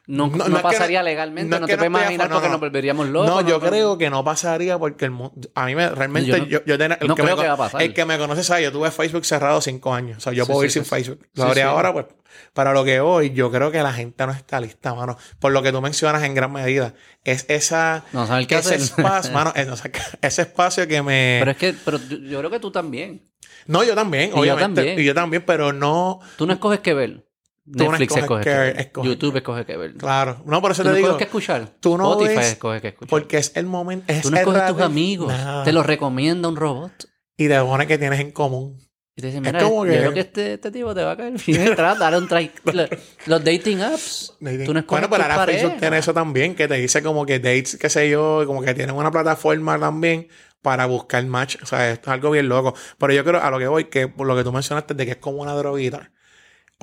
No, 0.07 0.27
No, 0.27 0.37
no, 0.37 0.49
no 0.49 0.57
es 0.57 0.63
que 0.63 0.69
pasaría 0.69 1.03
legalmente, 1.03 1.49
no 1.49 1.61
no, 1.61 1.67
te 1.67 1.77
puedes 1.77 1.89
imaginar 1.91 2.29
porque 2.29 2.47
no. 2.49 2.53
nos 2.53 2.61
volveríamos 2.61 3.09
locos. 3.09 3.31
No, 3.31 3.41
yo 3.41 3.59
creo 3.59 3.97
que 3.97 4.11
no 4.11 4.23
pasaría 4.23 4.79
porque 4.79 5.07
el 5.07 5.13
mundo. 5.13 5.33
A 5.55 5.65
mí 5.65 5.75
me, 5.75 5.89
realmente. 5.89 6.29
Yo 6.29 6.37
Yo, 6.37 6.59
no- 6.61 6.65
yo, 6.67 6.79
tenía- 6.79 6.99
el 7.01 7.07
que 7.09 7.09
me 7.09 7.15
creo 7.15 7.37
con- 7.37 7.43
que 7.45 7.49
va 7.49 7.55
a 7.55 7.57
pasar. 7.57 7.81
El 7.83 7.95
que 7.95 8.05
me 8.05 8.19
conoce 8.19 8.45
sabe, 8.45 8.65
yo 8.65 8.71
tuve 8.73 8.91
Facebook 8.91 9.25
cerrado 9.25 9.63
cinco 9.63 9.95
años. 9.95 10.19
O 10.19 10.21
sea, 10.21 10.35
yo 10.35 10.45
Sí, 10.45 10.53
puedo 10.53 10.61
sí, 10.61 10.67
ir 10.67 10.71
sí, 10.73 10.79
sin. 10.81 10.85
Facebook. 10.85 11.27
Lo 11.33 11.55
sí. 11.55 11.61
ahora, 11.61 11.93
pues. 11.95 12.07
Para 12.53 12.73
lo 12.75 12.85
que 12.85 13.01
voy, 13.01 13.31
yo 13.31 13.51
creo 13.51 13.71
que 13.71 13.81
la 13.83 13.93
gente 13.95 14.27
no 14.27 14.33
está 14.33 14.61
lista, 14.61 14.93
mano. 14.95 15.17
Por 15.39 15.53
lo 15.53 15.63
que 15.63 15.73
tú 15.73 15.81
mencionas 15.81 16.23
en 16.25 16.35
gran 16.35 16.53
medida. 16.53 16.93
Es 17.25 17.47
esa. 17.49 18.05
No 18.13 18.27
saben 18.27 18.47
qué 18.47 18.57
ese 18.57 18.75
hacer. 18.75 18.81
espacio, 18.81 19.33
mano, 19.33 19.53
es- 19.57 19.69
sea, 19.81 19.91
ese 20.21 20.43
espacio 20.43 20.87
que 20.87 21.01
me. 21.03 21.37
Pero 21.39 21.51
es 21.53 21.57
que 21.57 21.75
pero 21.85 21.99
yo, 21.99 22.39
creo 22.41 22.51
que 22.51 22.61
tú 22.61 22.71
también. 22.71 23.23
no, 23.67 23.83
yo 23.85 23.95
también, 23.95 24.33
obviamente. 24.35 24.75
también. 24.83 24.99
Y 25.01 25.05
yo 25.05 25.15
también, 25.15 25.45
pero 25.47 25.73
no. 25.73 26.21
Tú 26.37 26.47
no 26.47 26.53
escoges 26.53 26.81
qué 26.81 26.93
ver. 26.93 27.25
Netflix 27.67 28.17
escoge 28.17 28.45
ver. 28.45 28.81
escoges 28.81 29.11
YouTube 29.11 29.37
escoge 29.37 29.65
qué 29.65 29.77
ver. 29.77 29.95
Claro. 29.95 30.43
No, 30.47 30.61
por 30.61 30.73
eso 30.73 30.83
Tú 30.83 30.89
te 30.89 30.93
no 30.93 30.97
digo. 30.97 31.17
qué 31.17 31.25
escuchar. 31.25 31.69
tú 31.81 31.97
no 31.97 32.13
Spotify 32.13 32.37
ves- 32.37 32.47
escoge 32.53 32.81
qué 32.81 32.89
escuchar. 32.89 33.09
Porque 33.09 33.39
es 33.39 33.53
el 33.57 33.67
momento. 33.67 34.05
Es 34.13 34.23
Tú 34.23 34.31
no 34.31 34.37
escoges 34.37 34.67
tus 34.67 34.81
amigos. 34.81 35.33
Te 35.65 35.73
los 35.73 35.87
recomienda 35.87 36.49
un 36.49 36.57
robot. 36.57 36.93
Y 37.37 37.49
te 37.49 37.59
pone 37.61 37.87
que 37.87 37.99
tienes 37.99 38.21
en 38.21 38.31
común. 38.33 38.79
Y 39.17 39.21
te 39.23 39.29
dicen, 39.29 39.47
Es 39.47 39.53
mira, 39.53 39.65
como 39.65 39.87
yo 39.87 39.93
que- 39.93 39.99
creo 39.99 40.13
que 40.13 40.21
este, 40.21 40.55
este 40.55 40.71
tipo 40.73 40.93
te 40.95 41.03
va 41.05 41.13
a 41.13 41.17
caer 41.17 41.35
bien. 41.47 41.75
Trata, 41.77 41.99
dale 42.01 42.19
un 42.19 42.29
try. 42.29 42.51
Lo- 42.73 42.87
Los 43.27 43.45
dating 43.45 43.81
apps. 43.81 44.35
Tú 44.67 44.75
no 44.75 44.83
bueno, 44.83 45.09
pero 45.09 45.23
ahora 45.23 45.47
Facebook 45.47 45.77
tiene 45.79 45.99
eso 45.99 46.13
también, 46.13 46.55
que 46.57 46.67
te 46.69 46.75
dice 46.75 47.03
como 47.03 47.25
que 47.25 47.39
dates, 47.39 47.77
qué 47.77 47.89
sé 47.89 48.11
yo, 48.11 48.43
como 48.47 48.61
que 48.63 48.75
tienen 48.75 48.95
una 48.97 49.11
plataforma 49.13 49.79
también 49.79 50.29
para 50.63 50.87
buscar 50.87 51.25
match. 51.27 51.57
O 51.63 51.67
sea, 51.67 51.91
esto 51.93 52.11
es 52.11 52.15
algo 52.15 52.31
bien 52.33 52.49
loco. 52.49 52.75
Pero 52.99 53.13
yo 53.13 53.25
creo 53.25 53.41
a 53.41 53.51
lo 53.51 53.59
que 53.59 53.69
voy, 53.69 53.85
que 53.85 54.09
por 54.09 54.27
lo 54.27 54.35
que 54.37 54.43
tú 54.45 54.53
mencionaste, 54.53 54.95
de 54.95 55.05
que 55.07 55.13
es 55.13 55.19
como 55.19 55.41
una 55.43 55.53
droguita. 55.55 56.11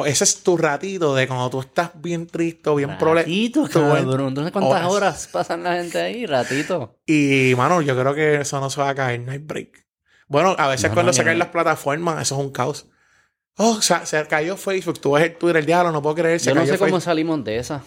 Ese 0.06 0.24
es 0.24 0.44
tu 0.44 0.58
ratito 0.58 1.16
de 1.16 1.28
cuando 1.28 1.50
tú 1.50 1.60
estás 1.62 1.92
bien 1.96 2.28
triste 2.28 2.70
o 2.70 2.76
bien 2.76 2.98
problemático. 2.98 3.62
Ratito, 3.66 3.80
cabrón. 4.06 4.28
Entonces, 4.30 4.52
¿cuántas 4.52 4.80
Horas. 4.86 4.92
horas 4.92 5.30
pasan 5.32 5.64
la 5.64 5.76
gente 5.76 6.00
ahí? 6.02 6.26
Ratito. 6.26 7.00
Y, 7.06 7.54
mano, 7.58 7.82
yo 7.82 7.98
creo 8.00 8.14
que 8.14 8.42
eso 8.42 8.60
no 8.60 8.70
se 8.70 8.82
va 8.82 8.90
a 8.90 8.96
caer, 8.96 9.20
no 9.22 9.32
hay 9.32 9.38
break. 9.40 9.86
Bueno, 10.28 10.56
a 10.58 10.68
veces 10.68 10.90
No, 10.90 10.94
cuando 10.96 11.10
no, 11.12 11.14
se 11.14 11.24
caen 11.24 11.38
no. 11.38 11.44
las 11.44 11.52
plataformas, 11.54 12.22
eso 12.22 12.36
es 12.36 12.42
un 12.42 12.52
caos. 12.52 12.88
Oh, 13.58 13.72
o 13.78 13.82
sea, 13.82 14.06
se 14.06 14.26
cayó 14.28 14.56
Facebook, 14.58 15.00
tú 15.00 15.12
ves 15.12 15.24
el 15.24 15.36
Twitter, 15.36 15.58
el 15.58 15.66
diablo, 15.66 15.92
no 15.92 16.02
puedo 16.02 16.16
creer, 16.16 16.40
se 16.40 16.50
Yo 16.50 16.56
no 16.56 16.62
cayó 16.62 16.74
sé 16.74 16.80
cómo 16.80 17.00
salimos 17.02 17.44
de 17.44 17.58
esa. 17.58 17.84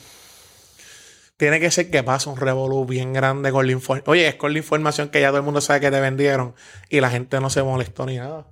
Tiene 1.36 1.58
que 1.58 1.70
ser 1.70 1.90
que 1.90 2.02
pase 2.02 2.28
un 2.28 2.36
revolú 2.36 2.84
bien 2.84 3.12
grande 3.12 3.50
con 3.50 3.66
la 3.66 3.72
información. 3.72 4.04
Oye, 4.12 4.28
es 4.28 4.34
con 4.36 4.52
la 4.52 4.58
información 4.58 5.08
que 5.08 5.20
ya 5.20 5.28
todo 5.28 5.38
el 5.38 5.42
mundo 5.42 5.60
sabe 5.60 5.80
que 5.80 5.90
te 5.90 6.00
vendieron 6.00 6.54
y 6.90 7.00
la 7.00 7.10
gente 7.10 7.40
no 7.40 7.50
se 7.50 7.62
molestó 7.62 8.06
ni 8.06 8.18
nada. 8.18 8.46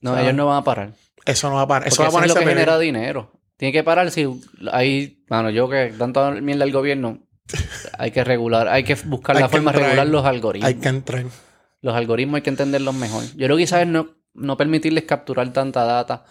No, 0.00 0.12
O 0.12 0.14
sea, 0.14 0.22
ellos 0.22 0.34
no 0.34 0.46
van 0.46 0.58
a 0.58 0.64
parar. 0.64 0.92
Eso 1.24 1.48
no 1.48 1.56
va 1.56 1.62
a 1.62 1.68
parar. 1.68 1.88
Eso 1.88 2.02
va 2.02 2.08
a 2.08 2.10
eso 2.10 2.20
es 2.20 2.28
lo 2.28 2.34
que 2.34 2.46
genera 2.46 2.78
dinero. 2.78 3.32
Tiene 3.56 3.72
que 3.72 3.84
parar 3.84 4.10
si 4.10 4.28
hay... 4.72 5.24
Bueno, 5.28 5.50
yo 5.50 5.68
que 5.68 5.94
tanto 5.96 6.32
mierda 6.32 6.64
del 6.64 6.72
gobierno, 6.72 7.18
hay 7.98 8.10
que 8.10 8.24
regular, 8.24 8.68
hay 8.68 8.84
que 8.84 8.94
buscar 8.94 9.36
Hay 9.36 9.42
la 9.42 9.48
que 9.48 9.52
forma 9.56 9.72
de 9.72 9.78
regular 9.78 10.06
los 10.06 10.24
algoritmos. 10.24 10.68
Hay 10.68 10.74
que 10.74 10.88
entrar. 10.88 11.24
Los 11.80 11.94
algoritmos 11.94 12.36
hay 12.36 12.42
que 12.42 12.50
entenderlos 12.50 12.94
mejor. 12.94 13.24
Yo 13.36 13.46
creo 13.46 13.56
que 13.56 13.62
quizás 13.64 13.86
no, 13.86 14.08
no 14.34 14.56
permitirles 14.56 15.04
capturar 15.04 15.52
tanta 15.52 15.84
data. 15.84 16.24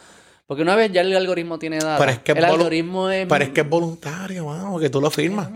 Porque 0.45 0.63
una 0.63 0.75
vez 0.75 0.91
ya 0.91 1.01
el 1.01 1.15
algoritmo 1.15 1.57
tiene 1.57 1.77
data, 1.77 1.97
Pero 1.97 2.11
es 2.11 2.19
que 2.19 2.33
el 2.33 2.37
es 2.39 2.43
algoritmo 2.43 3.09
es... 3.09 3.25
Pero 3.27 3.43
es 3.45 3.49
que 3.51 3.61
es 3.61 3.69
voluntario, 3.69 4.47
mano, 4.47 4.77
que 4.79 4.89
tú 4.89 4.99
lo 4.99 5.09
firmas. 5.09 5.49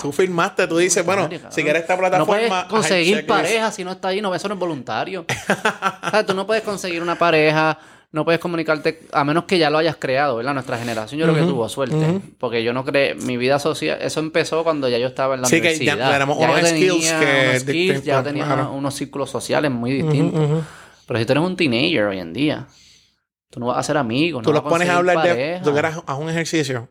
Tú 0.00 0.10
firmaste, 0.10 0.66
tú 0.66 0.78
dices, 0.78 1.04
bueno, 1.04 1.28
si 1.50 1.62
quieres 1.62 1.82
esta 1.82 1.94
No 1.94 2.00
plataforma. 2.00 2.26
puedes 2.26 2.50
haz 2.50 2.64
el 2.64 2.68
conseguir 2.68 3.26
pareja 3.26 3.70
si 3.70 3.84
no 3.84 3.92
está 3.92 4.08
ahí, 4.08 4.20
no, 4.20 4.34
eso 4.34 4.48
no 4.48 4.54
es 4.54 4.60
voluntario. 4.60 5.24
o 6.06 6.10
sea, 6.10 6.26
tú 6.26 6.34
no 6.34 6.46
puedes 6.46 6.64
conseguir 6.64 7.00
una 7.00 7.16
pareja, 7.16 7.78
no 8.14 8.24
puedes 8.24 8.40
comunicarte, 8.40 9.00
a 9.12 9.24
menos 9.24 9.44
que 9.44 9.58
ya 9.58 9.68
lo 9.70 9.78
hayas 9.78 9.96
creado, 9.96 10.36
¿verdad? 10.36 10.54
Nuestra 10.54 10.78
generación 10.78 11.18
yo 11.20 11.26
creo 11.26 11.36
que 11.44 11.50
tuvo 11.50 11.68
suerte. 11.68 12.20
Porque 12.38 12.62
yo 12.62 12.72
no 12.72 12.84
creo, 12.84 13.16
mi 13.16 13.36
vida 13.36 13.58
social, 13.58 13.98
eso 14.00 14.20
empezó 14.20 14.62
cuando 14.64 14.88
ya 14.88 14.98
yo 14.98 15.08
estaba 15.08 15.34
en 15.34 15.42
la 15.42 15.48
Sí, 15.48 15.60
que 15.60 15.76
ya 15.76 15.94
universidad. 15.94 16.12
tenemos 16.12 16.38
Ya 16.38 16.48
unos 16.50 16.60
yo 16.60 16.66
skills 16.68 16.92
tenía 17.10 17.20
que 17.20 17.48
unos 17.48 17.62
skills, 17.62 18.04
ya 18.04 18.22
tenía 18.22 18.44
claro. 18.46 18.62
unos, 18.62 18.76
unos 18.76 18.94
círculos 18.94 19.30
sociales 19.30 19.70
muy 19.70 19.92
distintos. 19.92 20.64
Pero 21.06 21.18
si 21.18 21.26
tú 21.26 21.32
eres 21.32 21.44
un 21.44 21.56
teenager 21.56 22.04
hoy 22.04 22.20
en 22.20 22.32
día, 22.32 22.66
tú 23.50 23.60
no 23.60 23.66
vas 23.66 23.78
a 23.78 23.82
ser 23.82 23.96
amigos, 23.96 24.42
Tú 24.42 24.50
no 24.50 24.54
los 24.54 24.62
vas 24.64 24.70
a 24.70 24.74
pones 24.74 24.88
a 24.88 24.96
hablar 24.96 25.16
de. 25.22 25.28
pareja. 25.30 25.62
Tú 25.62 25.72
quieras 25.72 26.00
haz 26.06 26.18
un 26.18 26.30
ejercicio. 26.30 26.88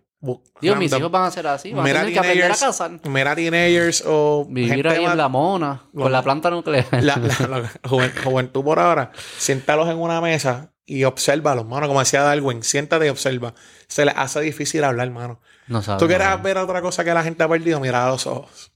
Dios, 0.61 0.77
mis 0.77 0.93
hijos 0.93 1.11
van 1.11 1.23
a 1.23 1.31
ser 1.31 1.47
así, 1.47 1.73
van 1.73 1.81
a 1.85 1.93
tener 1.93 2.13
que 2.13 2.19
aprender 2.19 2.51
a 2.51 2.55
casar. 2.55 2.91
mira 3.05 3.35
teenagers 3.35 4.03
o 4.07 4.45
Vivir 4.49 4.75
gente 4.75 4.87
ahí 4.89 5.03
en 5.05 5.17
la 5.17 5.27
mona, 5.27 5.81
con 5.93 6.11
la 6.11 6.21
planta 6.21 6.49
nuclear. 6.49 6.85
la, 6.91 7.17
la- 7.17 7.47
la 7.47 7.69
juven- 7.83 8.11
juventud 8.23 8.63
por 8.63 8.79
ahora, 8.79 9.11
siéntalos 9.37 9.89
en 9.89 9.97
una 9.97 10.21
mesa 10.21 10.71
y 10.85 11.03
obsérvalos, 11.05 11.65
mano. 11.65 11.87
Como 11.87 11.99
decía 11.99 12.21
Darwin, 12.23 12.63
siéntate 12.63 13.05
y 13.05 13.09
observa. 13.09 13.53
Se 13.87 14.05
les 14.05 14.13
hace 14.17 14.41
difícil 14.41 14.83
hablar, 14.83 15.09
mano. 15.11 15.39
No 15.67 15.81
sabes. 15.81 15.99
Tú 15.99 16.07
quieres 16.07 16.27
ver 16.43 16.57
otra 16.57 16.81
cosa 16.81 17.03
que 17.03 17.13
la 17.13 17.23
gente 17.23 17.43
ha 17.43 17.47
perdido, 17.47 17.79
mira 17.79 18.05
a 18.05 18.09
los 18.09 18.27
ojos. 18.27 18.71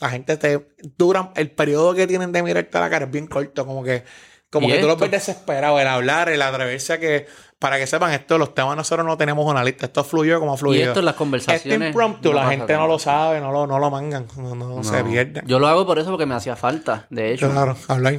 La 0.00 0.10
gente 0.10 0.36
te 0.38 0.66
dura, 0.96 1.30
el 1.36 1.50
periodo 1.50 1.94
que 1.94 2.06
tienen 2.06 2.32
de 2.32 2.42
mirarte 2.42 2.76
a 2.78 2.80
la 2.80 2.90
cara 2.90 3.04
es 3.04 3.10
bien 3.10 3.26
corto, 3.26 3.66
como 3.66 3.84
que, 3.84 4.04
como 4.50 4.66
¿Y 4.66 4.72
que 4.72 4.78
tú 4.78 4.86
los 4.86 4.94
esto? 4.94 5.02
ves 5.02 5.10
desesperados, 5.10 5.78
el 5.80 5.86
hablar, 5.86 6.30
el 6.30 6.40
atreverse 6.40 6.94
a 6.94 6.98
que, 7.00 7.26
para 7.58 7.76
que 7.78 7.86
sepan 7.86 8.10
esto, 8.12 8.38
los 8.38 8.54
temas 8.54 8.76
nosotros 8.76 9.06
no 9.06 9.18
tenemos 9.18 9.44
una 9.44 9.62
lista, 9.62 9.84
esto 9.86 10.02
fluyó 10.02 10.40
como 10.40 10.54
Y 10.54 10.58
fluyó. 10.58 10.80
esto 10.86 11.00
en 11.00 11.04
las 11.04 11.12
Este 11.12 11.18
conversaciones. 11.18 11.88
impromptu, 11.88 12.30
no 12.30 12.36
la 12.36 12.48
gente 12.48 12.72
no 12.74 12.86
lo 12.86 12.98
sabe, 12.98 13.40
no 13.42 13.52
lo, 13.52 13.66
no 13.66 13.78
lo 13.78 13.90
mangan, 13.90 14.26
no, 14.38 14.54
no 14.54 14.82
se 14.84 15.04
pierde. 15.04 15.42
Yo 15.44 15.58
lo 15.58 15.68
hago 15.68 15.84
por 15.84 15.98
eso 15.98 16.08
porque 16.10 16.24
me 16.24 16.34
hacía 16.34 16.56
falta, 16.56 17.06
de 17.10 17.34
hecho. 17.34 17.50
Claro, 17.50 17.76
hablar 17.88 18.18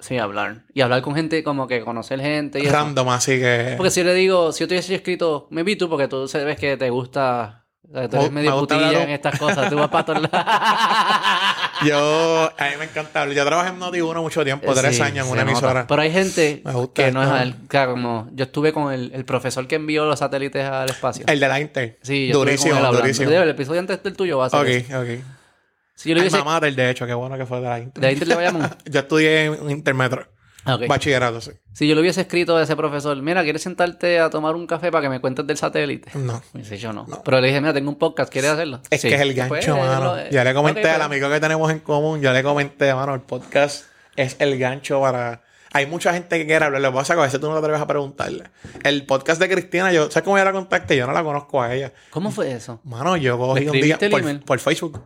Sí, 0.00 0.18
hablar. 0.18 0.62
Y 0.74 0.80
hablar 0.80 1.02
con 1.02 1.14
gente, 1.14 1.42
como 1.44 1.66
que 1.68 1.80
conocer 1.82 2.20
gente 2.20 2.58
y 2.60 2.62
eso. 2.66 2.72
random, 2.72 3.08
así 3.10 3.38
que. 3.38 3.74
Porque 3.76 3.90
si 3.90 4.00
yo 4.00 4.06
le 4.06 4.14
digo, 4.14 4.52
si 4.52 4.60
yo 4.60 4.68
te 4.68 4.74
hubiese 4.74 4.94
escrito, 4.94 5.46
me 5.50 5.62
vi 5.62 5.76
tú 5.76 5.88
porque 5.88 6.08
tú 6.08 6.26
sabes 6.28 6.58
que 6.58 6.76
te 6.76 6.88
gusta, 6.90 7.64
o 7.88 7.92
sea, 7.92 8.08
tú 8.08 8.16
eres 8.16 8.30
Me- 8.30 8.40
medio 8.40 8.54
me 8.54 8.60
putilla 8.60 8.86
hablar 8.88 9.02
en 9.02 9.10
estas 9.10 9.38
cosas, 9.38 9.68
tú 9.70 9.76
vas 9.76 9.88
para 9.88 10.04
todos 10.04 10.22
lados. 10.22 10.46
Yo, 11.86 12.50
a 12.58 12.64
mí 12.64 12.70
me 12.78 12.84
encanta 12.84 13.22
hablar. 13.22 13.36
Yo 13.36 13.44
trabajé 13.46 13.70
en 13.70 13.80
Noti1 13.80 14.20
mucho 14.20 14.44
tiempo, 14.44 14.72
tres 14.74 14.96
Sí, 14.96 15.02
años 15.02 15.26
en 15.26 15.32
una 15.32 15.42
nota. 15.42 15.52
emisora. 15.52 15.86
Pero 15.86 16.02
hay 16.02 16.12
gente 16.12 16.60
Me 16.64 16.72
gusta 16.72 17.04
que 17.06 17.10
no 17.12 17.22
es 17.36 17.54
claro, 17.68 17.92
como 17.92 18.28
yo 18.32 18.44
estuve 18.44 18.72
con 18.74 18.92
el, 18.92 19.10
el 19.14 19.24
profesor 19.24 19.66
que 19.66 19.76
envió 19.76 20.04
los 20.04 20.18
satélites 20.18 20.62
al 20.64 20.90
espacio. 20.90 21.24
El 21.26 21.40
de 21.40 21.48
la 21.48 21.58
Inter. 21.60 21.98
Sí, 22.02 22.28
yo 22.28 22.38
durísimo, 22.38 22.74
con 22.76 22.84
él 22.86 22.96
durísimo. 22.96 23.30
El 23.30 23.48
episodio 23.48 23.80
antes 23.80 24.02
del 24.02 24.14
tuyo 24.14 24.38
va 24.38 24.46
a 24.46 24.50
ser 24.50 24.60
Ok, 24.60 24.94
ok. 24.94 25.24
Si 26.00 26.08
yo 26.08 26.14
le 26.14 26.22
hubiese... 26.22 26.38
Alma 26.38 26.52
mater, 26.52 26.74
de 26.74 26.88
hecho, 26.90 27.06
qué 27.06 27.12
bueno 27.12 27.36
que 27.36 27.44
fue 27.44 27.60
de 27.60 27.68
la 27.68 27.78
Inter. 27.78 28.00
¿De 28.00 28.06
ahí 28.08 28.16
te 28.16 28.24
le 28.24 28.34
llamamos? 28.34 28.70
Yo 28.86 29.00
estudié 29.00 29.44
en 29.44 29.70
Intermetro. 29.70 30.26
Ah, 30.64 30.76
ok. 30.76 30.86
Bachillerato, 30.88 31.42
sí. 31.42 31.50
Si 31.74 31.86
yo 31.86 31.94
le 31.94 32.00
hubiese 32.00 32.22
escrito 32.22 32.56
a 32.56 32.62
ese 32.62 32.74
profesor, 32.74 33.20
mira, 33.20 33.42
¿quieres 33.42 33.60
sentarte 33.62 34.18
a 34.18 34.30
tomar 34.30 34.54
un 34.54 34.66
café 34.66 34.90
para 34.90 35.02
que 35.02 35.08
me 35.10 35.20
cuentes 35.20 35.46
del 35.46 35.58
satélite? 35.58 36.10
No. 36.18 36.42
Me 36.54 36.60
dice, 36.60 36.78
yo 36.78 36.94
no. 36.94 37.06
Pero 37.22 37.40
le 37.42 37.48
dije, 37.48 37.60
mira, 37.60 37.74
tengo 37.74 37.90
un 37.90 37.98
podcast, 37.98 38.32
¿quieres 38.32 38.50
hacerlo? 38.52 38.80
Es 38.88 39.02
Sí. 39.02 39.08
que 39.10 39.14
es 39.16 39.20
el 39.20 39.34
gancho, 39.34 39.48
Pues, 39.48 39.68
mano. 39.68 40.16
lo- 40.16 40.30
Ya 40.30 40.42
le 40.42 40.54
comenté 40.54 40.88
al 40.88 41.02
amigo 41.02 41.28
que 41.28 41.38
tenemos 41.38 41.70
en 41.70 41.80
común, 41.80 42.22
yo 42.22 42.32
le 42.32 42.42
comenté, 42.42 42.94
mano, 42.94 43.14
el 43.14 43.20
podcast 43.20 43.84
es 44.16 44.36
el 44.38 44.58
gancho 44.58 45.02
para... 45.02 45.42
Hay 45.72 45.84
mucha 45.86 46.14
gente 46.14 46.38
que 46.38 46.46
quiere 46.46 46.64
hablar. 46.64 46.80
Lo 46.80 46.90
que 46.90 46.96
pasa 46.96 47.14
que 47.14 47.20
a 47.20 47.24
veces 47.24 47.38
tú 47.40 47.46
no 47.46 47.52
te 47.52 47.58
atreves 47.60 47.80
a 47.80 47.86
preguntarle. 47.86 48.44
El 48.82 49.04
podcast 49.06 49.40
de 49.40 49.48
Cristina, 49.48 49.92
yo, 49.92 50.10
¿sabes 50.10 50.24
cómo 50.24 50.36
yo 50.36 50.44
la 50.44 50.52
contacté? 50.52 50.96
Yo 50.96 51.06
no 51.06 51.12
la 51.12 51.22
conozco 51.22 51.62
a 51.62 51.72
ella. 51.74 51.92
¿Cómo 52.10 52.30
fue 52.32 52.50
eso? 52.52 52.80
Mano, 52.84 53.16
yo 53.16 53.38
cogí 53.38 53.68
un 53.68 53.72
día 53.80 53.98
por, 54.10 54.40
por, 54.40 54.58
Facebook. 54.58 55.00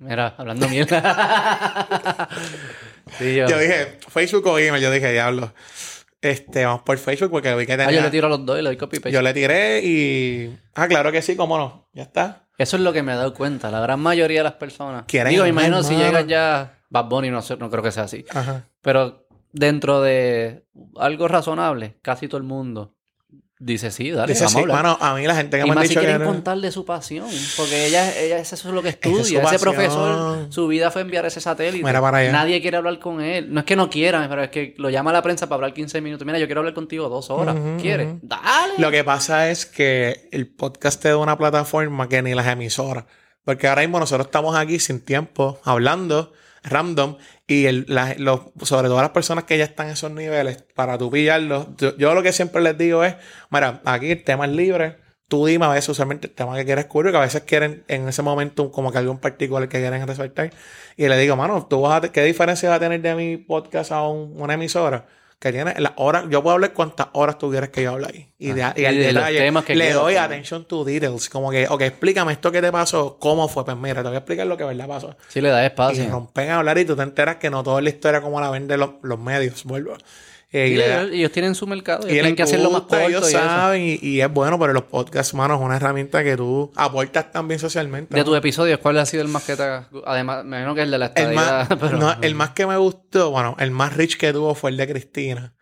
Mira, 0.00 0.34
hablando 0.38 0.66
mierda. 0.68 2.28
sí, 3.18 3.36
yo. 3.36 3.46
yo 3.46 3.58
dije, 3.58 3.98
Facebook 4.08 4.46
o 4.46 4.58
email, 4.58 4.82
yo 4.82 4.90
dije, 4.90 5.12
diablo. 5.12 5.52
Este, 6.22 6.64
vamos 6.64 6.82
por 6.82 6.98
Facebook 6.98 7.30
porque 7.30 7.54
vi 7.54 7.66
que 7.66 7.76
tenía... 7.76 7.88
Ah, 7.88 7.92
yo 7.92 8.02
le 8.02 8.10
tiro 8.10 8.26
a 8.26 8.30
los 8.30 8.44
dos 8.44 8.58
y 8.58 8.62
le 8.62 8.70
doy 8.70 8.76
copy 8.76 8.98
paste. 8.98 9.12
Yo 9.12 9.22
le 9.22 9.32
tiré 9.32 9.80
y... 9.84 10.58
Ah, 10.74 10.88
claro 10.88 11.12
que 11.12 11.22
sí, 11.22 11.36
cómo 11.36 11.56
no. 11.58 11.88
Ya 11.92 12.02
está. 12.02 12.46
Eso 12.58 12.76
es 12.76 12.82
lo 12.82 12.92
que 12.92 13.02
me 13.02 13.12
he 13.12 13.16
dado 13.16 13.34
cuenta. 13.34 13.70
La 13.70 13.80
gran 13.80 14.00
mayoría 14.00 14.40
de 14.40 14.44
las 14.44 14.54
personas... 14.54 15.04
Quieren 15.06 15.32
Digo, 15.32 15.46
imagino 15.46 15.82
si 15.82 15.96
llegan 15.96 16.28
ya... 16.28 16.78
Bad 16.88 17.06
Bunny 17.06 17.30
no, 17.30 17.40
sé, 17.40 17.56
no 17.56 17.70
creo 17.70 17.82
que 17.82 17.92
sea 17.92 18.04
así. 18.04 18.24
Ajá. 18.30 18.64
Pero 18.82 19.26
dentro 19.52 20.00
de 20.00 20.64
algo 20.96 21.28
razonable, 21.28 21.98
casi 22.02 22.26
todo 22.26 22.38
el 22.38 22.44
mundo 22.44 22.94
Dice, 23.62 23.90
sí, 23.90 24.10
dale, 24.10 24.32
Dice, 24.32 24.48
sí, 24.48 24.64
Mano, 24.64 24.96
a 24.98 25.14
mí 25.14 25.26
la 25.26 25.34
gente 25.34 25.58
que 25.58 25.66
y 25.66 25.70
me 25.70 25.78
ha 25.78 25.82
dicho 25.82 26.00
si 26.00 26.06
quieren 26.06 26.24
contar 26.24 26.56
de 26.56 26.72
su 26.72 26.86
pasión. 26.86 27.26
Porque 27.58 27.88
ella, 27.88 28.18
ella 28.18 28.38
eso 28.38 28.54
es 28.56 28.64
lo 28.64 28.82
que 28.82 28.88
estudia. 28.88 29.42
ese 29.42 29.58
profesor, 29.58 30.46
su 30.48 30.66
vida 30.66 30.90
fue 30.90 31.02
enviar 31.02 31.26
ese 31.26 31.42
satélite. 31.42 31.84
Mira 31.84 32.00
para 32.00 32.18
allá. 32.18 32.32
Nadie 32.32 32.62
quiere 32.62 32.78
hablar 32.78 32.98
con 32.98 33.20
él. 33.20 33.52
No 33.52 33.60
es 33.60 33.66
que 33.66 33.76
no 33.76 33.90
quiera, 33.90 34.26
pero 34.30 34.44
es 34.44 34.48
que 34.48 34.74
lo 34.78 34.88
llama 34.88 35.10
a 35.10 35.12
la 35.12 35.22
prensa 35.22 35.46
para 35.46 35.56
hablar 35.56 35.74
15 35.74 36.00
minutos. 36.00 36.24
Mira, 36.24 36.38
yo 36.38 36.46
quiero 36.46 36.62
hablar 36.62 36.72
contigo 36.72 37.10
dos 37.10 37.28
horas. 37.28 37.54
¿Quieres? 37.82 38.14
Dale. 38.22 38.72
Lo 38.78 38.90
que 38.90 39.04
pasa 39.04 39.50
es 39.50 39.66
que 39.66 40.30
el 40.32 40.46
podcast 40.48 41.04
es 41.04 41.14
una 41.14 41.36
plataforma 41.36 42.08
que 42.08 42.22
ni 42.22 42.34
las 42.34 42.46
emisoras. 42.46 43.04
Porque 43.44 43.68
ahora 43.68 43.82
mismo 43.82 43.98
nosotros 43.98 44.28
estamos 44.28 44.56
aquí 44.56 44.78
sin 44.78 45.04
tiempo, 45.04 45.60
hablando 45.64 46.32
random 46.62 47.16
y 47.46 47.66
el, 47.66 47.86
los, 48.18 48.40
sobre 48.62 48.88
todo 48.88 49.00
las 49.00 49.10
personas 49.10 49.44
que 49.44 49.58
ya 49.58 49.64
están 49.64 49.86
en 49.86 49.92
esos 49.94 50.10
niveles, 50.10 50.64
para 50.74 50.98
tú 50.98 51.10
pillarlos, 51.10 51.68
yo, 51.98 52.14
lo 52.14 52.22
que 52.22 52.32
siempre 52.32 52.60
les 52.62 52.76
digo 52.76 53.04
es, 53.04 53.16
mira, 53.50 53.80
aquí 53.84 54.10
el 54.10 54.22
tema 54.24 54.46
es 54.46 54.52
libre, 54.52 54.98
tú 55.28 55.46
dime 55.46 55.66
a 55.66 55.70
veces 55.70 55.88
usualmente 55.88 56.28
el 56.28 56.34
tema 56.34 56.56
que 56.56 56.64
quieres 56.64 56.86
cubrir, 56.86 57.12
que 57.12 57.18
a 57.18 57.22
veces 57.22 57.42
quieren 57.42 57.84
en 57.88 58.08
ese 58.08 58.22
momento 58.22 58.70
como 58.70 58.92
que 58.92 58.98
algún 58.98 59.18
particular 59.18 59.68
que 59.68 59.78
quieren 59.78 60.06
resaltar, 60.06 60.50
y 60.96 61.08
le 61.08 61.18
digo, 61.18 61.36
mano, 61.36 61.66
¿tú 61.66 61.80
vas 61.80 62.04
a 62.04 62.12
¿qué 62.12 62.24
diferencia 62.24 62.68
va 62.68 62.76
a 62.76 62.80
tener 62.80 63.00
de 63.00 63.14
mi 63.14 63.36
podcast 63.36 63.92
a 63.92 64.02
una 64.08 64.54
emisora? 64.54 65.06
Que 65.40 65.52
tiene 65.52 65.74
la 65.80 65.94
hora, 65.96 66.26
yo 66.28 66.42
puedo 66.42 66.54
hablar 66.54 66.74
cuántas 66.74 67.06
horas 67.14 67.38
tú 67.38 67.50
quieres 67.50 67.70
que 67.70 67.82
yo 67.82 67.92
hable 67.92 68.06
ahí. 68.06 68.28
Y, 68.38 68.52
de, 68.52 68.62
ah, 68.62 68.74
y, 68.76 68.84
al 68.84 68.94
detalle, 68.98 69.74
le 69.74 69.92
doy 69.94 70.16
attention 70.16 70.66
to 70.66 70.84
details. 70.84 71.30
Como 71.30 71.50
que, 71.50 71.66
ok, 71.66 71.80
explícame 71.80 72.32
esto 72.32 72.52
que 72.52 72.60
te 72.60 72.70
pasó, 72.70 73.16
cómo 73.18 73.48
fue. 73.48 73.64
Pues 73.64 73.74
mira, 73.78 74.02
te 74.02 74.08
voy 74.08 74.16
a 74.16 74.18
explicar 74.18 74.46
lo 74.46 74.58
que 74.58 74.64
verdad 74.64 74.86
pasó. 74.86 75.16
Sí, 75.28 75.40
le 75.40 75.48
da 75.48 75.64
espacio. 75.64 76.04
Y 76.04 76.08
rompen 76.08 76.50
a 76.50 76.58
hablar 76.58 76.76
y 76.76 76.84
tú 76.84 76.94
te 76.94 77.02
enteras 77.02 77.36
que 77.36 77.48
no 77.48 77.62
toda 77.62 77.80
la 77.80 77.88
historia 77.88 78.20
como 78.20 78.38
la 78.38 78.50
venden 78.50 78.80
los, 78.80 78.90
los 79.00 79.18
medios. 79.18 79.64
Vuelvo. 79.64 79.96
Eh, 80.52 81.08
ellos, 81.12 81.30
tienen 81.30 81.54
su 81.54 81.64
mercado. 81.66 82.08
y 82.08 82.10
tienen 82.10 82.34
que 82.34 82.42
hacerlo 82.42 82.72
más 82.72 82.82
corto. 82.82 83.08
Ellos 83.08 83.30
saben 83.30 83.98
y, 84.02 84.20
es 84.20 84.32
bueno, 84.32 84.58
pero 84.58 84.72
los 84.72 84.82
podcasts, 84.82 85.32
mano, 85.32 85.54
es 85.54 85.60
una 85.60 85.76
herramienta 85.76 86.24
que 86.24 86.36
tú 86.36 86.72
aportas 86.74 87.30
también 87.30 87.60
socialmente. 87.60 88.16
De 88.16 88.24
tus 88.24 88.36
episodios, 88.36 88.80
¿cuál 88.80 88.98
ha 88.98 89.06
sido 89.06 89.22
el 89.22 89.28
más 89.28 89.44
que 89.44 89.54
te 89.54 89.62
Además, 90.04 90.44
me 90.44 90.56
imagino 90.56 90.74
que 90.74 90.82
el 90.82 90.90
de 90.90 90.98
la 90.98 91.06
estadía. 91.06 91.66
El 91.70 91.98
más, 91.98 92.18
el 92.22 92.34
más 92.34 92.50
que 92.50 92.66
me 92.66 92.76
gustó, 92.78 93.30
bueno, 93.30 93.56
el 93.60 93.70
más 93.70 93.96
rich 93.96 94.16
que 94.16 94.32
tuvo 94.32 94.56
fue 94.56 94.70
el 94.70 94.76
de 94.76 94.88
Cristina. 94.88 95.54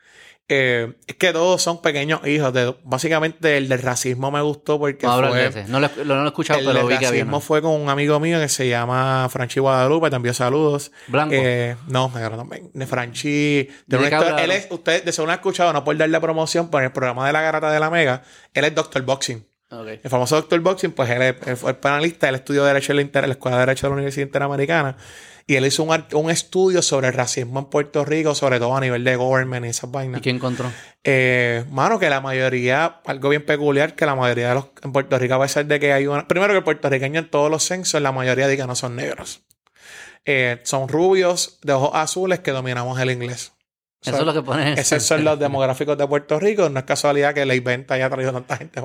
Eh, 0.50 0.94
es 1.06 1.16
que 1.16 1.32
todos 1.32 1.60
son 1.60 1.82
pequeños 1.82 2.26
hijos. 2.26 2.52
De, 2.54 2.74
básicamente 2.82 3.58
el 3.58 3.68
del 3.68 3.82
racismo 3.82 4.30
me 4.30 4.40
gustó 4.40 4.78
porque 4.78 5.06
no, 5.06 5.18
fue... 5.18 5.64
No 5.68 5.78
lo, 5.78 5.90
no 5.96 6.04
lo, 6.04 6.24
he 6.24 6.26
escuchado, 6.26 6.60
pero 6.64 6.86
vi 6.86 6.96
que 6.96 7.04
El 7.04 7.10
racismo 7.10 7.40
fue 7.40 7.60
con 7.60 7.72
un 7.72 7.90
amigo 7.90 8.18
mío 8.18 8.40
que 8.40 8.48
se 8.48 8.68
llama 8.68 9.28
Franchi 9.30 9.60
Guadalupe. 9.60 10.08
Te 10.08 10.16
envío 10.16 10.32
saludos. 10.32 10.90
Blanco. 11.06 11.34
Eh, 11.36 11.76
no, 11.88 12.08
me 12.08 12.20
también. 12.20 12.70
De 12.72 12.86
Franchi... 12.86 13.68
De 13.86 13.96
él 14.38 14.50
es, 14.50 14.68
usted 14.70 15.04
de 15.04 15.12
según 15.12 15.30
ha 15.30 15.34
escuchado, 15.34 15.72
no 15.72 15.84
por 15.84 15.96
darle 15.96 16.18
promoción, 16.20 16.70
pero 16.70 16.80
en 16.80 16.84
el 16.86 16.92
programa 16.92 17.26
de 17.26 17.32
la 17.32 17.42
garata 17.42 17.70
de 17.70 17.80
la 17.80 17.90
Mega, 17.90 18.22
él 18.54 18.64
es 18.64 18.74
Doctor 18.74 19.02
Boxing. 19.02 19.44
El 19.70 20.00
famoso 20.08 20.36
Doctor 20.36 20.60
Boxing, 20.60 20.92
pues 20.92 21.10
él, 21.10 21.22
es, 21.22 21.58
fue 21.58 21.72
el 21.72 21.76
panelista, 21.76 22.28
él 22.28 22.36
estudió 22.36 22.64
Derecho 22.64 22.92
en 22.92 23.10
la, 23.12 23.20
la 23.26 23.32
Escuela 23.32 23.58
de 23.58 23.66
Derecho 23.66 23.86
de 23.86 23.90
la 23.90 23.94
Universidad 23.94 24.26
Interamericana. 24.26 24.96
Y 25.50 25.56
él 25.56 25.64
hizo 25.64 25.82
un, 25.82 26.04
un, 26.12 26.30
estudio 26.30 26.82
sobre 26.82 27.08
el 27.08 27.14
racismo 27.14 27.60
en 27.60 27.64
Puerto 27.64 28.04
Rico, 28.04 28.34
sobre 28.34 28.58
todo 28.58 28.76
a 28.76 28.80
nivel 28.82 29.02
de 29.02 29.16
government 29.16 29.64
y 29.64 29.70
esas 29.70 29.90
vainas. 29.90 30.18
¿Y 30.18 30.22
qué 30.22 30.28
encontró? 30.28 30.70
Eh, 31.02 31.64
mano, 31.70 31.98
que 31.98 32.10
la 32.10 32.20
mayoría, 32.20 33.00
algo 33.06 33.30
bien 33.30 33.46
peculiar, 33.46 33.94
que 33.94 34.04
la 34.04 34.14
mayoría 34.14 34.50
de 34.50 34.54
los 34.56 34.66
en 34.82 34.92
Puerto 34.92 35.18
Rico, 35.18 35.36
a 35.36 35.40
pesar 35.40 35.64
de 35.64 35.80
que 35.80 35.94
hay 35.94 36.06
una. 36.06 36.28
Primero 36.28 36.52
que 36.52 36.58
el 36.58 36.64
puertorriqueño 36.64 37.20
en 37.20 37.30
todos 37.30 37.50
los 37.50 37.64
censos, 37.64 38.02
la 38.02 38.12
mayoría 38.12 38.46
diga 38.46 38.66
no 38.66 38.76
son 38.76 38.94
negros. 38.96 39.40
Eh, 40.26 40.60
son 40.64 40.86
rubios 40.86 41.58
de 41.62 41.72
ojos 41.72 41.92
azules 41.94 42.40
que 42.40 42.50
dominamos 42.50 43.00
el 43.00 43.10
inglés. 43.10 43.52
Eso 44.00 44.16
es 44.18 44.24
lo 44.24 44.44
que. 44.44 44.80
Esos 44.80 45.02
son 45.02 45.24
los 45.24 45.38
demográficos 45.38 45.98
de 45.98 46.06
Puerto 46.06 46.38
Rico. 46.38 46.68
No 46.68 46.78
es 46.78 46.84
casualidad 46.84 47.34
que 47.34 47.44
la 47.44 47.54
inventa 47.54 47.94
haya 47.94 48.08
traído 48.08 48.32
tanta 48.32 48.56
gente 48.56 48.80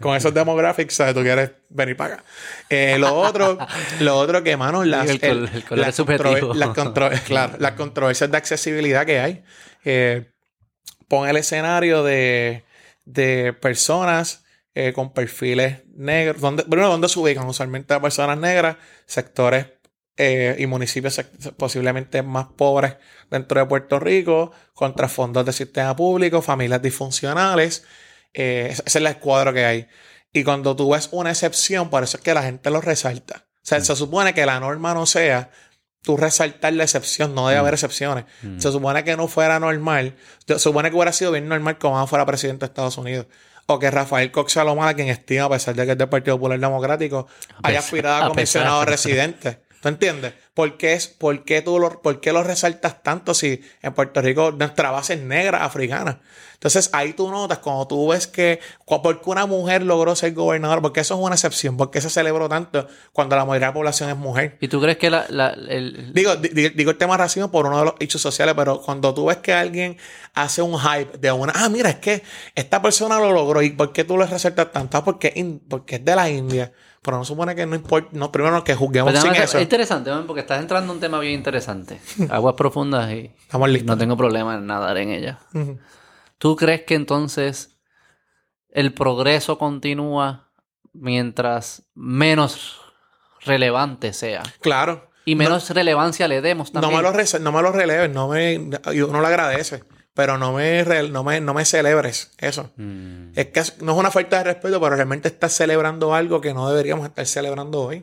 con 0.00 0.16
esos 0.16 0.32
demográficos, 0.32 0.94
¿sabes? 0.94 1.14
Tú 1.14 1.20
quieres 1.20 1.50
venir 1.68 1.96
para 1.96 2.14
acá. 2.14 2.24
Eh, 2.70 2.96
lo 2.98 3.14
otro, 3.14 3.58
lo 4.00 4.16
otro 4.16 4.42
que, 4.42 4.56
mano, 4.56 4.84
las, 4.84 5.10
el, 5.22 5.50
las, 5.70 6.00
claro, 7.26 7.56
las 7.58 7.72
controversias 7.72 8.30
de 8.30 8.36
accesibilidad 8.36 9.04
que 9.04 9.20
hay. 9.20 9.44
Eh, 9.84 10.30
pon 11.08 11.28
el 11.28 11.36
escenario 11.36 12.02
de, 12.02 12.64
de 13.04 13.52
personas 13.52 14.44
eh, 14.74 14.92
con 14.94 15.12
perfiles 15.12 15.82
negros. 15.94 16.40
Donde, 16.40 16.62
primero, 16.62 16.88
¿dónde 16.88 17.08
se 17.08 17.18
ubican? 17.18 17.46
Usualmente 17.46 17.92
a 17.92 18.00
personas 18.00 18.38
negras, 18.38 18.76
sectores 19.04 19.66
eh, 20.20 20.56
y 20.58 20.66
municipios 20.66 21.20
posiblemente 21.56 22.22
más 22.22 22.48
pobres 22.56 22.96
dentro 23.30 23.60
de 23.60 23.66
Puerto 23.66 24.00
Rico, 24.00 24.50
contra 24.74 25.08
fondos 25.08 25.46
de 25.46 25.52
sistema 25.52 25.94
público, 25.94 26.42
familias 26.42 26.82
disfuncionales. 26.82 27.84
Eh, 28.34 28.68
ese 28.70 28.82
es 28.84 28.96
el 28.96 29.06
escuadro 29.06 29.52
que 29.52 29.64
hay. 29.64 29.88
Y 30.32 30.42
cuando 30.42 30.74
tú 30.74 30.90
ves 30.90 31.08
una 31.12 31.30
excepción, 31.30 31.88
por 31.88 32.02
eso 32.02 32.16
es 32.16 32.22
que 32.24 32.34
la 32.34 32.42
gente 32.42 32.68
lo 32.70 32.80
resalta. 32.80 33.46
O 33.54 33.68
sea, 33.68 33.80
se 33.80 33.94
supone 33.94 34.34
que 34.34 34.44
la 34.44 34.58
norma 34.58 34.92
no 34.92 35.06
sea 35.06 35.50
tú 36.02 36.16
resaltar 36.16 36.72
la 36.72 36.82
excepción, 36.82 37.34
no 37.34 37.46
debe 37.46 37.60
haber 37.60 37.74
excepciones. 37.74 38.24
Se 38.58 38.72
supone 38.72 39.04
que 39.04 39.16
no 39.16 39.28
fuera 39.28 39.60
normal. 39.60 40.16
Se 40.48 40.58
supone 40.58 40.90
que 40.90 40.96
hubiera 40.96 41.12
sido 41.12 41.30
bien 41.30 41.48
normal 41.48 41.78
como 41.78 42.04
fuera 42.08 42.26
presidente 42.26 42.60
de 42.60 42.66
Estados 42.66 42.98
Unidos. 42.98 43.26
O 43.66 43.78
que 43.78 43.90
Rafael 43.90 44.32
Cox 44.32 44.54
Salomón, 44.54 44.92
quien 44.94 45.08
estima, 45.08 45.44
a 45.44 45.50
pesar 45.50 45.76
de 45.76 45.84
que 45.84 45.92
es 45.92 45.98
del 45.98 46.08
Partido 46.08 46.36
Popular 46.36 46.58
Democrático, 46.58 47.28
haya 47.62 47.78
aspirado 47.78 48.24
a 48.24 48.28
comisionado 48.28 48.84
residente. 48.84 49.67
¿Tú 49.80 49.88
entiendes? 49.88 50.34
¿Por 50.54 50.76
qué, 50.76 50.94
es, 50.94 51.06
por, 51.06 51.44
qué 51.44 51.62
tú 51.62 51.78
lo, 51.78 52.02
¿Por 52.02 52.20
qué 52.20 52.32
lo 52.32 52.42
resaltas 52.42 53.02
tanto 53.02 53.32
si 53.32 53.62
en 53.80 53.94
Puerto 53.94 54.20
Rico 54.20 54.50
nuestra 54.50 54.90
base 54.90 55.14
es 55.14 55.20
negra, 55.20 55.64
africana? 55.64 56.20
Entonces 56.54 56.90
ahí 56.92 57.12
tú 57.12 57.30
notas, 57.30 57.58
cuando 57.58 57.86
tú 57.86 58.08
ves 58.08 58.26
que, 58.26 58.58
¿por 58.84 59.20
qué 59.20 59.30
una 59.30 59.46
mujer 59.46 59.82
logró 59.82 60.16
ser 60.16 60.34
gobernador? 60.34 60.82
Porque 60.82 60.98
eso 60.98 61.14
es 61.14 61.20
una 61.20 61.36
excepción, 61.36 61.76
porque 61.76 62.00
se 62.00 62.10
celebró 62.10 62.48
tanto 62.48 62.88
cuando 63.12 63.36
la 63.36 63.44
mayoría 63.44 63.68
de 63.68 63.70
la 63.70 63.74
población 63.74 64.10
es 64.10 64.16
mujer. 64.16 64.56
¿Y 64.60 64.66
tú 64.66 64.80
crees 64.80 64.98
que 64.98 65.10
la, 65.10 65.26
el... 65.68 66.12
Digo, 66.12 66.34
digo 66.34 66.90
el 66.90 66.96
tema 66.96 67.16
racismo 67.16 67.52
por 67.52 67.66
uno 67.66 67.78
de 67.78 67.84
los 67.84 67.94
hechos 68.00 68.20
sociales, 68.20 68.56
pero 68.56 68.80
cuando 68.80 69.14
tú 69.14 69.26
ves 69.26 69.36
que 69.36 69.52
alguien 69.52 69.96
hace 70.34 70.60
un 70.60 70.76
hype 70.76 71.18
de 71.18 71.30
una, 71.30 71.52
ah, 71.54 71.68
mira, 71.68 71.90
es 71.90 71.96
que 71.98 72.24
esta 72.56 72.82
persona 72.82 73.20
lo 73.20 73.30
logró, 73.30 73.62
¿y 73.62 73.70
por 73.70 73.92
qué 73.92 74.02
tú 74.02 74.18
le 74.18 74.26
resaltas 74.26 74.72
tanto? 74.72 74.98
Ah, 74.98 75.04
porque, 75.04 75.60
porque 75.68 75.96
es 75.96 76.04
de 76.04 76.16
la 76.16 76.28
India. 76.28 76.72
Pero 77.02 77.16
no 77.16 77.24
supone 77.24 77.54
que 77.54 77.64
no 77.64 77.76
importa, 77.76 78.08
no, 78.12 78.32
primero 78.32 78.62
que 78.64 78.74
juzguemos 78.74 79.18
sin 79.18 79.34
eso. 79.34 79.58
Es 79.58 79.62
interesante, 79.62 80.10
porque 80.26 80.40
estás 80.40 80.60
entrando 80.60 80.92
en 80.92 80.96
un 80.96 81.00
tema 81.00 81.18
bien 81.20 81.34
interesante. 81.34 82.00
Aguas 82.30 82.54
profundas 82.54 83.10
y 83.12 83.32
Estamos 83.40 83.68
listos. 83.68 83.86
no 83.86 83.98
tengo 83.98 84.16
problema 84.16 84.56
en 84.56 84.66
nadar 84.66 84.98
en 84.98 85.10
ellas. 85.10 85.38
¿Tú 86.38 86.56
crees 86.56 86.82
que 86.82 86.94
entonces 86.94 87.78
el 88.70 88.92
progreso 88.92 89.58
continúa 89.58 90.50
mientras 90.92 91.84
menos 91.94 92.80
relevante 93.40 94.12
sea? 94.12 94.42
Claro. 94.60 95.08
Y 95.24 95.34
menos 95.34 95.70
relevancia 95.70 96.26
le 96.26 96.40
demos 96.40 96.72
también. 96.72 96.90
No 96.90 96.96
me 96.98 97.02
lo, 97.02 97.38
no 97.40 97.52
me 97.52 97.62
lo 97.62 97.72
releves, 97.72 98.10
no 98.10 98.28
me, 98.28 98.56
uno 98.58 99.20
lo 99.20 99.26
agradece 99.26 99.84
pero 100.18 100.36
no 100.36 100.52
me, 100.52 100.82
no 101.10 101.22
me, 101.22 101.40
no 101.40 101.54
me 101.54 101.64
celebres 101.64 102.32
eso. 102.38 102.72
Mm. 102.74 103.28
Es 103.36 103.46
que 103.46 103.62
no 103.84 103.92
es 103.92 103.98
una 103.98 104.10
falta 104.10 104.38
de 104.38 104.44
respeto, 104.52 104.80
pero 104.80 104.96
realmente 104.96 105.28
estás 105.28 105.52
celebrando 105.52 106.12
algo 106.12 106.40
que 106.40 106.52
no 106.52 106.68
deberíamos 106.68 107.06
estar 107.06 107.24
celebrando 107.24 107.82
hoy. 107.82 108.02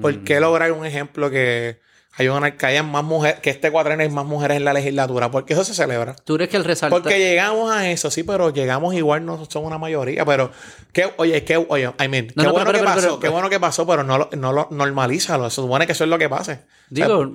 ¿Por 0.00 0.24
qué 0.24 0.38
mm. 0.38 0.40
lograr 0.40 0.72
un 0.72 0.86
ejemplo 0.86 1.28
que 1.28 1.80
hay 2.16 2.28
una 2.28 2.56
que 2.56 2.64
haya 2.64 2.82
más 2.82 3.04
mujeres, 3.04 3.40
que 3.40 3.50
este 3.50 3.70
cuatrenio 3.70 4.06
hay 4.06 4.10
más 4.10 4.24
mujeres 4.24 4.56
en 4.56 4.64
la 4.64 4.72
legislatura? 4.72 5.30
Porque 5.30 5.52
eso 5.52 5.64
se 5.64 5.74
celebra. 5.74 6.16
¿Tú 6.24 6.36
crees 6.36 6.48
que 6.48 6.56
el 6.56 6.64
resalta? 6.64 6.96
Porque 6.96 7.18
llegamos 7.18 7.70
a 7.70 7.90
eso, 7.90 8.10
sí, 8.10 8.22
pero 8.22 8.48
llegamos 8.48 8.94
igual, 8.94 9.26
no 9.26 9.44
somos 9.44 9.66
una 9.66 9.76
mayoría, 9.76 10.24
pero 10.24 10.50
que, 10.94 11.12
oye, 11.18 11.44
que, 11.44 11.58
oye, 11.58 11.92
I 12.02 12.08
mean, 12.08 12.28
qué 12.28 12.48
bueno 12.48 12.72
que 12.72 12.82
pasó, 12.82 13.20
qué 13.20 13.28
bueno 13.28 13.50
que 13.50 13.60
pasó, 13.60 13.86
pero 13.86 14.02
no 14.02 14.16
lo, 14.16 14.30
no 14.32 14.54
lo 14.54 14.68
normalízalo. 14.70 15.50
Se 15.50 15.56
supone 15.56 15.84
que 15.84 15.92
eso 15.92 16.04
es 16.04 16.10
lo 16.10 16.16
que 16.16 16.30
pase. 16.30 16.60
Digo, 16.88 17.34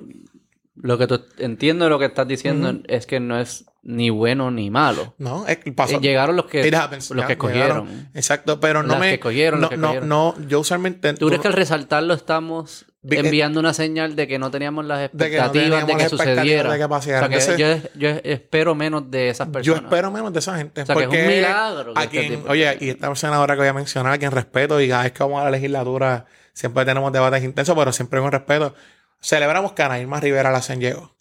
lo 0.82 0.98
que 0.98 1.06
tú 1.06 1.24
entiendo 1.38 1.84
de 1.84 1.90
lo 1.90 1.98
que 1.98 2.06
estás 2.06 2.26
diciendo 2.26 2.80
es 2.86 3.06
que 3.06 3.20
no 3.20 3.38
es 3.38 3.66
ni 3.82 4.10
bueno 4.10 4.50
ni 4.50 4.70
malo. 4.70 5.14
No, 5.18 5.46
es 5.46 5.58
pasó. 5.74 5.96
Eh, 5.96 6.00
llegaron 6.00 6.36
los 6.36 6.46
que, 6.46 6.70
los 6.70 7.26
que 7.26 7.32
escogieron. 7.32 8.08
Exacto, 8.14 8.60
pero 8.60 8.82
no 8.82 8.98
me. 8.98 9.10
Que 9.10 9.20
cogieron, 9.20 9.60
no, 9.60 9.70
no, 9.70 10.00
no, 10.00 10.34
yo 10.46 10.60
usualmente. 10.60 11.14
¿Tú 11.14 11.28
crees 11.28 11.40
que 11.40 11.48
al 11.48 11.54
resaltarlo 11.54 12.14
estamos 12.14 12.86
eh, 13.02 13.16
enviando 13.18 13.60
una 13.60 13.72
señal 13.72 14.14
de 14.14 14.28
que 14.28 14.38
no 14.38 14.50
teníamos 14.50 14.84
las 14.84 15.10
de 15.12 15.30
que 15.30 15.38
no 15.38 15.44
expectativas 15.44 15.86
de 15.86 15.92
que, 15.92 16.02
las 16.02 16.12
expectativas 16.12 16.36
sucediera. 16.36 16.72
de 16.72 16.78
que 16.78 16.84
o 16.84 16.88
pasara. 16.88 17.18
sea, 17.20 17.28
que 17.28 17.34
Entonces, 17.36 17.90
yo, 17.94 18.08
yo 18.08 18.20
espero 18.24 18.74
menos 18.74 19.10
de 19.10 19.30
esas 19.30 19.46
Yo 19.46 19.52
personas. 19.52 19.82
espero 19.84 20.10
menos 20.10 20.32
de 20.32 20.38
esa 20.38 20.56
gente. 20.56 20.82
O 20.82 20.86
sea, 20.86 20.94
que 20.94 21.02
es 21.04 21.08
un 21.08 21.26
milagro 21.26 21.94
que 21.94 22.00
A 22.00 22.04
este 22.04 22.26
quien, 22.26 22.42
oye, 22.48 22.76
y 22.80 22.90
esta 22.90 23.14
senadora 23.14 23.54
que 23.54 23.60
voy 23.60 23.68
a 23.68 23.72
mencionar, 23.72 24.12
a 24.12 24.18
quien 24.18 24.32
respeto, 24.32 24.80
y 24.80 24.88
cada 24.88 25.04
vez 25.04 25.12
que 25.12 25.22
vamos 25.22 25.40
a 25.40 25.44
la 25.44 25.50
legislatura, 25.50 26.26
siempre 26.52 26.84
tenemos 26.84 27.10
debates 27.10 27.42
intensos, 27.42 27.74
pero 27.74 27.92
siempre 27.92 28.20
con 28.20 28.32
respeto. 28.32 28.74
Celebramos 29.20 29.72
que 29.72 29.82
Ana 29.82 29.98
Irma 29.98 30.20
Rivera 30.20 30.50
la 30.50 30.60
llegó. 30.60 31.14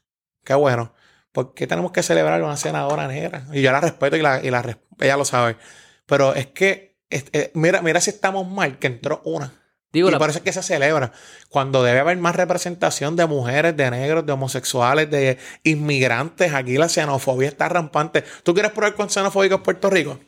Qué 0.44 0.54
bueno. 0.54 0.94
¿Por 1.32 1.54
qué 1.54 1.68
tenemos 1.68 1.92
que 1.92 2.02
celebrar 2.04 2.42
una 2.42 2.58
senadora 2.58 3.08
negra? 3.08 3.46
Y 3.54 3.62
yo 3.62 3.72
la 3.72 3.82
respeto 3.82 4.16
y, 4.16 4.22
la, 4.22 4.44
y 4.44 4.50
la 4.50 4.78
ella 5.00 5.18
lo 5.18 5.26
sabe. 5.26 5.58
Pero 6.06 6.34
es 6.34 6.48
que, 6.48 6.98
es- 7.10 7.26
eh, 7.34 7.52
mira, 7.54 7.82
mira 7.82 8.02
si 8.02 8.10
estamos 8.10 8.48
mal, 8.48 8.80
que 8.80 8.88
entró 8.88 9.22
una. 9.26 9.54
Digo, 9.92 10.10
y 10.10 10.12
la- 10.12 10.18
por 10.18 10.30
eso 10.30 10.40
es 10.40 10.44
que 10.44 10.54
se 10.54 10.64
celebra. 10.64 11.12
Cuando 11.50 11.84
debe 11.84 12.00
haber 12.00 12.18
más 12.18 12.36
representación 12.36 13.16
de 13.16 13.26
mujeres, 13.28 13.76
de 13.78 13.92
negros, 13.92 14.26
de 14.26 14.32
homosexuales, 14.32 15.10
de 15.12 15.38
inmigrantes. 15.64 16.54
Aquí 16.54 16.78
la 16.78 16.90
xenofobia 16.90 17.48
está 17.50 17.70
rampante. 17.70 18.24
¿Tú 18.44 18.54
quieres 18.54 18.72
probar 18.72 18.96
con 18.96 19.10
xenofóbico 19.10 19.56
en 19.56 19.64
Puerto 19.64 19.90
Rico? 19.90 20.20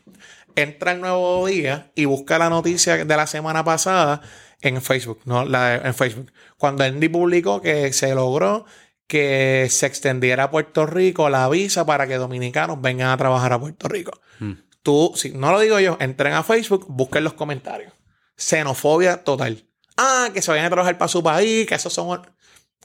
Entra 0.55 0.91
al 0.91 1.01
nuevo 1.01 1.45
día 1.47 1.91
y 1.95 2.05
busca 2.05 2.37
la 2.37 2.49
noticia 2.49 3.05
de 3.05 3.17
la 3.17 3.25
semana 3.25 3.63
pasada 3.63 4.21
en 4.61 4.81
Facebook. 4.81 5.21
No, 5.25 5.45
la 5.45 5.69
de- 5.79 5.87
en 5.87 5.93
Facebook. 5.93 6.31
Cuando 6.57 6.83
Andy 6.83 7.09
publicó 7.09 7.61
que 7.61 7.91
se 7.93 8.13
logró 8.15 8.65
que 9.07 9.67
se 9.69 9.85
extendiera 9.87 10.43
a 10.45 10.51
Puerto 10.51 10.85
Rico 10.85 11.29
la 11.29 11.49
visa 11.49 11.85
para 11.85 12.07
que 12.07 12.15
dominicanos 12.15 12.79
vengan 12.81 13.09
a 13.09 13.17
trabajar 13.17 13.51
a 13.53 13.59
Puerto 13.59 13.87
Rico. 13.89 14.11
Mm. 14.39 14.53
Tú, 14.83 15.11
si 15.15 15.31
no 15.31 15.51
lo 15.51 15.59
digo 15.59 15.79
yo, 15.79 15.97
entren 15.99 16.33
a 16.33 16.43
Facebook, 16.43 16.85
busquen 16.87 17.23
los 17.25 17.33
comentarios. 17.33 17.91
Xenofobia 18.37 19.23
total. 19.23 19.65
Ah, 19.97 20.29
que 20.33 20.41
se 20.41 20.49
vayan 20.51 20.65
a 20.65 20.69
trabajar 20.69 20.97
para 20.97 21.09
su 21.09 21.21
país, 21.21 21.67
que 21.67 21.75
esos 21.75 21.91
son. 21.93 22.21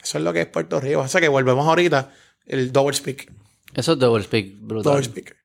Eso 0.02 0.18
es 0.18 0.24
lo 0.24 0.32
que 0.32 0.42
es 0.42 0.46
Puerto 0.46 0.80
Rico. 0.80 1.00
O 1.00 1.08
sea 1.08 1.20
que 1.20 1.28
volvemos 1.28 1.66
ahorita, 1.66 2.12
el 2.46 2.72
double 2.72 2.94
speak. 2.94 3.32
Eso 3.74 3.92
es 3.92 3.98
double 3.98 4.24
speak 4.24 4.56
brutal. 4.60 4.92
Double 4.92 5.04
speak. 5.04 5.36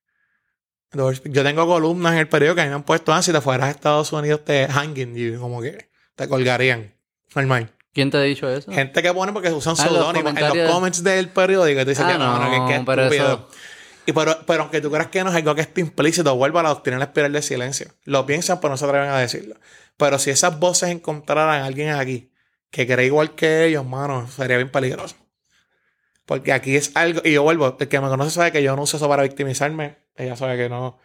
Double 0.91 1.15
speak. 1.15 1.33
Yo 1.33 1.43
tengo 1.43 1.65
columnas 1.67 2.13
en 2.13 2.19
el 2.19 2.27
periódico 2.27 2.55
que 2.55 2.61
a 2.61 2.63
mí 2.65 2.69
me 2.69 2.75
han 2.75 2.83
puesto, 2.83 3.13
ah, 3.13 3.21
si 3.21 3.31
te 3.31 3.39
fueras 3.39 3.67
a 3.67 3.71
Estados 3.71 4.11
Unidos 4.11 4.43
te 4.43 4.67
hanging 4.67 5.15
you, 5.15 5.39
como 5.39 5.61
que 5.61 5.90
te 6.21 6.29
colgarían. 6.29 6.93
Normal. 7.35 7.71
¿Quién 7.93 8.09
te 8.09 8.17
ha 8.17 8.21
dicho 8.21 8.49
eso? 8.49 8.71
Gente 8.71 9.01
que 9.01 9.13
pone 9.13 9.33
porque 9.33 9.49
usan 9.51 9.75
Ah, 9.77 9.85
los 9.85 9.93
seudónimos 9.93 10.33
en 10.37 10.47
los 10.59 10.71
comments 10.71 11.03
del 11.03 11.29
periódico. 11.29 11.81
Y 11.81 11.83
tú 11.83 11.89
dices 11.89 12.05
Ah, 12.07 12.11
que 12.13 12.17
no, 12.17 12.39
no, 12.39 12.45
que, 12.67 12.73
que 12.73 12.79
no, 12.79 12.85
pero 12.85 13.01
estúpido. 13.03 13.27
eso- 13.33 13.47
Y 14.05 14.13
pero, 14.13 14.37
pero 14.47 14.63
aunque 14.63 14.81
tú 14.81 14.89
creas 14.91 15.07
que 15.07 15.23
no 15.23 15.29
es 15.29 15.35
algo 15.35 15.53
que 15.55 15.61
esté 15.61 15.81
implícito, 15.81 16.35
vuelve 16.35 16.59
a 16.59 16.63
la 16.63 16.69
doctrina 16.69 16.97
la 16.99 17.05
espiral 17.05 17.31
de 17.33 17.41
silencio. 17.41 17.91
Lo 18.05 18.25
piensan, 18.25 18.59
pero 18.59 18.71
no 18.71 18.77
se 18.77 18.85
atreven 18.85 19.09
a 19.09 19.17
decirlo. 19.19 19.55
Pero 19.97 20.17
si 20.19 20.29
esas 20.31 20.57
voces 20.59 20.89
encontraran 20.89 21.61
a 21.61 21.65
alguien 21.65 21.89
aquí 21.89 22.31
que 22.69 22.87
cree 22.87 23.05
igual 23.07 23.35
que 23.35 23.65
ellos, 23.65 23.85
mano, 23.85 24.27
sería 24.29 24.57
bien 24.57 24.69
peligroso. 24.71 25.15
Porque 26.25 26.53
aquí 26.53 26.75
es 26.75 26.91
algo, 26.95 27.21
y 27.25 27.33
yo 27.33 27.43
vuelvo, 27.43 27.75
el 27.79 27.87
que 27.87 27.99
me 27.99 28.07
conoce 28.07 28.31
sabe 28.31 28.51
que 28.51 28.63
yo 28.63 28.75
no 28.75 28.83
uso 28.83 28.97
eso 28.97 29.09
para 29.09 29.23
victimizarme. 29.23 29.97
Ella 30.15 30.35
sabe 30.37 30.55
que 30.57 30.69
no. 30.69 30.97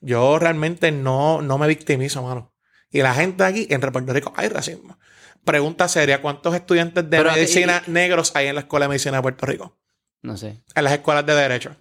Yo 0.00 0.38
realmente 0.38 0.90
no, 0.90 1.40
no 1.42 1.56
me 1.58 1.68
victimizo, 1.68 2.22
mano. 2.22 2.51
Y 2.92 3.00
la 3.02 3.14
gente 3.14 3.42
aquí, 3.42 3.66
en 3.70 3.80
Puerto 3.80 4.12
Rico, 4.12 4.32
hay 4.36 4.48
racismo. 4.48 4.98
Pregunta 5.44 5.88
seria, 5.88 6.22
¿cuántos 6.22 6.54
estudiantes 6.54 7.02
de 7.08 7.16
Pero 7.16 7.30
aquí- 7.30 7.40
medicina 7.40 7.82
negros 7.86 8.30
hay 8.36 8.46
en 8.48 8.54
la 8.54 8.60
Escuela 8.60 8.84
de 8.84 8.90
Medicina 8.90 9.16
de 9.16 9.22
Puerto 9.22 9.46
Rico? 9.46 9.76
No 10.22 10.36
sé. 10.36 10.62
En 10.74 10.84
las 10.84 10.92
escuelas 10.92 11.26
de 11.26 11.34
derecho. 11.34 11.74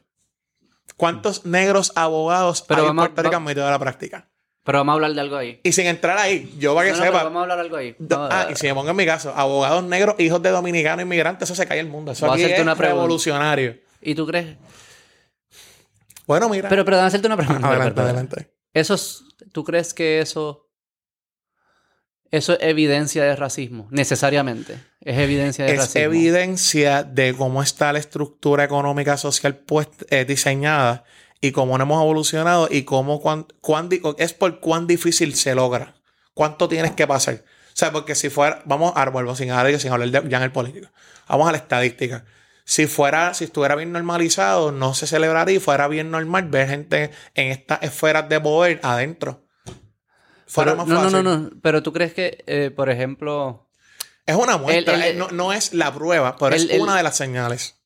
¿Cuántos 0.98 1.46
negros 1.46 1.92
abogados 1.96 2.64
Pero 2.68 2.84
hay 2.84 2.90
en 2.90 2.96
Puerto 2.96 3.22
Rico 3.22 3.36
en 3.36 3.44
medio 3.44 3.64
de 3.66 3.70
la 3.72 3.78
práctica? 3.80 4.30
Pero 4.64 4.78
vamos 4.80 4.92
a 4.92 4.96
hablar 4.96 5.14
de 5.14 5.22
algo 5.22 5.36
ahí. 5.38 5.60
Y 5.64 5.72
sin 5.72 5.88
entrar 5.88 6.18
ahí, 6.18 6.54
yo 6.60 6.76
para 6.76 6.86
que 6.88 6.92
No, 6.92 6.98
no, 6.98 7.04
pero 7.04 7.12
sepa. 7.14 7.24
vamos 7.24 7.40
a 7.40 7.42
hablar 7.44 7.58
de 7.58 7.64
algo 7.64 7.76
ahí. 7.78 7.96
Vamos 8.00 8.30
ah, 8.32 8.48
a- 8.48 8.52
y 8.52 8.56
si 8.56 8.68
me 8.68 8.74
pongo 8.76 8.90
en 8.92 8.96
mi 8.96 9.06
caso, 9.06 9.34
abogados 9.36 9.84
negros, 9.84 10.16
hijos 10.20 10.42
de 10.42 10.50
dominicanos 10.52 11.04
inmigrantes, 11.04 11.50
eso 11.50 11.56
se 11.56 11.68
cae 11.68 11.80
el 11.80 11.88
mundo. 11.88 12.12
Eso 12.12 12.30
a 12.30 12.34
aquí 12.36 12.44
es 12.44 12.60
una 12.60 12.76
revolucionario. 12.76 13.78
¿Y 14.02 14.14
tú 14.16 14.26
crees? 14.28 14.58
Bueno, 16.28 16.48
mira. 16.50 16.70
Pero, 16.70 16.86
pero, 16.86 16.98
déjame 16.98 17.08
hacerte 17.08 17.28
una 17.28 17.38
pregunta. 17.38 17.68
adelante, 17.68 18.02
adelante. 18.02 18.52
Eso 18.74 18.94
es- 18.94 19.24
¿Tú 19.52 19.64
crees 19.64 19.94
que 19.94 20.22
eso... 20.22 20.68
Eso 22.32 22.54
es 22.54 22.60
evidencia 22.62 23.24
de 23.26 23.36
racismo? 23.36 23.88
Necesariamente. 23.92 24.78
Es 25.02 25.18
evidencia 25.18 25.66
de 25.66 25.72
Es 25.74 25.78
racismo. 25.80 26.02
evidencia 26.06 27.04
de 27.04 27.34
cómo 27.36 27.62
está 27.62 27.92
la 27.92 28.00
estructura 28.00 28.64
económica 28.64 29.18
social 29.18 29.60
puest- 29.66 30.06
eh, 30.10 30.24
diseñada 30.26 31.04
y 31.42 31.52
cómo 31.52 31.78
no 31.78 31.84
hemos 31.84 32.02
evolucionado 32.02 32.68
y 32.72 32.84
cómo 32.84 33.20
cuán, 33.20 33.48
cuán 33.62 33.90
es 34.18 34.34
por 34.34 34.60
cuán 34.60 34.88
difícil 34.88 35.36
se 35.36 35.56
logra. 35.56 35.96
¿Cuánto 36.34 36.70
tienes 36.70 36.92
que 36.92 37.06
pasar? 37.06 37.36
O 37.74 37.76
sea, 37.82 37.92
porque 37.92 38.16
si 38.16 38.30
fuera, 38.30 38.62
vamos 38.66 38.94
a 38.96 39.10
vuelvo 39.10 39.36
sin 39.36 39.52
hablar, 39.52 39.80
sin 39.80 39.92
hablar 39.92 40.10
de, 40.10 40.30
ya 40.30 40.38
en 40.38 40.44
el 40.44 40.52
político. 40.52 40.88
Vamos 41.28 41.50
a 41.50 41.52
la 41.52 41.58
estadística. 41.58 42.24
Si 42.64 42.86
fuera, 42.88 43.34
si 43.34 43.46
estuviera 43.46 43.76
bien 43.76 43.92
normalizado, 43.92 44.72
no 44.72 44.94
se 44.94 45.08
celebraría 45.08 45.56
y 45.58 45.60
fuera 45.60 45.88
bien 45.88 46.12
normal 46.12 46.48
ver 46.50 46.70
gente 46.70 47.12
en 47.36 47.52
estas 47.52 47.82
esferas 47.84 48.30
de 48.30 48.40
poder 48.40 48.80
adentro. 48.84 49.44
Fuera 50.52 50.72
Pero- 50.72 50.78
más 50.78 50.88
no, 50.88 50.96
no, 50.96 51.02
fácil. 51.10 51.24
no, 51.24 51.38
no. 51.38 51.50
Pero 51.62 51.82
tú 51.82 51.94
crees 51.94 52.14
que, 52.14 52.44
eh, 52.46 52.72
por 52.76 52.90
ejemplo... 52.90 53.68
Es 54.26 54.36
una 54.36 54.58
muestra, 54.58 54.96
El- 54.96 55.02
el- 55.02 55.08
eh, 55.16 55.18
no, 55.18 55.30
no 55.30 55.54
es 55.54 55.74
la 55.74 55.94
prueba, 55.94 56.36
pero 56.38 56.56
el- 56.56 56.70
es 56.70 56.80
una 56.80 56.96
de 56.98 57.04
las 57.04 57.16
señales. 57.16 57.78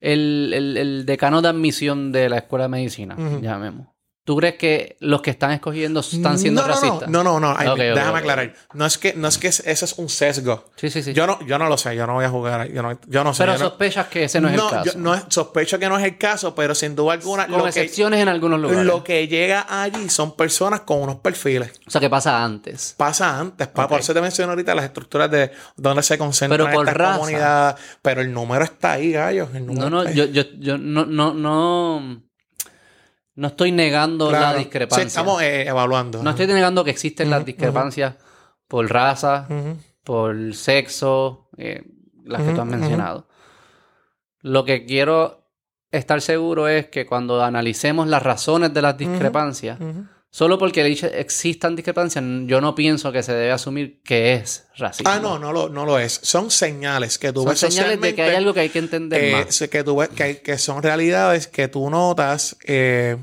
El, 0.00 1.04
decano 1.06 1.42
de 1.42 1.48
admisión 1.48 2.10
de 2.10 2.28
la 2.28 2.38
escuela 2.38 2.64
de 2.64 2.68
medicina, 2.70 3.16
llamemos. 3.40 3.88
¿Tú 4.24 4.36
crees 4.36 4.54
que 4.54 4.96
los 5.00 5.20
que 5.20 5.30
están 5.30 5.50
escogiendo 5.50 5.98
están 5.98 6.38
siendo 6.38 6.62
no, 6.62 6.68
no, 6.68 6.74
racistas? 6.74 7.08
No, 7.08 7.24
no, 7.24 7.40
no. 7.40 7.56
ay, 7.58 7.68
déjame 7.76 8.20
aclarar. 8.20 8.54
No 8.72 8.86
es 8.86 8.96
que, 8.96 9.14
no 9.14 9.26
es 9.26 9.36
que 9.36 9.48
ese 9.48 9.68
es 9.72 9.94
un 9.98 10.08
sesgo. 10.08 10.64
Sí, 10.76 10.90
sí, 10.90 11.02
sí. 11.02 11.12
Yo 11.12 11.26
no, 11.26 11.44
yo 11.44 11.58
no 11.58 11.68
lo 11.68 11.76
sé, 11.76 11.96
yo 11.96 12.06
no 12.06 12.14
voy 12.14 12.24
a 12.24 12.28
jugar. 12.28 12.70
Yo 12.70 12.82
no, 12.82 12.96
yo 13.08 13.24
no 13.24 13.34
sé. 13.34 13.42
pero 13.44 13.58
sospechas 13.58 14.06
que 14.06 14.24
ese 14.24 14.40
no 14.40 14.46
es 14.48 14.54
el 14.54 14.60
caso. 14.60 14.84
yo 14.84 14.92
no 15.00 15.12
es- 15.14 15.24
sospecho 15.28 15.76
que 15.80 15.88
no 15.88 15.98
es 15.98 16.04
el 16.04 16.18
caso, 16.18 16.54
pero 16.54 16.72
sin 16.76 16.94
duda 16.94 17.14
alguna 17.14 17.46
Con 17.48 17.58
lo 17.58 17.62
que, 17.64 17.70
excepciones 17.70 18.20
en 18.20 18.28
algunos 18.28 18.60
lugares. 18.60 18.84
lo 18.84 19.02
que 19.02 19.26
llega 19.26 19.66
allí 19.68 20.08
son 20.08 20.36
personas 20.36 20.82
con 20.82 21.02
unos 21.02 21.16
perfiles. 21.16 21.72
O 21.84 21.90
sea, 21.90 22.00
que 22.00 22.08
pasa 22.08 22.44
antes. 22.44 22.94
Pasa 22.96 23.40
antes. 23.40 23.66
Por 23.68 23.98
eso 23.98 24.14
te 24.14 24.20
menciono 24.20 24.52
ahorita 24.52 24.72
las 24.76 24.84
estructuras 24.84 25.28
de 25.32 25.50
donde 25.76 26.02
se 26.04 26.16
concentran 26.16 26.60
Pero 26.60 26.72
por 26.72 26.84
estas 26.86 26.96
raza. 26.96 27.18
comunidades. 27.18 27.74
Pero 28.00 28.20
el 28.20 28.32
número 28.32 28.62
está 28.62 28.92
ahí, 28.92 29.10
gallos. 29.10 29.48
el 29.52 29.66
número 29.66 29.90
No, 29.90 30.04
no, 30.04 30.10
yo, 30.12 30.26
yo, 30.26 30.44
yo 30.60 30.78
no, 30.78 31.06
no, 31.06 31.34
no, 31.34 32.22
no 33.34 33.48
estoy 33.48 33.72
negando 33.72 34.28
Claro. 34.28 34.44
la 34.44 34.52
Sí, 34.52 34.58
discrepancia. 34.58 35.06
estamos 35.06 35.42
eh, 35.42 35.66
evaluando. 35.66 36.22
No 36.22 36.30
estoy 36.30 36.46
negando 36.46 36.84
que 36.84 36.90
existen 36.90 37.30
las 37.30 37.44
discrepancias 37.44 38.14
por 38.68 38.90
raza, 38.90 39.46
por 40.04 40.54
sexo, 40.54 41.48
eh, 41.56 41.82
las 42.24 42.42
que 42.42 42.52
tú 42.52 42.60
has 42.60 42.66
mencionado. 42.66 43.28
Lo 44.40 44.64
que 44.64 44.84
quiero 44.84 45.46
estar 45.90 46.20
seguro 46.20 46.68
es 46.68 46.86
que 46.88 47.06
cuando 47.06 47.42
analicemos 47.42 48.06
las 48.08 48.22
razones 48.22 48.72
de 48.74 48.82
las 48.82 48.96
discrepancias. 48.96 49.78
Solo 50.32 50.58
porque 50.58 50.80
existan 50.86 51.76
discrepancias, 51.76 52.24
yo 52.46 52.60
no 52.62 52.74
pienso 52.74 53.12
que 53.12 53.22
se 53.22 53.32
debe 53.34 53.52
asumir 53.52 54.00
que 54.02 54.32
es 54.32 54.66
racismo. 54.76 55.12
Ah, 55.12 55.20
no, 55.20 55.38
no 55.38 55.52
lo, 55.52 55.68
no 55.68 55.84
lo 55.84 55.98
es. 55.98 56.18
Son 56.22 56.50
señales 56.50 57.18
que 57.18 57.32
tú 57.34 57.42
Son 57.42 57.50
ves 57.50 57.60
señales 57.60 58.00
de 58.00 58.14
que 58.14 58.22
hay 58.22 58.34
algo 58.34 58.54
que 58.54 58.60
hay 58.60 58.70
que 58.70 58.78
entender 58.78 59.22
eh, 59.22 59.30
más. 59.30 59.58
que, 59.70 59.84
tú 59.84 59.96
ves, 59.96 60.08
que, 60.08 60.22
hay- 60.22 60.36
que 60.36 60.56
son 60.56 60.82
realidades 60.82 61.46
que 61.48 61.68
tú 61.68 61.90
notas, 61.90 62.56
eh, 62.64 63.18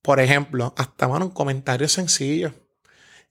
por 0.00 0.18
ejemplo, 0.18 0.72
hasta 0.78 1.06
mano, 1.06 1.26
un 1.26 1.30
comentario 1.32 1.88
sencillo. 1.88 2.52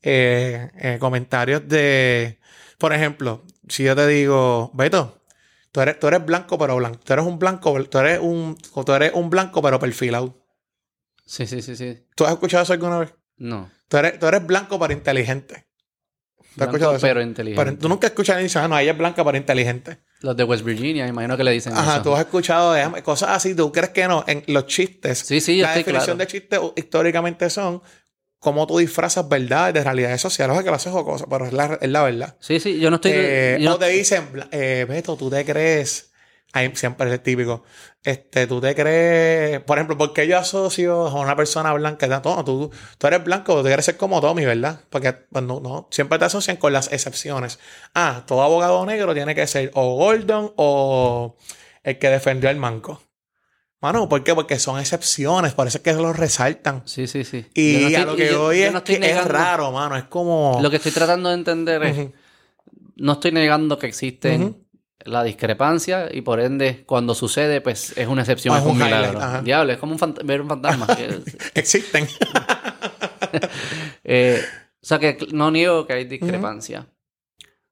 Eh, 0.03 0.69
eh, 0.77 0.97
comentarios 0.99 1.67
de, 1.67 2.37
por 2.77 2.93
ejemplo, 2.93 3.43
si 3.67 3.85
yo 3.85 3.95
te 3.95 4.05
digo, 4.05 4.69
Beto, 4.75 5.19
tú 5.71 5.81
eres, 5.81 5.99
tú 5.99 6.07
eres 6.07 6.23
blanco 6.23 6.59
pero 6.59 6.75
blanco, 6.75 6.99
tú 7.03 7.13
eres 7.13 7.25
un 7.25 7.39
blanco, 7.39 7.83
tú 7.85 7.97
eres 7.97 8.19
un, 8.21 8.55
tú 8.55 8.93
eres 8.93 9.13
un 9.15 9.31
blanco 9.31 9.63
pero 9.63 9.79
perfilado. 9.79 10.44
Sí, 11.25 11.45
sí, 11.47 11.61
sí, 11.61 11.75
sí. 11.75 12.05
¿Tú 12.15 12.25
has 12.25 12.33
escuchado 12.33 12.63
eso 12.63 12.73
alguna 12.73 12.99
vez? 12.99 13.13
No. 13.37 13.69
Tú 13.87 13.97
eres, 13.97 14.19
tú 14.19 14.27
eres 14.27 14.45
blanco 14.45 14.79
pero 14.79 14.93
inteligente. 14.93 15.65
¿Tú 16.55 16.63
has 16.63 16.67
escuchado 16.69 16.95
eso? 16.95 17.01
pero 17.05 17.21
inteligente. 17.21 17.63
Pero 17.65 17.77
tú 17.77 17.89
nunca 17.89 18.07
escuchas 18.07 18.37
a 18.37 18.39
diciendo, 18.39 18.65
ah, 18.65 18.67
no, 18.69 18.79
ella 18.79 18.91
es 18.91 18.97
blanca 18.97 19.23
pero 19.25 19.35
inteligente. 19.37 19.99
Los 20.21 20.37
de 20.37 20.43
West 20.43 20.63
Virginia, 20.63 21.05
imagino 21.07 21.35
que 21.35 21.43
le 21.43 21.51
dicen 21.51 21.73
Ajá, 21.73 21.95
eso. 21.95 22.03
tú 22.03 22.13
has 22.15 22.21
escuchado 22.21 22.71
de- 22.73 23.03
cosas 23.03 23.29
así, 23.31 23.53
tú 23.55 23.71
crees 23.71 23.89
que 23.89 24.07
no. 24.07 24.23
En 24.27 24.43
los 24.47 24.65
chistes, 24.67 25.19
Sí, 25.19 25.41
sí, 25.41 25.57
la 25.61 25.69
definición 25.75 26.15
claro. 26.15 26.17
de 26.17 26.27
chistes 26.27 26.59
históricamente 26.77 27.49
son 27.49 27.81
cómo 28.39 28.65
tú 28.67 28.77
disfrazas 28.77 29.27
verdades 29.27 29.73
de 29.73 29.83
realidades 29.83 30.21
sociales, 30.21 30.53
o 30.53 30.55
sea, 30.55 30.63
que 30.63 30.69
lo 30.69 30.75
haces 30.75 30.91
jocoso, 30.93 31.27
pero 31.27 31.45
es 31.47 31.53
la, 31.53 31.77
es 31.81 31.89
la 31.89 32.03
verdad. 32.03 32.37
Sí, 32.39 32.59
sí, 32.59 32.79
yo 32.79 32.89
no 32.89 32.97
estoy... 32.97 33.11
Eh, 33.13 33.57
yo 33.59 33.69
no- 33.71 33.75
O 33.75 33.79
te 33.79 33.87
dicen, 33.89 34.29
eh, 34.51 34.85
Beto, 34.87 35.17
tú 35.17 35.29
te 35.29 35.43
crees. 35.43 36.11
Ahí 36.55 36.71
siempre 36.73 37.13
es 37.13 37.21
típico. 37.21 37.65
Este, 38.01 38.47
tú 38.47 38.61
te 38.61 38.73
crees. 38.73 39.59
Por 39.59 39.77
ejemplo, 39.77 39.97
porque 39.97 40.25
yo 40.25 40.37
asocio 40.37 41.05
a 41.07 41.19
una 41.19 41.35
persona 41.35 41.73
blanca? 41.73 42.07
No, 42.07 42.45
tú, 42.45 42.71
tú 42.97 43.07
eres 43.07 43.21
blanco, 43.25 43.57
tú 43.57 43.63
quieres 43.63 43.83
ser 43.83 43.97
como 43.97 44.21
Tommy, 44.21 44.45
¿verdad? 44.45 44.79
Porque 44.89 45.11
pues, 45.11 45.43
no, 45.43 45.89
siempre 45.91 46.17
te 46.17 46.23
asocian 46.23 46.55
con 46.55 46.71
las 46.71 46.93
excepciones. 46.93 47.59
Ah, 47.93 48.23
todo 48.25 48.41
abogado 48.41 48.85
negro 48.85 49.13
tiene 49.13 49.35
que 49.35 49.45
ser 49.47 49.69
o 49.73 49.97
Gordon 49.97 50.53
o 50.55 51.35
el 51.83 51.99
que 51.99 52.09
defendió 52.09 52.49
al 52.49 52.55
manco. 52.55 53.01
Mano, 53.81 54.07
¿por 54.07 54.23
qué? 54.23 54.33
Porque 54.33 54.57
son 54.57 54.79
excepciones, 54.79 55.53
es 55.57 55.79
que 55.79 55.91
los 55.91 56.15
resaltan. 56.15 56.83
Sí, 56.85 57.05
sí, 57.07 57.25
sí. 57.25 57.47
Y 57.53 57.89
no 57.91 57.97
a 57.97 58.05
lo 58.05 58.15
que 58.15 58.33
hoy 58.33 58.61
es 58.61 58.71
no 58.71 58.81
es 58.87 59.25
raro, 59.25 59.73
mano. 59.73 59.97
Es 59.97 60.05
como. 60.05 60.57
Lo 60.61 60.69
que 60.69 60.77
estoy 60.77 60.93
tratando 60.93 61.27
de 61.27 61.35
entender 61.35 61.83
es... 61.83 62.11
No 62.95 63.11
estoy 63.11 63.33
negando 63.33 63.77
que 63.77 63.87
existen. 63.87 64.64
La 65.05 65.23
discrepancia 65.23 66.09
y 66.11 66.21
por 66.21 66.39
ende, 66.39 66.83
cuando 66.85 67.13
sucede, 67.15 67.61
pues 67.61 67.95
es 67.97 68.07
una 68.07 68.21
excepción, 68.23 68.53
Ah, 68.55 68.57
es 68.57 68.65
es 68.65 68.71
un 68.71 68.77
milagro. 68.77 69.41
Diablo, 69.43 69.71
es 69.71 69.77
como 69.77 69.95
un 69.95 70.15
ver 70.23 70.41
un 70.41 70.47
fantasma. 70.49 70.87
Existen. 71.53 72.07
Eh, 74.03 74.41
o 74.81 74.85
sea 74.85 74.99
que 74.99 75.17
no 75.31 75.51
niego 75.51 75.85
que 75.87 75.93
hay 75.93 76.05
discrepancia. 76.05 76.87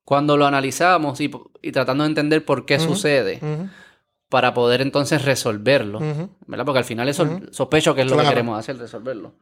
Cuando 0.06 0.36
lo 0.36 0.46
analizamos 0.46 1.22
y, 1.22 1.32
y 1.62 1.72
tratando 1.72 2.04
de 2.04 2.10
entender 2.10 2.44
por 2.44 2.66
qué 2.66 2.80
sucede, 2.80 3.40
para 4.30 4.54
poder 4.54 4.82
entonces 4.82 5.24
resolverlo. 5.24 6.00
¿verdad? 6.48 6.66
Porque 6.66 6.80
al 6.80 6.86
final 6.86 7.08
eso 7.08 7.24
Ujú. 7.24 7.48
sospecho 7.52 7.96
que 7.96 8.02
es 8.02 8.08
lo 8.08 8.14
Claro. 8.14 8.30
que 8.30 8.34
queremos 8.36 8.60
hacer, 8.60 8.78
resolverlo. 8.78 9.36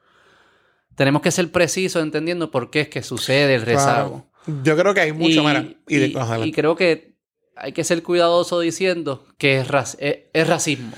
Tenemos 0.95 1.22
que 1.22 1.31
ser 1.31 1.49
precisos 1.51 2.03
entendiendo 2.03 2.51
por 2.51 2.69
qué 2.69 2.81
es 2.81 2.89
que 2.89 3.01
sucede 3.01 3.55
el 3.55 3.61
rezago. 3.63 4.27
Claro. 4.45 4.61
Yo 4.63 4.76
creo 4.77 4.93
que 4.93 5.01
hay 5.01 5.13
mucho, 5.13 5.43
y, 5.88 6.15
y 6.43 6.51
creo 6.51 6.76
que 6.76 7.11
hay 7.56 7.72
que 7.73 7.84
ser 7.84 8.02
cuidadoso 8.03 8.60
diciendo 8.60 9.26
que 9.38 9.60
es, 9.60 9.68
rac- 9.68 9.95
es, 9.99 10.18
es 10.34 10.48
racismo. 10.48 10.91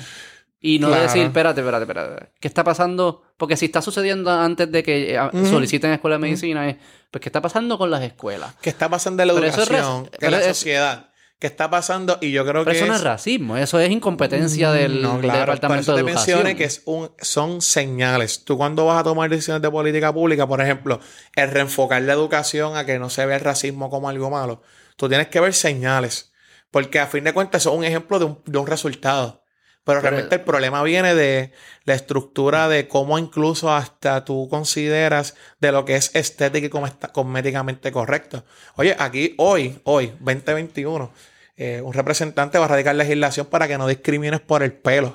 Y 0.59 0.79
no 0.79 0.87
Claro. 0.87 1.03
decir, 1.03 1.23
espérate, 1.23 1.59
espérate, 1.59 1.83
espérate. 1.83 2.31
¿Qué 2.39 2.47
está 2.47 2.63
pasando? 2.63 3.21
Porque 3.37 3.57
si 3.57 3.65
está 3.65 3.81
sucediendo 3.81 4.31
antes 4.31 4.71
de 4.71 4.81
que 4.81 5.15
eh, 5.15 5.19
soliciten 5.49 5.91
escuela 5.91 6.15
de 6.15 6.21
medicina, 6.21 6.69
es, 6.69 6.77
pues, 7.11 7.21
¿qué 7.21 7.27
está 7.29 7.41
pasando 7.41 7.77
con 7.77 7.91
las 7.91 8.01
escuelas? 8.01 8.55
¿Qué 8.61 8.69
está 8.69 8.87
pasando 8.87 9.21
en 9.23 9.27
la 9.27 9.33
es 9.33 9.39
educación? 9.57 10.05
raci- 10.05 10.09
en 10.21 10.31
la 10.31 10.39
es- 10.39 10.47
sociedad? 10.47 11.09
¿Qué 11.37 11.47
está 11.47 11.69
pasando? 11.69 12.17
Y 12.21 12.31
yo 12.31 12.43
creo 12.45 12.63
Pero 12.63 12.71
que 12.71 12.77
eso 12.77 12.85
no 12.87 12.93
es... 12.93 12.99
es 12.99 13.03
racismo, 13.03 13.57
eso 13.57 13.77
es 13.77 13.91
incompetencia 13.91 14.71
del, 14.71 15.01
No, 15.01 15.13
del 15.17 15.23
claro. 15.23 15.39
Por 15.39 15.45
Departamento 15.55 15.81
eso 15.81 15.91
de 15.97 16.03
te 16.03 16.09
Educación. 16.11 16.37
mencioné 16.37 16.55
que 16.57 16.63
es 16.63 16.81
un, 16.85 17.11
son 17.19 17.61
señales. 17.61 18.45
Tú 18.45 18.55
cuando 18.57 18.85
vas 18.85 19.01
a 19.01 19.03
tomar 19.03 19.29
decisiones 19.29 19.61
de 19.61 19.69
política 19.69 20.13
pública, 20.13 20.47
por 20.47 20.61
ejemplo, 20.61 21.01
el 21.35 21.51
reenfocar 21.51 22.01
la 22.03 22.13
educación 22.13 22.77
a 22.77 22.85
que 22.85 22.97
no 22.97 23.09
se 23.09 23.25
vea 23.25 23.35
el 23.35 23.41
racismo 23.43 23.89
como 23.89 24.07
algo 24.07 24.29
malo, 24.29 24.61
tú 24.95 25.09
tienes 25.09 25.27
que 25.27 25.41
ver 25.41 25.53
señales. 25.53 26.31
Porque 26.73 26.99
a 26.99 27.05
fin 27.05 27.23
de 27.23 27.33
cuentas 27.33 27.61
eso 27.61 27.71
es 27.71 27.77
un 27.77 27.83
ejemplo 27.83 28.17
de 28.17 28.25
un, 28.25 28.41
de 28.45 28.57
un 28.57 28.65
resultado. 28.65 29.43
Pero, 29.83 29.99
Pero- 29.99 30.11
realmente 30.11 30.35
el 30.35 30.41
problema 30.41 30.81
viene 30.81 31.13
de 31.13 31.51
la 31.83 31.93
estructura 31.93 32.67
de 32.67 32.87
cómo 32.87 33.19
incluso 33.19 33.71
hasta 33.71 34.25
tú 34.25 34.47
consideras 34.49 35.35
de 35.59 35.71
lo 35.71 35.85
que 35.85 35.95
es 35.97 36.09
estética 36.15 36.65
y 36.65 36.69
cómo 36.71 36.87
está 36.87 37.09
cosméticamente 37.09 37.91
correcto. 37.91 38.43
Oye, 38.75 38.95
aquí 38.97 39.35
hoy, 39.37 39.79
hoy, 39.83 40.07
2021, 40.19 41.11
eh, 41.57 41.81
un 41.83 41.93
representante 41.93 42.57
va 42.57 42.65
a 42.65 42.69
radicar 42.69 42.95
legislación 42.95 43.45
para 43.45 43.67
que 43.67 43.77
no 43.77 43.85
discrimines 43.87 44.39
por 44.39 44.63
el 44.63 44.73
pelo. 44.73 45.13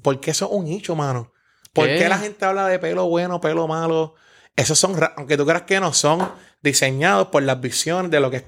Porque 0.00 0.30
eso 0.30 0.44
es 0.46 0.52
un 0.52 0.68
hecho, 0.68 0.94
mano. 0.94 1.32
¿Por 1.72 1.86
¿Qué? 1.88 1.96
qué 1.98 2.08
la 2.08 2.18
gente 2.18 2.44
habla 2.44 2.68
de 2.68 2.78
pelo 2.78 3.06
bueno, 3.08 3.40
pelo 3.40 3.66
malo? 3.66 4.14
Esos 4.56 4.78
son, 4.78 4.94
aunque 5.16 5.36
tú 5.36 5.44
creas 5.44 5.62
que 5.62 5.80
no, 5.80 5.92
son 5.92 6.30
diseñados 6.62 7.28
por 7.28 7.42
las 7.42 7.60
visiones 7.60 8.10
de 8.10 8.20
lo 8.20 8.30
que 8.30 8.36
es 8.38 8.44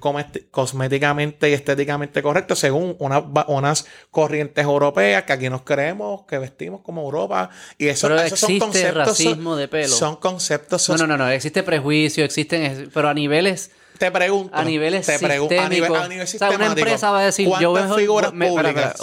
cosméticamente 0.51 1.51
y 1.51 1.53
estéticamente 1.53 2.23
correcto, 2.23 2.55
según 2.55 2.97
una- 2.99 3.19
unas 3.49 3.87
corrientes 4.11 4.65
europeas 4.65 5.25
que 5.25 5.33
aquí 5.33 5.51
nos 5.51 5.63
creemos 5.63 6.23
que 6.27 6.39
vestimos 6.39 6.81
como 6.83 7.03
Europa. 7.03 7.51
Y 7.77 7.89
eso, 7.89 8.09
Pero 8.09 8.21
esos 8.23 8.39
son 8.41 8.59
conceptos. 8.59 8.95
racismo 9.07 9.57
de 9.57 9.69
pelo. 9.69 9.89
Son 9.95 10.17
conceptos. 10.17 10.89
No, 10.89 10.97
no, 10.97 11.07
no, 11.07 11.17
no, 11.19 11.29
existe 11.29 11.63
prejuicio, 11.63 12.25
existen, 12.25 12.91
pero 12.95 13.09
a 13.09 13.15
niveles 13.15 13.71
Te 13.99 14.11
pregunto. 14.11 14.55
A 14.55 14.63
niveles 14.63 15.07
te 15.07 15.15
a 15.15 15.19
nivel, 15.19 15.59
a 15.59 15.69
nivel 15.71 15.91
O 15.91 15.97
sea, 15.97 16.07
una 16.09 16.27
sistemático, 16.27 16.73
empresa 16.79 17.11
va 17.11 17.21
a 17.21 17.25
decir, 17.25 17.49
yo 17.61 17.71
¿cuántas 17.73 17.97
figuras 17.97 18.33
me- 18.35 18.47
públicas? 18.49 18.95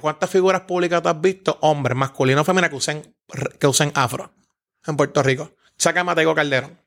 ¿Cuántas 0.00 0.30
figuras 0.30 0.60
públicas 0.62 1.02
tú 1.02 1.08
has 1.08 1.20
visto, 1.20 1.58
hombres, 1.60 1.96
masculinos, 1.96 2.46
femeninos, 2.46 2.70
que 2.70 2.76
usen, 2.76 3.14
que 3.58 3.66
usen 3.66 3.90
afro 3.94 4.32
en 4.86 4.96
Puerto 4.96 5.22
Rico? 5.22 5.50
Sácame 5.82 6.12
a 6.12 6.14
Tego 6.14 6.34
Calderón. 6.34 6.78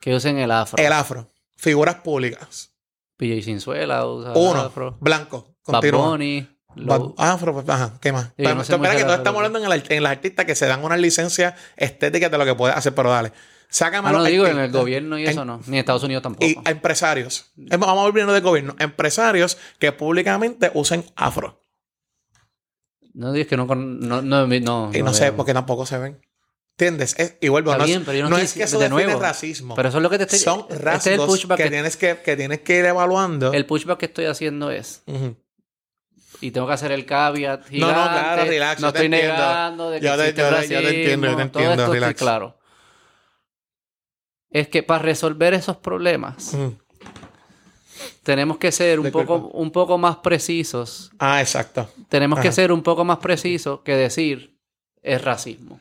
que 0.00 0.14
usen 0.14 0.38
el 0.38 0.50
afro. 0.50 0.82
El 0.82 0.92
afro. 0.92 1.28
Figuras 1.56 1.96
públicas. 1.96 2.70
PJ 3.16 3.42
Cinzuela 3.44 4.04
usa 4.06 4.32
Uno. 4.34 4.60
afro. 4.62 4.96
Blanco. 5.00 5.54
Bad 5.66 5.74
Continúa. 5.80 6.08
Bunny. 6.08 6.48
Bad- 6.74 6.98
Low- 7.00 7.14
afro, 7.18 7.52
pues, 7.52 7.68
ajá, 7.68 7.98
¿qué 8.00 8.12
más? 8.12 8.30
Pero, 8.36 8.54
no 8.54 8.64
sé 8.64 8.72
espera 8.74 8.96
que 8.96 9.02
todos 9.04 9.18
estamos 9.18 9.38
hablando 9.44 9.58
en, 9.64 9.70
el, 9.72 9.84
en 9.88 10.02
las 10.02 10.12
artistas 10.12 10.46
que 10.46 10.54
se 10.54 10.66
dan 10.66 10.82
unas 10.84 10.98
licencias 11.00 11.54
estéticas 11.76 12.30
de 12.30 12.38
lo 12.38 12.44
que 12.44 12.54
puedes 12.54 12.76
hacer, 12.76 12.94
pero 12.94 13.10
dale. 13.10 13.32
Sácame 13.68 14.08
Ah, 14.08 14.10
a 14.10 14.14
no 14.14 14.24
digo 14.24 14.46
en 14.46 14.58
el 14.58 14.72
gobierno 14.72 15.16
y 15.18 15.26
eso 15.26 15.44
no. 15.44 15.60
Ni 15.66 15.76
en 15.76 15.80
Estados 15.80 16.02
Unidos 16.02 16.22
tampoco. 16.24 16.44
Y 16.44 16.56
a 16.64 16.70
empresarios. 16.70 17.52
Vamos 17.56 17.94
volviendo 18.04 18.32
del 18.32 18.42
gobierno. 18.42 18.74
Empresarios 18.80 19.58
que 19.78 19.92
públicamente 19.92 20.70
usen 20.74 21.04
afro. 21.14 21.60
No 23.14 23.32
digas 23.32 23.48
que 23.48 23.56
no, 23.56 23.66
no, 23.66 24.22
no, 24.22 24.46
no, 24.46 24.92
Y 24.94 25.02
no, 25.02 25.14
sé, 25.14 25.32
porque 25.32 25.52
tampoco 25.54 25.86
se 25.86 25.98
ven. 25.98 26.20
¿Entiendes? 26.80 27.14
Es, 27.18 27.36
y 27.42 27.48
vuelvo, 27.48 27.70
Está 27.72 27.82
no, 27.82 27.86
bien, 27.86 28.04
pero 28.06 28.16
yo 28.16 28.24
no 28.24 28.30
no 28.30 28.36
estoy 28.38 28.46
es 28.46 28.52
que 28.54 28.62
eso 28.62 28.78
de 28.78 28.88
nuevo. 28.88 29.20
racismo. 29.20 29.74
Pero 29.74 29.88
eso 29.90 29.98
es 29.98 30.02
lo 30.02 30.08
que 30.08 30.16
te 30.16 30.24
estoy 30.24 30.38
Son 30.38 30.60
este 30.60 30.72
es 30.74 30.78
el 30.80 30.84
rasgos 31.18 31.26
pushback 31.26 31.56
que, 31.58 31.64
que, 31.64 31.70
tienes 31.70 31.96
que, 31.98 32.18
que 32.24 32.36
tienes 32.36 32.60
que 32.60 32.78
ir 32.78 32.84
evaluando. 32.86 33.52
el 33.52 33.66
pushback 33.66 33.98
que 33.98 34.06
estoy 34.06 34.24
haciendo 34.24 34.70
es 34.70 35.02
y 36.40 36.52
tengo 36.52 36.66
que 36.66 36.72
hacer 36.72 36.90
el 36.92 37.04
caveat 37.04 37.60
No, 37.64 37.68
gigante. 37.68 37.94
no, 37.94 38.08
claro, 38.10 38.44
relax, 38.46 38.80
No 38.80 38.88
estoy 38.88 39.06
entiendo. 39.06 39.32
negando 39.34 39.90
de 39.90 40.00
que 40.00 40.06
Yo 40.06 40.16
te- 40.16 40.32
yo 40.32 40.50
racismo. 40.50 40.74
yo 40.80 40.88
te 40.88 40.96
entiendo, 41.00 41.26
yo 41.26 41.36
te 41.36 41.36
todo 41.36 41.42
entiendo, 41.62 41.82
esto 41.82 41.92
relax. 41.92 42.10
estoy 42.12 42.24
claro. 42.24 42.58
Es 44.50 44.68
que 44.68 44.82
para 44.82 45.02
resolver 45.02 45.52
esos 45.54 45.76
problemas 45.76 46.56
tenemos 48.22 48.56
que 48.56 48.72
ser 48.72 48.98
un 49.00 49.10
poco, 49.10 49.36
un 49.52 49.70
poco 49.70 49.98
más 49.98 50.16
precisos. 50.16 51.10
Ah, 51.18 51.40
exacto. 51.42 51.90
Tenemos 52.08 52.40
que 52.40 52.50
ser 52.52 52.72
un 52.72 52.82
poco 52.82 53.04
más 53.04 53.18
precisos 53.18 53.80
que 53.84 53.94
decir 53.94 54.56
es 55.02 55.22
racismo. 55.22 55.78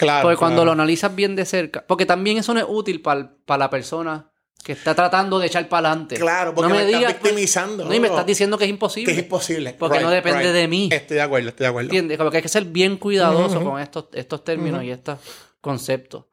Claro. 0.00 0.22
Porque 0.22 0.38
cuando 0.38 0.64
lo 0.64 0.72
analizas 0.72 1.14
bien 1.14 1.36
de 1.36 1.44
cerca, 1.44 1.84
porque 1.86 2.06
también 2.06 2.38
eso 2.38 2.54
no 2.54 2.60
es 2.60 2.66
útil 2.68 3.02
para 3.02 3.58
la 3.58 3.70
persona 3.70 4.30
que 4.64 4.72
está 4.72 4.94
tratando 4.94 5.38
de 5.38 5.46
echar 5.46 5.68
para 5.68 5.88
adelante. 5.90 6.16
Claro, 6.16 6.54
porque 6.54 6.68
no 6.68 6.74
me, 6.74 6.82
estás 6.82 6.98
digas, 6.98 7.14
pues, 7.14 7.22
victimizando. 7.22 7.84
No, 7.84 7.94
y 7.94 8.00
me 8.00 8.08
estás 8.08 8.26
diciendo 8.26 8.58
que 8.58 8.64
es 8.64 8.68
que 8.68 8.72
imposible. 8.72 9.12
es 9.12 9.18
imposible. 9.18 9.74
Porque 9.78 9.98
Right, 9.98 10.06
no 10.06 10.10
depende 10.10 10.44
right. 10.44 10.52
de 10.52 10.68
mí. 10.68 10.88
Estoy 10.92 11.16
de 11.16 11.22
acuerdo, 11.22 11.48
estoy 11.48 11.64
de 11.64 11.68
acuerdo. 11.68 11.88
¿Entiendes? 11.88 12.18
Como 12.18 12.30
que 12.30 12.38
hay 12.38 12.42
que 12.42 12.48
ser 12.48 12.64
bien 12.64 12.96
cuidadoso 12.96 13.62
con 13.62 13.80
estos, 13.80 14.06
estos 14.12 14.44
términos 14.44 14.84
y 14.84 14.90
estos 14.90 15.18
conceptos. 15.60 16.26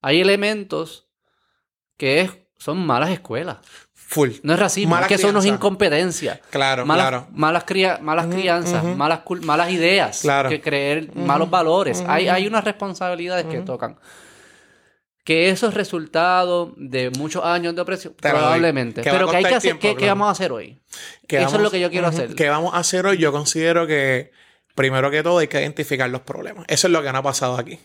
Hay 0.00 0.20
elementos 0.20 1.08
que 1.96 2.20
es, 2.20 2.30
son 2.56 2.78
malas 2.78 3.10
escuelas. 3.10 3.58
Full. 4.10 4.30
No 4.42 4.54
es 4.54 4.58
racismo, 4.58 4.94
Mala 4.94 5.02
es 5.04 5.08
que 5.08 5.14
eso 5.16 5.30
no 5.32 5.38
es 5.38 5.42
crianza. 5.44 5.54
incompetencia. 5.58 6.40
Claro, 6.48 6.86
malas, 6.86 7.08
claro. 7.08 7.26
malas, 7.30 7.64
cría- 7.64 7.98
malas 8.00 8.26
crianzas, 8.28 8.82
malas, 8.82 9.20
malas 9.42 9.70
ideas, 9.70 10.20
Claro. 10.22 10.48
que 10.48 10.62
creer 10.62 11.14
malos 11.14 11.50
valores. 11.50 12.02
Hay, 12.08 12.26
hay 12.28 12.46
unas 12.46 12.64
responsabilidades 12.64 13.44
que 13.44 13.58
tocan. 13.58 13.98
Que 15.24 15.50
eso 15.50 15.68
es 15.68 15.74
resultado 15.74 16.72
de 16.78 17.10
muchos 17.18 17.44
años 17.44 17.74
de 17.74 17.82
opresión, 17.82 18.14
Te 18.14 18.30
probablemente. 18.30 19.02
Que 19.02 19.10
Pero 19.10 19.28
que 19.28 19.36
hay 19.36 19.42
que 19.44 19.48
hacer, 19.50 19.60
tiempo, 19.60 19.82
¿qué, 19.82 19.94
claro. 19.94 20.12
vamos 20.12 20.28
a 20.28 20.30
hacer 20.30 20.52
hoy? 20.52 20.80
¿Qué 21.26 21.42
eso 21.42 21.56
es 21.56 21.60
lo 21.62 21.70
que 21.70 21.78
yo 21.80 21.90
quiero 21.90 22.06
hacer. 22.06 22.34
¿Qué 22.34 22.48
vamos 22.48 22.72
a 22.72 22.78
hacer 22.78 23.04
hoy? 23.04 23.18
Yo 23.18 23.30
considero 23.30 23.86
que, 23.86 24.32
primero 24.74 25.10
que 25.10 25.22
todo, 25.22 25.36
hay 25.36 25.48
que 25.48 25.60
identificar 25.60 26.08
los 26.08 26.22
problemas. 26.22 26.64
Eso 26.68 26.86
es 26.86 26.92
lo 26.94 27.02
que 27.02 27.12
no 27.12 27.18
ha 27.18 27.22
pasado 27.22 27.58
aquí. 27.58 27.78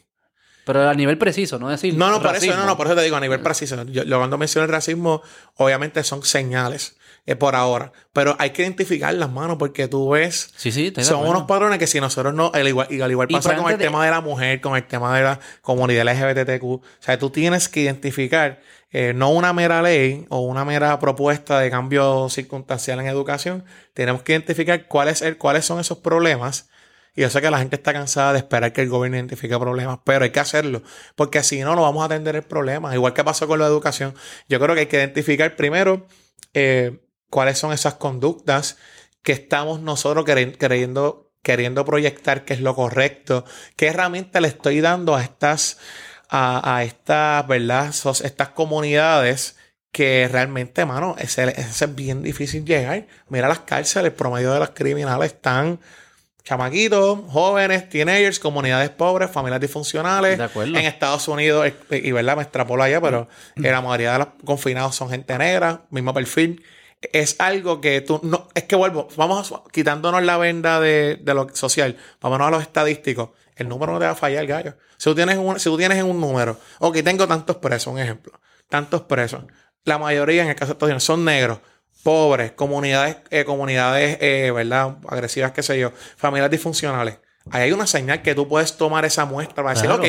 Pero 0.66 0.90
a 0.90 0.94
nivel 0.94 1.18
preciso, 1.18 1.60
no 1.60 1.70
decir. 1.70 1.94
No, 1.96 2.10
no, 2.10 2.22
por 2.22 2.32
racismo. 2.32 2.54
eso, 2.54 2.62
no, 2.62 2.68
no, 2.68 2.78
por 2.78 2.88
eso 2.88 2.96
te 2.96 3.02
digo, 3.04 3.16
a 3.16 3.20
nivel 3.20 3.42
preciso. 3.42 3.84
Yo, 3.84 4.04
yo 4.04 4.18
cuando 4.18 4.38
menciono 4.38 4.66
el 4.66 4.72
racismo, 4.72 5.22
obviamente 5.58 6.04
son 6.04 6.24
señales 6.24 6.96
eh, 7.26 7.36
por 7.36 7.56
ahora. 7.56 7.92
Pero 8.14 8.36
hay 8.40 8.52
que 8.52 8.62
identificar 8.64 9.14
las 9.14 9.30
manos 9.32 9.58
porque 9.58 9.88
tú 9.88 10.10
ves. 10.12 10.54
Sí, 10.56 10.72
sí, 10.72 10.94
Son 11.00 11.26
unos 11.28 11.44
patrones 11.44 11.80
que 11.80 11.88
si 11.88 12.00
nosotros 12.00 12.34
no, 12.34 12.52
al 12.54 12.68
igual, 12.68 12.88
al 13.02 13.12
igual 13.12 13.28
pasa 13.30 13.56
con 13.56 13.72
el 13.72 13.78
de- 13.78 13.84
tema 13.86 14.04
de 14.06 14.12
la 14.12 14.22
mujer, 14.22 14.62
con 14.62 14.76
el 14.76 14.86
tema 14.88 15.16
de 15.18 15.24
la 15.24 15.40
comunidad 15.62 16.04
LGBTQ, 16.08 16.64
o 16.64 16.82
sea, 17.00 17.18
tú 17.20 17.30
tienes 17.30 17.68
que 17.70 17.82
identificar 17.82 18.62
eh, 18.92 19.12
no 19.16 19.32
una 19.32 19.54
mera 19.54 19.82
ley 19.82 20.26
o 20.30 20.42
una 20.42 20.64
mera 20.66 21.00
propuesta 21.00 21.60
de 21.60 21.70
cambio 21.72 22.30
circunstancial 22.30 23.00
en 23.00 23.08
educación, 23.08 23.66
tenemos 23.94 24.22
que 24.22 24.34
identificar 24.34 24.88
cuál 24.88 25.08
es 25.08 25.22
el, 25.24 25.38
cuáles 25.38 25.66
son 25.66 25.80
esos 25.80 25.98
problemas. 25.98 26.70
Y 27.16 27.22
yo 27.22 27.30
sé 27.30 27.42
que 27.42 27.52
la 27.52 27.60
gente 27.60 27.76
está 27.76 27.94
cansada 27.94 28.34
de 28.34 28.40
esperar 28.40 28.74
que 28.74 28.82
el 28.82 28.90
gobierno 28.90 29.18
identifique 29.18 29.58
problemas, 29.60 30.00
pero 30.04 30.24
hay 30.24 30.32
que 30.32 30.40
hacerlo, 30.40 30.82
porque 31.16 31.44
si 31.44 31.62
no, 31.62 31.76
no 31.76 31.84
vamos 31.84 32.02
a 32.02 32.06
atender 32.06 32.36
el 32.36 32.44
problema. 32.44 32.94
Igual 32.96 33.14
que 33.14 33.24
pasó 33.24 33.48
con 33.48 33.60
la 33.60 33.68
educación, 33.68 34.16
yo 34.50 34.60
creo 34.60 34.74
que 34.74 34.82
hay 34.82 34.88
que 34.88 34.98
identificar 34.98 35.56
primero 35.56 36.08
eh, 36.54 37.06
cuáles 37.30 37.60
son 37.60 37.72
esas 37.72 37.96
conductas 37.96 38.78
que 39.22 39.32
estamos 39.32 39.80
nosotros 39.80 40.26
queri- 40.26 40.58
queriendo, 40.58 41.32
queriendo 41.44 41.86
proyectar 41.86 42.46
que 42.46 42.56
es 42.56 42.62
lo 42.62 42.74
correcto, 42.74 43.46
qué 43.76 43.88
herramienta 43.88 44.42
le 44.42 44.48
estoy 44.48 44.82
dando 44.82 45.16
a 45.16 45.22
estas, 45.22 45.78
a, 46.30 46.78
a 46.78 46.84
estas, 46.84 47.48
¿verdad? 47.48 47.94
Estas 48.24 48.50
comunidades 48.50 49.58
que 49.92 50.28
realmente, 50.32 50.84
mano, 50.86 51.16
es, 51.20 51.38
es, 51.38 51.82
es 51.82 51.96
bien 51.96 52.24
difícil 52.24 52.66
llegar. 52.66 53.06
Mira 53.30 53.48
las 53.48 53.60
cárceles, 53.60 54.12
el 54.12 54.18
promedio 54.18 54.52
de 54.52 54.60
los 54.60 54.72
criminales 54.72 55.34
están 55.34 55.80
chamaquitos, 56.44 57.20
jóvenes, 57.30 57.90
teenagers, 57.90 58.40
comunidades 58.40 58.90
pobres, 58.90 59.32
familias 59.32 59.62
disfuncionales. 59.62 60.38
De 60.38 60.44
acuerdo. 60.44 60.78
En 60.78 60.86
Estados 60.86 61.28
Unidos, 61.28 61.72
y 61.92 62.12
verdad, 62.12 62.36
me 62.38 62.44
extrapolo 62.44 62.84
allá, 62.84 63.00
pero 63.02 63.28
eh, 63.56 63.62
la 63.72 63.82
mayoría 63.82 64.14
de 64.14 64.20
los 64.20 64.28
confinados 64.46 64.96
son 64.96 65.10
gente 65.10 65.38
negra, 65.38 65.84
mismo 65.90 66.14
perfil. 66.14 66.64
Es 67.12 67.36
algo 67.40 67.82
que 67.82 68.02
tú 68.02 68.20
no, 68.24 68.48
es 68.54 68.64
que 68.64 68.76
vuelvo, 68.76 69.08
vamos 69.18 69.52
a- 69.52 69.62
quitándonos 69.72 70.24
la 70.24 70.38
venda 70.38 70.80
de, 70.80 71.18
de 71.22 71.34
lo 71.34 71.48
social, 71.54 71.98
vámonos 72.22 72.48
a 72.48 72.52
los 72.52 72.62
estadísticos. 72.62 73.30
El 73.56 73.68
número 73.70 73.92
no 73.94 74.00
te 74.00 74.06
va 74.06 74.12
a 74.12 74.16
fallar, 74.16 74.46
gallo. 74.48 74.76
Si 74.98 75.06
tú 75.10 75.16
tienes 75.16 75.38
un, 75.38 75.60
si 75.60 75.66
tú 75.70 75.78
tienes 75.78 76.02
un 76.04 76.20
número, 76.20 76.58
ok, 76.80 76.98
tengo 77.04 77.28
tantos 77.28 77.58
presos, 77.58 77.94
un 77.94 78.00
ejemplo, 78.00 78.34
tantos 78.70 79.02
presos. 79.02 79.44
La 79.84 79.98
mayoría, 79.98 80.44
en 80.44 80.50
el 80.50 80.56
caso 80.56 80.68
de 80.68 80.74
Estados 80.74 80.90
Unidos, 80.90 81.04
son 81.04 81.26
negros. 81.26 81.60
Pobres, 82.04 82.52
comunidades, 82.52 83.18
eh, 83.30 83.46
comunidades, 83.46 84.18
eh, 84.22 84.52
¿verdad? 84.52 84.98
Agresivas, 85.08 85.52
qué 85.52 85.64
sé 85.64 85.80
yo, 85.80 85.92
familias 86.18 86.52
disfuncionales. 86.52 87.20
Ahí 87.52 87.64
hay 87.64 87.72
una 87.74 87.88
señal 87.88 88.22
que 88.22 88.36
tú 88.36 88.48
puedes 88.48 88.78
tomar 88.78 89.04
esa 89.04 89.26
muestra 89.26 89.64
para 89.64 89.76
decir, 89.76 89.90
ok, 89.92 90.02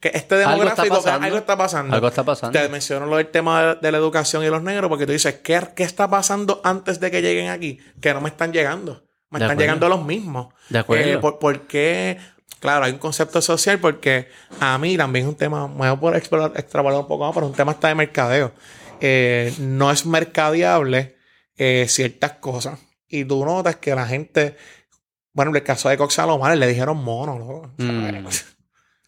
que 0.00 0.10
este 0.12 0.42
Algo 0.42 0.64
está 0.64 0.82
demográfico, 0.82 1.24
algo 1.24 1.36
está 1.36 1.56
pasando. 1.56 1.94
Algo 1.94 2.08
está 2.08 2.24
pasando. 2.24 2.58
Te 2.58 2.68
menciono 2.68 3.06
lo 3.06 3.16
del 3.16 3.28
tema 3.28 3.62
de, 3.62 3.74
de 3.80 3.92
la 3.92 3.98
educación 3.98 4.42
y 4.44 4.48
los 4.48 4.60
negros, 4.62 4.88
porque 4.88 5.06
tú 5.06 5.12
dices, 5.12 5.36
¿qué, 5.44 5.60
qué 5.76 5.84
está 5.84 6.08
pasando 6.10 6.60
antes 6.64 6.98
de 6.98 7.12
que 7.12 7.22
lleguen 7.22 7.48
aquí? 7.50 7.78
Que 8.00 8.12
no 8.12 8.20
me 8.20 8.28
están 8.28 8.52
llegando. 8.52 9.04
Me 9.30 9.38
De 9.38 9.44
están 9.44 9.52
acuerdo. 9.52 9.60
llegando 9.60 9.88
los 9.88 10.04
mismos. 10.04 10.52
De 10.68 10.78
acuerdo. 10.80 11.04
Eh, 11.08 11.18
por, 11.18 11.38
por 11.38 11.60
qué? 11.68 12.18
Claro, 12.58 12.84
hay 12.84 12.92
un 12.92 12.98
concepto 12.98 13.40
social 13.40 13.78
porque 13.78 14.28
a 14.58 14.76
mí 14.78 14.96
también 14.96 15.26
es 15.26 15.28
un 15.28 15.36
tema, 15.36 15.68
me 15.68 15.74
voy 15.76 15.88
a 15.88 15.94
poder 15.96 16.16
explorar- 16.20 16.52
extrapolar 16.56 16.98
un 16.98 17.06
poco 17.06 17.24
más, 17.24 17.32
pero 17.34 17.46
un 17.46 17.52
tema 17.54 17.70
está 17.70 17.86
de 17.86 17.94
mercadeo. 17.94 18.50
Eh, 19.00 19.54
no 19.58 19.92
es 19.92 20.04
mercadeable 20.06 21.16
eh, 21.62 21.84
ciertas 21.88 22.32
cosas. 22.40 22.78
Y 23.06 23.24
tú 23.26 23.44
notas 23.44 23.76
que 23.76 23.94
la 23.94 24.06
gente, 24.06 24.56
bueno, 25.34 25.50
en 25.50 25.56
el 25.56 25.62
caso 25.62 25.88
de 25.90 25.96
Cox 25.98 26.14
Salomar 26.14 26.56
le 26.56 26.66
dijeron 26.66 26.96
mono, 27.04 27.38
¿no? 27.38 27.74
Mm. 27.84 28.26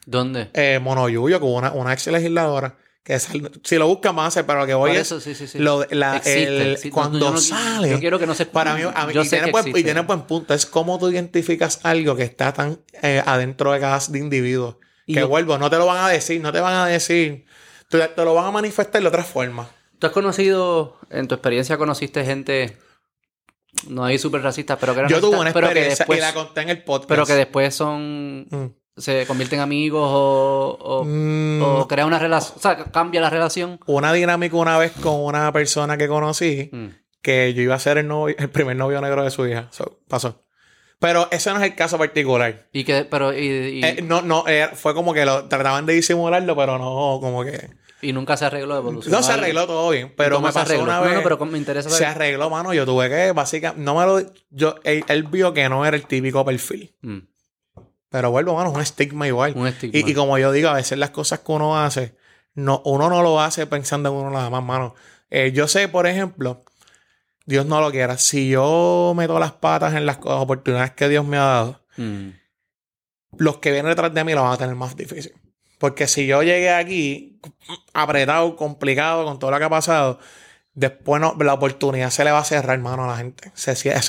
¿Dónde? 0.05 0.51
eh, 0.53 0.79
Mono 0.83 1.09
Yuyo, 1.09 1.39
que 1.39 1.45
hubo 1.47 1.57
una, 1.59 1.73
una 1.73 1.93
ex 1.93 2.07
legisladora, 2.09 2.77
que 3.05 3.19
sal- 3.21 3.51
si 3.63 3.77
lo 3.77 3.87
buscan 3.87 4.15
más, 4.15 4.35
pero 4.35 4.59
lo 4.61 4.67
que 4.67 4.75
voy 4.75 4.91
es 4.93 4.99
eso, 5.03 5.21
sí, 5.21 5.35
sí, 5.35 5.47
sí. 5.47 5.59
lo 5.61 5.81
de- 5.81 5.95
la- 5.95 6.17
Existe, 6.17 6.43
el- 6.49 6.63
existe. 6.73 6.91
cuando 6.91 7.19
Yo 7.21 7.31
no- 7.31 7.39
sale. 7.41 7.91
Yo 7.91 8.01
quiero 8.01 8.19
que 8.19 8.27
no 8.27 8.35
se... 8.35 8.47
Para 8.47 8.75
mí, 8.75 8.83
a 8.83 9.07
mí- 9.07 9.15
yo 9.15 9.23
y, 9.23 9.29
tiene 9.29 9.51
buen, 9.53 9.65
y 9.67 9.71
existe. 9.71 9.85
tiene 9.85 10.01
buen 10.03 10.23
punto. 10.23 10.53
Es 10.55 10.67
cómo 10.67 10.99
tú 10.99 11.09
identificas 11.11 11.81
algo 11.85 12.17
que 12.17 12.25
está 12.25 12.53
tan 12.53 12.81
eh, 13.03 13.23
adentro 13.25 13.73
de 13.73 13.81
cada 13.81 14.01
individuo. 14.15 14.79
Y 15.07 15.15
que 15.15 15.21
yo- 15.21 15.29
vuelvo, 15.29 15.57
no 15.59 15.71
te 15.71 15.77
lo 15.79 15.87
van 15.87 16.05
a 16.05 16.09
decir, 16.09 16.41
no 16.41 16.53
te 16.53 16.61
van 16.61 16.75
a 16.75 16.87
decir. 16.87 17.45
Te, 17.89 17.99
te 18.09 18.25
lo 18.25 18.35
van 18.35 18.47
a 18.47 18.51
manifestar 18.51 19.01
de 19.01 19.07
otra 19.09 19.23
forma. 19.25 19.69
¿Tú 20.03 20.07
has 20.09 20.13
conocido, 20.13 20.99
en 21.11 21.29
tu 21.29 21.37
experiencia 21.37 21.79
conociste 21.79 22.25
gente, 22.25 22.77
no 23.87 24.03
hay 24.05 24.19
súper 24.19 24.43
racistas, 24.43 24.77
pero 24.81 24.95
que 24.95 24.99
eran 24.99 25.11
Yo 25.13 25.21
tuve 25.21 25.39
una 25.39 25.53
pero 25.53 25.69
que 25.69 25.75
experiencia 25.75 26.05
después- 26.07 26.19
y 26.19 26.23
la 26.23 26.35
conté 26.35 26.61
en 26.63 26.69
el 26.71 26.83
podcast. 26.83 27.09
Pero 27.09 27.25
que 27.25 27.35
después 27.35 27.73
son... 27.73 28.49
Mm. 28.51 28.67
Se 28.97 29.25
convierten 29.29 29.61
en 29.61 29.63
amigos 29.63 30.03
o... 30.13 30.77
o, 30.81 31.05
Mm, 31.05 31.63
o 31.63 31.87
crea 31.87 32.05
una 32.05 32.19
relación... 32.19 32.59
O 32.59 32.61
sea, 32.61 32.77
cambia 32.91 33.21
la 33.21 33.31
relación. 33.31 33.79
Una 33.87 34.13
dinámica 34.13 34.57
una 34.57 34.77
vez 34.77 34.91
con 35.01 35.21
una 35.25 35.53
persona 35.53 35.97
que 35.97 36.09
conocí, 36.09 36.69
Mm. 36.73 36.87
que 37.23 37.55
yo 37.55 37.63
iba 37.63 37.77
a 37.77 37.79
ser 37.79 37.99
el, 37.99 38.09
novio, 38.09 38.35
el 38.41 38.51
primer 38.51 38.75
novio 38.75 39.01
negro 39.01 39.23
de 39.23 39.31
su 39.31 39.47
hija. 39.47 39.69
So, 39.71 40.01
pasó. 40.09 40.43
Pero 40.99 41.29
ese 41.31 41.51
no 41.51 41.59
es 41.59 41.63
el 41.63 41.77
caso 41.77 41.97
particular. 41.97 42.67
Y 42.73 42.83
que... 42.83 43.05
Pero... 43.05 43.33
Y, 43.33 43.47
y- 43.47 43.85
Eh, 43.85 44.03
no, 44.03 44.21
no, 44.23 44.49
eh, 44.49 44.69
fue 44.75 44.95
como 44.95 45.15
que 45.15 45.25
lo 45.25 45.45
trataban 45.49 45.87
de 45.87 45.93
disimularlo, 45.95 46.57
pero 46.57 46.77
no, 46.77 47.19
como 47.21 47.45
que. 47.45 47.71
Y 48.03 48.13
nunca 48.13 48.37
se 48.37 48.45
arregló 48.45 48.77
evolución. 48.77 49.11
No 49.13 49.23
se 49.23 49.33
arregló 49.33 49.67
todo 49.67 49.89
bien, 49.91 50.13
pero 50.17 50.37
¿Cómo 50.37 50.49
me 50.49 50.53
pasó 50.53 50.79
una 50.83 51.01
vez. 51.01 51.15
no, 51.15 51.23
pero 51.23 51.39
me 51.47 51.57
interesa 51.57 51.89
se 51.89 52.05
arregló, 52.05 52.51
mano. 52.51 52.75
Yo 52.75 52.85
tuve 52.85 53.09
que, 53.09 53.33
básicamente, 53.33 53.83
no 53.83 53.95
me 53.99 54.05
lo. 54.05 54.33
Yo, 54.51 54.75
él, 54.85 55.05
él 55.09 55.23
vio 55.25 55.55
que 55.55 55.69
no 55.69 55.87
era 55.87 55.97
el 55.97 56.07
típico 56.07 56.45
perfil. 56.45 56.95
Mm, 57.03 57.19
Pero 58.11 58.31
vuelvo, 58.31 58.55
mano, 58.55 58.71
es 58.71 58.75
un 58.77 58.83
estigma 58.83 59.27
igual. 59.27 59.55
un 59.57 59.67
estigma. 59.69 59.99
Y, 59.99 60.11
y 60.11 60.15
como 60.15 60.37
yo 60.39 60.53
digo, 60.53 60.69
a 60.69 60.75
veces 60.75 60.99
las 60.99 61.11
cosas 61.11 61.39
que 61.41 61.53
uno 61.53 61.79
hace, 61.81 62.15
no, 62.55 62.83
uno 62.85 63.09
no 63.09 63.23
lo 63.23 63.41
hace 63.41 63.67
pensando 63.67 64.11
en 64.11 64.17
uno 64.17 64.31
nada 64.31 64.51
más, 64.51 64.63
mano. 64.63 64.95
Eh, 65.31 65.53
yo 65.55 65.67
sé, 65.69 65.89
por 65.89 66.07
ejemplo, 66.07 66.63
Dios 67.47 67.65
no 67.67 67.81
lo 67.81 67.91
quiera, 67.91 68.19
si 68.19 68.51
yo 68.51 69.15
meto 69.17 69.39
las 69.39 69.53
patas 69.53 69.95
en 69.95 70.05
las 70.07 70.19
oportunidades 70.23 70.91
que 70.93 71.09
Dios 71.09 71.25
me 71.25 71.37
ha 71.39 71.45
dado, 71.45 71.81
Mm. 71.97 72.31
los 73.39 73.59
que 73.59 73.71
vienen 73.71 73.91
detrás 73.91 74.13
de 74.15 74.25
mí 74.25 74.33
lo 74.33 74.43
van 74.43 74.53
a 74.53 74.57
tener 74.57 74.75
más 74.75 74.97
difícil. 74.97 75.35
Porque 75.83 76.07
si 76.07 76.29
yo 76.29 76.45
llegué 76.45 76.71
aquí 76.71 77.41
apretado, 77.93 78.55
complicado, 78.55 79.25
con 79.25 79.41
todo 79.41 79.51
lo 79.51 79.59
que 79.59 79.65
ha 79.65 79.69
pasado, 79.69 80.21
después 80.75 81.21
no, 81.21 81.37
la 81.41 81.55
oportunidad 81.55 82.11
se 82.11 82.23
le 82.23 82.31
va 82.31 82.39
a 82.39 82.45
cerrar, 82.45 82.79
mano, 82.79 83.03
a 83.03 83.09
la 83.09 83.17
gente. 83.17 83.51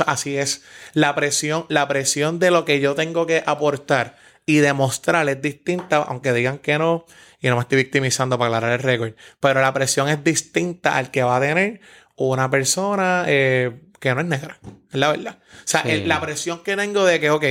Así 0.06 0.38
es. 0.38 0.62
La 0.94 1.16
presión, 1.16 1.66
la 1.70 1.88
presión 1.88 2.38
de 2.38 2.52
lo 2.52 2.64
que 2.64 2.80
yo 2.80 2.94
tengo 2.94 3.26
que 3.26 3.42
aportar 3.48 4.18
y 4.46 4.58
demostrar 4.58 5.28
es 5.28 5.42
distinta, 5.42 5.98
aunque 5.98 6.32
digan 6.32 6.60
que 6.60 6.78
no, 6.78 7.08
y 7.42 7.48
no 7.48 7.56
me 7.56 7.62
estoy 7.64 7.80
victimizando 7.80 8.38
para 8.38 8.58
aclarar 8.58 8.80
el 8.80 8.86
récord, 8.86 9.14
pero 9.40 9.60
la 9.60 9.74
presión 9.74 10.10
es 10.10 10.24
distinta 10.24 10.96
al 10.96 11.10
que 11.10 11.24
va 11.24 11.38
a 11.38 11.42
tener 11.42 11.82
una 12.16 12.52
persona 12.52 13.26
eh, 13.26 13.82
que 14.04 14.14
no 14.16 14.22
es 14.22 14.28
negra, 14.28 14.58
es 14.92 15.00
la 15.00 15.12
verdad. 15.12 15.38
O 15.42 15.62
sea, 15.66 15.82
Sí. 15.84 15.90
el- 15.92 16.08
la 16.08 16.20
presión 16.22 16.62
que 16.62 16.76
tengo 16.76 17.06
de 17.06 17.20
que, 17.20 17.30
ok, 17.30 17.46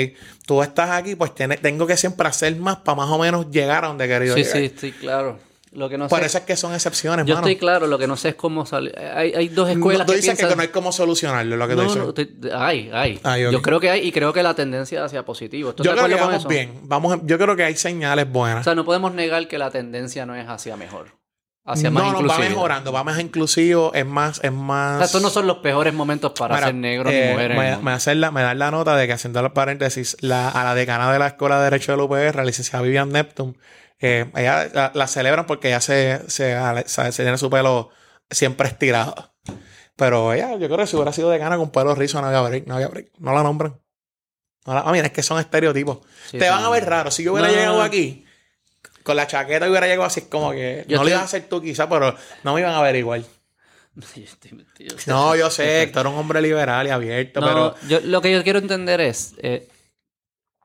tú 0.46 0.62
estás 0.62 0.90
aquí, 0.90 1.14
pues 1.16 1.34
tiene- 1.34 1.56
tengo 1.56 1.86
que 1.86 1.96
siempre 1.96 2.28
hacer 2.28 2.54
más 2.56 2.76
para 2.76 2.96
más 2.96 3.08
o 3.10 3.18
menos 3.18 3.50
llegar 3.50 3.84
a 3.84 3.88
donde 3.88 4.04
he 4.04 4.08
querido 4.08 4.34
Sí, 4.36 4.42
llegar. 4.42 4.58
sí, 4.58 4.64
estoy 4.66 4.92
claro. 4.92 5.38
Lo 5.74 5.88
que 5.88 5.96
no 5.96 6.06
Por 6.06 6.20
sé... 6.20 6.26
eso 6.26 6.36
es 6.36 6.44
que 6.44 6.54
son 6.54 6.74
excepciones, 6.74 7.24
Yo 7.24 7.34
mano. 7.34 7.46
estoy 7.46 7.58
claro, 7.58 7.86
lo 7.86 7.98
que 7.98 8.06
no 8.06 8.14
sé 8.18 8.28
es 8.28 8.34
cómo 8.34 8.66
salir. 8.66 8.94
Hay, 8.98 9.32
hay 9.32 9.48
dos 9.48 9.70
escuelas 9.70 10.06
tú 10.06 10.12
que 10.12 10.16
dices 10.18 10.32
que 10.32 10.36
piensan... 10.36 10.58
no 10.58 10.62
hay 10.62 10.68
cómo 10.68 10.92
solucionarlo, 10.92 11.56
lo 11.56 11.66
que 11.66 11.72
tú 11.74 11.78
No, 11.80 11.84
dices. 11.88 12.02
no, 12.02 12.08
estoy- 12.10 12.50
hay, 12.54 12.90
hay. 12.92 13.20
Ay, 13.22 13.46
ok. 13.46 13.52
Yo 13.54 13.62
creo 13.62 13.80
que 13.80 13.88
hay 13.88 14.06
y 14.06 14.12
creo 14.12 14.34
que 14.34 14.42
la 14.42 14.52
tendencia 14.52 15.02
hacia 15.02 15.24
positivo. 15.24 15.70
¿Estás 15.70 15.86
yo 15.86 15.92
creo 15.92 16.08
que 16.08 16.14
vamos 16.16 16.36
eso? 16.40 16.48
bien. 16.48 16.78
Vamos, 16.82 17.20
yo 17.24 17.38
creo 17.38 17.56
que 17.56 17.64
hay 17.64 17.74
señales 17.76 18.30
buenas. 18.30 18.60
O 18.60 18.64
sea, 18.64 18.74
no 18.74 18.84
podemos 18.84 19.14
negar 19.14 19.48
que 19.48 19.56
la 19.56 19.70
tendencia 19.70 20.26
no 20.26 20.34
es 20.36 20.46
hacia 20.46 20.76
mejor. 20.76 21.06
Hacia 21.64 21.90
no, 21.90 21.94
más 22.00 22.02
no, 22.04 22.12
va 22.14 22.18
inclusividad. 22.20 22.50
mejorando, 22.50 22.92
va 22.92 23.04
más 23.04 23.20
inclusivo, 23.20 23.92
es 23.94 24.04
más, 24.04 24.40
es 24.42 24.50
O 24.50 24.54
más. 24.54 24.96
sea, 24.96 25.06
estos 25.06 25.22
no 25.22 25.30
son 25.30 25.46
los 25.46 25.58
peores 25.58 25.94
momentos 25.94 26.32
para 26.36 26.56
Mira, 26.56 26.66
ser 26.66 26.74
negro 26.74 27.08
eh, 27.10 27.26
ni 27.26 27.32
mujer. 27.32 27.50
en 27.52 27.52
el 27.52 27.58
Me, 27.58 27.70
mundo. 27.70 27.82
me, 27.84 27.92
hacen 27.92 28.20
la- 28.20 28.30
me 28.32 28.42
dan 28.42 28.58
la 28.58 28.70
nota 28.72 28.96
de 28.96 29.06
que 29.06 29.12
haciendo 29.12 29.40
los 29.42 29.52
paréntesis, 29.52 30.16
la, 30.20 30.48
a 30.48 30.64
la 30.64 30.74
decana 30.74 31.12
de 31.12 31.20
la 31.20 31.28
Escuela 31.28 31.58
de 31.58 31.64
Derecho 31.64 31.92
del 31.92 32.00
UPR, 32.00 32.34
la 32.34 32.44
licenciada 32.44 32.82
Vivian 32.84 33.10
Neptune, 33.10 33.54
eh, 34.00 34.28
ella 34.34 34.68
la, 34.74 34.90
la 34.92 35.06
celebran 35.06 35.46
porque 35.46 35.68
ella 35.68 35.80
se, 35.80 36.20
se, 36.28 36.56
se, 36.86 37.12
se 37.12 37.22
tiene 37.22 37.38
su 37.38 37.48
pelo 37.48 37.90
siempre 38.28 38.66
estirado. 38.66 39.32
Pero 39.94 40.32
ella, 40.32 40.52
yo 40.56 40.66
creo 40.66 40.78
que 40.78 40.86
si 40.88 40.96
hubiera 40.96 41.12
sido 41.12 41.30
decana 41.30 41.56
con 41.58 41.70
pelo 41.70 41.94
rizo, 41.94 42.20
no 42.20 42.26
había 42.26 42.40
break, 42.40 42.66
no 42.66 42.74
había 42.74 42.88
break. 42.88 43.10
No 43.18 43.32
la 43.34 43.44
nombran. 43.44 43.78
No 44.66 44.74
la- 44.74 44.80
ah, 44.80 44.90
mira, 44.90 45.06
es 45.06 45.12
que 45.12 45.22
son 45.22 45.38
estereotipos. 45.38 45.98
Sí, 46.28 46.38
Te 46.38 46.50
van 46.50 46.64
a 46.64 46.70
ver 46.70 46.84
raro. 46.86 47.12
Si 47.12 47.22
yo 47.22 47.34
hubiera 47.34 47.50
llegado 47.50 47.82
aquí, 47.82 48.24
con 49.02 49.16
la 49.16 49.26
chaqueta 49.26 49.68
hubiera 49.68 49.86
llegado 49.86 50.04
así, 50.04 50.22
como 50.22 50.52
que. 50.52 50.84
Yo 50.88 50.96
no 50.96 51.02
estoy- 51.02 51.04
lo 51.04 51.08
ibas 51.10 51.22
a 51.22 51.24
hacer 51.24 51.48
tú 51.48 51.60
quizá, 51.60 51.88
pero 51.88 52.14
no 52.44 52.54
me 52.54 52.60
iban 52.60 52.74
a 52.74 52.80
ver 52.82 52.96
igual. 52.96 53.24
Estoy- 54.16 54.64
yo. 54.78 54.94
No, 55.06 55.36
yo 55.36 55.50
sé 55.50 55.86
que 55.86 55.92
tú 55.92 56.00
eres 56.00 56.12
un 56.12 56.18
hombre 56.18 56.40
liberal 56.40 56.86
y 56.86 56.90
abierto, 56.90 57.40
No, 57.40 57.46
pero. 57.46 57.74
yo, 57.88 58.00
lo 58.06 58.20
que 58.22 58.32
yo 58.32 58.42
quiero 58.42 58.58
entender 58.58 59.00
es. 59.00 59.34
eh, 59.38 59.68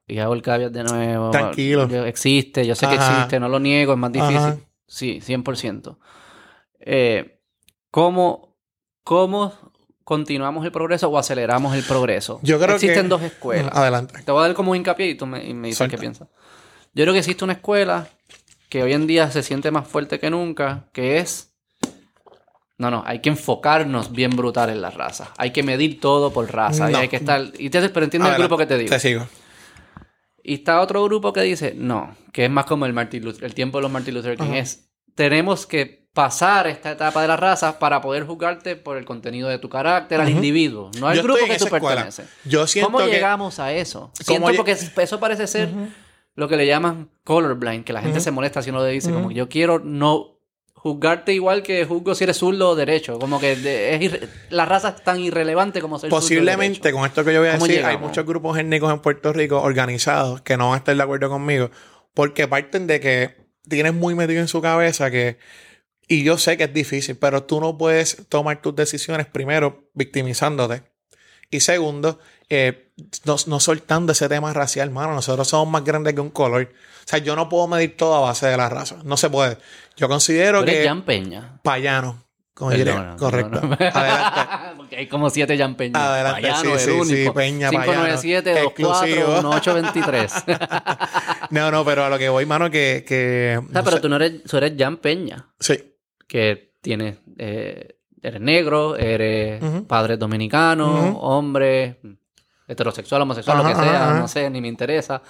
y 0.10 0.20
hago 0.20 0.34
el 0.34 0.42
caveat 0.42 0.72
de 0.72 0.84
nuevo. 0.84 1.32
Tranquilo. 1.32 1.84
Existe, 2.06 2.66
yo 2.66 2.76
sé 2.76 2.88
que 2.88 2.96
existe, 2.96 3.40
no 3.42 3.50
lo 3.50 3.60
niego, 3.60 3.92
es 3.92 4.00
más 4.00 4.12
difícil. 4.14 4.38
Ajá. 4.38 4.58
Sí, 4.88 5.20
100%. 5.22 5.98
Eh, 6.80 7.42
¿cómo, 7.92 8.56
¿Cómo 9.04 9.54
continuamos 10.06 10.64
el 10.64 10.72
progreso 10.72 11.10
o 11.10 11.18
aceleramos 11.18 11.76
el 11.76 11.84
progreso? 11.84 12.40
Yo 12.42 12.58
creo 12.58 12.76
Existen 12.76 13.04
que- 13.04 13.10
dos 13.10 13.22
escuelas. 13.22 13.76
Adelante. 13.76 14.22
Te 14.24 14.32
voy 14.32 14.44
a 14.44 14.48
dar 14.48 14.56
como 14.56 14.72
un 14.72 14.78
hincapié 14.78 15.08
y 15.08 15.16
tú 15.16 15.26
me, 15.26 15.44
y 15.46 15.54
me 15.54 15.68
dices 15.68 15.80
Suelta. 15.80 15.98
qué 15.98 16.00
piensas. 16.00 16.30
Yo 16.94 17.04
creo 17.04 17.12
que 17.14 17.20
existe 17.20 17.44
una 17.44 17.54
escuela 17.54 18.08
que 18.70 18.84
hoy 18.84 18.94
en 18.94 19.08
día 19.08 19.32
se 19.32 19.44
siente 19.44 19.72
más 19.72 19.88
fuerte 19.88 20.20
que 20.20 20.30
nunca, 20.30 20.86
que 20.94 21.18
es... 21.20 21.54
No, 22.78 22.92
no, 22.92 23.04
hay 23.08 23.20
que 23.22 23.30
enfocarnos 23.30 24.12
bien 24.12 24.32
brutal 24.36 24.70
en 24.70 24.82
la 24.82 24.92
raza. 24.92 25.32
Hay 25.38 25.52
que 25.52 25.64
medir 25.64 26.00
todo 26.00 26.32
por 26.32 26.52
raza. 26.54 26.90
Y 26.90 26.94
No. 26.94 27.00
hay 27.00 27.08
que 27.08 27.16
estar... 27.16 27.42
Y 27.58 27.70
te, 27.72 27.90
pero 27.90 28.04
entiendes 28.04 28.28
el 28.28 28.34
Adelante. 28.36 28.42
grupo 28.44 28.58
que 28.58 28.66
te 28.68 28.78
digo. 28.78 28.90
Te 28.90 29.00
sigo. 29.00 29.28
Y 30.44 30.56
está 30.56 30.80
otro 30.82 31.04
grupo 31.04 31.34
que 31.34 31.42
dice, 31.42 31.74
no, 31.76 32.16
que 32.32 32.46
es 32.46 32.52
más 32.52 32.66
como 32.66 32.86
el, 32.86 32.94
Martin 32.94 33.24
Luther- 33.24 33.44
el 33.44 33.54
tiempo 33.56 33.80
de 33.80 33.82
los 33.82 33.92
Martin 33.92 34.14
Luther 34.14 34.38
King. 34.38 34.44
Ajá. 34.46 34.58
Es, 34.60 34.90
tenemos 35.16 35.66
que 35.66 36.08
pasar 36.14 36.68
esta 36.68 36.92
etapa 36.92 37.22
de 37.22 37.28
la 37.28 37.36
raza 37.36 37.80
para 37.80 38.00
poder 38.02 38.26
juzgarte 38.26 38.76
por 38.76 38.98
el 38.98 39.06
contenido 39.06 39.50
de 39.50 39.58
tu 39.60 39.70
carácter 39.70 40.20
al 40.22 40.28
Ujú. 40.28 40.36
individuo, 40.38 40.92
no 41.00 41.08
al 41.08 41.16
Yo 41.18 41.24
grupo 41.24 41.40
que 41.46 41.58
tú 41.58 41.66
escuela. 41.66 41.88
perteneces. 41.88 42.28
Yo 42.46 42.66
siento 42.68 42.92
¿Cómo 42.92 43.04
que. 43.06 43.12
llegamos 43.12 43.60
a 43.60 43.74
eso? 43.74 44.12
Siento 44.14 44.52
porque 44.56 44.72
es- 44.72 44.92
eso 44.98 45.20
parece 45.20 45.48
ser 45.48 45.70
lo 46.38 46.48
que 46.48 46.56
le 46.56 46.66
llaman 46.66 47.10
colorblind, 47.26 47.84
que 47.84 47.92
la 47.92 48.02
gente 48.02 48.22
se 48.22 48.32
molesta 48.32 48.62
si 48.62 48.70
uno 48.70 48.82
le 48.86 48.92
dice, 48.92 49.10
como 49.10 49.22
Ujú. 49.26 49.30
que 49.30 49.36
yo 49.36 49.50
quiero 49.50 49.80
no 49.80 50.40
juzgarte 50.76 51.34
igual 51.34 51.64
que 51.64 51.84
juzgo 51.86 52.14
si 52.16 52.24
eres 52.24 52.38
zurdo 52.38 52.70
o 52.70 52.76
derecho. 52.76 53.18
Como 53.20 53.40
que 53.40 53.56
de- 53.56 53.96
es 53.96 54.02
irre- 54.02 54.30
la 54.52 54.64
raza 54.66 54.90
es 54.96 55.04
tan 55.04 55.20
irrelevante 55.20 55.82
como 55.82 55.98
ser 56.00 56.10
zurdo 56.10 56.18
o 56.18 56.22
Posiblemente, 56.22 56.92
con 56.94 57.06
esto 57.06 57.26
que 57.26 57.34
yo 57.34 57.40
voy 57.40 57.50
a 57.50 57.54
¿Cómo 57.56 57.66
decir, 57.68 57.84
hay 57.84 57.98
muchos 57.98 58.26
grupos 58.26 58.58
étnicos 58.58 58.94
en 58.94 59.00
Puerto 59.00 59.34
Rico 59.34 59.60
organizados 59.62 60.42
que 60.42 60.56
no 60.56 60.66
van 60.70 60.76
a 60.76 60.78
estar 60.78 60.96
de 60.96 61.04
acuerdo 61.04 61.28
conmigo, 61.30 61.72
porque 62.14 62.48
parten 62.48 62.88
de 62.88 63.00
que 63.02 63.36
tienes 63.68 63.94
muy 63.96 64.14
metido 64.16 64.40
en 64.40 64.48
su 64.48 64.62
cabeza 64.62 65.10
que, 65.12 65.40
y 66.08 66.24
yo 66.24 66.38
sé 66.38 66.56
que 66.56 66.66
es 66.66 66.74
difícil, 66.74 67.18
pero 67.18 67.44
tú 67.44 67.60
no 67.60 67.78
puedes 67.78 68.28
tomar 68.30 68.62
tus 68.62 68.76
decisiones 68.76 69.26
primero 69.26 69.90
victimizándote. 69.96 70.84
Y 71.50 71.62
segundo, 71.62 72.20
eh, 72.50 72.92
no, 73.26 73.36
no 73.48 73.60
soltando 73.60 74.12
ese 74.12 74.28
tema 74.30 74.54
racial, 74.54 74.90
mano. 74.92 75.14
Nosotros 75.14 75.48
somos 75.48 75.68
más 75.70 75.84
grandes 75.84 76.14
que 76.14 76.22
un 76.22 76.30
color. 76.30 76.64
O 76.72 77.10
sea, 77.10 77.20
yo 77.20 77.36
no 77.36 77.48
puedo 77.50 77.68
medir 77.68 77.96
todo 77.98 78.16
a 78.16 78.22
base 78.22 78.48
de 78.48 78.58
la 78.58 78.70
raza. 78.70 78.98
No 79.04 79.18
se 79.18 79.30
puede. 79.30 79.58
Yo 79.96 80.08
considero 80.10 80.64
que 80.66 80.86
Jan 80.86 81.04
Peña. 81.04 81.60
payano, 81.64 82.24
como. 82.54 82.72
Perdona, 82.72 83.16
Correcto. 83.18 83.62
no. 83.62 83.74
Adelante. 83.94 84.42
Porque 84.78 84.98
hay 84.98 85.08
como 85.08 85.30
siete 85.30 85.58
Jan 85.58 85.76
Peña. 85.76 86.14
Adelante, 86.14 86.42
Payano, 86.42 86.62
sí, 86.62 86.72
el 86.72 86.80
sí, 86.80 86.86
sí, 86.86 87.14
único. 87.14 87.34
Peña, 87.34 87.70
597 87.70 88.64
Exclusivo. 88.64 89.28
24 89.28 89.50
1823 89.50 90.34
No, 91.52 91.72
no, 91.72 91.86
pero 91.86 92.04
a 92.06 92.10
lo 92.10 92.18
que 92.18 92.30
voy, 92.30 92.46
mano, 92.46 92.70
que. 92.70 93.06
que 93.08 93.60
O 93.64 93.72
sea, 93.72 93.84
pero 93.84 93.98
sé. 93.98 94.02
tú 94.02 94.10
no 94.10 94.16
eres, 94.18 94.44
tú 94.44 94.58
eres 94.58 94.74
Jan 94.78 94.98
Peña, 94.98 95.48
Sí. 95.60 95.94
que 96.28 96.74
tiene 96.82 97.20
eh, 97.38 97.96
eres 98.22 98.42
negro, 98.42 98.98
eres 98.98 99.62
Ujú. 99.64 99.86
padre 99.88 100.18
dominicano, 100.18 101.10
Ujú. 101.12 101.18
hombre, 101.20 102.00
heterosexual, 102.68 103.22
homosexual, 103.22 103.58
lo 103.58 103.64
que 103.66 103.76
sea, 103.76 104.10
ajá, 104.12 104.20
no 104.20 104.28
sé, 104.28 104.50
ni 104.50 104.62
me 104.62 104.68
interesa. 104.68 105.22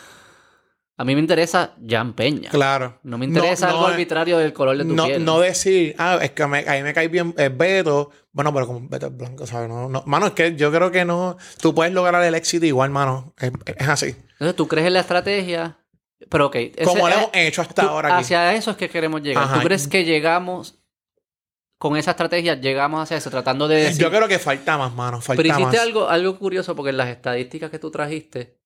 A 1.00 1.04
mí 1.06 1.14
me 1.14 1.22
interesa 1.22 1.76
Jan 1.88 2.14
Peña. 2.14 2.50
Claro. 2.50 3.00
No 3.04 3.20
me 3.20 3.26
interesa 3.26 3.68
No, 3.68 3.74
algo 3.74 3.88
arbitrario 3.88 4.40
del 4.40 4.52
color 4.52 4.78
de 4.78 4.84
tu 4.84 4.96
No, 4.96 5.06
piel. 5.06 5.24
no 5.24 5.40
decir, 5.40 5.94
ah, 6.00 6.18
es 6.20 6.32
que 6.32 6.48
me, 6.48 6.68
a 6.68 6.74
mí 6.74 6.82
me 6.82 6.92
cae 6.94 7.08
bien 7.08 7.36
es 7.38 7.56
Beto. 7.56 8.10
Bueno, 8.32 8.52
pero 8.52 8.66
como 8.66 8.88
Beto 8.90 9.06
es 9.06 9.16
blanco, 9.16 9.46
¿sabes? 9.46 9.70
No, 9.70 9.88
no. 9.90 10.02
Mano, 10.08 10.26
es 10.26 10.32
que 10.34 10.56
yo 10.56 10.72
creo 10.72 10.90
que 10.90 11.06
no. 11.06 11.38
Tú 11.62 11.76
puedes 11.76 11.94
lograr 11.94 12.24
el 12.24 12.34
éxito 12.34 12.66
igual, 12.66 12.90
mano. 12.90 13.36
Es, 13.38 13.52
es 13.78 13.88
así. 13.88 14.16
Entonces 14.34 14.56
tú 14.56 14.68
crees 14.68 14.88
en 14.88 14.94
la 14.94 15.02
estrategia, 15.02 15.78
pero 16.30 16.48
ok. 16.48 16.56
ese- 16.56 16.84
Como 16.86 17.08
lo 17.08 17.14
hemos 17.14 17.30
hecho 17.34 17.62
hasta 17.62 17.84
tú- 17.84 17.88
ahora 17.90 18.16
aquí. 18.16 18.24
Hacia 18.24 18.56
eso 18.56 18.72
es 18.72 18.78
que 18.78 18.90
queremos 18.90 19.22
llegar. 19.22 19.44
Ajá. 19.44 19.60
¿Tú 19.60 19.62
crees 19.68 19.88
que 19.88 20.04
llegamos 20.04 20.80
con 21.78 21.96
esa 21.98 22.12
estrategia, 22.12 22.56
llegamos 22.56 23.02
hacia 23.04 23.18
eso, 23.18 23.30
tratando 23.30 23.68
de 23.68 23.76
decir... 23.78 24.02
Yo 24.02 24.10
creo 24.10 24.28
que 24.28 24.40
falta 24.40 24.78
más, 24.78 24.94
mano. 24.94 25.22
Falta 25.22 25.42
Pero 25.44 25.54
hiciste 25.54 25.78
más. 25.78 25.86
algo, 25.86 26.10
algo 26.10 26.40
curioso 26.40 26.76
porque 26.76 26.90
en 26.90 26.98
las 26.98 27.10
estadísticas 27.10 27.70
que 27.70 27.78
tú 27.80 27.92
trajiste, 27.92 28.58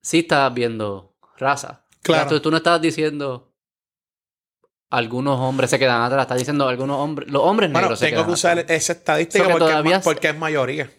sí 0.00 0.20
estabas 0.20 0.54
viendo 0.54 1.16
raza. 1.38 1.84
Claro. 2.02 2.22
Entonces 2.24 2.42
tú 2.42 2.50
no 2.50 2.56
estabas 2.58 2.80
diciendo 2.80 3.52
algunos 4.90 5.40
hombres 5.40 5.70
se 5.70 5.78
quedan 5.78 6.02
atrás, 6.02 6.22
estás 6.22 6.38
diciendo 6.38 6.68
algunos 6.68 6.98
hombres, 6.98 7.30
los 7.30 7.42
hombres 7.42 7.70
Bueno, 7.72 7.86
negros 7.86 7.98
se 7.98 8.10
tengo 8.10 8.26
que 8.26 8.32
usar 8.32 8.58
esa 8.68 8.92
estadística 8.92 9.44
porque, 9.44 9.54
es 9.54 9.58
todavía 9.70 9.90
ma- 9.92 9.98
es- 9.98 10.04
porque 10.04 10.28
es 10.28 10.36
mayoría. 10.38 10.90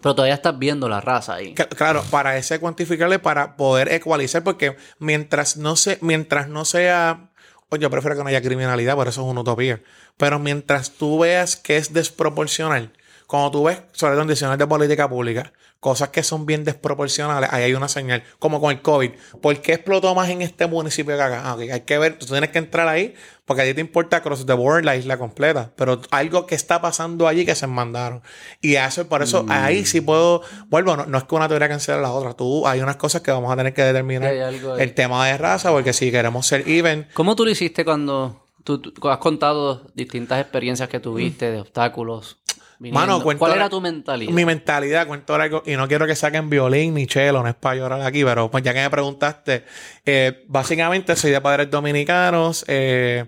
Pero 0.00 0.14
todavía 0.16 0.34
estás 0.34 0.58
viendo 0.58 0.88
la 0.88 1.00
raza 1.00 1.34
ahí. 1.34 1.54
Claro, 1.54 2.02
para 2.10 2.36
ese 2.36 2.58
cuantificarle, 2.58 3.20
para 3.20 3.56
poder 3.56 3.92
ecualizar, 3.92 4.42
porque 4.42 4.76
mientras 4.98 5.56
no 5.58 5.76
se, 5.76 5.98
mientras 6.00 6.48
no 6.48 6.64
sea, 6.64 7.30
o 7.72 7.76
yo 7.76 7.88
prefiero 7.88 8.16
que 8.16 8.22
no 8.22 8.28
haya 8.28 8.42
criminalidad, 8.42 8.94
por 8.96 9.08
eso 9.08 9.22
es 9.22 9.26
una 9.26 9.40
utopía. 9.40 9.82
Pero 10.18 10.38
mientras 10.38 10.90
tú 10.90 11.20
veas 11.20 11.56
que 11.56 11.78
es 11.78 11.94
desproporcional, 11.94 12.92
cuando 13.32 13.50
tú 13.50 13.64
ves, 13.64 13.80
sobre 13.92 14.12
todo 14.12 14.20
en 14.20 14.28
decisiones 14.28 14.58
de 14.58 14.66
política 14.66 15.08
pública, 15.08 15.54
cosas 15.80 16.10
que 16.10 16.22
son 16.22 16.44
bien 16.44 16.64
desproporcionales, 16.64 17.50
ahí 17.50 17.62
hay 17.62 17.72
una 17.72 17.88
señal, 17.88 18.22
como 18.38 18.60
con 18.60 18.72
el 18.72 18.82
COVID. 18.82 19.10
¿Por 19.40 19.58
qué 19.62 19.72
explotó 19.72 20.14
más 20.14 20.28
en 20.28 20.42
este 20.42 20.66
municipio 20.66 21.16
que 21.16 21.22
acá? 21.22 21.40
Ah, 21.42 21.54
ok, 21.54 21.60
hay 21.72 21.80
que 21.80 21.96
ver, 21.96 22.18
tú 22.18 22.26
tienes 22.26 22.50
que 22.50 22.58
entrar 22.58 22.86
ahí, 22.88 23.14
porque 23.46 23.62
a 23.62 23.64
ti 23.64 23.72
te 23.72 23.80
importa 23.80 24.20
cross 24.20 24.44
the 24.44 24.52
board, 24.52 24.84
la 24.84 24.96
isla 24.96 25.16
completa, 25.16 25.72
pero 25.76 26.02
algo 26.10 26.44
que 26.44 26.54
está 26.54 26.82
pasando 26.82 27.26
allí 27.26 27.46
que 27.46 27.54
se 27.54 27.66
mandaron. 27.66 28.20
Y 28.60 28.74
eso, 28.74 29.08
por 29.08 29.22
eso, 29.22 29.46
ahí 29.48 29.86
sí 29.86 30.02
puedo, 30.02 30.42
vuelvo, 30.66 30.94
no, 30.94 31.06
no 31.06 31.16
es 31.16 31.24
que 31.24 31.34
una 31.34 31.48
teoría 31.48 31.70
cancele 31.70 32.02
la 32.02 32.12
otra, 32.12 32.34
tú, 32.34 32.66
hay 32.66 32.80
unas 32.82 32.96
cosas 32.96 33.22
que 33.22 33.30
vamos 33.30 33.50
a 33.50 33.56
tener 33.56 33.72
que 33.72 33.82
determinar. 33.82 34.30
El 34.78 34.92
tema 34.92 35.26
de 35.26 35.38
raza, 35.38 35.70
porque 35.70 35.94
si 35.94 36.10
queremos 36.10 36.46
ser 36.46 36.68
even, 36.68 37.08
¿Cómo 37.14 37.34
tú 37.34 37.46
lo 37.46 37.50
hiciste 37.50 37.82
cuando 37.82 38.46
tú, 38.62 38.78
tú 38.78 39.08
has 39.08 39.16
contado 39.16 39.86
distintas 39.94 40.38
experiencias 40.38 40.90
que 40.90 41.00
tuviste 41.00 41.50
de 41.50 41.60
obstáculos? 41.60 42.41
Viniendo? 42.82 43.00
Mano, 43.00 43.22
cuento 43.22 43.38
¿Cuál 43.38 43.52
era 43.52 43.68
tu 43.68 43.80
mentalidad? 43.80 44.32
Mi 44.32 44.44
mentalidad, 44.44 45.06
cuento 45.06 45.34
algo, 45.34 45.62
y 45.64 45.76
no 45.76 45.88
quiero 45.88 46.06
que 46.06 46.14
saquen 46.16 46.50
violín 46.50 46.94
ni 46.94 47.06
chelo, 47.06 47.42
no 47.42 47.48
es 47.48 47.54
para 47.54 47.76
llorar 47.76 48.02
aquí, 48.02 48.24
pero 48.24 48.50
pues 48.50 48.62
ya 48.64 48.74
que 48.74 48.80
me 48.80 48.90
preguntaste, 48.90 49.64
eh, 50.04 50.44
básicamente 50.48 51.16
soy 51.16 51.30
de 51.30 51.40
padres 51.40 51.70
dominicanos, 51.70 52.64
eh, 52.68 53.26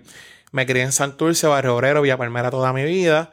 me 0.51 0.65
crié 0.65 0.83
en 0.83 0.91
Santurce, 0.91 1.47
Barrio 1.47 1.75
Obrero, 1.75 2.01
Villa 2.01 2.17
Palmera 2.17 2.51
toda 2.51 2.71
mi 2.73 2.83
vida. 2.83 3.31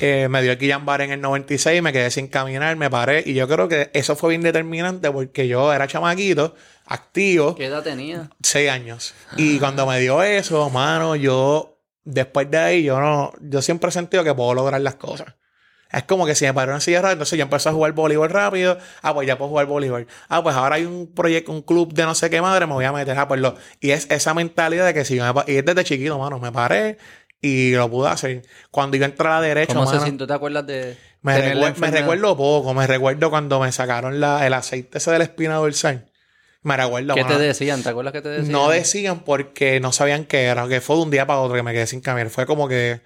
Eh, 0.00 0.28
me 0.28 0.42
dio 0.42 0.52
el 0.52 0.58
Guillain-Barré 0.58 1.04
en 1.04 1.12
el 1.12 1.20
96, 1.20 1.82
me 1.82 1.92
quedé 1.92 2.10
sin 2.10 2.28
caminar, 2.28 2.76
me 2.76 2.88
paré, 2.88 3.24
y 3.26 3.34
yo 3.34 3.48
creo 3.48 3.68
que 3.68 3.90
eso 3.94 4.14
fue 4.14 4.30
bien 4.30 4.42
determinante 4.42 5.10
porque 5.10 5.48
yo 5.48 5.72
era 5.72 5.88
chamaquito, 5.88 6.54
activo, 6.86 7.56
¿Qué 7.56 7.66
edad 7.66 7.82
tenía? 7.82 8.30
seis 8.42 8.70
años. 8.70 9.14
Y 9.36 9.58
cuando 9.58 9.86
me 9.86 9.98
dio 9.98 10.22
eso, 10.22 10.70
mano, 10.70 11.16
yo, 11.16 11.80
después 12.04 12.48
de 12.50 12.58
ahí, 12.58 12.82
yo 12.84 13.00
no, 13.00 13.32
yo 13.40 13.60
siempre 13.60 13.88
he 13.88 13.92
sentido 13.92 14.22
que 14.22 14.34
puedo 14.34 14.54
lograr 14.54 14.80
las 14.80 14.94
cosas. 14.94 15.34
Es 15.90 16.02
como 16.04 16.26
que 16.26 16.34
si 16.34 16.44
me 16.44 16.52
paró 16.52 16.74
en 16.74 16.80
silla 16.80 17.00
ruedas, 17.00 17.14
entonces 17.14 17.38
yo 17.38 17.42
empecé 17.44 17.68
a 17.68 17.72
jugar 17.72 17.92
voleibol 17.92 18.28
rápido. 18.28 18.76
Ah, 19.02 19.14
pues 19.14 19.26
ya 19.26 19.38
puedo 19.38 19.48
jugar 19.48 19.66
voleibol. 19.66 20.06
Ah, 20.28 20.42
pues 20.42 20.54
ahora 20.54 20.76
hay 20.76 20.84
un 20.84 21.12
proyecto, 21.14 21.50
un 21.52 21.62
club 21.62 21.92
de 21.94 22.02
no 22.04 22.14
sé 22.14 22.28
qué 22.28 22.40
madre, 22.42 22.66
me 22.66 22.74
voy 22.74 22.84
a 22.84 22.92
meter. 22.92 23.16
Ah, 23.18 23.26
pues 23.26 23.40
lo. 23.40 23.56
Y 23.80 23.90
es 23.92 24.06
esa 24.10 24.34
mentalidad 24.34 24.84
de 24.86 24.92
que 24.94 25.04
si 25.04 25.16
yo 25.16 25.32
me 25.34 25.42
Y 25.52 25.56
es 25.56 25.64
desde 25.64 25.84
chiquito, 25.84 26.18
mano, 26.18 26.38
me 26.38 26.52
paré 26.52 26.98
y 27.40 27.72
lo 27.72 27.88
pude 27.90 28.08
hacer. 28.08 28.42
Cuando 28.70 28.96
yo 28.96 29.04
entré 29.04 29.26
a 29.28 29.30
la 29.30 29.40
derecha, 29.40 29.72
¿Cómo 29.74 29.86
se 29.86 29.94
mano, 29.94 30.06
sintió? 30.06 30.26
¿Te 30.26 30.32
acuerdas 30.34 30.66
de 30.66 30.96
me, 31.22 31.36
recuer- 31.40 31.76
me 31.78 31.90
recuerdo 31.90 32.36
poco. 32.36 32.74
Me 32.74 32.86
recuerdo 32.86 33.30
cuando 33.30 33.58
me 33.60 33.72
sacaron 33.72 34.20
la, 34.20 34.46
el 34.46 34.52
aceite 34.54 34.98
ese 34.98 35.10
de 35.10 35.18
la 35.18 35.24
espina 35.24 35.54
dorsal. 35.54 36.04
Me 36.62 36.76
recuerdo, 36.76 37.14
¿Qué 37.14 37.22
mano. 37.24 37.36
te 37.36 37.42
decían? 37.42 37.82
¿Te 37.82 37.88
acuerdas 37.88 38.12
qué 38.12 38.20
te 38.20 38.28
decían? 38.28 38.52
No 38.52 38.68
decían 38.68 39.20
porque 39.20 39.80
no 39.80 39.92
sabían 39.92 40.24
qué 40.26 40.44
era, 40.44 40.68
que 40.68 40.80
fue 40.80 40.96
de 40.96 41.02
un 41.02 41.10
día 41.10 41.26
para 41.26 41.38
otro 41.40 41.56
que 41.56 41.62
me 41.62 41.72
quedé 41.72 41.86
sin 41.86 42.00
caminar. 42.00 42.30
Fue 42.30 42.46
como 42.46 42.68
que 42.68 43.00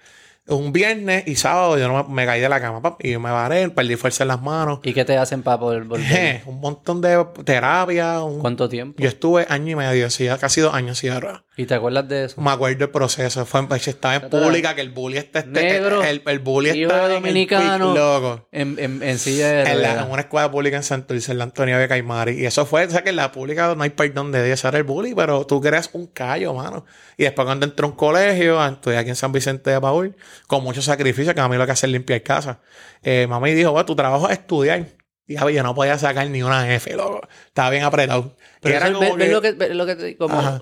un 0.47 0.73
viernes 0.73 1.23
y 1.27 1.35
sábado 1.35 1.77
yo 1.77 1.87
no 1.87 2.03
me, 2.03 2.13
me 2.13 2.25
caí 2.25 2.41
de 2.41 2.49
la 2.49 2.59
cama 2.59 2.81
pap, 2.81 3.03
y 3.05 3.17
me 3.17 3.31
varé, 3.31 3.69
perdí 3.69 3.95
fuerza 3.95 4.23
en 4.23 4.27
las 4.29 4.41
manos. 4.41 4.79
¿Y 4.83 4.93
qué 4.93 5.05
te 5.05 5.15
hacen 5.17 5.41
para 5.43 5.59
poder 5.59 5.83
volver? 5.83 6.05
Je, 6.05 6.41
un 6.45 6.59
montón 6.59 7.01
de 7.01 7.25
terapia. 7.45 8.21
un- 8.23 8.39
¿Cuánto 8.39 8.67
tiempo? 8.67 9.01
Yo 9.01 9.07
estuve 9.09 9.45
año 9.49 9.71
y 9.71 9.75
medio, 9.75 10.09
sí, 10.09 10.27
casi 10.39 10.61
dos 10.61 10.73
años 10.73 10.97
sin 10.97 11.19
ruedas. 11.19 11.43
¿Y 11.55 11.67
te 11.67 11.75
acuerdas 11.75 12.07
de 12.09 12.25
eso? 12.25 12.41
Me 12.41 12.49
acuerdo 12.49 12.83
el 12.85 12.89
proceso. 12.89 13.45
Fue 13.45 13.67
pues, 13.67 13.87
estaba 13.87 14.15
en 14.15 14.27
pública 14.27 14.73
que 14.73 14.81
el 14.81 14.89
bully 14.89 15.17
está 15.17 15.39
este, 15.39 15.51
Negro, 15.51 16.01
el, 16.03 16.23
el 16.25 16.39
bully 16.39 16.69
está 16.81 16.95
de 16.95 17.03
en 17.05 17.11
el 17.11 17.21
dominicano. 17.21 17.93
pic, 17.93 18.01
loco. 18.01 18.47
En, 18.51 18.75
en, 18.79 19.03
en 19.03 19.19
silla 19.19 19.49
de 19.51 19.59
En, 19.61 19.81
la- 19.83 19.89
ruedas. 19.89 20.05
en 20.07 20.11
una 20.13 20.21
escuela 20.23 20.49
pública 20.49 20.77
en 20.77 20.83
Santurce, 20.83 21.31
en 21.31 21.37
la 21.37 21.45
de 21.47 21.87
Caimari. 21.87 22.39
Y 22.41 22.45
eso 22.47 22.65
fue, 22.65 22.85
o 22.85 22.89
sea 22.89 23.03
que 23.03 23.11
en 23.11 23.17
la 23.17 23.31
pública 23.31 23.75
no 23.75 23.83
hay 23.83 23.91
perdón 23.91 24.31
de 24.31 24.43
Dios, 24.43 24.63
era 24.65 24.79
el 24.79 24.83
bully, 24.83 25.13
pero 25.13 25.45
tú 25.45 25.61
creas 25.61 25.91
un 25.93 26.07
callo, 26.07 26.55
mano. 26.55 26.85
Y 27.17 27.23
después 27.23 27.45
cuando 27.45 27.67
entré 27.67 27.85
a 27.85 27.89
un 27.89 27.95
colegio, 27.95 28.65
estoy 28.65 28.95
aquí 28.95 29.09
en 29.09 29.15
San 29.15 29.31
Vicente 29.31 29.69
de 29.69 29.79
Paul, 29.79 30.15
con 30.47 30.63
mucho 30.63 30.81
sacrificio, 30.81 31.35
que 31.35 31.41
a 31.41 31.47
mí 31.47 31.55
lo 31.55 31.67
que 31.67 31.71
hace 31.73 31.85
es 31.85 31.91
limpiar 31.91 32.23
casa. 32.23 32.61
Eh, 33.03 33.27
mamá 33.29 33.43
me 33.45 33.53
dijo, 33.53 33.71
bueno, 33.71 33.85
tu 33.85 33.95
trabajo 33.95 34.27
es 34.27 34.39
estudiar. 34.39 34.87
Y 35.27 35.35
yo 35.35 35.61
no 35.63 35.75
podía 35.75 35.97
sacar 35.99 36.27
ni 36.29 36.41
una 36.41 36.73
F, 36.73 36.95
loco. 36.95 37.21
Estaba 37.45 37.69
bien 37.69 37.83
apretado. 37.83 38.35
Pero 38.59 38.73
Y 38.73 38.77
era 38.77 38.91
como 38.91 39.15
ve 39.15 39.25
que- 39.27 39.31
lo 39.31 39.41
que, 39.41 39.51
lo 39.73 39.85
que 39.85 39.95
te- 39.95 40.17
como. 40.17 40.61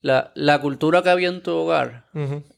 La, 0.00 0.32
la 0.34 0.60
cultura 0.60 1.02
que 1.02 1.10
había 1.10 1.28
en 1.28 1.42
tu 1.42 1.50
hogar 1.52 2.06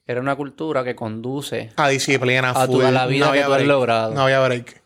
era 0.07 0.21
una 0.21 0.37
cultura 0.37 0.85
que 0.85 0.95
conduce 0.95 1.71
A 1.77 1.89
disciplina, 1.89 2.51
A 2.55 2.67
tu- 2.67 2.83
a 2.83 2.91
la 2.91 3.07
vida 3.07 3.27
que 3.27 3.31
había 3.43 3.47
tú 3.47 3.53
has 3.55 3.62
logrado. 3.62 4.15
No 4.15 4.23
había 4.23 4.41
break. 4.41 4.83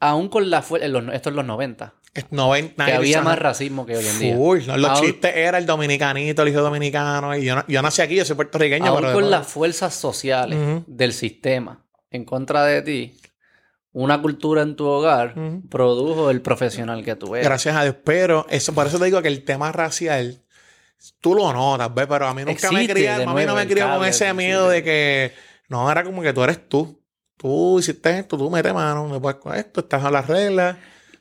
aún 0.00 0.28
con 0.28 0.48
la 0.50 0.62
fuerza 0.62 0.86
esto 1.12 1.28
en 1.30 1.36
los 1.36 1.44
90 1.44 1.94
Es 2.14 2.26
90 2.30 2.84
que 2.86 2.92
había 2.92 3.20
más 3.22 3.38
racismo 3.38 3.84
que 3.86 3.96
hoy 3.96 4.06
en 4.06 4.18
día 4.18 4.36
Full. 4.36 4.60
Los 4.76 4.90
Aún- 4.90 5.00
chistes 5.04 5.32
era 5.36 5.58
el 5.58 5.66
dominicanito, 5.66 6.42
el 6.42 6.48
hijo 6.48 6.60
dominicano. 6.60 7.36
Y 7.36 7.44
yo, 7.44 7.56
no- 7.56 7.64
yo 7.68 7.82
nací 7.82 8.02
aquí, 8.02 8.16
yo 8.16 8.24
soy 8.24 8.36
puertorriqueño. 8.36 8.86
aún 8.86 9.00
pero 9.00 9.12
con 9.14 9.30
las 9.30 9.46
fuerzas 9.46 9.94
sociales 9.94 10.82
del 10.86 11.12
sistema 11.12 11.84
en 12.10 12.24
contra 12.24 12.64
de 12.64 12.82
ti 12.82 13.20
una 13.92 14.20
cultura 14.22 14.62
en 14.62 14.76
tu 14.76 14.86
hogar 14.86 15.34
produjo 15.68 16.30
el 16.30 16.40
profesional 16.42 17.04
que 17.04 17.16
tú 17.16 17.34
eres 17.34 17.46
Gracias 17.48 17.74
a 17.76 17.82
Dios. 17.82 17.96
Pero 18.04 18.46
eso, 18.50 18.72
por 18.72 18.86
eso 18.86 18.98
te 18.98 19.06
digo 19.06 19.20
que 19.22 19.28
el 19.28 19.44
tema 19.44 19.72
racial, 19.72 20.44
tú 21.20 21.34
lo 21.34 21.52
notas, 21.52 21.92
¿ves? 21.94 22.06
Pero 22.08 22.26
a 22.26 22.34
mí 22.34 22.42
nunca 22.44 22.70
me 22.72 22.82
Existe, 22.82 23.00
de 23.02 23.10
a 23.24 23.32
mí 23.34 23.44
no 23.46 23.54
me 23.54 23.66
crió 23.66 23.88
con 23.96 24.04
ese 24.04 24.32
miedo 24.34 24.68
de 24.68 24.82
que 24.82 25.32
no, 25.68 25.90
era 25.90 26.02
como 26.04 26.22
que 26.22 26.32
tú 26.32 26.42
eres 26.42 26.68
tú. 26.68 27.00
Tú 27.36 27.78
hiciste 27.78 28.18
esto, 28.18 28.36
tú 28.36 28.50
metes 28.50 28.74
mano, 28.74 29.06
me 29.06 29.20
puedes 29.20 29.38
con 29.38 29.54
esto, 29.54 29.80
estás 29.80 30.02
a 30.04 30.10
las 30.10 30.26
reglas. 30.26 30.76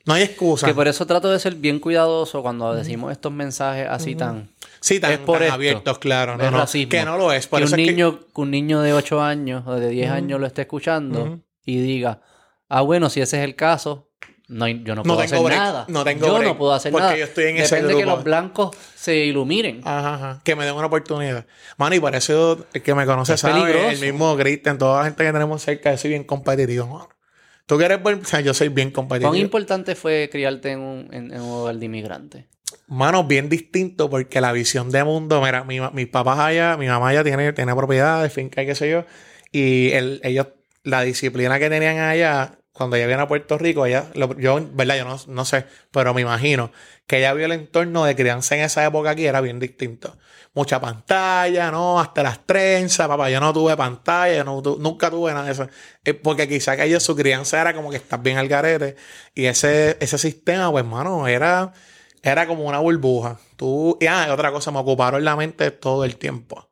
No 0.05 0.13
hay 0.13 0.23
excusa. 0.23 0.65
que 0.65 0.73
por 0.73 0.87
eso 0.87 1.05
trato 1.05 1.29
de 1.29 1.37
ser 1.37 1.55
bien 1.55 1.79
cuidadoso 1.79 2.41
cuando 2.41 2.73
decimos 2.73 3.11
estos 3.11 3.31
mensajes 3.31 3.87
así 3.89 4.15
tan 4.15 4.49
Sí, 4.79 4.99
tan, 5.01 5.11
es 5.11 5.17
por 5.19 5.35
tan 5.39 5.43
esto. 5.43 5.53
abiertos, 5.55 5.99
claro. 5.99 6.37
No, 6.37 6.43
Es 6.45 6.51
no, 6.51 6.57
racismo. 6.59 6.89
que 6.89 7.03
no 7.03 7.17
lo 7.17 7.33
es. 7.33 7.45
Por 7.47 7.59
que 7.59 7.65
eso 7.65 7.75
un 7.75 7.81
es 7.81 7.87
niño, 7.87 8.19
que 8.19 8.41
un 8.41 8.51
niño 8.51 8.79
de 8.81 8.93
8 8.93 9.21
años 9.21 9.63
o 9.67 9.75
de 9.75 9.89
10 9.89 10.07
Ujú. 10.07 10.15
años 10.15 10.39
lo 10.39 10.47
esté 10.47 10.61
escuchando 10.61 11.41
y 11.65 11.81
diga, 11.81 12.21
ah, 12.69 12.81
bueno, 12.81 13.09
si 13.09 13.19
ese 13.19 13.37
es 13.39 13.43
el 13.43 13.55
caso, 13.55 14.06
no 14.49 14.67
yo 14.67 14.95
no 14.95 15.03
puedo 15.03 15.19
hacer 15.19 15.39
break, 15.43 15.59
nada. 15.59 15.85
no 15.89 16.03
tengo 16.03 16.25
yo 16.27 16.33
break, 16.35 16.47
no 16.47 16.57
puedo 16.57 16.73
hacer 16.73 16.91
porque 16.91 17.03
nada. 17.05 17.17
yo 17.17 17.25
estoy 17.25 17.45
en 17.45 17.57
ese 17.57 17.75
Depende 17.75 17.95
que 17.95 18.01
grupo. 18.03 18.15
los 18.15 18.23
blancos 18.23 18.77
se 18.95 19.15
iluminen. 19.17 19.81
Ajá, 19.83 20.13
ajá. 20.15 20.41
Que 20.43 20.55
me 20.55 20.65
den 20.65 20.73
una 20.75 20.87
oportunidad. 20.87 21.45
Mano, 21.77 21.95
y 21.95 21.99
por 21.99 22.15
eso 22.15 22.65
el 22.73 22.81
que 22.81 22.95
me 22.95 23.05
conoce 23.05 23.33
Es 23.33 23.41
sabe, 23.41 23.61
peligroso. 23.61 23.89
el 23.89 23.99
mismo 23.99 24.37
Cristian, 24.37 24.77
toda 24.77 24.99
la 24.99 25.05
gente 25.05 25.23
que 25.25 25.33
tenemos 25.33 25.61
cerca, 25.61 25.91
yo 25.91 25.97
soy 25.97 26.11
bien 26.11 26.23
competitivo, 26.23 26.87
mano. 26.87 27.09
Tú 27.65 27.77
quieres 27.77 28.01
ver, 28.01 28.15
o 28.15 28.25
sea, 28.25 28.39
yo 28.39 28.53
soy 28.53 28.69
bien 28.69 28.91
competitivo. 28.91 29.31
¿Cuán 29.31 29.41
importante 29.41 29.95
fue 29.95 30.29
criarte 30.31 30.71
en 30.71 30.79
un, 30.79 31.09
en, 31.13 31.33
en 31.33 31.41
un 31.41 31.51
hogar 31.51 31.75
de 31.75 31.85
inmigrante? 31.85 32.47
Mano, 32.87 33.25
bien 33.25 33.49
distinto 33.49 34.09
porque 34.09 34.39
la 34.39 34.53
visión 34.53 34.89
de 34.91 35.03
mundo, 35.03 35.41
mira, 35.41 35.65
mi, 35.65 35.79
mis 35.91 36.07
papás 36.07 36.39
allá, 36.39 36.77
mi 36.77 36.87
mamá 36.87 37.13
ya 37.13 37.23
tiene, 37.25 37.51
tiene 37.51 37.75
propiedades, 37.75 38.31
finca 38.31 38.63
y 38.63 38.65
qué 38.65 38.75
sé 38.75 38.89
yo, 38.89 39.03
y 39.51 39.91
el- 39.91 40.21
ellos, 40.23 40.47
la 40.83 41.01
disciplina 41.01 41.59
que 41.59 41.69
tenían 41.69 41.97
allá, 41.99 42.57
cuando 42.77 42.95
ella 42.95 43.07
viene 43.07 43.21
a 43.23 43.27
Puerto 43.27 43.57
Rico, 43.57 43.85
ella, 43.85 44.05
lo- 44.15 44.37
yo, 44.37 44.59
verdad, 44.73 44.97
yo 44.97 45.05
no, 45.05 45.17
no 45.27 45.45
sé, 45.45 45.65
pero 45.91 46.13
me 46.13 46.21
imagino 46.21 46.71
que 47.07 47.17
ella 47.19 47.33
vio 47.33 47.45
el 47.45 47.51
entorno 47.53 48.05
de 48.05 48.15
crianza 48.15 48.55
en 48.55 48.61
esa 48.63 48.85
época 48.85 49.11
aquí, 49.11 49.25
era 49.25 49.41
bien 49.41 49.59
distinto. 49.59 50.17
Mucha 50.53 50.79
pantalla, 50.81 51.69
¿no? 51.71 51.99
Hasta 51.99 52.23
las 52.23 52.45
trenzas, 52.45 53.07
papá, 53.07 53.29
yo 53.29 53.39
no 53.39 53.53
tuve 53.53 53.75
pantalla, 53.77 54.43
no 54.43 54.61
tu- 54.61 54.77
nunca 54.79 55.09
tuve 55.11 55.31
nada 55.33 55.45
de 55.45 55.51
eso. 55.51 55.67
Eh, 56.03 56.13
porque 56.13 56.47
quizá 56.47 56.75
que 56.75 56.83
ellos, 56.85 57.03
su 57.03 57.15
crianza 57.15 57.61
era 57.61 57.73
como 57.73 57.89
que 57.91 57.97
estás 57.97 58.21
bien 58.21 58.37
al 58.37 58.47
garete, 58.47 58.95
y 59.35 59.45
ese, 59.45 59.97
ese 59.99 60.17
sistema, 60.17 60.71
pues, 60.71 60.85
mano, 60.85 61.27
era... 61.27 61.73
Era 62.23 62.47
como 62.47 62.63
una 62.65 62.79
burbuja. 62.79 63.39
Tú, 63.55 63.97
y 64.01 64.07
ah, 64.07 64.27
otra 64.31 64.51
cosa, 64.51 64.71
me 64.71 64.79
ocuparon 64.79 65.23
la 65.23 65.35
mente 65.35 65.71
todo 65.71 66.03
el 66.03 66.17
tiempo. 66.17 66.66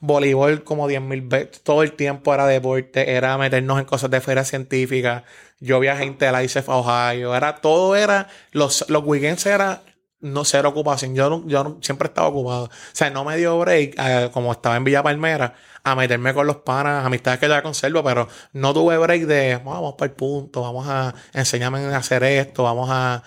Voleibol 0.00 0.64
como 0.64 0.88
10.000 0.88 1.28
veces. 1.28 1.62
Todo 1.62 1.82
el 1.82 1.92
tiempo 1.92 2.34
era 2.34 2.46
deporte, 2.46 3.12
era 3.12 3.36
meternos 3.38 3.78
en 3.78 3.84
cosas 3.84 4.10
de 4.10 4.20
feria 4.20 4.44
científica. 4.44 5.24
Yo 5.60 5.82
ICEF 5.82 6.68
a 6.68 6.76
Ohio. 6.76 7.34
Era, 7.34 7.56
todo 7.56 7.96
era, 7.96 8.28
los, 8.52 8.84
los 8.88 9.04
weekends 9.04 9.46
era 9.46 9.82
no 10.24 10.44
cero 10.44 10.70
ocupación. 10.70 11.14
Yo, 11.14 11.46
yo 11.46 11.78
siempre 11.82 12.08
estaba 12.08 12.28
ocupado. 12.28 12.64
O 12.64 12.70
sea, 12.92 13.10
no 13.10 13.24
me 13.24 13.36
dio 13.36 13.58
break, 13.58 13.94
eh, 13.98 14.30
como 14.32 14.52
estaba 14.52 14.76
en 14.76 14.84
Villa 14.84 15.02
Palmera, 15.02 15.54
a 15.84 15.94
meterme 15.94 16.34
con 16.34 16.46
los 16.46 16.56
panas, 16.56 17.04
amistades 17.04 17.38
que 17.38 17.48
ya 17.48 17.62
conservo, 17.62 18.02
pero 18.02 18.28
no 18.52 18.72
tuve 18.72 18.96
break 18.98 19.24
de 19.26 19.56
vamos 19.56 19.94
para 19.96 20.10
el 20.10 20.16
punto, 20.16 20.62
vamos 20.62 20.86
a 20.88 21.14
enseñarme 21.32 21.80
a 21.80 21.96
hacer 21.98 22.24
esto, 22.24 22.64
vamos 22.64 22.88
a. 22.90 23.22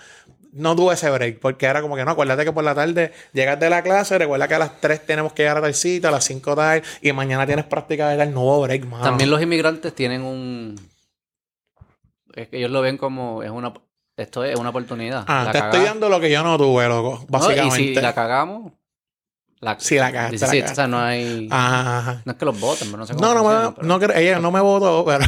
No 0.58 0.76
tuve 0.76 0.94
ese 0.94 1.08
break, 1.10 1.38
porque 1.40 1.66
era 1.66 1.80
como 1.80 1.96
que 1.96 2.04
no, 2.04 2.10
acuérdate 2.10 2.44
que 2.44 2.52
por 2.52 2.64
la 2.64 2.74
tarde 2.74 3.12
llegas 3.32 3.58
de 3.60 3.70
la 3.70 3.82
clase, 3.82 4.18
recuerda 4.18 4.46
que 4.48 4.54
a 4.54 4.58
las 4.58 4.80
3 4.80 5.06
tenemos 5.06 5.32
que 5.32 5.42
llegar 5.42 5.58
a 5.58 5.62
tal 5.62 5.74
cita, 5.74 6.08
a 6.08 6.10
las 6.10 6.24
5 6.24 6.54
tal, 6.56 6.82
y 7.00 7.12
mañana 7.12 7.46
tienes 7.46 7.64
práctica 7.64 8.08
de 8.08 8.16
tal, 8.18 8.36
hubo 8.36 8.60
break, 8.62 8.84
mano. 8.86 9.04
También 9.04 9.30
los 9.30 9.40
inmigrantes 9.40 9.94
tienen 9.94 10.22
un... 10.22 10.78
Es 12.34 12.48
que 12.48 12.58
ellos 12.58 12.70
lo 12.70 12.80
ven 12.82 12.96
como... 12.98 13.42
Es 13.42 13.50
una... 13.50 13.72
Esto 14.16 14.42
es 14.44 14.58
una 14.58 14.70
oportunidad. 14.70 15.24
Ah, 15.28 15.44
La 15.46 15.52
te 15.52 15.58
caga- 15.60 15.70
estoy 15.70 15.86
dando 15.86 16.08
lo 16.08 16.18
que 16.20 16.30
yo 16.30 16.42
no 16.42 16.58
tuve, 16.58 16.88
loco, 16.88 17.20
No, 17.20 17.26
básicamente. 17.38 17.80
y 17.82 17.94
si 17.94 18.00
la 18.00 18.14
cagamos... 18.14 18.72
La... 19.60 19.78
Si 19.80 19.96
la 19.96 20.12
cagaste, 20.12 20.38
Sí, 20.38 20.44
la 20.44 20.50
cagaste. 20.50 20.72
o 20.72 20.74
sea, 20.74 20.86
no 20.88 21.00
hay... 21.00 21.48
Ajá, 21.50 21.98
ajá. 21.98 22.22
No 22.24 22.32
es 22.32 22.38
que 22.38 22.44
los 22.44 22.58
voten, 22.60 22.88
pero 22.88 22.98
no 22.98 23.06
sé 23.06 23.14
cómo 23.14 23.26
No, 23.26 23.34
no, 23.34 23.40
funciona, 23.42 23.70
me, 23.70 23.74
pero- 23.76 23.86
no, 23.86 24.14
ella 24.14 24.38
no 24.40 24.50
me 24.50 24.60
votó, 24.60 25.04
pero 25.04 25.24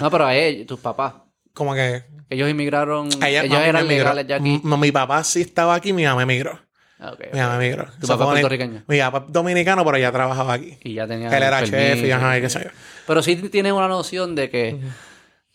No, 0.00 0.10
pero 0.10 0.26
a 0.26 0.34
ellos, 0.34 0.66
tus 0.66 0.80
papás. 0.80 1.12
Como 1.56 1.74
que 1.74 2.04
Ellos 2.30 2.48
inmigraron... 2.48 3.08
ella 3.22 3.42
ellos 3.42 3.58
no, 3.58 3.64
eran 3.64 3.88
legales 3.88 4.26
ya 4.28 4.36
aquí. 4.36 4.60
M- 4.62 4.76
Mi 4.76 4.92
papá 4.92 5.24
sí 5.24 5.40
estaba 5.40 5.74
aquí, 5.74 5.92
mi 5.92 6.04
mamá 6.04 6.22
emigró. 6.22 6.60
Ah, 6.98 7.12
ok, 7.12 7.20
Mi 7.32 7.40
mamá 7.40 7.56
ok. 7.56 7.62
emigró. 7.62 7.84
Tu 8.00 8.06
papá 8.06 8.24
es 8.24 8.30
puertorriqueño. 8.30 8.84
Mi 8.86 8.98
papá 9.00 9.24
es 9.26 9.32
dominicano, 9.32 9.84
pero 9.84 9.98
ya 9.98 10.12
trabajaba 10.12 10.52
aquí. 10.54 10.78
Y 10.84 10.94
ya 10.94 11.06
tenía 11.06 11.28
Él 11.28 11.42
era 11.42 11.58
el 11.60 11.70
chef 11.70 12.04
y 12.04 12.10
ajá, 12.12 12.36
y 12.36 12.40
sí. 12.40 12.42
qué 12.42 12.50
sé 12.50 12.64
yo. 12.64 12.70
Pero 13.06 13.22
sí 13.22 13.36
tienes 13.48 13.72
una 13.72 13.88
noción 13.88 14.34
de 14.34 14.48
que 14.50 14.78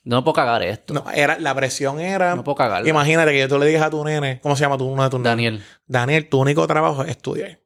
no 0.04 0.24
puedo 0.24 0.34
cagar 0.34 0.64
esto. 0.64 0.94
No, 0.94 1.06
era, 1.14 1.38
la 1.40 1.54
presión 1.56 2.00
era. 2.00 2.36
No 2.36 2.44
puedo 2.44 2.56
cagarla. 2.56 2.88
Imagínate 2.90 3.32
que 3.32 3.40
yo 3.40 3.48
tú 3.48 3.58
le 3.60 3.68
dije 3.68 3.80
a 3.80 3.90
tu 3.90 4.04
nene, 4.04 4.40
¿cómo 4.42 4.56
se 4.56 4.62
llama 4.62 4.78
tu 4.78 4.86
uno 4.86 5.04
de 5.04 5.10
tus 5.10 5.20
nenes? 5.20 5.32
Daniel. 5.32 5.64
Daniel, 5.88 6.30
tu 6.30 6.40
único 6.42 6.66
trabajo 6.68 7.04
es 7.04 7.10
estudiar. 7.10 7.60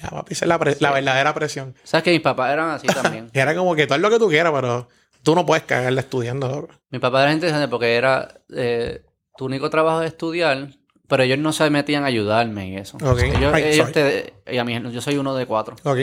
Ya, 0.00 0.10
papi, 0.10 0.32
esa 0.34 0.44
es 0.44 0.48
la, 0.48 0.58
pre- 0.58 0.76
la 0.80 0.92
verdadera 0.92 1.34
presión. 1.34 1.74
¿Sabes 1.82 2.04
que 2.04 2.10
mis 2.12 2.20
papás 2.20 2.52
eran 2.52 2.70
así 2.70 2.86
también? 2.86 3.30
Y 3.34 3.38
era 3.40 3.54
como 3.56 3.74
que 3.74 3.86
tú 3.86 3.94
haz 3.94 4.00
lo 4.00 4.10
que 4.10 4.18
tú 4.18 4.28
quieras, 4.28 4.52
pero 4.54 4.88
tú 5.28 5.34
no 5.34 5.44
puedes 5.44 5.64
cagarle 5.64 6.00
estudiando, 6.00 6.48
loco. 6.48 6.68
Mi 6.88 6.98
papá 6.98 7.22
era 7.24 7.34
interesante 7.34 7.68
porque 7.68 7.96
era 7.96 8.40
eh, 8.56 9.02
tu 9.36 9.44
único 9.44 9.68
trabajo 9.68 10.00
es 10.00 10.06
estudiar, 10.12 10.68
pero 11.06 11.22
ellos 11.22 11.38
no 11.38 11.52
se 11.52 11.68
metían 11.68 12.04
a 12.04 12.06
ayudarme 12.06 12.70
y 12.70 12.76
eso. 12.76 12.96
Ok. 12.96 13.18
Ellos, 13.24 13.52
Ay, 13.52 13.64
ellos 13.64 13.76
sorry. 13.88 13.92
te- 13.92 14.34
y 14.50 14.56
a 14.56 14.64
mí, 14.64 14.80
yo 14.90 15.02
soy 15.02 15.18
uno 15.18 15.34
de 15.34 15.44
cuatro. 15.44 15.76
Ok. 15.84 15.98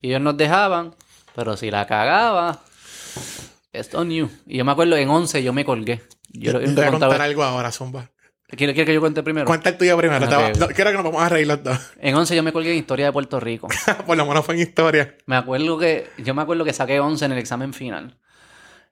Y 0.00 0.08
ellos 0.10 0.20
nos 0.20 0.36
dejaban, 0.36 0.94
pero 1.34 1.56
si 1.56 1.68
la 1.72 1.84
cagaba, 1.88 2.60
it's 3.72 3.92
on 3.92 4.08
you. 4.12 4.30
Y 4.46 4.58
yo 4.58 4.64
me 4.64 4.70
acuerdo 4.70 4.96
en 4.96 5.08
11 5.10 5.42
yo 5.42 5.52
me 5.52 5.64
colgué. 5.64 6.02
Yo, 6.28 6.52
Yo, 6.52 6.60
yo 6.60 6.60
te 6.60 6.66
te 6.66 6.74
voy 6.74 6.84
a 6.84 6.90
contar 6.92 7.22
algo 7.22 7.42
ahora, 7.42 7.72
Zumba. 7.72 8.08
¿Quiere, 8.56 8.72
quiere 8.72 8.86
que 8.86 8.94
yo 8.94 9.00
cuente 9.00 9.24
primero? 9.24 9.46
Cuenta 9.46 9.70
el 9.70 9.78
tuyo 9.78 9.96
primero. 9.96 10.24
Ok. 10.24 10.30
Te 10.30 10.36
va- 10.36 10.50
no, 10.52 10.66
quiero 10.68 10.90
que 10.90 10.96
nos 10.96 11.04
vamos 11.04 11.22
a 11.22 11.28
reír 11.28 11.48
los 11.48 11.60
dos. 11.64 11.76
En 11.98 12.14
11 12.14 12.36
yo 12.36 12.44
me 12.44 12.52
colgué 12.52 12.70
en 12.70 12.76
Historia 12.78 13.06
de 13.06 13.12
Puerto 13.12 13.40
Rico. 13.40 13.66
Por 14.06 14.16
lo 14.16 14.24
menos 14.26 14.44
fue 14.46 14.54
en 14.54 14.60
historia. 14.60 15.16
Me 15.26 15.34
acuerdo 15.34 15.76
que, 15.76 16.08
yo 16.18 16.34
me 16.34 16.42
acuerdo 16.42 16.64
que 16.64 16.72
saqué 16.72 17.00
11 17.00 17.24
en 17.24 17.32
el 17.32 17.38
examen 17.38 17.72
final. 17.72 18.16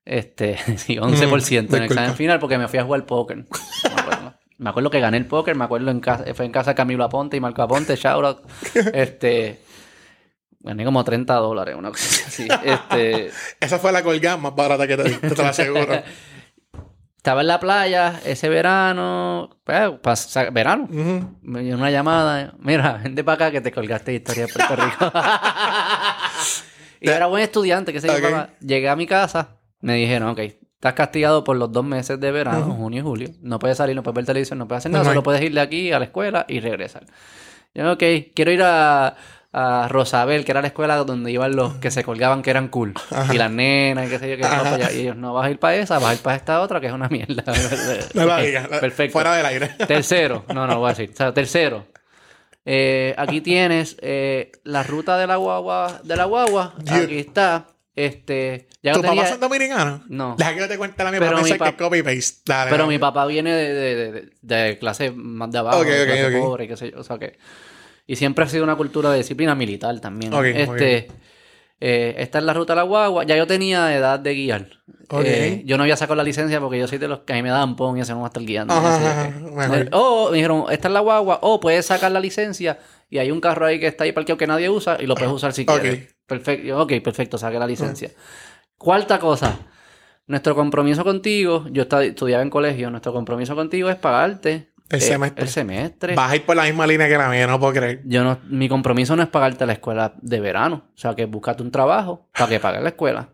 Este, 0.05 0.57
sí, 0.79 0.97
11% 0.97 1.69
en 1.69 1.75
el 1.75 1.83
examen 1.85 2.15
final 2.15 2.39
porque 2.39 2.59
me 2.59 2.69
fui 2.69 2.79
a 2.79 2.85
jugar 2.85 3.07
póker. 3.07 3.37
Me 3.39 4.01
acuerdo. 4.01 4.35
Me 4.59 4.71
acuerdo 4.71 4.91
que 4.91 5.01
gané 5.01 5.17
el 5.17 5.27
póker, 5.27 5.57
me 5.57 5.65
acuerdo 5.65 5.91
en 5.91 5.99
casa, 6.01 6.25
fue 6.35 6.45
en 6.45 6.53
casa 6.53 6.71
de 6.71 6.75
Camilo 6.77 7.03
Aponte 7.05 7.37
y 7.37 7.41
Marco 7.41 7.63
Aponte, 7.63 7.97
shout 7.97 8.25
out. 8.25 8.39
Este, 8.95 9.61
gané 10.61 10.85
como 10.85 11.03
30 11.03 11.35
dólares, 11.35 11.75
una 11.77 11.91
cosa 11.91 12.25
así. 12.29 12.47
Este, 12.65 13.31
Esa 13.61 13.79
fue 13.81 13.91
la 13.93 14.03
colgada 14.03 14.37
más 14.37 14.55
barata 14.55 14.87
que 14.87 14.97
te 14.97 15.05
te, 15.11 15.31
te 15.35 15.43
lo 15.43 15.49
aseguro. 15.49 16.03
estaba 17.17 17.41
en 17.41 17.47
la 17.49 17.59
playa 17.59 18.21
ese 18.25 18.49
verano, 18.49 19.59
pues, 19.65 19.91
verano. 20.53 20.87
Me 21.43 21.63
dio 21.63 21.75
una 21.77 21.91
llamada. 21.91 22.55
Mira, 22.61 23.01
vente 23.03 23.25
para 23.25 23.35
acá 23.47 23.51
que 23.51 23.61
te 23.63 23.73
colgaste 23.73 24.13
de 24.13 24.17
historia 24.19 24.47
de 24.47 24.53
Puerto 24.53 24.77
Rico. 24.77 25.13
y 27.01 27.09
era 27.09 27.27
buen 27.27 27.43
estudiante, 27.43 27.93
que 27.93 28.01
sé 28.01 28.07
yo, 28.07 28.15
Ok. 28.15 28.23
papá. 28.23 28.51
Llegué 28.61 28.89
a 28.89 28.95
mi 28.95 29.07
casa, 29.09 29.57
me 29.83 29.95
dijeron, 29.97 30.31
ok, 30.31 30.39
estás 30.39 30.95
castigado 30.95 31.45
por 31.45 31.57
los 31.57 31.71
dos 31.71 31.85
meses 31.85 32.19
de 32.19 32.33
verano, 32.33 32.75
junio 32.75 33.01
y 33.01 33.03
julio. 33.03 33.29
No 33.43 33.59
puedes 33.59 33.77
salir, 33.77 33.95
no 33.95 34.03
puedes 34.03 34.17
ver 34.17 34.25
televisión, 34.25 34.59
no 34.59 34.67
puedes 34.67 34.81
hacer 34.81 34.91
nada, 34.91 35.05
solo 35.05 35.23
puedes 35.23 35.43
ir 35.43 35.53
de 35.53 35.61
aquí 35.61 35.93
a 35.93 35.99
la 35.99 36.07
escuela 36.07 36.47
y 36.49 36.61
regresar. 36.61 37.05
Yo, 37.75 37.93
ok, 37.93 38.03
quiero 38.35 38.51
ir 38.51 38.63
a, 38.63 39.17
a 39.53 39.87
Rosabel, 39.89 40.45
que 40.45 40.51
era 40.51 40.61
la 40.61 40.69
escuela 40.69 40.97
donde 40.97 41.31
iban 41.31 41.55
los 41.55 41.75
que 41.75 41.91
se 41.91 42.03
colgaban 42.05 42.43
que 42.43 42.51
eran 42.51 42.69
cool. 42.69 42.95
Y 43.33 43.39
las 43.39 43.51
nenas, 43.51 44.07
y 44.07 44.11
qué 44.11 44.19
sé 44.19 44.31
yo, 44.31 44.37
que 44.37 44.43
iban 44.43 44.63
para 44.63 44.75
allá. 44.77 44.93
Y 44.93 45.01
ellos, 45.01 45.17
no 45.17 45.35
vas 45.35 45.47
a 45.47 45.51
ir 45.51 45.59
para 45.59 45.77
esa, 45.77 45.99
vas 45.99 46.11
a 46.11 46.15
ir 46.15 46.21
para 46.21 46.37
esta 46.37 46.61
otra, 46.61 46.81
que 46.81 46.87
es 46.87 46.93
una 46.93 47.09
mierda. 47.09 47.45
No 48.15 48.27
la 48.27 48.39
digas. 48.41 48.69
Perfecto. 48.69 49.13
Fuera 49.13 49.35
del 49.37 49.47
aire. 49.47 49.69
Tercero, 49.87 50.45
no, 50.55 50.67
no 50.67 50.79
voy 50.79 50.87
a 50.87 50.95
decir. 50.95 51.11
O 51.13 51.17
sea, 51.17 51.33
tercero. 51.33 51.87
Eh, 52.65 53.15
aquí 53.17 53.41
tienes 53.41 53.97
eh, 54.01 54.53
la 54.65 54.83
ruta 54.83 55.17
de 55.19 55.27
la 55.27 55.37
guagua. 55.37 56.01
De 56.05 56.17
la 56.17 56.25
guagua. 56.25 56.75
Aquí 56.89 57.19
está. 57.19 57.67
Este. 57.95 58.69
Ya 58.83 58.93
¿Tus 58.93 59.03
yo 59.03 59.09
tenía- 59.09 59.17
papás 59.23 59.31
son 59.31 59.41
dominicanos? 59.41 60.01
No. 60.09 60.35
Deja 60.39 60.55
que 60.55 60.61
yo 60.61 60.69
te 60.69 60.79
cuente 60.79 61.05
la 61.05 61.11
mía 61.11 61.21
Pero 61.21 61.37
mi 61.43 61.45
que 61.45 61.65
es 61.69 61.73
copy-paste. 61.75 62.41
Dale, 62.47 62.71
Pero 62.71 62.85
dale. 62.85 62.95
mi 62.95 62.99
papá 62.99 63.27
viene 63.27 63.53
de, 63.53 63.75
de, 63.75 64.13
de- 64.13 64.31
de 64.41 64.79
clase 64.79 65.11
más 65.11 65.51
de 65.51 65.59
abajo, 65.59 65.79
Ok, 65.81 65.87
de 65.87 66.03
ok, 66.03 66.07
clase 66.09 66.37
ok. 66.37 66.43
pobre, 66.43 66.69
qué 66.69 66.77
sé 66.77 66.91
yo. 66.93 67.01
O 67.01 67.05
sea 67.05 67.19
que. 67.19 67.37
Y 68.07 68.17
siempre 68.17 68.45
ha 68.45 68.49
sido 68.49 68.65
una 68.65 68.77
cultura 68.77 69.11
de 69.13 69.19
disciplina 69.19 69.55
militar 69.55 69.99
también. 70.01 70.33
Este. 70.35 71.09
eh, 71.81 72.15
esta 72.19 72.39
es 72.39 72.45
la 72.45 72.53
ruta 72.55 72.73
de 72.73 72.77
la 72.77 72.83
guagua. 72.85 73.25
Ya 73.25 73.37
yo 73.37 73.47
tenía 73.47 73.95
edad 73.95 74.19
de 74.19 74.35
guiar. 74.35 74.69
Eh, 75.25 75.63
yo 75.67 75.77
no 75.77 75.83
había 75.83 75.97
sacado 75.97 76.15
la 76.17 76.23
licencia 76.25 76.59
porque 76.61 76.79
yo 76.79 76.89
soy 76.89 76.97
de 76.99 77.07
los 77.07 77.21
que 77.21 77.35
a 77.35 77.37
mí 77.37 77.43
me 77.43 77.51
daban 77.51 77.77
pon 77.77 77.99
y 77.99 78.01
eso 78.01 78.15
no 78.15 78.21
va 78.21 78.27
a 78.27 78.29
estar 78.29 78.43
guiando. 78.43 78.73
Ajá, 78.73 78.91
no 78.91 78.99
sé 78.99 79.07
ajá, 79.07 79.29
qué. 79.29 79.41
mejor. 79.69 79.89
O 79.93 80.31
me 80.31 80.37
dijeron, 80.37 80.65
esta 80.71 80.89
es 80.89 80.95
la 80.95 81.01
guagua, 81.01 81.39
o 81.43 81.61
puedes 81.61 81.85
sacar 81.85 82.11
la 82.13 82.21
licencia 82.21 82.79
y 83.11 83.19
hay 83.19 83.31
un 83.31 83.41
carro 83.41 83.67
ahí 83.67 83.79
que 83.79 83.87
está 83.89 84.05
ahí 84.05 84.13
parqueado 84.13 84.39
que 84.39 84.47
nadie 84.47 84.71
usa 84.71 84.97
y 85.01 85.07
lo 85.07 85.15
puedes 85.15 85.31
usar 85.33 85.53
si 85.53 85.67
quieres. 85.67 86.15
Perfecto, 86.33 86.81
ok, 86.81 86.93
perfecto, 87.03 87.37
saqué 87.37 87.59
la 87.59 87.67
licencia. 87.67 88.11
Cuarta 88.79 89.19
cosa, 89.19 89.55
nuestro 90.27 90.55
compromiso 90.55 91.05
contigo, 91.05 91.67
yo 91.71 91.83
estudiaba 91.83 92.43
en 92.43 92.49
colegio, 92.49 92.91
nuestro 92.91 93.13
compromiso 93.13 93.55
contigo 93.55 93.91
es 93.91 93.97
pagarte 93.97 94.73
El 94.89 95.03
semestre. 95.03 95.45
El 95.45 95.51
semestre. 95.51 96.15
Vas 96.15 96.33
a 96.33 96.37
ir 96.37 96.47
por 96.47 96.57
la 96.57 96.65
misma 96.65 96.87
línea 96.87 97.07
que 97.07 97.19
la 97.19 97.29
mía, 97.29 97.47
no 97.47 97.61
puedo 97.61 97.75
creer. 97.75 98.01
Yo 98.07 98.25
no, 98.25 98.39
mi 98.49 98.67
compromiso 98.67 99.15
no 99.15 99.23
es 99.23 99.29
pagarte 99.29 99.67
la 99.67 99.75
escuela 99.75 100.15
de 100.23 100.41
verano. 100.41 100.85
O 100.95 100.99
sea, 100.99 101.15
que 101.15 101.27
búscate 101.27 101.63
un 101.63 101.71
trabajo 101.71 102.31
para 102.33 102.49
que 102.49 102.61
pagues 102.61 102.83
la 102.83 102.89
escuela. 102.89 103.29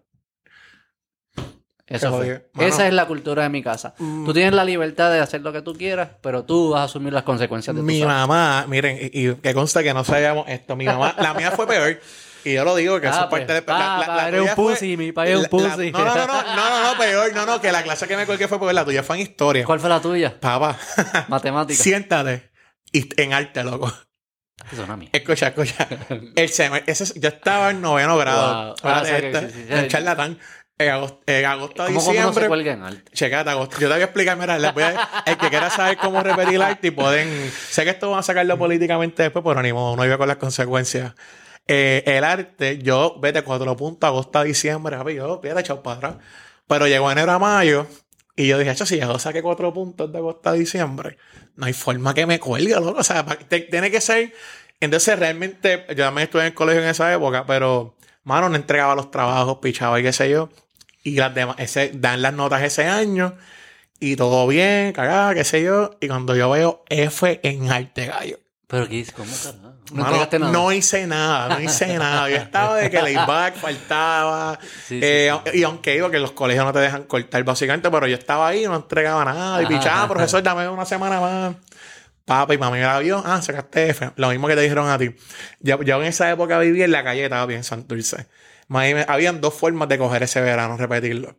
Eso 1.87 2.13
fue. 2.13 2.51
Mano. 2.53 2.69
Esa 2.69 2.87
es 2.87 2.93
la 2.93 3.07
cultura 3.07 3.45
de 3.45 3.49
mi 3.49 3.63
casa. 3.63 3.95
Mm. 3.99 4.27
Tú 4.27 4.33
tienes 4.35 4.53
la 4.53 4.65
libertad 4.65 5.11
de 5.11 5.21
hacer 5.21 5.41
lo 5.41 5.53
que 5.53 5.63
tú 5.63 5.73
quieras, 5.75 6.11
pero 6.21 6.45
tú 6.45 6.71
vas 6.71 6.81
a 6.81 6.85
asumir 6.85 7.13
las 7.13 7.23
consecuencias 7.23 7.75
de 7.75 7.81
tu 7.81 7.87
Mi 7.87 8.03
mamá, 8.03 8.67
miren, 8.69 8.99
y, 9.01 9.29
y 9.29 9.35
que 9.37 9.55
consta 9.55 9.85
que 9.85 9.95
no 9.95 10.05
sabíamos 10.05 10.49
esto. 10.49 10.77
Mi 10.77 10.85
mamá, 10.85 11.15
la 11.17 11.33
mía 11.33 11.53
fue 11.53 11.67
peor. 11.67 11.99
Y 12.51 12.55
yo 12.55 12.65
lo 12.65 12.75
digo 12.77 13.01
que 13.01 13.09
eso 13.09 13.21
es 13.25 13.27
parte 13.27 13.53
de. 13.53 13.63
pa, 13.63 14.27
eres 14.29 14.41
tuya 14.41 14.51
un 14.55 14.57
pussy, 14.57 14.97
mi 14.97 15.13
pa 15.13 15.27
es 15.27 15.37
un 15.37 15.43
la- 15.43 15.43
la- 15.43 15.49
pussy. 15.51 15.93
no, 15.93 15.99
no, 16.05 16.15
no, 16.15 16.27
no, 16.27 16.55
no, 16.71 16.93
no, 16.93 16.99
peor. 16.99 17.33
No, 17.35 17.47
no, 17.47 17.61
que 17.61 17.71
la 17.73 17.83
clase 17.83 18.07
que 18.09 18.17
me 18.17 18.27
colgué 18.27 18.49
fue 18.49 18.59
peor. 18.59 18.73
La 18.75 18.85
tuya 18.85 19.03
fue 19.03 19.17
en 19.17 19.23
historia. 19.23 19.65
¿Cuál 19.65 19.81
fue 19.81 19.89
la 19.89 20.01
tuya? 20.01 20.39
Papá, 20.41 20.79
Matemática. 21.29 21.83
siéntate. 21.83 22.51
Y 22.93 23.09
en 23.21 23.33
arte, 23.35 23.63
loco. 23.65 23.93
Escucha, 25.13 25.49
escucha. 25.49 25.87
El 26.37 26.49
sem- 26.51 26.83
ese, 26.87 27.05
es- 27.05 27.15
yo 27.15 27.29
estaba 27.29 27.71
en 27.71 27.81
noveno 27.81 28.17
grado. 28.17 28.75
Sí. 28.77 28.83
el 29.69 29.89
charlatán. 29.89 30.39
En 30.81 30.91
agosto, 30.91 31.19
en 31.27 31.45
agosto 31.45 31.83
a 31.83 31.87
¿Cómo, 31.87 31.99
cómo 31.99 32.13
no 32.13 32.33
se 32.33 32.41
diciembre. 32.41 32.71
en 32.71 32.83
arte? 32.85 33.11
Checate, 33.13 33.51
agosto. 33.51 33.79
Yo 33.81 33.89
te 33.89 33.95
voy 33.95 34.01
a 34.01 34.05
explicar, 34.05 34.37
mira, 34.37 34.59
les 34.61 34.73
voy 34.73 34.85
a- 34.85 35.09
el 35.27 35.37
que 35.37 35.49
quiera 35.49 35.71
saber 35.71 35.97
cómo 35.99 36.23
repetir 36.23 36.55
el 36.55 36.63
arte 36.63 36.87
y 36.87 36.91
pueden. 36.93 37.51
Sé 37.69 37.83
que 37.83 37.91
esto 37.91 38.09
van 38.13 38.21
a 38.21 38.23
sacarlo 38.23 38.57
políticamente 38.57 39.25
después, 39.25 39.45
pero 39.45 39.61
ni 39.61 39.73
modo, 39.73 39.97
no 39.97 40.05
iba 40.07 40.17
con 40.19 40.29
las 40.29 40.37
consecuencias. 40.37 41.15
Eh, 41.69 42.03
el 42.07 42.25
arte, 42.25 42.79
yo, 42.79 43.17
vete, 43.21 43.43
cuatro 43.43 43.77
puntos, 43.77 44.09
agosto 44.09 44.39
a 44.39 44.45
diciembre, 44.45 44.97
papi, 44.97 45.15
yo, 45.15 45.39
fíjate, 45.41 45.61
echado 45.61 45.83
para 45.83 45.97
atrás. 45.97 46.17
Pero 46.67 46.87
llegó 46.87 47.11
enero 47.13 47.33
a 47.33 47.39
mayo 47.39 47.87
y 48.37 48.47
yo 48.49 48.59
dije, 48.59 48.71
"Acho, 48.71 48.87
si 48.87 48.99
yo 48.99 49.19
saqué 49.19 49.43
cuatro 49.43 49.73
puntos 49.73 50.11
de 50.11 50.19
agosto 50.19 50.49
a 50.49 50.53
diciembre, 50.55 51.19
no 51.57 51.67
hay 51.67 51.73
forma 51.75 52.15
que 52.15 52.25
me 52.27 52.39
cuelgue, 52.41 52.75
loco. 52.75 53.01
O 53.01 53.05
sea, 53.05 53.25
tiene 53.27 53.91
que 53.91 54.01
ser. 54.01 54.33
Entonces, 54.81 55.19
realmente, 55.19 55.85
yo 55.91 56.05
también 56.05 56.25
estuve 56.25 56.43
en 56.43 56.47
el 56.49 56.55
colegio 56.55 56.83
en 56.83 56.89
esa 56.89 57.13
época, 57.13 57.45
pero, 57.47 57.97
mano, 58.25 58.49
no 58.49 58.57
entregaba 58.57 58.95
los 58.95 59.11
trabajos, 59.11 59.59
pichaba 59.61 59.99
y 60.01 60.05
qué 60.05 60.13
sé 60.13 60.31
yo. 60.31 60.51
Y 61.03 61.17
las 61.17 61.35
demás, 61.35 61.57
dan 61.95 62.23
las 62.23 62.33
notas 62.33 62.63
ese 62.63 62.85
año 62.85 63.37
y 64.01 64.17
todo 64.17 64.47
bien, 64.47 64.93
cagada, 64.93 65.35
qué 65.35 65.45
sé 65.45 65.63
yo. 65.63 65.97
Y 66.01 66.09
cuando 66.09 66.37
yo 66.37 66.49
veo 66.51 66.85
F 66.89 67.41
en 67.43 67.71
arte 67.71 68.07
gallo. 68.07 68.39
¿Pero 68.69 68.89
qué 68.89 68.97
hice? 68.97 69.13
¿Cómo 69.13 69.33
carajo? 69.43 69.68
No 69.91 69.97
Mano, 70.03 70.07
entregaste 70.09 70.39
nada. 70.39 70.53
no 70.53 70.73
hice 70.73 71.07
nada, 71.07 71.49
no 71.55 71.61
hice 71.61 71.99
nada. 71.99 72.29
Yo 72.29 72.37
estaba 72.37 72.77
de 72.77 72.91
que 72.91 73.01
layback 73.03 73.57
faltaba. 73.57 74.59
Sí, 74.87 75.01
Eh, 75.03 75.33
sí. 75.53 75.59
Y 75.61 75.63
aunque 75.65 75.93
digo 75.93 76.11
que 76.11 76.19
los 76.19 76.33
colegios 76.33 76.65
no 76.65 76.73
te 76.73 76.79
dejan 76.81 77.05
cortar 77.05 77.43
básicamente, 77.45 77.91
pero 77.91 78.07
yo 78.07 78.17
estaba 78.17 78.49
ahí, 78.49 78.65
no 78.65 78.77
entregaba 78.77 79.25
nada. 79.25 79.63
Y 79.63 79.67
pichaba, 79.67 80.07
profesor, 80.09 80.43
dame 80.43 80.69
una 80.69 80.85
semana 80.85 81.21
más. 81.21 81.55
Papá 82.25 82.53
y 82.53 82.59
mami 82.59 82.81
la 82.81 82.99
vio, 82.99 83.23
ah, 83.25 83.41
sacaste 83.41 83.89
F. 83.89 84.11
Lo 84.17 84.29
mismo 84.29 84.49
que 84.49 84.55
te 84.55 84.61
dijeron 84.61 84.91
a 84.91 84.99
ti. 84.99 85.15
Yo, 85.61 85.83
yo 85.83 85.97
en 86.03 86.09
esa 86.09 86.31
época 86.31 86.59
vivía 86.59 86.85
en 86.85 86.93
la 86.93 87.03
calle, 87.03 87.25
estaba 87.25 87.47
bien 87.47 87.65
Santurce. 87.65 88.27
Mami, 88.67 88.93
me- 88.93 89.07
habían 89.09 89.41
dos 89.41 89.55
formas 89.55 89.89
de 89.89 89.97
coger 89.97 90.23
ese 90.25 90.43
verano, 90.43 90.77
repetirlo. 90.77 91.37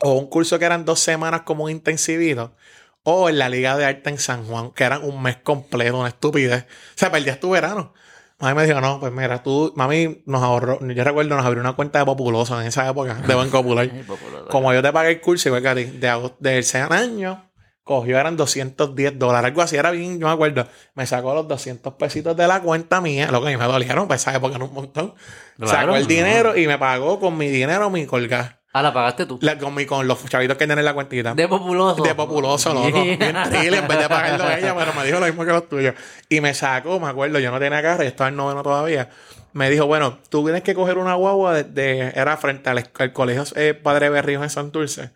O 0.00 0.14
un 0.14 0.28
curso 0.28 0.58
que 0.58 0.64
eran 0.64 0.84
dos 0.84 0.98
semanas 0.98 1.42
como 1.42 1.64
un 1.64 1.70
intensivito. 1.70 2.56
O 3.02 3.28
en 3.28 3.38
la 3.38 3.48
Liga 3.48 3.76
de 3.76 3.84
Arte 3.84 4.10
en 4.10 4.18
San 4.18 4.44
Juan, 4.44 4.72
que 4.72 4.84
eran 4.84 5.04
un 5.04 5.22
mes 5.22 5.36
completo, 5.36 5.98
una 5.98 6.08
estupidez. 6.08 6.64
O 6.64 6.98
sea, 6.98 7.10
perdías 7.10 7.40
tu 7.40 7.50
verano. 7.50 7.94
Mami 8.40 8.54
me 8.54 8.66
dijo, 8.66 8.80
no, 8.80 9.00
pues 9.00 9.12
mira, 9.12 9.42
tú, 9.42 9.72
mami 9.74 10.22
nos 10.24 10.42
ahorró, 10.42 10.78
yo 10.80 11.04
recuerdo, 11.04 11.34
nos 11.34 11.44
abrió 11.44 11.60
una 11.60 11.72
cuenta 11.72 11.98
de 11.98 12.04
Populoso 12.04 12.60
en 12.60 12.68
esa 12.68 12.88
época, 12.88 13.14
de 13.14 13.34
Banco 13.34 13.62
Popular. 13.62 13.90
Como 14.48 14.72
yo 14.72 14.80
te 14.80 14.92
pagué 14.92 15.10
el 15.10 15.20
curso, 15.20 15.48
igual 15.48 15.62
que 15.62 15.68
a 15.68 15.74
ti, 15.74 15.84
de 15.84 16.08
agosto, 16.08 16.36
del 16.38 16.62
sean 16.62 16.92
año, 16.92 17.50
cogió, 17.82 18.16
eran 18.16 18.36
210 18.36 19.18
dólares, 19.18 19.48
algo 19.48 19.62
así, 19.62 19.74
era 19.74 19.90
bien, 19.90 20.20
yo 20.20 20.28
me 20.28 20.32
acuerdo. 20.32 20.68
Me 20.94 21.04
sacó 21.04 21.34
los 21.34 21.48
200 21.48 21.94
pesitos 21.94 22.36
de 22.36 22.46
la 22.46 22.60
cuenta 22.60 23.00
mía, 23.00 23.28
lo 23.32 23.40
que 23.40 23.48
a 23.48 23.50
mí 23.50 23.56
me 23.56 23.64
dolieron, 23.64 24.06
pues 24.06 24.20
esa 24.20 24.36
época 24.36 24.54
era 24.54 24.64
un 24.64 24.74
montón. 24.74 25.14
Claro. 25.56 25.72
Sacó 25.72 25.96
el 25.96 26.06
dinero 26.06 26.56
y 26.56 26.68
me 26.68 26.78
pagó 26.78 27.18
con 27.18 27.36
mi 27.36 27.48
dinero 27.48 27.90
mi 27.90 28.06
colgar. 28.06 28.57
Ah, 28.72 28.82
la 28.82 28.92
pagaste 28.92 29.24
tú. 29.26 29.38
La- 29.42 29.56
con, 29.58 29.74
mi, 29.74 29.86
con 29.86 30.06
los 30.06 30.24
chavitos 30.26 30.56
que 30.56 30.66
tienen 30.66 30.78
en 30.78 30.84
la 30.84 30.94
cuentita. 30.94 31.34
De 31.34 31.48
populoso. 31.48 32.02
De 32.02 32.14
populoso, 32.14 32.74
loco. 32.74 33.02
Bien 33.02 33.22
en 33.22 33.88
vez 33.88 33.98
de 33.98 34.08
pagarlo 34.08 34.50
ella, 34.50 34.74
pero 34.76 34.92
me 34.92 35.04
dijo 35.06 35.18
lo 35.20 35.26
mismo 35.26 35.44
que 35.44 35.52
los 35.52 35.68
tuyos. 35.68 35.94
Y 36.28 36.40
me 36.40 36.52
sacó, 36.54 37.00
me 37.00 37.08
acuerdo, 37.08 37.38
yo 37.38 37.50
no 37.50 37.58
tenía 37.58 37.80
carro, 37.82 38.02
yo 38.02 38.08
estaba 38.08 38.28
en 38.28 38.36
noveno 38.36 38.62
todavía. 38.62 39.08
Me 39.54 39.70
dijo, 39.70 39.86
bueno, 39.86 40.18
tú 40.28 40.44
tienes 40.44 40.62
que 40.62 40.74
coger 40.74 40.98
una 40.98 41.14
guagua 41.14 41.54
de, 41.54 41.64
de- 41.64 42.12
era 42.14 42.36
frente 42.36 42.68
al, 42.68 42.88
al 42.98 43.12
colegio 43.12 43.44
eh, 43.56 43.72
Padre 43.74 44.10
Berríos 44.10 44.42
en 44.42 44.50
Santurce. 44.50 45.10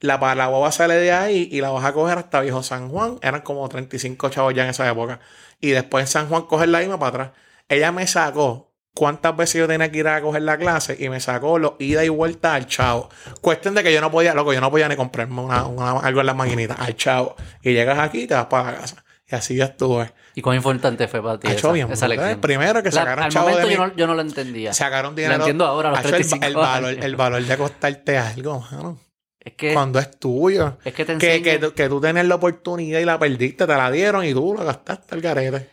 La, 0.00 0.16
la 0.34 0.46
guagua 0.46 0.70
sale 0.72 0.94
de 0.94 1.12
ahí 1.12 1.48
y 1.50 1.60
la 1.62 1.70
vas 1.70 1.84
a 1.84 1.92
coger 1.92 2.18
hasta 2.18 2.40
Viejo 2.40 2.62
San 2.62 2.88
Juan. 2.90 3.18
Eran 3.22 3.40
como 3.40 3.68
35 3.68 4.28
chavos 4.28 4.54
ya 4.54 4.64
en 4.64 4.70
esa 4.70 4.88
época. 4.88 5.20
Y 5.60 5.70
después 5.70 6.02
en 6.04 6.08
San 6.08 6.28
Juan 6.28 6.42
coger 6.42 6.68
la 6.68 6.78
misma 6.80 6.98
para 6.98 7.08
atrás. 7.08 7.30
Ella 7.68 7.92
me 7.92 8.06
sacó 8.06 8.69
cuántas 8.94 9.36
veces 9.36 9.54
yo 9.60 9.66
tenía 9.68 9.90
que 9.90 9.98
ir 9.98 10.08
a 10.08 10.20
coger 10.20 10.42
la 10.42 10.58
clase 10.58 10.96
y 10.98 11.08
me 11.08 11.20
sacó 11.20 11.58
los 11.58 11.72
ida 11.78 12.04
y 12.04 12.08
vuelta 12.08 12.54
al 12.54 12.66
chavo. 12.66 13.08
Cuestión 13.40 13.74
de 13.74 13.82
que 13.82 13.92
yo 13.92 14.00
no 14.00 14.10
podía, 14.10 14.34
loco, 14.34 14.52
yo 14.52 14.60
no 14.60 14.70
podía 14.70 14.88
ni 14.88 14.96
comprarme 14.96 15.40
una, 15.40 15.64
una- 15.66 16.00
algo 16.00 16.20
en 16.20 16.26
las 16.26 16.36
maquinitas, 16.36 16.78
al 16.78 16.96
chavo. 16.96 17.36
Y 17.62 17.72
llegas 17.72 17.98
aquí 17.98 18.22
y 18.22 18.26
te 18.26 18.34
vas 18.34 18.46
para 18.46 18.72
la 18.72 18.78
casa. 18.78 19.04
Y 19.30 19.34
así 19.36 19.54
yo 19.56 19.64
estuve. 19.64 20.12
¿Y 20.34 20.42
cuán 20.42 20.56
importante 20.56 21.06
fue 21.08 21.22
para 21.22 21.38
ti 21.38 21.48
esa, 21.48 21.70
bien. 21.72 21.90
esa 21.92 22.08
lección? 22.08 22.40
Primero 22.40 22.82
que 22.82 22.88
La- 22.90 22.92
sacaron 22.92 23.24
al 23.24 23.30
chavo 23.30 23.46
de 23.48 23.52
momento 23.54 23.70
yo 23.76 23.86
no, 23.86 23.96
yo 23.96 24.06
no 24.08 24.14
lo 24.14 24.22
entendía. 24.22 24.72
Sacaron 24.72 25.14
dinero. 25.14 25.34
Lo 25.34 25.40
entiendo 25.44 25.66
ahora, 25.66 25.88
a 25.90 25.92
los 25.92 26.00
el, 26.04 26.10
35 26.10 26.46
el 26.46 26.54
valor, 26.56 26.90
el 27.04 27.16
valor 27.16 27.42
de 27.44 27.56
costarte 27.56 28.18
algo, 28.18 28.60
mano. 28.72 28.98
Es 29.42 29.54
que, 29.54 29.72
Cuando 29.72 29.98
es 29.98 30.10
tuyo. 30.18 30.78
es 30.84 30.92
que 30.92 31.04
te 31.04 31.16
Que, 31.16 31.42
que, 31.42 31.58
tú- 31.58 31.72
que 31.72 31.88
tú 31.88 32.00
tenías 32.00 32.26
la 32.26 32.34
oportunidad 32.34 32.98
y 33.00 33.04
la 33.04 33.18
perdiste, 33.18 33.66
te 33.66 33.74
la 33.74 33.90
dieron 33.90 34.24
y 34.24 34.34
tú 34.34 34.54
la 34.58 34.64
gastaste 34.64 35.14
al 35.14 35.20
garete. 35.20 35.70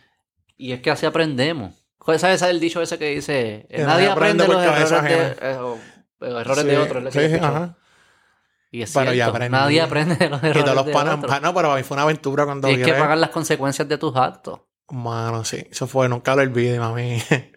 Y 0.56 0.72
es 0.72 0.80
que 0.80 0.90
así 0.90 1.04
aprendemos. 1.04 1.74
¿Cuál- 2.08 2.18
¿Sabes 2.18 2.40
el 2.40 2.58
dicho 2.58 2.80
ese 2.80 2.98
que 2.98 3.10
dice? 3.10 3.66
Que 3.68 3.82
Nadie 3.84 4.08
aprende 4.08 4.44
aprende 4.44 4.48
los 4.48 4.62
errores, 4.64 4.88
cabeza 4.90 5.02
de, 5.02 5.14
ajena. 5.14 5.50
eh, 5.50 5.56
o- 5.58 5.78
o 6.20 6.38
errores 6.40 6.62
Sí, 6.64 6.66
de 6.70 6.78
otros. 6.78 7.12
sí, 7.12 7.34
ajá. 7.34 7.76
Y 8.70 8.80
es 8.82 8.92
Pero 8.94 9.04
ya 9.06 9.12
cierto, 9.12 9.30
aprendí. 9.32 9.52
nadie 9.52 9.80
aprende 9.82 10.16
de 10.16 10.28
los 10.30 10.42
Y 10.42 10.46
errores 10.46 10.64
todos 10.64 10.76
los 10.76 10.86
de 10.86 10.92
panas. 10.94 11.14
otros. 11.18 11.42
no, 11.42 11.54
pero 11.54 11.68
para 11.68 11.76
mí 11.76 11.82
fue 11.82 11.94
una 11.96 12.02
aventura 12.04 12.44
cuando 12.46 12.68
Tienes 12.68 12.86
que 12.86 12.94
pagar 12.94 13.18
las 13.18 13.28
consecuencias 13.28 13.86
de 13.86 13.98
tus 13.98 14.16
actos. 14.16 14.60
Mano, 14.90 15.44
sí. 15.44 15.66
Eso 15.70 15.86
fue, 15.86 16.08
nunca 16.08 16.34
lo 16.34 16.40
olvidé, 16.40 16.78
mami. 16.80 17.18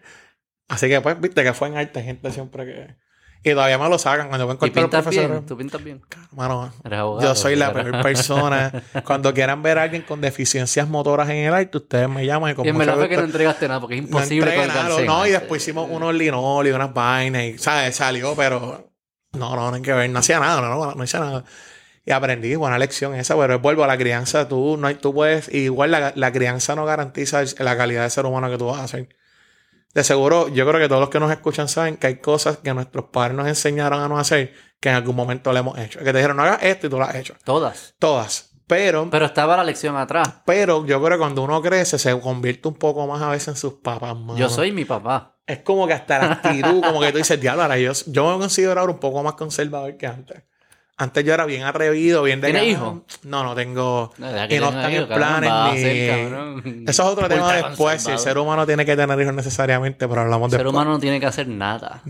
Así 0.68 0.86
que, 0.88 1.00
pues, 1.00 1.18
viste 1.18 1.42
que 1.42 1.54
fue 1.54 1.68
en 1.68 1.78
arte, 1.78 2.02
gente 2.02 2.30
siempre 2.30 2.66
que. 2.66 2.96
Y 3.44 3.50
todavía 3.50 3.76
me 3.76 3.88
lo 3.88 3.98
sacan 3.98 4.28
cuando 4.28 4.46
ven 4.46 4.56
cortar 4.56 4.82
los 4.82 4.90
profesores. 4.90 5.30
bien, 5.30 5.46
tú 5.46 5.56
pintas 5.56 5.82
bien. 5.82 6.00
Mano, 6.30 6.72
abogado. 6.84 7.20
yo 7.28 7.34
soy 7.34 7.56
la 7.56 7.72
peor 7.72 8.00
persona. 8.02 8.72
Cuando 9.04 9.34
quieran 9.34 9.62
ver 9.62 9.78
a 9.78 9.82
alguien 9.82 10.02
con 10.02 10.20
deficiencias 10.20 10.88
motoras 10.88 11.28
en 11.28 11.38
el 11.38 11.52
arte, 11.52 11.78
ustedes 11.78 12.08
me 12.08 12.24
llaman 12.24 12.52
y 12.52 12.54
con 12.54 12.64
Y 12.64 12.68
en 12.68 12.78
verdad 12.78 13.08
que 13.08 13.16
no 13.16 13.24
entregaste 13.24 13.66
nada, 13.66 13.80
porque 13.80 13.96
es 13.96 14.02
no 14.02 14.06
imposible 14.06 14.54
entregué 14.54 14.68
nada, 14.68 15.00
en 15.00 15.06
No, 15.06 15.26
y 15.26 15.30
después 15.30 15.60
hicimos 15.60 15.88
unos 15.90 16.14
linoleos, 16.14 16.76
unas 16.76 16.94
vainas, 16.94 17.42
y, 17.42 17.58
¿sabes? 17.58 17.96
Salió, 17.96 18.36
pero 18.36 18.92
no, 19.32 19.56
no, 19.56 19.70
no 19.70 19.76
hay 19.76 19.82
que 19.82 19.92
ver, 19.92 20.08
no 20.08 20.20
hacía 20.20 20.38
nada, 20.38 20.60
no, 20.60 20.68
no, 20.68 20.94
no 20.94 21.04
hice 21.04 21.18
nada. 21.18 21.44
Y 22.04 22.12
aprendí, 22.12 22.54
buena 22.54 22.78
lección 22.78 23.14
esa, 23.14 23.36
pero 23.36 23.58
vuelvo 23.58 23.82
a 23.82 23.86
la 23.88 23.98
crianza, 23.98 24.46
tú, 24.46 24.76
no 24.76 24.86
hay, 24.86 24.94
tú 24.96 25.12
puedes, 25.12 25.52
igual 25.52 25.90
la, 25.90 26.12
la 26.14 26.32
crianza 26.32 26.76
no 26.76 26.84
garantiza 26.84 27.42
la 27.58 27.76
calidad 27.76 28.04
de 28.04 28.10
ser 28.10 28.24
humano 28.24 28.50
que 28.50 28.58
tú 28.58 28.66
vas 28.66 28.80
a 28.80 28.88
ser. 28.88 29.08
De 29.94 30.04
seguro, 30.04 30.48
yo 30.48 30.66
creo 30.66 30.80
que 30.80 30.88
todos 30.88 31.00
los 31.00 31.10
que 31.10 31.20
nos 31.20 31.30
escuchan 31.30 31.68
saben 31.68 31.96
que 31.96 32.06
hay 32.06 32.16
cosas 32.16 32.58
que 32.58 32.72
nuestros 32.72 33.06
padres 33.06 33.36
nos 33.36 33.46
enseñaron 33.46 34.00
a 34.00 34.08
no 34.08 34.18
hacer 34.18 34.54
que 34.80 34.88
en 34.88 34.94
algún 34.94 35.14
momento 35.14 35.52
le 35.52 35.60
hemos 35.60 35.78
hecho. 35.78 35.98
Que 35.98 36.06
te 36.06 36.14
dijeron, 36.14 36.36
no 36.36 36.42
hagas 36.44 36.62
esto 36.62 36.86
y 36.86 36.90
tú 36.90 36.98
lo 36.98 37.04
has 37.04 37.14
hecho. 37.14 37.34
Todas. 37.44 37.94
Todas. 37.98 38.50
Pero, 38.66 39.08
Pero 39.10 39.26
estaba 39.26 39.56
la 39.56 39.64
lección 39.64 39.96
atrás. 39.96 40.36
pero 40.46 40.86
yo 40.86 40.98
creo 41.02 41.16
que 41.16 41.18
cuando 41.18 41.42
uno 41.42 41.60
crece 41.60 41.98
se 41.98 42.18
convierte 42.20 42.68
un 42.68 42.74
poco 42.74 43.06
más 43.06 43.20
a 43.20 43.28
veces 43.28 43.48
en 43.48 43.56
sus 43.56 43.74
papás. 43.74 44.16
mano. 44.16 44.38
Yo 44.38 44.48
soy 44.48 44.72
mi 44.72 44.84
papá. 44.86 45.36
Es 45.46 45.58
como 45.58 45.86
que 45.86 45.92
hasta 45.92 46.18
la 46.18 46.32
actitud, 46.34 46.80
como 46.82 47.00
que 47.00 47.12
tú 47.12 47.18
dices, 47.18 47.38
diablo, 47.40 47.62
ahora 47.62 47.76
yo, 47.76 47.92
yo 48.06 48.32
me 48.32 48.38
considero 48.38 48.80
ahora 48.80 48.92
un 48.92 48.98
poco 49.00 49.22
más 49.22 49.34
conservador 49.34 49.96
que 49.98 50.06
antes. 50.06 50.42
Antes 51.02 51.24
yo 51.24 51.34
era 51.34 51.46
bien 51.46 51.64
atrevido, 51.64 52.22
bien 52.22 52.40
de 52.40 52.48
¿Tienes 52.48 52.62
que, 52.62 52.70
hijos? 52.70 53.00
No, 53.24 53.42
no 53.42 53.54
tengo. 53.56 54.12
No, 54.18 54.28
Y 54.28 54.58
no 54.60 54.68
están 54.68 54.92
en 54.92 55.08
planes 55.08 55.50
ni-. 56.64 56.84
Eso 56.88 57.02
es 57.02 57.08
otro 57.08 57.28
tema 57.28 57.52
después. 57.54 58.02
Si 58.02 58.10
el 58.12 58.18
ser 58.18 58.38
humano 58.38 58.64
tiene 58.66 58.84
que 58.86 58.94
tener 58.96 59.20
hijos 59.20 59.34
necesariamente, 59.34 60.06
pero 60.06 60.20
hablamos 60.20 60.46
El 60.46 60.50
de 60.52 60.56
ser 60.58 60.66
humano 60.68 60.92
no 60.92 61.00
tiene 61.00 61.18
que 61.18 61.26
hacer 61.26 61.48
nada. 61.48 62.02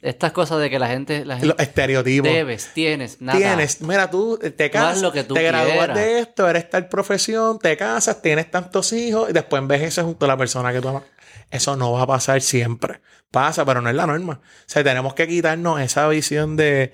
Estas 0.00 0.32
cosas 0.32 0.60
de 0.60 0.68
que 0.70 0.78
la 0.78 0.88
gente, 0.88 1.24
la 1.24 1.34
Los 1.34 1.42
gente 1.42 1.62
estereotipos. 1.62 2.28
debes, 2.32 2.70
tienes, 2.74 3.20
nada. 3.20 3.38
Tienes, 3.38 3.82
mira, 3.82 4.10
tú 4.10 4.36
te 4.36 4.50
Tú 4.50 4.64
haz 4.64 4.70
casas, 4.70 5.02
lo 5.02 5.12
que 5.12 5.22
tú 5.22 5.34
te 5.34 5.42
gradúas 5.44 5.94
de 5.94 6.18
esto, 6.18 6.48
eres 6.48 6.68
tal 6.70 6.88
profesión, 6.88 7.58
te 7.60 7.76
casas, 7.76 8.20
tienes 8.20 8.50
tantos 8.50 8.92
hijos 8.92 9.30
y 9.30 9.32
después 9.32 9.60
envejeces 9.62 10.02
junto 10.02 10.24
a 10.24 10.28
la 10.28 10.36
persona 10.36 10.72
que 10.72 10.80
tú 10.80 10.88
amas. 10.88 11.04
Eso 11.52 11.76
no 11.76 11.92
va 11.92 12.02
a 12.02 12.06
pasar 12.06 12.40
siempre. 12.40 13.00
Pasa, 13.30 13.64
pero 13.64 13.80
no 13.80 13.90
es 13.90 13.94
la 13.94 14.06
norma. 14.06 14.40
O 14.42 14.64
sea, 14.66 14.82
tenemos 14.82 15.14
que 15.14 15.28
quitarnos 15.28 15.80
esa 15.80 16.08
visión 16.08 16.56
de 16.56 16.92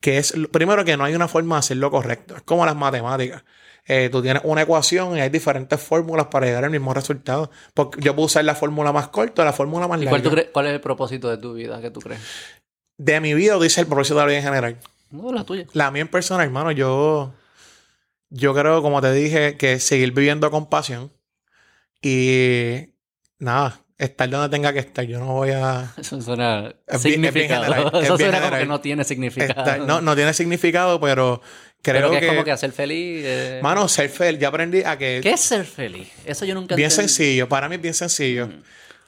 que 0.00 0.18
es, 0.18 0.34
primero 0.52 0.84
que 0.84 0.96
no 0.96 1.04
hay 1.04 1.14
una 1.14 1.28
forma 1.28 1.56
de 1.56 1.60
hacerlo 1.60 1.90
correcto. 1.90 2.36
Es 2.36 2.42
como 2.42 2.64
las 2.64 2.76
matemáticas. 2.76 3.44
Eh, 3.86 4.10
tú 4.10 4.20
tienes 4.20 4.42
una 4.44 4.62
ecuación 4.62 5.16
y 5.16 5.20
hay 5.20 5.30
diferentes 5.30 5.80
fórmulas 5.80 6.26
para 6.26 6.46
llegar 6.46 6.64
al 6.64 6.70
mismo 6.70 6.92
resultado. 6.92 7.50
Porque 7.74 8.00
yo 8.00 8.14
puedo 8.14 8.26
usar 8.26 8.44
la 8.44 8.54
fórmula 8.54 8.92
más 8.92 9.08
corta 9.08 9.42
o 9.42 9.44
la 9.44 9.52
fórmula 9.52 9.88
más 9.88 10.00
¿Y 10.00 10.04
larga. 10.04 10.30
cuál, 10.30 10.50
cuál 10.52 10.66
es 10.66 10.72
el 10.74 10.80
propósito 10.80 11.30
de 11.30 11.38
tu 11.38 11.54
vida? 11.54 11.80
¿Qué 11.80 11.90
tú 11.90 12.00
crees? 12.00 12.20
De 12.98 13.20
mi 13.20 13.32
vida, 13.34 13.58
dice 13.58 13.80
el 13.80 13.86
propósito 13.86 14.16
de 14.16 14.20
la 14.20 14.26
vida 14.26 14.38
en 14.38 14.44
general. 14.44 14.78
No, 15.10 15.32
la 15.32 15.44
tuya. 15.44 15.66
La 15.72 15.90
mía 15.90 16.02
en 16.02 16.08
persona, 16.08 16.44
hermano, 16.44 16.70
yo, 16.70 17.32
yo 18.28 18.54
creo, 18.54 18.82
como 18.82 19.00
te 19.00 19.12
dije, 19.12 19.56
que 19.56 19.80
seguir 19.80 20.12
viviendo 20.12 20.50
con 20.50 20.68
pasión 20.68 21.10
y 22.02 22.90
nada, 23.38 23.80
estar 23.98 24.30
donde 24.30 24.48
tenga 24.48 24.72
que 24.72 24.78
estar. 24.78 25.04
Yo 25.04 25.18
no 25.18 25.26
voy 25.34 25.50
a... 25.50 25.92
Eso 25.98 26.20
suena 26.22 26.72
Es 26.86 27.02
bien- 27.02 27.24
es 27.24 27.34
bien 27.34 27.48
significado. 27.48 27.64
general, 27.64 27.86
es 27.94 28.04
Eso 28.04 28.16
bien 28.16 28.30
suena 28.30 28.44
como 28.46 28.58
que 28.60 28.66
no 28.66 28.80
tiene 28.80 29.04
significado. 29.04 29.60
estar- 29.60 29.80
no, 29.80 30.00
no 30.00 30.14
tiene 30.16 30.32
significado, 30.32 31.00
pero 31.00 31.42
Pero 31.82 31.98
creo 31.98 32.10
que 32.12 32.20
que... 32.20 32.26
es 32.26 32.30
como 32.32 32.44
que 32.44 32.52
hacer 32.52 32.72
feliz. 32.72 33.22
eh. 33.26 33.60
Mano, 33.62 33.88
ser 33.88 34.08
feliz. 34.08 34.40
Yo 34.40 34.48
aprendí 34.48 34.82
a 34.84 34.96
que... 34.96 35.20
¿Qué 35.22 35.30
es 35.30 35.40
ser 35.40 35.64
feliz? 35.64 36.08
Eso 36.24 36.44
yo 36.44 36.54
nunca 36.54 36.74
Bien 36.76 36.90
entendí. 36.90 37.08
sencillo. 37.08 37.48
Para 37.48 37.68
mí 37.68 37.74
es 37.76 37.82
bien 37.82 37.94
sencillo. 37.94 38.46
Mm. 38.46 38.62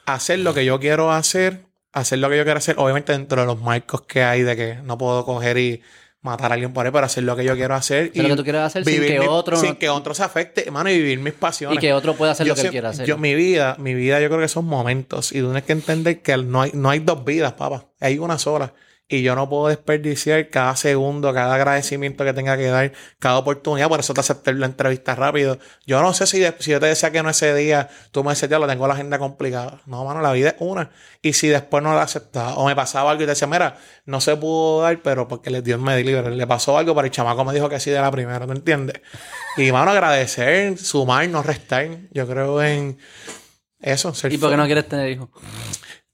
Hacer 0.07 0.41
lo 0.41 0.53
que 0.55 0.65
yo 0.65 0.81
quiero 0.81 1.13
hacer. 1.13 1.67
Hacer 1.93 2.19
lo 2.19 2.29
que 2.31 2.37
yo 2.37 2.45
quiero 2.45 2.59
hacer. 2.59 2.75
Obviamente 2.79 3.13
dentro 3.13 3.41
de 3.41 3.47
los 3.47 3.61
marcos 3.61 4.03
que 4.03 4.23
hay 4.25 4.43
de 4.43 4.57
que 4.57 4.75
no 4.83 4.99
puedo 4.99 5.25
coger 5.25 5.57
y 5.59 5.83
matar 6.23 6.51
a 6.51 6.55
alguien 6.55 6.73
por 6.73 6.85
ahí, 6.85 6.93
pero 6.93 7.07
hacer 7.07 7.25
lo 7.25 7.35
que 7.37 7.45
yo 7.45 7.55
quiero 7.57 7.75
hacer. 7.75 8.11
Hacer 8.11 8.23
lo 8.25 8.29
que 8.31 8.37
tú 8.37 8.43
quieres 8.45 8.61
hacer 8.63 8.85
sin 8.85 9.01
que 9.03 9.21
mi- 9.21 9.27
otro 9.27 9.57
Sin 9.57 9.77
que 9.77 9.89
otro 9.89 10.15
se 10.15 10.23
afecte, 10.23 10.65
hermano, 10.67 10.91
y 10.91 10.99
vivir 10.99 11.19
mis 11.19 11.33
pasiones. 11.33 11.77
Y 11.79 11.81
que 11.81 11.93
otro 11.95 12.15
pueda 12.15 12.33
hacer 12.33 12.47
Yo 12.47 12.51
lo 12.51 12.55
que 12.55 12.61
él 12.61 12.63
siempre- 12.65 12.75
quiera 12.75 12.89
hacer. 12.91 13.07
Yo, 13.07 13.17
mi 13.19 13.35
vida, 13.35 13.77
mi 13.79 13.95
vida, 13.95 14.21
yo 14.21 14.29
creo 14.29 14.41
que 14.41 14.49
son 14.49 14.67
momentos. 14.67 15.33
Y 15.33 15.41
tú 15.41 15.47
tienes 15.47 15.65
que 15.65 15.73
entender 15.73 16.21
que 16.21 16.37
no 16.37 16.61
hay, 16.63 16.73
no 16.75 16.91
hay 16.91 16.99
dos 17.01 17.25
vidas, 17.25 17.55
papá. 17.55 17.87
Hay 18.01 18.19
una 18.19 18.39
sola. 18.39 18.73
Y 19.13 19.23
yo 19.23 19.35
no 19.35 19.49
puedo 19.49 19.67
desperdiciar 19.67 20.49
cada 20.51 20.77
segundo, 20.77 21.35
cada 21.35 21.57
agradecimiento 21.57 22.25
que 22.25 22.33
tenga 22.33 22.57
que 22.57 22.67
dar, 22.69 22.93
cada 23.19 23.39
oportunidad. 23.39 23.89
Por 23.89 23.99
eso 23.99 24.15
te 24.15 24.21
acepté 24.21 24.53
la 24.55 24.67
entrevista 24.67 25.17
rápido. 25.17 25.59
Yo 25.85 26.01
no 26.01 26.15
sé 26.15 26.29
si, 26.29 26.39
de- 26.39 26.55
si 26.61 26.71
yo 26.71 26.79
te 26.79 26.87
decía 26.87 27.11
que 27.11 27.21
no 27.21 27.29
ese 27.29 27.53
día, 27.55 27.89
tú 28.13 28.23
me 28.23 28.31
decías, 28.31 28.49
ya 28.49 28.61
lo 28.61 28.69
tengo 28.69 28.87
la 28.87 28.95
agenda 28.95 29.19
complicada. 29.19 29.81
No, 29.87 30.05
mano, 30.05 30.21
la 30.21 30.31
vida 30.31 30.51
es 30.51 30.55
una. 30.61 30.91
Y 31.23 31.33
si 31.33 31.49
después 31.49 31.83
no 31.83 31.93
la 31.93 32.03
aceptaba, 32.03 32.55
o 32.55 32.67
me 32.67 32.77
pasaba 32.77 33.11
algo 33.11 33.25
y 33.25 33.27
te 33.27 33.31
decía, 33.33 33.49
mira, 33.49 33.77
no 34.07 34.21
se 34.21 34.37
pudo 34.37 34.83
dar, 34.83 35.03
pero 35.03 35.27
porque 35.27 35.51
le 35.51 35.61
dio 35.61 35.75
el 35.75 35.81
me 35.83 36.01
libre. 36.05 36.31
Le 36.31 36.47
pasó 36.47 36.79
algo, 36.79 36.95
pero 36.95 37.07
el 37.07 37.11
chamaco 37.11 37.45
me 37.45 37.53
dijo 37.53 37.69
que 37.69 37.81
sí 37.81 37.91
de 37.91 38.01
la 38.01 38.13
primera, 38.13 38.47
¿tú 38.47 38.53
entiendes? 38.53 39.01
Y, 39.57 39.73
mano, 39.73 39.91
agradecer, 39.91 40.79
sumar, 40.79 41.29
no 41.29 41.43
restar. 41.43 41.89
Yo 42.13 42.29
creo 42.29 42.63
en 42.63 42.97
eso, 43.81 44.13
¿Y 44.29 44.37
por 44.39 44.51
qué 44.51 44.57
no 44.57 44.67
quieres 44.67 44.87
tener 44.89 45.09
hijos? 45.11 45.31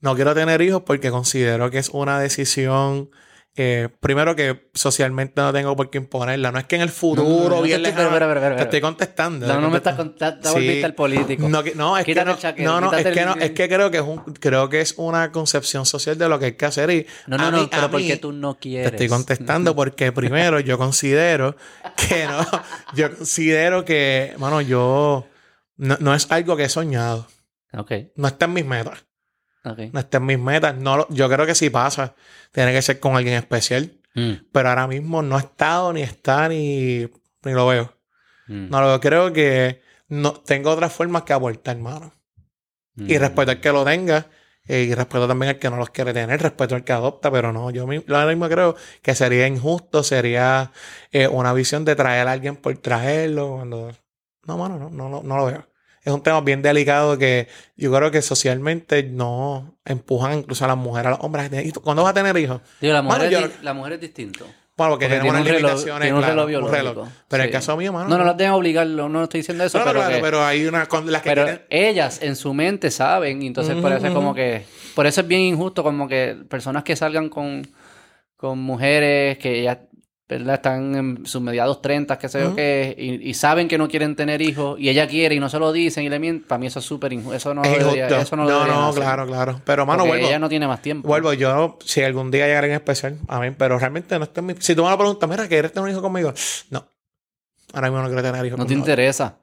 No 0.06 0.14
quiero 0.14 0.34
tener 0.34 0.62
hijos 0.62 0.82
porque 0.86 1.10
considero 1.10 1.70
que 1.70 1.78
es 1.78 1.88
una 1.90 2.18
decisión. 2.20 3.10
eh, 3.58 3.88
primero 4.00 4.36
que 4.36 4.68
socialmente 4.74 5.40
no 5.40 5.50
tengo 5.50 5.74
por 5.76 5.88
qué 5.88 5.96
imponerla. 5.96 6.52
No 6.52 6.58
es 6.58 6.66
que 6.66 6.76
en 6.76 6.82
el 6.82 6.90
futuro, 6.90 7.24
No, 7.26 7.38
no, 7.38 7.48
no 7.48 7.56
te 7.62 7.66
bien 7.68 7.82
lejano- 7.82 8.54
te 8.56 8.62
estoy 8.64 8.80
contestando. 8.82 9.46
No, 9.46 9.54
te 9.54 9.60
no 9.62 9.70
me 9.70 9.76
estás 9.78 9.94
contando. 9.96 10.40
Te 10.42 10.50
volviste 10.50 10.84
al 10.84 10.94
político. 10.94 11.48
No, 11.48 11.64
que- 11.64 11.74
no, 11.74 11.96
es 11.96 12.04
que 12.04 12.12
Quítate 12.12 12.62
no, 12.64 12.80
no, 12.82 12.90
no, 12.90 12.96
es 12.98 13.06
que 13.06 13.24
no, 13.24 13.34
es 13.36 13.50
que 13.52 13.66
creo 13.66 13.90
que 13.90 13.96
es 13.96 14.02
un, 14.02 14.18
creo 14.18 14.68
que 14.68 14.82
es 14.82 14.92
una 14.98 15.32
concepción 15.32 15.86
social 15.86 16.18
de 16.18 16.28
lo 16.28 16.38
que 16.38 16.44
hay 16.44 16.52
que 16.52 16.66
hacer 16.66 16.90
y 16.90 17.06
No, 17.26 17.38
no, 17.38 17.50
no, 17.50 17.70
pero 17.70 17.82
a 17.84 17.90
¿por 17.90 17.98
mí- 18.02 18.08
qué 18.08 18.18
tú 18.18 18.30
no 18.30 18.52
te 18.56 18.60
quieres? 18.60 18.92
estoy 18.92 19.08
contestando 19.08 19.74
porque 19.74 20.12
primero 20.12 20.60
yo 20.60 20.76
considero 20.76 21.56
que 21.96 22.26
no, 22.26 22.46
yo 22.94 23.16
considero 23.16 23.86
que, 23.86 24.34
mano, 24.36 24.60
yo 24.60 25.26
No, 25.78 25.96
no 26.00 26.14
es 26.14 26.26
algo 26.30 26.58
que 26.58 26.64
he 26.64 26.68
soñado. 26.68 27.26
Ok, 27.72 27.90
No 28.16 28.28
está 28.28 28.44
en 28.44 28.52
mis 28.52 28.66
metas. 28.66 29.05
Ok. 29.72 29.78
No 29.92 30.00
está 30.00 30.18
en 30.18 30.26
mis 30.26 30.38
metas. 30.38 30.76
No, 30.76 30.96
lo- 30.96 31.08
yo 31.10 31.28
creo 31.28 31.46
que 31.46 31.54
si 31.54 31.70
pasa, 31.70 32.14
tiene 32.52 32.72
que 32.72 32.82
ser 32.82 33.00
con 33.00 33.16
alguien 33.16 33.34
especial. 33.36 33.92
Mm, 34.14 34.32
Pero 34.52 34.68
ahora 34.70 34.86
mismo 34.86 35.22
no 35.22 35.36
he 35.36 35.40
estado, 35.40 35.92
ni 35.92 36.02
está, 36.02 36.48
ni, 36.48 37.00
ni 37.44 37.52
lo 37.52 37.66
veo. 37.66 37.92
mm, 38.48 38.68
No 38.70 38.80
lo 38.80 38.86
veo. 38.88 39.00
Creo 39.00 39.32
que 39.32 39.82
no, 40.08 40.32
tengo 40.32 40.70
otras 40.70 40.92
formas 40.92 41.22
que 41.24 41.32
aportar, 41.32 41.76
hermano. 41.76 42.12
Y 42.96 43.16
mm. 43.16 43.20
respeto 43.20 43.50
al 43.50 43.60
que 43.60 43.72
lo 43.72 43.84
tenga. 43.84 44.26
eh, 44.68 44.82
y 44.82 44.94
respeto 44.94 45.28
también 45.28 45.50
al 45.50 45.58
que 45.60 45.70
no 45.70 45.76
los 45.76 45.90
quiere 45.90 46.12
tener. 46.12 46.40
Respeto 46.42 46.74
al 46.74 46.82
que 46.82 46.92
adopta. 46.92 47.30
Pero 47.30 47.52
no, 47.52 47.70
yo 47.70 47.86
mi- 47.86 48.02
ahora 48.08 48.26
mismo 48.26 48.48
creo 48.48 48.74
que 49.02 49.14
sería 49.14 49.46
injusto. 49.46 50.02
Sería 50.02 50.72
eh, 51.12 51.28
una 51.28 51.52
visión 51.52 51.84
de 51.84 51.94
traer 51.94 52.26
a 52.26 52.32
alguien 52.32 52.56
por 52.56 52.76
traerlo. 52.78 53.50
Cuando... 53.56 53.92
No, 54.46 54.56
mano, 54.58 54.78
no, 54.78 54.90
no, 54.90 55.08
no, 55.08 55.22
no 55.22 55.36
lo 55.36 55.44
veo. 55.46 55.66
Es 56.06 56.12
un 56.12 56.22
tema 56.22 56.40
bien 56.40 56.62
delicado 56.62 57.18
que 57.18 57.48
yo 57.76 57.92
creo 57.92 58.12
que 58.12 58.22
socialmente 58.22 59.02
no 59.02 59.76
empujan 59.84 60.38
incluso 60.38 60.64
a 60.64 60.68
las 60.68 60.76
mujeres, 60.76 61.08
a 61.08 61.10
los 61.10 61.18
hombres. 61.20 61.50
¿Y 61.66 61.72
tú, 61.72 61.80
¿Cuándo 61.82 62.04
vas 62.04 62.12
a 62.12 62.14
tener 62.14 62.36
hijos? 62.38 62.60
Digo, 62.80 62.92
la 62.94 63.02
mujer, 63.02 63.30
Mano, 63.32 63.46
es, 63.46 63.62
la 63.62 63.74
mujer 63.74 63.92
es 63.94 64.00
distinto. 64.00 64.44
Bueno, 64.76 64.92
porque, 64.92 65.06
Porque 65.06 65.18
tenemos 65.18 65.34
tiene 65.34 65.40
unas 65.40 65.48
reloj- 65.48 65.56
limitaciones. 65.62 66.00
tiene 66.02 66.16
un 66.16 66.22
claro, 66.22 66.46
reloj. 66.70 67.08
Pero 67.28 67.42
en 67.42 67.46
el 67.48 67.52
caso 67.52 67.76
mío, 67.76 67.92
mano. 67.92 68.08
No, 68.08 68.18
no 68.18 68.24
las 68.24 68.36
deben 68.36 68.52
obligarlo, 68.52 69.08
no 69.08 69.24
estoy 69.24 69.40
diciendo 69.40 69.64
eso, 69.64 69.78
No, 69.78 69.84
no, 69.84 69.90
pero, 69.90 70.00
claro, 70.00 70.14
que- 70.16 70.22
pero 70.22 70.44
hay 70.44 70.66
una 70.66 70.86
con 70.86 71.10
las 71.10 71.22
que 71.22 71.30
pero 71.30 71.44
tienen- 71.44 71.62
ellas 71.70 72.22
en 72.22 72.36
su 72.36 72.54
mente 72.54 72.90
saben, 72.92 73.42
y 73.42 73.48
entonces 73.48 73.74
por 73.76 73.90
eso 73.92 74.06
es 74.06 74.12
como 74.12 74.32
que, 74.32 74.64
por 74.94 75.06
eso 75.06 75.22
es 75.22 75.26
bien 75.26 75.40
injusto 75.40 75.82
como 75.82 76.06
que 76.06 76.36
personas 76.48 76.84
que 76.84 76.94
salgan 76.94 77.30
con, 77.30 77.66
con 78.36 78.58
mujeres 78.60 79.38
que 79.38 79.62
ya 79.62 79.80
¿verdad? 80.28 80.54
están 80.56 80.94
en 80.96 81.26
sus 81.26 81.40
mediados 81.40 81.80
30, 81.80 82.18
que 82.18 82.28
sé 82.28 82.40
yo 82.40 82.46
Ujú. 82.48 82.56
qué, 82.56 82.94
y, 82.98 83.30
y 83.30 83.34
saben 83.34 83.68
que 83.68 83.78
no 83.78 83.86
quieren 83.88 84.16
tener 84.16 84.42
hijos, 84.42 84.78
y 84.80 84.88
ella 84.88 85.06
quiere 85.06 85.34
y 85.36 85.40
no 85.40 85.48
se 85.48 85.58
lo 85.58 85.72
dicen 85.72 86.02
y 86.04 86.08
le 86.08 86.18
mienten, 86.18 86.46
para 86.48 86.58
mí 86.58 86.66
eso 86.66 86.80
es 86.80 86.84
súper 86.84 87.12
injusto, 87.12 87.36
eso 87.36 87.54
no, 87.54 87.62
es 87.64 87.78
debería- 87.78 88.20
eso 88.20 88.34
no, 88.34 88.44
No, 88.44 88.92
claro, 88.94 89.26
claro. 89.26 89.60
Pero, 89.64 89.86
mano, 89.86 90.04
vuelvo. 90.04 90.26
ella 90.26 90.38
no 90.38 90.48
tiene 90.48 90.66
más 90.66 90.82
tiempo. 90.82 91.06
Vuelvo, 91.06 91.32
yo, 91.32 91.78
si 91.84 92.02
algún 92.02 92.30
día 92.30 92.46
llegara 92.46 92.66
en 92.66 92.72
especial, 92.72 93.18
amén, 93.28 93.54
pero 93.56 93.78
realmente 93.78 94.18
no 94.18 94.24
está 94.24 94.40
en 94.40 94.46
mi... 94.46 94.54
Si 94.58 94.74
tú 94.74 94.82
me 94.84 94.90
lo 94.90 94.98
preguntas, 94.98 95.28
mira, 95.30 95.46
¿quieres 95.46 95.72
tener 95.72 95.84
un 95.84 95.90
hijo 95.92 96.02
conmigo? 96.02 96.32
No. 96.70 96.88
Ahora 97.72 97.88
mismo 97.88 98.02
no 98.02 98.08
quiero 98.08 98.22
tener 98.22 98.44
hijos 98.46 98.58
no 98.58 98.66
te 98.66 98.74
interesa. 98.74 99.38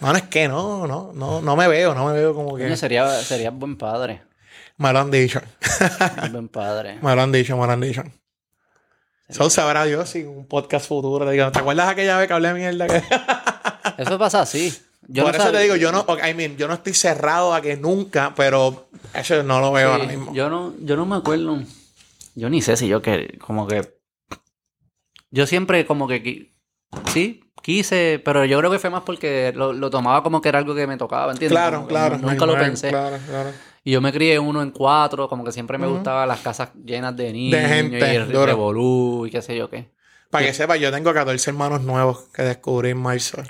Mano, 0.00 0.18
es 0.18 0.24
que 0.24 0.46
no, 0.48 0.86
no, 0.86 1.12
no, 1.14 1.40
no 1.40 1.56
me 1.56 1.68
veo, 1.68 1.94
no 1.94 2.06
me 2.06 2.12
veo 2.12 2.34
como 2.34 2.56
que... 2.56 2.76
Sería, 2.76 3.08
sería 3.22 3.50
buen 3.50 3.76
padre. 3.76 4.22
Me 4.76 4.92
lo 4.92 4.98
han 4.98 5.10
dicho. 5.10 5.40
Buen 6.32 6.48
padre. 6.48 6.98
Me 7.02 7.14
lo 7.14 7.22
han 7.22 7.32
dicho, 7.32 7.56
me 7.56 7.66
lo 7.66 7.72
han 7.72 7.80
dicho. 7.80 8.02
Eso 9.28 9.50
sabrá 9.50 9.84
Dios 9.84 10.08
si 10.08 10.22
un 10.24 10.46
podcast 10.46 10.86
futuro 10.88 11.24
te 11.26 11.32
digo, 11.32 11.50
¿te 11.50 11.58
acuerdas 11.58 11.88
aquella 11.88 12.16
vez 12.18 12.28
que 12.28 12.34
hablé 12.34 12.52
mierda? 12.54 12.86
Que... 12.86 13.02
Eso 14.02 14.18
pasa 14.18 14.42
así. 14.42 14.72
Yo 15.08 15.22
Por 15.24 15.36
no 15.36 15.42
eso 15.42 15.52
te 15.52 15.60
digo, 15.60 15.76
yo 15.76 15.92
no, 15.92 16.04
I 16.28 16.34
mean, 16.34 16.56
yo 16.56 16.66
no 16.66 16.74
estoy 16.74 16.92
cerrado 16.92 17.54
a 17.54 17.60
que 17.60 17.76
nunca, 17.76 18.34
pero 18.36 18.88
eso 19.14 19.40
no 19.44 19.60
lo 19.60 19.70
veo 19.70 19.88
Sí, 19.94 20.00
ahora 20.00 20.12
mismo. 20.12 20.34
Yo 20.34 20.50
no, 20.50 20.74
yo 20.80 20.96
no 20.96 21.06
me 21.06 21.14
acuerdo. 21.14 21.60
Yo 22.34 22.50
ni 22.50 22.60
sé 22.60 22.76
si 22.76 22.88
yo 22.88 23.00
que 23.02 23.38
como 23.38 23.68
que. 23.68 23.96
Yo 25.30 25.46
siempre 25.46 25.86
como 25.86 26.08
que 26.08 26.52
sí, 27.12 27.40
quise, 27.62 28.20
pero 28.24 28.44
yo 28.44 28.58
creo 28.58 28.70
que 28.72 28.80
fue 28.80 28.90
más 28.90 29.02
porque 29.02 29.52
lo, 29.54 29.72
lo 29.72 29.90
tomaba 29.90 30.24
como 30.24 30.40
que 30.40 30.48
era 30.48 30.58
algo 30.58 30.74
que 30.74 30.88
me 30.88 30.96
tocaba, 30.96 31.30
¿entiendes? 31.32 31.56
Claro, 31.56 31.76
Como 31.78 31.88
claro. 31.88 32.18
nu- 32.18 32.28
Nunca 32.30 32.44
lo 32.46 32.58
pensé. 32.58 32.88
Claro, 32.88 33.16
claro. 33.28 33.50
Y 33.86 33.92
yo 33.92 34.00
me 34.00 34.12
crié 34.12 34.36
uno 34.40 34.62
en 34.62 34.72
cuatro, 34.72 35.28
como 35.28 35.44
que 35.44 35.52
siempre 35.52 35.78
me 35.78 35.86
Ujú. 35.86 35.94
gustaban 35.94 36.26
las 36.26 36.40
casas 36.40 36.70
llenas 36.84 37.16
de 37.16 37.32
niños 37.32 37.60
gente, 37.68 37.98
y 37.98 38.16
el 38.16 38.26
revolú 38.32 39.26
y 39.26 39.30
qué 39.30 39.40
sé 39.40 39.56
yo 39.56 39.70
qué. 39.70 39.92
Para 40.28 40.44
que 40.44 40.52
sepa, 40.52 40.74
yo 40.76 40.90
tengo 40.90 41.14
14 41.14 41.50
hermanos 41.50 41.82
nuevos 41.82 42.28
que 42.34 42.42
descubrí 42.42 42.90
en 42.90 42.98
marzo. 42.98 43.44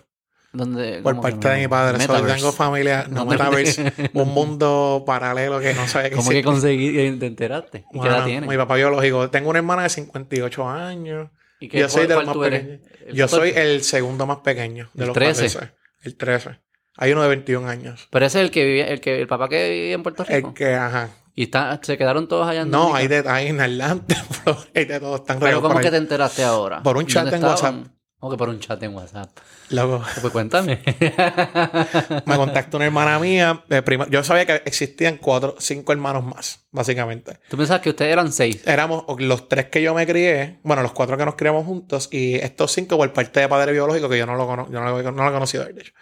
Donde, 0.53 1.01
Por 1.01 1.19
parte 1.23 1.49
de 1.49 1.61
mi 1.61 1.69
padre. 1.69 1.99
So, 2.03 2.13
Metaverse. 2.13 2.37
tengo 2.37 2.53
familia, 2.53 3.07
no 3.09 3.25
No 3.25 3.31
metaverse, 3.31 3.93
un 4.13 4.29
mundo 4.35 5.05
paralelo 5.07 5.59
que 5.59 5.73
no 5.73 5.89
sabe 5.89 6.11
que 6.11 6.17
¿Cómo 6.17 6.29
que 6.29 6.43
conseguí 6.43 6.93
te 7.19 7.27
enteraste? 7.27 7.87
¿Y 7.93 8.01
qué 8.01 8.07
edad 8.07 8.17
Bueno, 8.17 8.25
tienes? 8.27 8.51
Mi 8.51 8.57
papá 8.59 8.75
biológico. 8.77 9.31
Tengo 9.31 9.49
una 9.49 9.59
hermana 9.61 9.85
de 9.85 9.89
58 9.89 10.69
años. 10.69 11.31
¿Y 11.61 11.69
qué- 11.71 11.81
Yo 11.81 11.89
soy 11.89 12.07
de 12.07 12.15
los 12.15 12.27
más 12.27 12.37
pequeños. 12.37 12.81
¿El 13.07 13.15
Yo 13.15 13.27
soy 13.27 13.53
14? 13.53 13.73
el 13.75 13.83
segundo 13.85 14.27
más 14.27 14.39
pequeño 14.41 14.91
de 14.93 15.03
¿El 15.05 15.07
los 15.09 15.15
13? 15.15 15.47
14. 15.47 15.73
El 16.03 16.17
13. 16.17 16.51
Hay 16.97 17.13
uno 17.13 17.23
de 17.23 17.29
21 17.29 17.69
años. 17.69 18.09
Pero 18.11 18.27
ese 18.27 18.39
es 18.41 18.45
el 18.47 18.51
que 18.51 18.65
vivía, 18.65 18.87
el 18.89 19.01
que 19.01 19.21
el 19.21 19.27
papá 19.27 19.49
que 19.49 19.69
vivía 19.71 19.95
en 19.95 20.03
Puerto 20.03 20.25
Rico. 20.25 20.49
El 20.49 20.55
que, 20.55 20.75
ajá. 20.75 21.11
Y 21.35 21.43
está, 21.45 21.79
se 21.83 21.99
quedaron 21.99 22.29
todos 22.29 22.49
allá 22.49 22.63
en 22.63 22.71
No, 22.71 22.95
hay 22.95 23.09
de 23.09 23.23
ahí 23.29 23.49
en 23.49 23.61
Atlanta. 23.61 24.17
Hay 24.75 24.87
de 24.87 24.99
todos. 25.01 25.21
Están 25.21 25.39
Pero 25.39 25.61
¿cómo 25.61 25.75
por 25.75 25.83
que 25.83 25.91
te 25.91 25.99
enteraste 25.99 26.43
ahora? 26.45 26.83
Por 26.83 26.97
un 26.97 27.03
¿Y 27.03 27.07
chat 27.07 27.27
en 27.29 27.35
estaban? 27.35 27.93
¿Cómo 28.19 28.33
que 28.33 28.39
por 28.39 28.49
un 28.49 28.59
chat 28.59 28.83
en 28.83 28.95
WhatsApp? 28.95 29.29
Loco. 29.69 30.03
Pues 30.23 30.33
cuéntame. 30.33 30.81
Me 32.25 32.37
contactó 32.37 32.79
una 32.79 32.87
hermana 32.87 33.19
mía. 33.19 33.63
prima- 33.85 34.07
Yo 34.09 34.25
sabía 34.25 34.47
que 34.47 34.63
existían 34.65 35.19
cuatro, 35.19 35.57
cinco 35.59 35.93
hermanos 35.93 36.25
más, 36.25 36.67
básicamente. 36.71 37.39
Tú 37.51 37.57
pensabas 37.59 37.83
que 37.83 37.91
ustedes 37.91 38.13
eran 38.13 38.33
seis. 38.33 38.63
Éramos 38.67 39.05
los 39.19 39.49
tres 39.49 39.67
que 39.67 39.83
yo 39.83 39.95
me 39.95 40.07
crié, 40.07 40.59
bueno, 40.63 40.83
los 40.83 40.93
cuatro 40.93 41.17
que 41.19 41.25
nos 41.25 41.35
criamos 41.35 41.67
juntos, 41.67 42.09
y 42.11 42.37
estos 42.37 42.73
cinco 42.73 42.97
por 42.97 43.13
parte 43.13 43.41
de 43.41 43.49
padre 43.49 43.73
biológico, 43.73 44.09
que 44.09 44.19
yo 44.19 44.27
no 44.27 44.37
lo, 44.37 44.47
cono- 44.47 44.71
yo 44.71 44.81
no 44.81 44.91
lo, 45.03 45.13
no 45.13 45.23
lo 45.25 45.29
he 45.29 45.33
conocido, 45.33 45.65
de 45.67 45.73
hecho. 45.83 45.93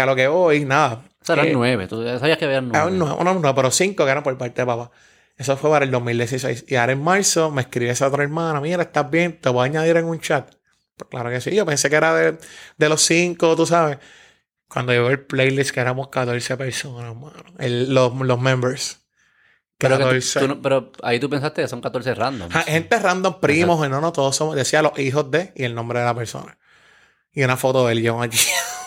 A 0.00 0.06
lo 0.06 0.14
que 0.16 0.28
voy, 0.28 0.64
nada. 0.64 1.04
O 1.20 1.24
sea, 1.24 1.34
eran 1.34 1.48
eh, 1.48 1.52
nueve. 1.52 1.86
Tú 1.88 2.02
sabías 2.18 2.38
que 2.38 2.44
habían 2.44 2.68
nueve. 2.68 2.90
no, 2.92 3.22
no, 3.22 3.34
no, 3.34 3.54
pero 3.54 3.70
cinco 3.70 4.04
que 4.04 4.10
eran 4.10 4.22
por 4.22 4.36
parte 4.38 4.62
de 4.62 4.66
papá. 4.66 4.90
Eso 5.36 5.56
fue 5.56 5.70
para 5.70 5.84
el 5.84 5.90
2016. 5.90 6.64
Y 6.68 6.74
ahora 6.76 6.92
en 6.92 7.02
marzo 7.02 7.50
me 7.50 7.62
escribe 7.62 7.90
esa 7.90 8.08
otra 8.08 8.22
hermana, 8.24 8.60
mira, 8.60 8.82
¿estás 8.82 9.08
bien? 9.10 9.40
Te 9.40 9.48
voy 9.50 9.62
a 9.62 9.64
añadir 9.66 9.96
en 9.96 10.04
un 10.06 10.18
chat. 10.20 10.52
Pues 10.96 11.08
claro 11.10 11.30
que 11.30 11.40
sí, 11.40 11.54
yo 11.54 11.64
pensé 11.64 11.88
que 11.88 11.96
era 11.96 12.14
de, 12.14 12.38
de 12.76 12.88
los 12.88 13.02
cinco, 13.02 13.54
tú 13.54 13.64
sabes. 13.66 13.98
Cuando 14.68 14.92
yo 14.92 15.02
veo 15.04 15.10
el 15.12 15.20
playlist 15.20 15.70
que 15.70 15.80
éramos 15.80 16.08
14 16.08 16.56
personas, 16.56 17.14
mano. 17.14 17.32
El- 17.58 17.94
los, 17.94 18.12
los 18.14 18.40
members. 18.40 19.00
Pero, 19.78 19.96
que 19.96 20.02
tú- 20.02 20.08
14. 20.08 20.40
tú 20.40 20.48
no- 20.48 20.60
pero 20.60 20.90
ahí 21.04 21.20
tú 21.20 21.30
pensaste 21.30 21.62
que 21.62 21.68
son 21.68 21.80
14 21.80 22.14
random. 22.14 22.50
Ja, 22.50 22.62
gente 22.62 22.98
random, 22.98 23.38
primos, 23.40 23.88
no, 23.88 24.00
no, 24.00 24.12
todos 24.12 24.34
somos, 24.34 24.56
decía 24.56 24.82
los 24.82 24.98
hijos 24.98 25.30
de 25.30 25.52
y 25.54 25.62
el 25.64 25.74
nombre 25.74 26.00
de 26.00 26.04
la 26.04 26.14
persona. 26.16 26.58
Y 27.32 27.44
una 27.44 27.56
foto 27.56 27.86
de 27.86 27.92
él, 27.92 28.02
yo 28.02 28.20
allí. 28.20 28.36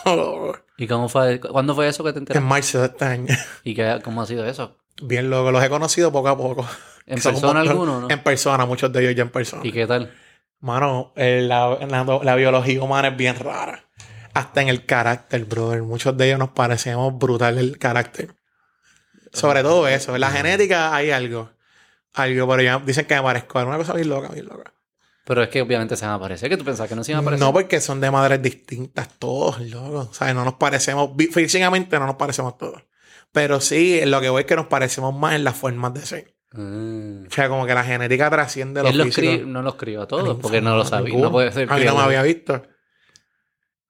¿Y 0.76 0.86
cómo 0.86 1.08
fue? 1.08 1.40
¿Cuándo 1.40 1.74
fue 1.74 1.88
eso 1.88 2.02
que 2.04 2.12
te 2.12 2.18
en 2.18 2.22
enteraste? 2.22 2.48
marzo 2.48 2.80
de 2.80 2.86
este 2.86 3.04
año. 3.04 3.34
¿Y 3.64 3.74
qué, 3.74 4.00
cómo 4.02 4.22
ha 4.22 4.26
sido 4.26 4.46
eso? 4.46 4.78
Bien 5.02 5.30
loco, 5.30 5.50
los 5.52 5.62
he 5.62 5.68
conocido 5.68 6.10
poco 6.12 6.28
a 6.28 6.36
poco. 6.36 6.66
¿En 7.06 7.18
Son 7.22 7.32
persona 7.32 7.60
alguno 7.60 8.00
no? 8.00 8.08
En 8.10 8.22
persona, 8.22 8.66
muchos 8.66 8.92
de 8.92 9.00
ellos 9.02 9.14
ya 9.14 9.22
en 9.22 9.30
persona. 9.30 9.62
¿Y 9.64 9.72
qué 9.72 9.86
tal? 9.86 10.12
Mano, 10.60 11.12
eh, 11.16 11.42
la, 11.46 11.76
la- 11.88 12.20
la 12.22 12.34
biología 12.36 12.82
humana 12.82 13.08
es 13.08 13.16
bien 13.16 13.36
rara. 13.38 13.84
Hasta 14.34 14.62
en 14.62 14.68
el 14.68 14.86
carácter, 14.86 15.44
brother. 15.44 15.82
Muchos 15.82 16.16
de 16.16 16.26
ellos 16.28 16.38
nos 16.38 16.50
parecemos 16.50 17.18
brutal 17.18 17.58
el 17.58 17.78
carácter. 17.78 18.34
Sobre 19.32 19.62
todo 19.62 19.86
eso. 19.88 20.14
En 20.14 20.20
la 20.20 20.30
genética 20.30 20.94
hay 20.94 21.10
algo. 21.10 21.50
Algo, 22.14 22.48
pero 22.48 22.62
ya 22.62 22.78
dicen 22.78 23.06
que 23.06 23.14
me 23.14 23.22
parezco. 23.22 23.60
Es 23.60 23.66
una 23.66 23.76
cosa 23.78 23.92
bien 23.94 24.08
loca, 24.08 24.28
bien 24.28 24.46
loca. 24.46 24.72
Pero 25.24 25.42
es 25.42 25.48
que 25.50 25.62
obviamente 25.62 25.96
se 25.96 26.04
van 26.04 26.12
a 26.12 26.16
aparecer. 26.16 26.48
¿Qué 26.50 26.56
tú 26.56 26.64
pensabas 26.64 26.88
que 26.88 26.96
no 26.96 27.04
se 27.04 27.12
iban 27.12 27.20
a 27.20 27.22
aparecer? 27.22 27.46
No 27.46 27.52
porque 27.52 27.80
son 27.80 28.00
de 28.00 28.10
madres 28.10 28.42
distintas 28.42 29.08
todos, 29.18 29.60
loco. 29.60 30.08
O 30.10 30.14
sea, 30.14 30.34
no 30.34 30.44
nos 30.44 30.54
parecemos, 30.54 31.10
físicamente 31.32 31.98
no 31.98 32.06
nos 32.06 32.16
parecemos 32.16 32.56
todos. 32.58 32.82
Pero 33.30 33.60
sí, 33.60 33.98
en 34.00 34.10
lo 34.10 34.20
que 34.20 34.28
voy 34.30 34.40
es 34.40 34.46
que 34.46 34.56
nos 34.56 34.66
parecemos 34.66 35.14
más 35.14 35.34
en 35.34 35.44
las 35.44 35.56
formas 35.56 35.94
de 35.94 36.00
ser. 36.00 36.34
Mm. 36.52 37.26
O 37.28 37.30
sea, 37.30 37.48
como 37.48 37.64
que 37.66 37.72
la 37.74 37.82
genética 37.84 38.28
trasciende 38.28 38.82
los 38.82 38.92
cri- 39.16 39.44
no 39.46 39.62
los 39.62 39.76
crió 39.76 40.02
a 40.02 40.06
todos 40.08 40.38
porque 40.40 40.60
no 40.60 40.76
lo 40.76 40.84
sabía. 40.84 41.16
No 41.16 41.30
puede 41.30 41.50
ser 41.52 41.72
A 41.72 41.76
mí 41.76 41.84
no 41.84 41.96
me 41.96 42.02
había 42.02 42.22
visto. 42.22 42.62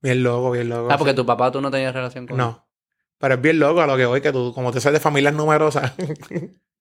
Bien 0.00 0.22
loco, 0.22 0.50
bien 0.50 0.68
loco. 0.68 0.88
Ah, 0.92 0.98
porque 0.98 1.14
tu 1.14 1.24
papá 1.24 1.50
tú 1.50 1.60
no 1.60 1.70
tenías 1.70 1.94
relación 1.94 2.26
con 2.26 2.34
él. 2.38 2.46
No. 2.46 2.68
Pero 3.18 3.34
es 3.34 3.40
bien 3.40 3.58
loco 3.58 3.80
a 3.80 3.86
lo 3.86 3.96
que 3.96 4.04
voy, 4.06 4.20
que 4.20 4.32
tú, 4.32 4.52
como 4.52 4.72
tú 4.72 4.80
sabes 4.80 4.98
de 4.98 5.00
familias 5.02 5.32
numerosas, 5.34 5.92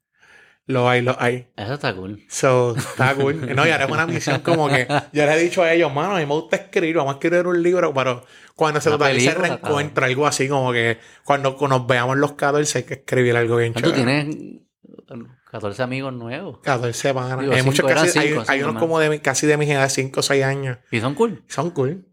lo 0.68 0.88
hay, 0.90 1.02
lo 1.02 1.16
hay. 1.20 1.48
Eso 1.58 1.74
está 1.74 1.94
cool. 1.96 2.24
So, 2.30 2.76
está 2.78 3.14
cool. 3.16 3.40
No, 3.56 3.66
y 3.68 3.72
ahora 3.72 3.86
es 3.86 3.92
una 3.92 4.08
misión 4.08 4.40
como 4.42 4.70
que 4.70 4.88
yo 5.12 5.26
les 5.26 5.36
he 5.36 5.40
dicho 5.40 5.64
a 5.64 5.74
ellos, 5.74 5.94
mano, 5.94 6.16
a 6.16 6.20
mí 6.20 6.26
me 6.26 6.34
gusta 6.34 6.56
escribir, 6.58 6.96
vamos 6.98 7.14
a 7.14 7.18
escribir 7.18 7.46
un 7.48 7.62
libro, 7.62 7.94
pero 7.94 8.24
cuando 8.56 8.80
se 8.80 8.90
totalice 8.90 9.30
el 9.30 9.36
película, 9.36 9.48
reencuentro, 9.60 10.06
algo 10.06 10.28
así 10.28 10.48
como 10.48 10.72
que 10.72 11.00
cuando 11.26 11.58
nos 11.68 11.88
veamos 11.88 12.18
los 12.18 12.34
14 12.34 12.78
hay 12.80 12.84
que 12.86 12.94
escribir 12.96 13.36
algo 13.36 13.58
bien 13.58 13.74
Ah, 13.76 13.82
Tú 13.82 13.92
chévere. 13.92 14.24
tienes 14.26 14.62
14 15.52 15.84
amigos 15.84 16.14
nuevos. 16.14 16.60
14 16.60 17.14
panas. 17.14 17.40
Digo, 17.42 17.54
Hay 17.54 17.64
muchos 17.64 17.86
casi, 17.86 18.20
hay, 18.20 18.28
cinco, 18.30 18.44
hay 18.48 18.60
cinco 18.60 18.70
unos 18.70 18.80
como 18.82 19.00
de 19.00 19.10
mi- 19.10 19.20
casi 19.20 19.48
de 19.48 19.58
mi 19.58 19.70
edad, 19.70 19.90
5 19.90 20.20
o 20.20 20.24
6 20.24 20.44
años. 20.46 20.78
Y 20.92 21.02
son 21.02 21.14
cool. 21.16 21.44
Son 21.48 21.72
cool. 21.72 22.08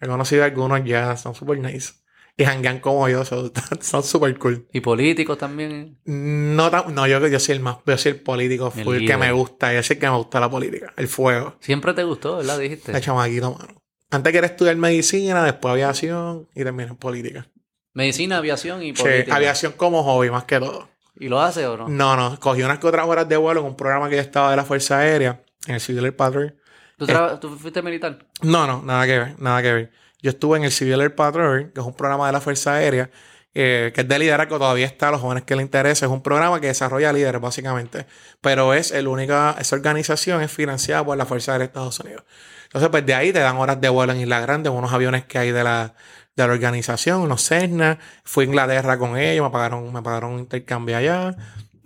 He 0.00 0.06
conocido 0.06 0.44
algunos 0.44 0.84
ya, 0.84 1.16
son 1.16 1.34
super 1.34 1.58
nice. 1.58 1.94
Y 2.38 2.44
hanguean 2.44 2.80
como 2.80 3.08
yo, 3.08 3.24
so- 3.24 3.50
son 3.80 4.02
super 4.02 4.38
cool. 4.38 4.66
Y 4.72 4.80
políticos 4.80 5.38
también. 5.38 5.98
No, 6.04 6.70
tan- 6.70 6.94
no 6.94 7.06
yo, 7.06 7.26
yo 7.26 7.40
soy 7.40 7.54
el 7.54 7.60
más, 7.60 7.78
yo 7.86 7.96
soy 7.96 8.12
el 8.12 8.20
político 8.20 8.72
El 8.76 8.84
full 8.84 9.06
que 9.06 9.16
me 9.16 9.32
gusta, 9.32 9.72
yo 9.72 9.82
soy 9.82 9.94
el 9.94 10.00
que 10.00 10.10
me 10.10 10.16
gusta 10.16 10.38
la 10.40 10.50
política, 10.50 10.92
el 10.96 11.08
fuego, 11.08 11.56
Siempre 11.60 11.94
te 11.94 12.04
gustó, 12.04 12.36
¿verdad? 12.36 12.58
Dijiste. 12.58 12.92
de 12.92 13.00
chamaquito, 13.00 13.52
mano. 13.52 13.74
Antes 14.10 14.32
quería 14.32 14.46
estudiar 14.48 14.76
medicina, 14.76 15.42
después 15.44 15.72
aviación 15.72 16.46
y 16.54 16.62
terminé 16.62 16.90
en 16.90 16.96
política. 16.96 17.48
Medicina, 17.94 18.36
aviación 18.38 18.82
y 18.82 18.94
Sí, 18.94 19.02
política. 19.02 19.34
aviación 19.36 19.72
como 19.72 20.02
hobby 20.04 20.30
más 20.30 20.44
que 20.44 20.58
todo. 20.60 20.88
¿Y 21.18 21.28
lo 21.28 21.40
hace 21.40 21.66
o 21.66 21.76
no? 21.78 21.88
No, 21.88 22.14
no, 22.16 22.38
cogí 22.38 22.62
unas 22.62 22.78
que 22.78 22.86
otras 22.86 23.06
horas 23.06 23.26
de 23.26 23.38
vuelo 23.38 23.60
en 23.60 23.66
un 23.66 23.76
programa 23.76 24.10
que 24.10 24.16
yo 24.16 24.20
estaba 24.22 24.50
de 24.50 24.56
la 24.56 24.64
Fuerza 24.64 24.98
Aérea, 24.98 25.42
en 25.66 25.74
el 25.76 25.80
Civil 25.80 26.04
Air 26.04 26.14
Patrol. 26.14 26.54
¿Tú, 26.98 27.06
traba- 27.06 27.40
¿Tú 27.40 27.48
fuiste 27.56 27.80
militar? 27.82 28.18
No, 28.42 28.66
no, 28.66 28.82
nada 28.82 29.06
que 29.06 29.18
ver, 29.18 29.34
nada 29.40 29.62
que 29.62 29.72
ver. 29.72 29.92
Yo 30.26 30.30
estuve 30.30 30.58
en 30.58 30.64
el 30.64 30.72
Civil 30.72 31.00
Air 31.00 31.14
Patrol, 31.14 31.70
que 31.72 31.80
es 31.80 31.86
un 31.86 31.94
programa 31.94 32.26
de 32.26 32.32
la 32.32 32.40
Fuerza 32.40 32.74
Aérea, 32.74 33.10
eh, 33.54 33.92
que 33.94 34.00
es 34.00 34.08
de 34.08 34.18
liderazgo, 34.18 34.58
todavía 34.58 34.84
está 34.84 35.06
a 35.06 35.10
los 35.12 35.20
jóvenes 35.20 35.44
que 35.44 35.54
le 35.54 35.62
interesa. 35.62 36.06
Es 36.06 36.10
un 36.10 36.20
programa 36.20 36.60
que 36.60 36.66
desarrolla 36.66 37.12
líderes, 37.12 37.40
básicamente. 37.40 38.06
Pero 38.40 38.74
es 38.74 38.90
el 38.90 39.06
única, 39.06 39.54
esa 39.60 39.76
organización 39.76 40.42
es 40.42 40.50
financiada 40.50 41.04
por 41.04 41.16
la 41.16 41.26
Fuerza 41.26 41.52
Aérea 41.52 41.68
de 41.68 41.68
Estados 41.68 42.00
Unidos. 42.00 42.24
Entonces, 42.64 42.90
pues 42.90 43.06
de 43.06 43.14
ahí 43.14 43.32
te 43.32 43.38
dan 43.38 43.56
horas 43.58 43.80
de 43.80 43.88
vuelo 43.88 44.14
en 44.14 44.20
Isla 44.20 44.40
Grande, 44.40 44.68
unos 44.68 44.92
aviones 44.92 45.26
que 45.26 45.38
hay 45.38 45.52
de 45.52 45.62
la, 45.62 45.94
de 46.34 46.44
la 46.44 46.52
organización, 46.52 47.20
unos 47.20 47.44
Cessna. 47.44 48.00
Fui 48.24 48.46
a 48.46 48.48
Inglaterra 48.48 48.98
con 48.98 49.16
ellos, 49.16 49.44
me 49.44 49.52
pagaron, 49.52 49.92
me 49.92 50.02
pagaron 50.02 50.32
un 50.32 50.40
intercambio 50.40 50.96
allá. 50.96 51.36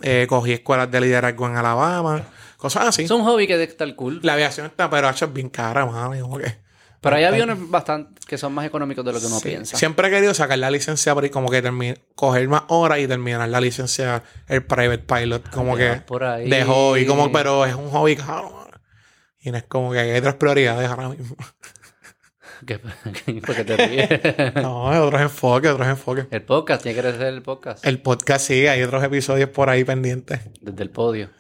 Eh, 0.01 0.25
cogí 0.31 0.53
escuelas 0.55 0.91
de 0.91 0.99
liderazgo 0.99 1.47
en 1.47 1.57
Alabama. 1.57 2.23
Cosas 2.57 2.87
así. 2.87 3.03
Es 3.03 3.11
un 3.11 3.23
hobby 3.23 3.47
que 3.47 3.63
está 3.63 3.85
el 3.85 3.95
cool. 3.97 4.21
La 4.23 4.33
aviación 4.33 4.65
está, 4.65 4.89
pero 4.89 5.11
hecho 5.11 5.27
es 5.27 5.33
bien 5.35 5.51
cara, 5.51 5.85
mano. 5.85 6.19
Como 6.23 6.39
que... 6.39 6.70
Pero 7.01 7.17
hay 7.17 7.25
aviones 7.25 7.57
bastante 7.71 8.21
que 8.27 8.37
son 8.37 8.53
más 8.53 8.67
económicos 8.67 9.05
de 9.05 9.13
lo 9.13 9.21
que 9.21 9.27
uno 9.27 9.39
Sí. 9.41 9.49
piensa. 9.49 9.77
Siempre 9.77 10.09
he 10.09 10.11
querido 10.11 10.35
sacar 10.35 10.59
la 10.59 10.71
licencia 10.71 11.15
por 11.15 11.25
ahí, 11.25 11.31
como 11.31 11.49
que 11.49 11.63
coger 12.15 12.47
más 12.49 12.63
horas 12.69 12.99
y 12.99 13.09
terminar 13.09 13.49
la 13.49 13.61
licencia, 13.61 14.23
el 14.49 14.63
private 14.65 14.99
pilot, 14.99 15.49
como 15.51 15.77
Te 15.77 15.83
que 15.95 16.01
por 16.03 16.25
ahí. 16.25 16.49
de 16.51 16.65
hobby, 16.65 17.07
como, 17.07 17.33
pero 17.33 17.65
es 17.65 17.75
un 17.75 17.89
hobby 17.91 18.17
caro. 18.17 18.69
Y 19.41 19.51
no 19.51 19.57
es 19.57 19.65
como 19.65 19.93
que 19.93 19.99
hay 20.01 20.19
otras 20.19 20.35
prioridades 20.35 20.89
ahora 20.91 21.09
mismo. 21.09 21.37
Que- 22.67 22.79
Porque 23.47 23.65
te 23.65 23.75
ríes. 23.77 24.55
No, 24.57 24.91
hay 24.91 24.99
otros 24.99 25.21
enfoques, 25.23 25.71
otros 25.71 25.89
enfoques. 25.89 26.27
El 26.31 26.43
podcast, 26.43 26.83
tiene 26.83 27.01
que 27.01 27.11
ser 27.13 27.23
el 27.23 27.41
podcast. 27.43 27.87
El 27.87 28.03
podcast 28.03 28.47
sí, 28.47 28.67
hay 28.67 28.83
otros 28.83 29.03
episodios 29.03 29.49
por 29.49 29.71
ahí 29.71 29.83
pendientes. 29.85 30.41
Desde 30.61 30.83
el 30.83 30.91
podio. 30.91 31.31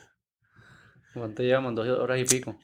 ¿Cuánto 1.14 1.42
llevamos? 1.42 1.74
Dos 1.74 1.88
horas 1.98 2.18
y 2.20 2.24
pico. 2.24 2.56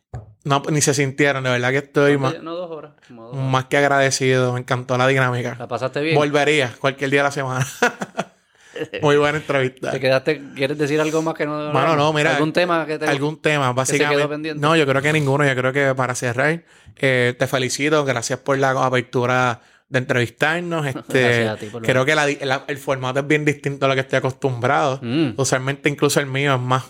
No, 0.44 0.62
ni 0.70 0.81
se 0.81 0.94
sintieron, 0.94 1.43
de 1.44 1.51
verdad 1.51 1.70
que 1.70 1.78
estoy 1.78 2.16
más, 2.16 2.32
¿Cuánto 2.35 2.40
lle- 2.40 2.44
No, 2.44 2.56
dos 2.56 2.70
horas. 2.70 2.93
como 3.09 3.23
dos 3.24 3.35
horas. 3.35 3.47
más 3.51 3.64
que 3.64 3.77
agradecido. 3.77 4.52
Me 4.52 4.60
encantó 4.60 4.97
la 4.97 5.06
dinámica. 5.09 5.56
¿La 5.59 5.66
pasaste 5.66 6.01
bien? 6.01 6.14
Volvería 6.14 6.73
cualquier 6.81 7.10
día 7.10 7.20
de 7.20 7.24
la 7.24 7.31
semana. 7.32 7.66
Muy 9.02 9.16
buena 9.16 9.39
entrevista. 9.39 9.90
¿Te 9.90 9.98
quedaste? 10.01 10.43
¿Quieres 10.55 10.77
decir 10.77 11.01
algo 11.01 11.23
más 11.23 11.35
que 11.35 11.47
no? 11.47 11.73
Mano, 11.73 11.97
no, 11.97 12.12
mira, 12.12 12.35
¿Algún 12.35 12.52
tema 12.52 12.85
que 12.85 12.98
te... 12.98 13.06
algún 13.06 13.40
tema, 13.40 13.68
se 13.68 13.73
básicamente. 13.74 14.16
quedó 14.18 14.28
pendiente? 14.28 14.60
No, 14.60 14.77
yo 14.77 14.86
creo 14.86 15.01
que 15.01 15.12
ninguno. 15.14 15.47
Yo 15.47 15.56
creo 15.56 15.73
que 15.73 15.94
para 15.94 16.14
cerrar, 16.14 16.62
eh, 16.97 17.35
te 17.39 17.47
felicito. 17.47 18.05
Gracias 18.05 18.39
por 18.40 18.59
la 18.59 18.70
apertura 18.85 19.60
de 19.89 19.98
entrevistarnos. 19.98 20.85
Este, 20.94 21.23
Gracias 21.23 21.48
a 21.48 21.56
ti 21.56 21.66
por 21.66 21.82
creo 21.82 22.05
que 22.05 22.14
la 22.14 22.27
la- 22.43 22.64
el 22.68 22.77
formato 22.77 23.20
es 23.20 23.27
bien 23.27 23.47
distinto 23.47 23.86
a 23.86 23.89
lo 23.89 23.94
que 23.94 24.02
estoy 24.02 24.18
acostumbrado. 24.18 25.01
Mm. 25.02 25.31
Usualmente, 25.39 25.89
incluso 25.89 26.20
el 26.20 26.27
mío 26.27 26.55
es 26.56 26.60
más, 26.60 26.85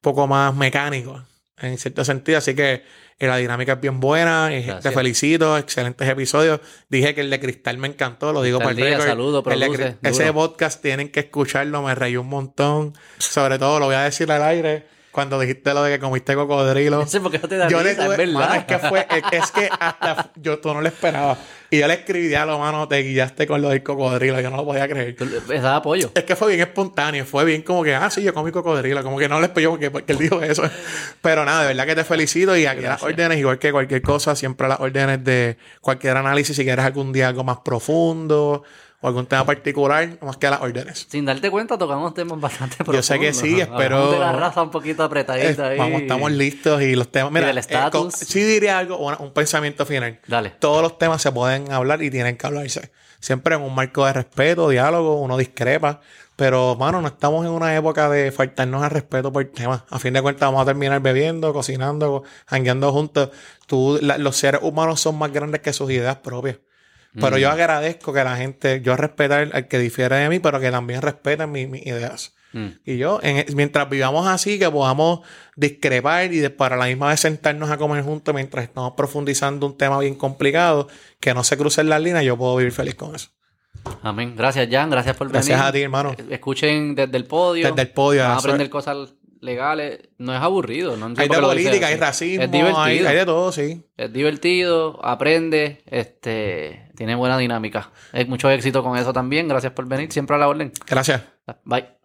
poco 0.00 0.26
más 0.26 0.54
mecánico, 0.54 1.24
en 1.58 1.76
cierto 1.78 2.04
sentido. 2.04 2.38
Así 2.38 2.54
que 2.54 2.82
eh, 3.18 3.26
la 3.26 3.36
dinámica 3.36 3.74
es 3.74 3.80
bien 3.80 4.00
buena. 4.00 4.50
y 4.56 4.66
te 4.80 4.90
felicito. 4.90 5.58
Excelentes 5.58 6.08
episodios. 6.08 6.60
Dije 6.88 7.14
que 7.14 7.20
el 7.20 7.30
de 7.30 7.38
Cristal 7.40 7.78
me 7.78 7.88
encantó. 7.88 8.32
Lo 8.32 8.42
digo 8.42 8.58
para 8.58 8.70
el 8.70 8.76
Díaz, 8.76 8.90
récord. 8.92 9.08
saludo, 9.08 9.38
El 9.50 9.60
de 9.60 9.66
produce, 9.66 9.96
Cri- 10.00 10.08
Ese 10.10 10.32
podcast 10.32 10.82
tienen 10.82 11.10
que 11.10 11.20
escucharlo. 11.20 11.82
Me 11.82 11.94
reí 11.94 12.16
un 12.16 12.28
montón. 12.28 12.94
Sobre 13.18 13.58
todo, 13.58 13.78
lo 13.78 13.86
voy 13.86 13.94
a 13.96 14.02
decir 14.02 14.30
al 14.32 14.42
aire. 14.42 14.86
Cuando 15.12 15.40
dijiste 15.40 15.74
lo 15.74 15.82
de 15.82 15.92
que 15.92 15.98
comiste 15.98 16.34
cocodrilo. 16.36 17.04
No 17.20 17.30
te 17.48 17.56
da 17.56 17.68
Yo 17.68 17.82
le 17.82 17.90
risa, 17.90 18.04
tuve, 18.04 18.12
es 18.14 18.18
verdad. 18.18 18.32
mano, 18.34 18.54
es 18.54 18.64
que 18.64 18.78
fue, 18.78 19.06
es, 19.10 19.22
es 19.32 19.50
que 19.50 19.68
hasta 19.80 20.30
yo 20.36 20.58
tú 20.60 20.72
no 20.72 20.80
lo 20.80 20.86
esperaba. 20.88 21.36
Y 21.68 21.78
yo 21.78 21.86
le 21.88 21.94
escribí, 21.94 22.28
diablo, 22.28 22.58
mano, 22.58 22.86
te 22.88 22.98
guiaste 23.02 23.46
con 23.46 23.60
lo 23.62 23.68
del 23.70 23.82
cocodrilo, 23.82 24.40
yo 24.40 24.50
no 24.50 24.56
lo 24.58 24.64
podía 24.64 24.88
creer. 24.88 25.16
Le- 25.48 25.60
daba 25.60 25.76
apoyo. 25.76 26.10
Es 26.14 26.24
que 26.24 26.36
fue 26.36 26.48
bien 26.48 26.60
espontáneo, 26.60 27.24
fue 27.24 27.44
bien 27.44 27.62
como 27.62 27.82
que, 27.82 27.94
ah, 27.94 28.08
sí, 28.10 28.22
yo 28.22 28.32
comí 28.34 28.50
cocodrilo, 28.52 29.02
como 29.02 29.18
que 29.18 29.28
no 29.28 29.40
le 29.40 29.46
esperó 29.46 29.70
porque, 29.70 29.90
porque 29.90 30.12
él 30.12 30.18
dijo 30.18 30.40
eso. 30.42 30.62
Pero 31.20 31.44
nada, 31.44 31.62
de 31.62 31.68
verdad 31.68 31.86
que 31.86 31.94
te 31.96 32.04
felicito 32.04 32.56
y 32.56 32.66
aquí 32.66 32.82
las 32.82 33.02
órdenes, 33.02 33.38
igual 33.38 33.58
que 33.58 33.72
cualquier 33.72 34.02
cosa, 34.02 34.34
siempre 34.36 34.68
las 34.68 34.80
órdenes 34.80 35.22
de 35.24 35.56
cualquier 35.80 36.16
análisis, 36.16 36.56
si 36.56 36.64
quieres 36.64 36.84
algún 36.84 37.12
día 37.12 37.28
algo 37.28 37.44
más 37.44 37.58
profundo 37.64 38.62
o 39.02 39.08
algún 39.08 39.26
tema 39.26 39.44
particular, 39.46 40.18
más 40.20 40.36
que 40.36 40.50
las 40.50 40.60
órdenes. 40.60 41.06
Sin 41.08 41.24
darte 41.24 41.50
cuenta, 41.50 41.78
tocamos 41.78 42.12
temas 42.14 42.38
bastante 42.40 42.76
Yo 42.92 43.02
sé 43.02 43.18
que 43.18 43.30
profundos. 43.30 43.36
sí, 43.56 43.60
espero- 43.60 44.12
de 44.12 44.18
la 44.18 44.32
raza 44.32 44.62
un 44.62 44.70
poquito 44.70 45.02
Eh, 45.02 45.06
apretadita 45.06 45.68
ahí. 45.68 45.78
vamos, 45.78 46.02
estamos 46.02 46.30
listos 46.32 46.82
y 46.82 46.94
los 46.94 47.10
temas. 47.10 47.32
Mira, 47.32 47.46
del 47.46 47.56
eh, 47.56 47.60
estatus. 47.60 48.14
sí 48.14 48.42
diría 48.42 48.78
algo, 48.78 48.98
una- 48.98 49.16
un 49.18 49.32
pensamiento 49.32 49.86
final. 49.86 50.20
Dale. 50.26 50.50
Todos 50.58 50.82
los 50.82 50.98
temas 50.98 51.22
se 51.22 51.32
pueden 51.32 51.72
hablar 51.72 52.02
y 52.02 52.10
tienen 52.10 52.36
que 52.36 52.46
hablarse. 52.46 52.90
Siempre 53.20 53.54
en 53.54 53.62
un 53.62 53.74
marco 53.74 54.04
de 54.06 54.12
respeto, 54.14 54.68
diálogo, 54.68 55.20
uno 55.20 55.36
discrepa. 55.36 56.00
Pero, 56.36 56.74
mano, 56.76 57.02
no 57.02 57.08
estamos 57.08 57.44
en 57.44 57.52
una 57.52 57.76
época 57.76 58.08
de 58.08 58.32
faltarnos 58.32 58.82
al 58.82 58.90
respeto 58.90 59.30
por 59.30 59.44
temas. 59.46 59.82
A 59.90 59.98
fin 59.98 60.14
de 60.14 60.22
cuentas, 60.22 60.46
vamos 60.48 60.62
a 60.62 60.64
terminar 60.64 60.98
bebiendo, 61.00 61.52
cocinando, 61.52 62.22
jangueando 62.46 62.90
juntos. 62.92 63.28
Tú, 63.66 63.98
la- 64.00 64.16
los 64.16 64.36
seres 64.38 64.62
humanos 64.62 65.00
son 65.00 65.18
más 65.18 65.30
grandes 65.32 65.60
que 65.60 65.74
sus 65.74 65.90
ideas 65.90 66.16
propias. 66.16 66.56
Pero 67.18 67.38
yo 67.38 67.50
agradezco 67.50 68.12
que 68.12 68.22
la 68.22 68.36
gente, 68.36 68.80
yo 68.82 68.96
respetar 68.96 69.50
al 69.52 69.66
que 69.68 69.78
difiere 69.78 70.16
de 70.16 70.28
mí, 70.28 70.38
pero 70.38 70.60
que 70.60 70.70
también 70.70 71.02
respeten 71.02 71.50
mi- 71.50 71.66
mis 71.66 71.84
ideas. 71.86 72.34
Mm. 72.52 72.66
Y 72.84 72.98
yo, 72.98 73.18
en- 73.22 73.44
mientras 73.56 73.88
vivamos 73.88 74.26
así, 74.28 74.58
que 74.58 74.70
podamos 74.70 75.20
discrepar 75.56 76.32
y 76.32 76.38
de- 76.38 76.50
para 76.50 76.76
la 76.76 76.86
misma 76.86 77.08
vez 77.08 77.20
sentarnos 77.20 77.70
a 77.70 77.76
comer 77.78 78.02
juntos 78.04 78.34
mientras 78.34 78.64
estamos 78.64 78.92
profundizando 78.96 79.66
un 79.66 79.76
tema 79.76 79.98
bien 79.98 80.14
complicado, 80.14 80.88
que 81.20 81.34
no 81.34 81.42
se 81.44 81.56
crucen 81.56 81.88
las 81.88 82.00
líneas, 82.00 82.24
yo 82.24 82.36
puedo 82.36 82.56
vivir 82.56 82.72
feliz 82.72 82.94
con 82.94 83.14
eso. 83.14 83.28
Amén. 84.02 84.34
Gracias, 84.36 84.68
Jan. 84.70 84.90
Gracias 84.90 85.16
por 85.16 85.28
Gracias 85.30 85.56
venir. 85.58 85.68
a 85.68 85.72
ti, 85.72 85.80
hermano. 85.82 86.14
Escuchen 86.28 86.94
desde 86.94 87.16
el 87.16 87.24
podio. 87.24 87.68
Desde 87.68 87.82
el 87.82 87.90
podio. 87.92 88.22
Van 88.22 88.32
a 88.32 88.36
aprender 88.36 88.68
cosas 88.68 89.14
legales. 89.40 90.00
No 90.18 90.34
es 90.34 90.40
aburrido. 90.40 90.96
No 90.96 91.06
hay 91.16 91.28
de 91.28 91.38
política, 91.38 91.86
hay 91.88 91.96
racismo, 91.96 92.44
Es 92.44 92.50
divertido. 92.50 92.80
hay, 92.80 92.98
hay 92.98 93.16
de 93.16 93.24
todo, 93.24 93.52
sí. 93.52 93.82
Es 93.96 94.12
divertido, 94.12 94.98
aprende, 95.04 95.82
este, 95.86 96.90
tiene 96.96 97.14
buena 97.14 97.38
dinámica. 97.38 97.90
Mucho 98.26 98.50
éxito 98.50 98.82
con 98.82 98.96
eso 98.96 99.12
también. 99.12 99.48
Gracias 99.48 99.72
por 99.72 99.86
venir, 99.86 100.12
siempre 100.12 100.36
a 100.36 100.38
la 100.38 100.48
orden. 100.48 100.72
Gracias. 100.86 101.22
Bye. 101.64 101.99